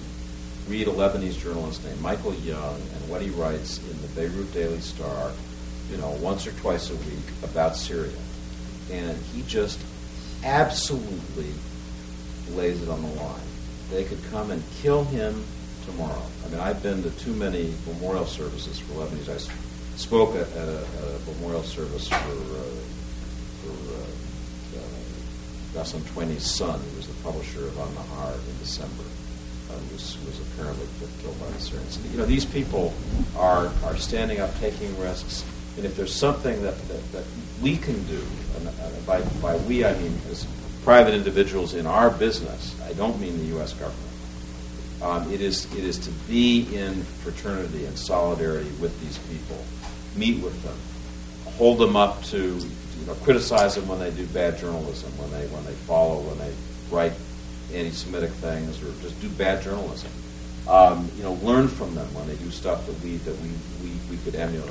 read 0.68 0.86
a 0.86 0.90
Lebanese 0.90 1.38
journalist 1.38 1.84
named 1.84 2.00
Michael 2.00 2.34
Young 2.34 2.74
and 2.74 3.08
what 3.08 3.22
he 3.22 3.30
writes 3.30 3.78
in 3.78 4.00
the 4.02 4.08
Beirut 4.08 4.52
Daily 4.52 4.80
Star, 4.80 5.32
you 5.90 5.96
know, 5.96 6.10
once 6.20 6.46
or 6.46 6.52
twice 6.52 6.90
a 6.90 6.94
week 6.96 7.24
about 7.42 7.76
Syria. 7.76 8.16
And 8.90 9.16
he 9.34 9.42
just 9.42 9.80
absolutely 10.44 11.52
lays 12.50 12.82
it 12.82 12.88
on 12.88 13.02
the 13.02 13.08
line. 13.08 13.40
They 13.90 14.04
could 14.04 14.22
come 14.30 14.50
and 14.50 14.62
kill 14.80 15.04
him 15.04 15.44
tomorrow. 15.84 16.22
I 16.44 16.48
mean, 16.48 16.60
I've 16.60 16.82
been 16.82 17.02
to 17.02 17.10
too 17.10 17.34
many 17.34 17.74
memorial 17.86 18.26
services 18.26 18.78
for 18.78 18.94
Lebanese. 18.94 19.28
I 19.28 19.96
spoke 19.96 20.34
at, 20.34 20.50
at, 20.52 20.68
a, 20.68 20.78
a, 20.78 21.34
memorial 21.34 21.62
service 21.62 22.08
for, 22.08 22.14
uh, 22.14 22.62
for 23.62 23.74
uh, 25.78 25.80
uh, 25.80 26.38
son, 26.38 26.80
who 26.80 26.96
was 26.96 27.06
the 27.06 27.22
publisher 27.22 27.66
of 27.66 27.78
An-Nahar 27.78 28.34
in 28.34 28.58
December 28.58 29.04
was, 29.92 30.16
was 30.26 30.40
apparently 30.40 30.86
killed 31.22 31.38
by 31.40 31.48
the 31.48 31.60
Syrians. 31.60 31.98
You 32.12 32.18
know, 32.18 32.26
these 32.26 32.44
people 32.44 32.92
are, 33.36 33.70
are 33.84 33.96
standing 33.96 34.40
up, 34.40 34.56
taking 34.58 34.98
risks, 35.00 35.44
and 35.76 35.84
if 35.84 35.96
there's 35.96 36.14
something 36.14 36.62
that, 36.62 36.76
that, 36.88 37.12
that 37.12 37.24
we 37.62 37.76
can 37.76 38.02
do, 38.06 38.22
and 38.56 39.06
by, 39.06 39.22
by 39.40 39.56
we 39.56 39.84
I 39.84 39.94
mean 39.94 40.18
as 40.30 40.46
private 40.84 41.14
individuals 41.14 41.74
in 41.74 41.86
our 41.86 42.10
business, 42.10 42.74
I 42.82 42.92
don't 42.94 43.20
mean 43.20 43.38
the 43.38 43.46
U.S. 43.56 43.72
government, 43.74 44.10
um, 45.02 45.32
it, 45.32 45.40
is, 45.40 45.72
it 45.74 45.84
is 45.84 45.98
to 45.98 46.10
be 46.28 46.68
in 46.76 47.02
fraternity 47.22 47.86
and 47.86 47.96
solidarity 47.96 48.70
with 48.80 48.98
these 49.00 49.18
people, 49.18 49.64
meet 50.16 50.42
with 50.42 50.62
them, 50.62 50.76
hold 51.54 51.78
them 51.78 51.96
up 51.96 52.22
to, 52.24 52.36
you 52.38 53.06
know, 53.06 53.14
criticize 53.22 53.74
them 53.74 53.88
when 53.88 53.98
they 53.98 54.10
do 54.10 54.26
bad 54.26 54.58
journalism, 54.58 55.10
when 55.18 55.30
they, 55.30 55.46
when 55.48 55.64
they 55.64 55.72
follow, 55.72 56.20
when 56.20 56.38
they 56.38 56.52
write 56.90 57.12
anti-Semitic 57.74 58.30
things 58.32 58.82
or 58.82 58.92
just 59.02 59.20
do 59.20 59.28
bad 59.30 59.62
journalism. 59.62 60.10
Um, 60.68 61.10
you 61.16 61.22
know, 61.22 61.34
learn 61.34 61.68
from 61.68 61.94
them 61.94 62.12
when 62.14 62.26
they 62.28 62.36
do 62.36 62.50
stuff 62.50 62.86
that 62.86 63.00
we 63.02 63.16
that 63.18 63.36
we, 63.40 63.48
we, 63.82 63.96
we 64.10 64.16
could 64.18 64.34
emulate. 64.34 64.70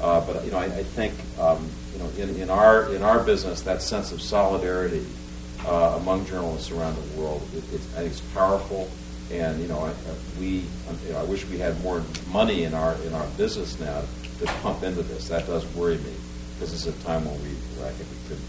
Uh, 0.00 0.20
but 0.26 0.44
you 0.44 0.50
know, 0.50 0.58
I, 0.58 0.64
I 0.66 0.82
think 0.82 1.14
um, 1.40 1.68
you 1.92 1.98
know 1.98 2.08
in, 2.18 2.36
in 2.42 2.50
our 2.50 2.92
in 2.94 3.02
our 3.02 3.18
business 3.24 3.62
that 3.62 3.80
sense 3.82 4.12
of 4.12 4.20
solidarity 4.20 5.04
uh, 5.66 5.98
among 6.00 6.26
journalists 6.26 6.70
around 6.70 6.96
the 6.96 7.20
world. 7.20 7.42
It, 7.54 7.64
it's, 7.72 7.86
I 7.94 8.00
think 8.00 8.12
it's 8.12 8.20
powerful, 8.34 8.88
and 9.32 9.60
you 9.60 9.68
know, 9.68 9.78
I, 9.80 9.88
I- 9.88 10.38
we, 10.38 10.46
you 11.06 11.12
know, 11.12 11.18
I 11.18 11.24
wish 11.24 11.44
we 11.46 11.58
had 11.58 11.80
more 11.82 12.04
money 12.30 12.64
in 12.64 12.74
our 12.74 12.94
in 13.06 13.14
our 13.14 13.26
business 13.38 13.80
now 13.80 14.02
to 14.40 14.46
pump 14.60 14.82
into 14.82 15.02
this. 15.02 15.28
That 15.28 15.46
does 15.46 15.64
worry 15.74 15.96
me 15.96 16.12
because 16.54 16.72
it's 16.74 16.86
a 16.86 17.04
time 17.04 17.24
when 17.24 17.34
we, 17.42 17.48
I 17.84 17.90
think 17.90 18.08
we 18.10 18.28
could 18.28 18.42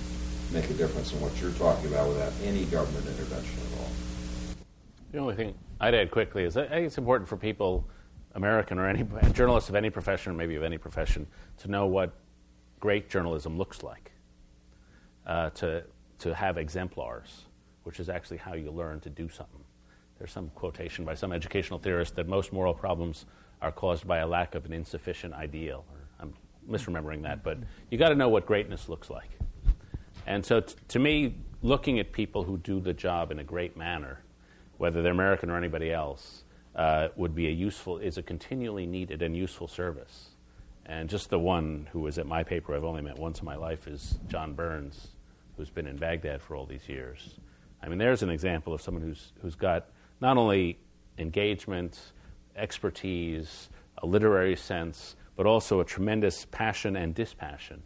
make 0.51 0.69
a 0.69 0.73
difference 0.73 1.13
in 1.13 1.21
what 1.21 1.39
you're 1.41 1.51
talking 1.51 1.87
about 1.87 2.07
without 2.07 2.31
any 2.43 2.65
government 2.65 3.05
intervention 3.05 3.59
at 3.59 3.79
all. 3.79 3.89
The 5.11 5.17
only 5.17 5.35
thing 5.35 5.53
I'd 5.79 5.93
add 5.93 6.11
quickly 6.11 6.43
is 6.43 6.57
I 6.57 6.67
think 6.67 6.87
it's 6.87 6.97
important 6.97 7.27
for 7.29 7.37
people, 7.37 7.87
American 8.35 8.79
or 8.79 8.87
any 8.87 9.05
journalists 9.33 9.69
of 9.69 9.75
any 9.75 9.89
profession, 9.89 10.33
or 10.33 10.35
maybe 10.35 10.55
of 10.55 10.63
any 10.63 10.77
profession, 10.77 11.27
to 11.59 11.67
know 11.67 11.85
what 11.85 12.13
great 12.79 13.09
journalism 13.09 13.57
looks 13.57 13.83
like. 13.83 14.11
Uh, 15.25 15.49
to 15.49 15.83
to 16.19 16.33
have 16.33 16.57
exemplars, 16.57 17.45
which 17.83 17.99
is 17.99 18.09
actually 18.09 18.37
how 18.37 18.53
you 18.53 18.71
learn 18.71 18.99
to 19.01 19.09
do 19.09 19.29
something. 19.29 19.63
There's 20.17 20.31
some 20.31 20.49
quotation 20.55 21.05
by 21.05 21.13
some 21.13 21.31
educational 21.31 21.79
theorist 21.79 22.15
that 22.15 22.27
most 22.27 22.51
moral 22.51 22.73
problems 22.73 23.25
are 23.61 23.71
caused 23.71 24.07
by 24.07 24.19
a 24.19 24.27
lack 24.27 24.55
of 24.55 24.65
an 24.65 24.73
insufficient 24.73 25.33
ideal. 25.33 25.85
Or 25.91 25.99
I'm 26.19 26.33
misremembering 26.69 27.21
that, 27.23 27.43
but 27.43 27.57
you 27.91 27.97
got 27.97 28.09
to 28.09 28.15
know 28.15 28.29
what 28.29 28.45
greatness 28.45 28.89
looks 28.89 29.09
like. 29.09 29.36
And 30.27 30.45
so, 30.45 30.59
t- 30.59 30.75
to 30.89 30.99
me, 30.99 31.35
looking 31.61 31.99
at 31.99 32.11
people 32.11 32.43
who 32.43 32.57
do 32.57 32.81
the 32.81 32.93
job 32.93 33.31
in 33.31 33.39
a 33.39 33.43
great 33.45 33.77
manner, 33.77 34.19
whether 34.77 35.01
they're 35.01 35.13
American 35.13 35.49
or 35.49 35.57
anybody 35.57 35.91
else, 35.91 36.43
uh, 36.75 37.07
would 37.15 37.33
be 37.33 37.47
a 37.47 37.51
useful, 37.51 37.97
is 37.97 38.17
a 38.17 38.21
continually 38.21 38.85
needed 38.85 39.21
and 39.21 39.35
useful 39.35 39.69
service. 39.69 40.31
And 40.85 41.09
just 41.09 41.29
the 41.29 41.39
one 41.39 41.87
who 41.93 42.01
was 42.01 42.17
at 42.17 42.27
my 42.27 42.43
paper 42.43 42.75
I've 42.75 42.83
only 42.83 43.01
met 43.01 43.17
once 43.17 43.39
in 43.39 43.45
my 43.45 43.55
life 43.55 43.87
is 43.87 44.19
John 44.27 44.53
Burns, 44.53 45.07
who's 45.55 45.69
been 45.69 45.87
in 45.87 45.95
Baghdad 45.95 46.41
for 46.41 46.55
all 46.55 46.65
these 46.65 46.87
years. 46.89 47.35
I 47.81 47.87
mean, 47.87 47.97
there's 47.97 48.21
an 48.21 48.29
example 48.29 48.73
of 48.73 48.81
someone 48.81 49.03
who's, 49.03 49.31
who's 49.41 49.55
got 49.55 49.87
not 50.19 50.37
only 50.37 50.77
engagement, 51.17 51.99
expertise, 52.55 53.69
a 53.99 54.05
literary 54.05 54.57
sense, 54.57 55.15
but 55.37 55.45
also 55.45 55.79
a 55.79 55.85
tremendous 55.85 56.45
passion 56.51 56.97
and 56.97 57.15
dispassion 57.15 57.81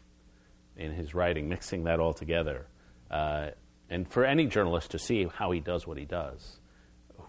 in 0.82 0.92
his 0.94 1.14
writing, 1.14 1.48
mixing 1.48 1.84
that 1.86 2.00
all 2.00 2.14
together. 2.14 2.68
Uh, 3.10 3.50
and 3.90 4.10
for 4.12 4.26
any 4.26 4.46
journalist 4.46 4.92
to 4.92 5.00
see 5.00 5.28
how 5.34 5.52
he 5.52 5.60
does 5.60 5.86
what 5.86 5.98
he 5.98 6.06
does, 6.06 6.60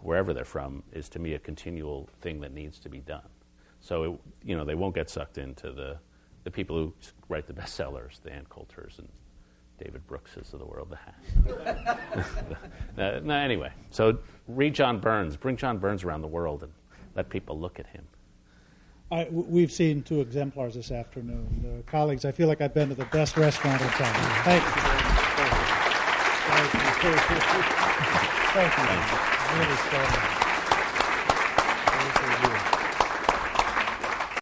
wherever 0.01 0.33
they're 0.33 0.45
from, 0.45 0.83
is 0.93 1.09
to 1.11 1.19
me 1.19 1.35
a 1.35 1.39
continual 1.39 2.09
thing 2.21 2.41
that 2.41 2.53
needs 2.53 2.79
to 2.81 2.89
be 2.89 3.01
done. 3.01 3.29
So, 3.81 4.05
it, 4.05 4.21
you 4.45 4.57
know, 4.57 4.65
they 4.65 4.75
won't 4.75 4.95
get 4.95 5.11
sucked 5.11 5.39
into 5.39 5.73
the, 5.73 5.99
the 6.45 6.51
people 6.51 6.77
who 6.77 6.95
write 7.29 7.47
the 7.47 7.53
bestsellers, 7.53 8.21
the 8.23 8.33
Ann 8.33 8.47
Coulters 8.49 8.99
and 8.99 9.09
David 9.83 10.07
Brookses 10.07 10.53
of 10.53 10.61
the 10.61 10.67
world. 10.67 10.97
uh, 12.97 13.21
no, 13.23 13.35
anyway, 13.35 13.73
so 13.91 14.19
read 14.47 14.75
John 14.75 15.01
Burns, 15.01 15.37
bring 15.37 15.57
John 15.57 15.79
Burns 15.79 16.05
around 16.05 16.23
the 16.23 16.29
world 16.29 16.63
and 16.63 16.73
let 17.17 17.29
people 17.29 17.59
look 17.59 17.81
at 17.81 17.87
him. 17.89 18.05
I, 19.13 19.29
we've 19.31 19.71
seen 19.71 20.03
two 20.03 20.23
exemplars 20.23 20.75
this 20.75 20.91
afternoon. 20.91 21.85
Uh, 21.87 21.91
colleagues, 21.91 22.25
I 22.25 22.33
feel 22.33 22.49
like 22.49 22.63
I've 22.63 22.73
been 22.73 22.89
to 22.89 22.95
the 22.95 23.05
best 23.05 23.37
restaurant 23.37 23.83
in 23.83 23.89
town. 23.89 24.15
Thank 24.43 24.65
you. 24.65 24.71
Thank 26.49 26.73
you. 26.73 26.81
Thank 26.81 27.29
you. 27.29 27.43
Thank 28.55 28.79
you. 28.79 29.59
Really 29.59 29.77
so 29.77 29.99
much. 29.99 30.42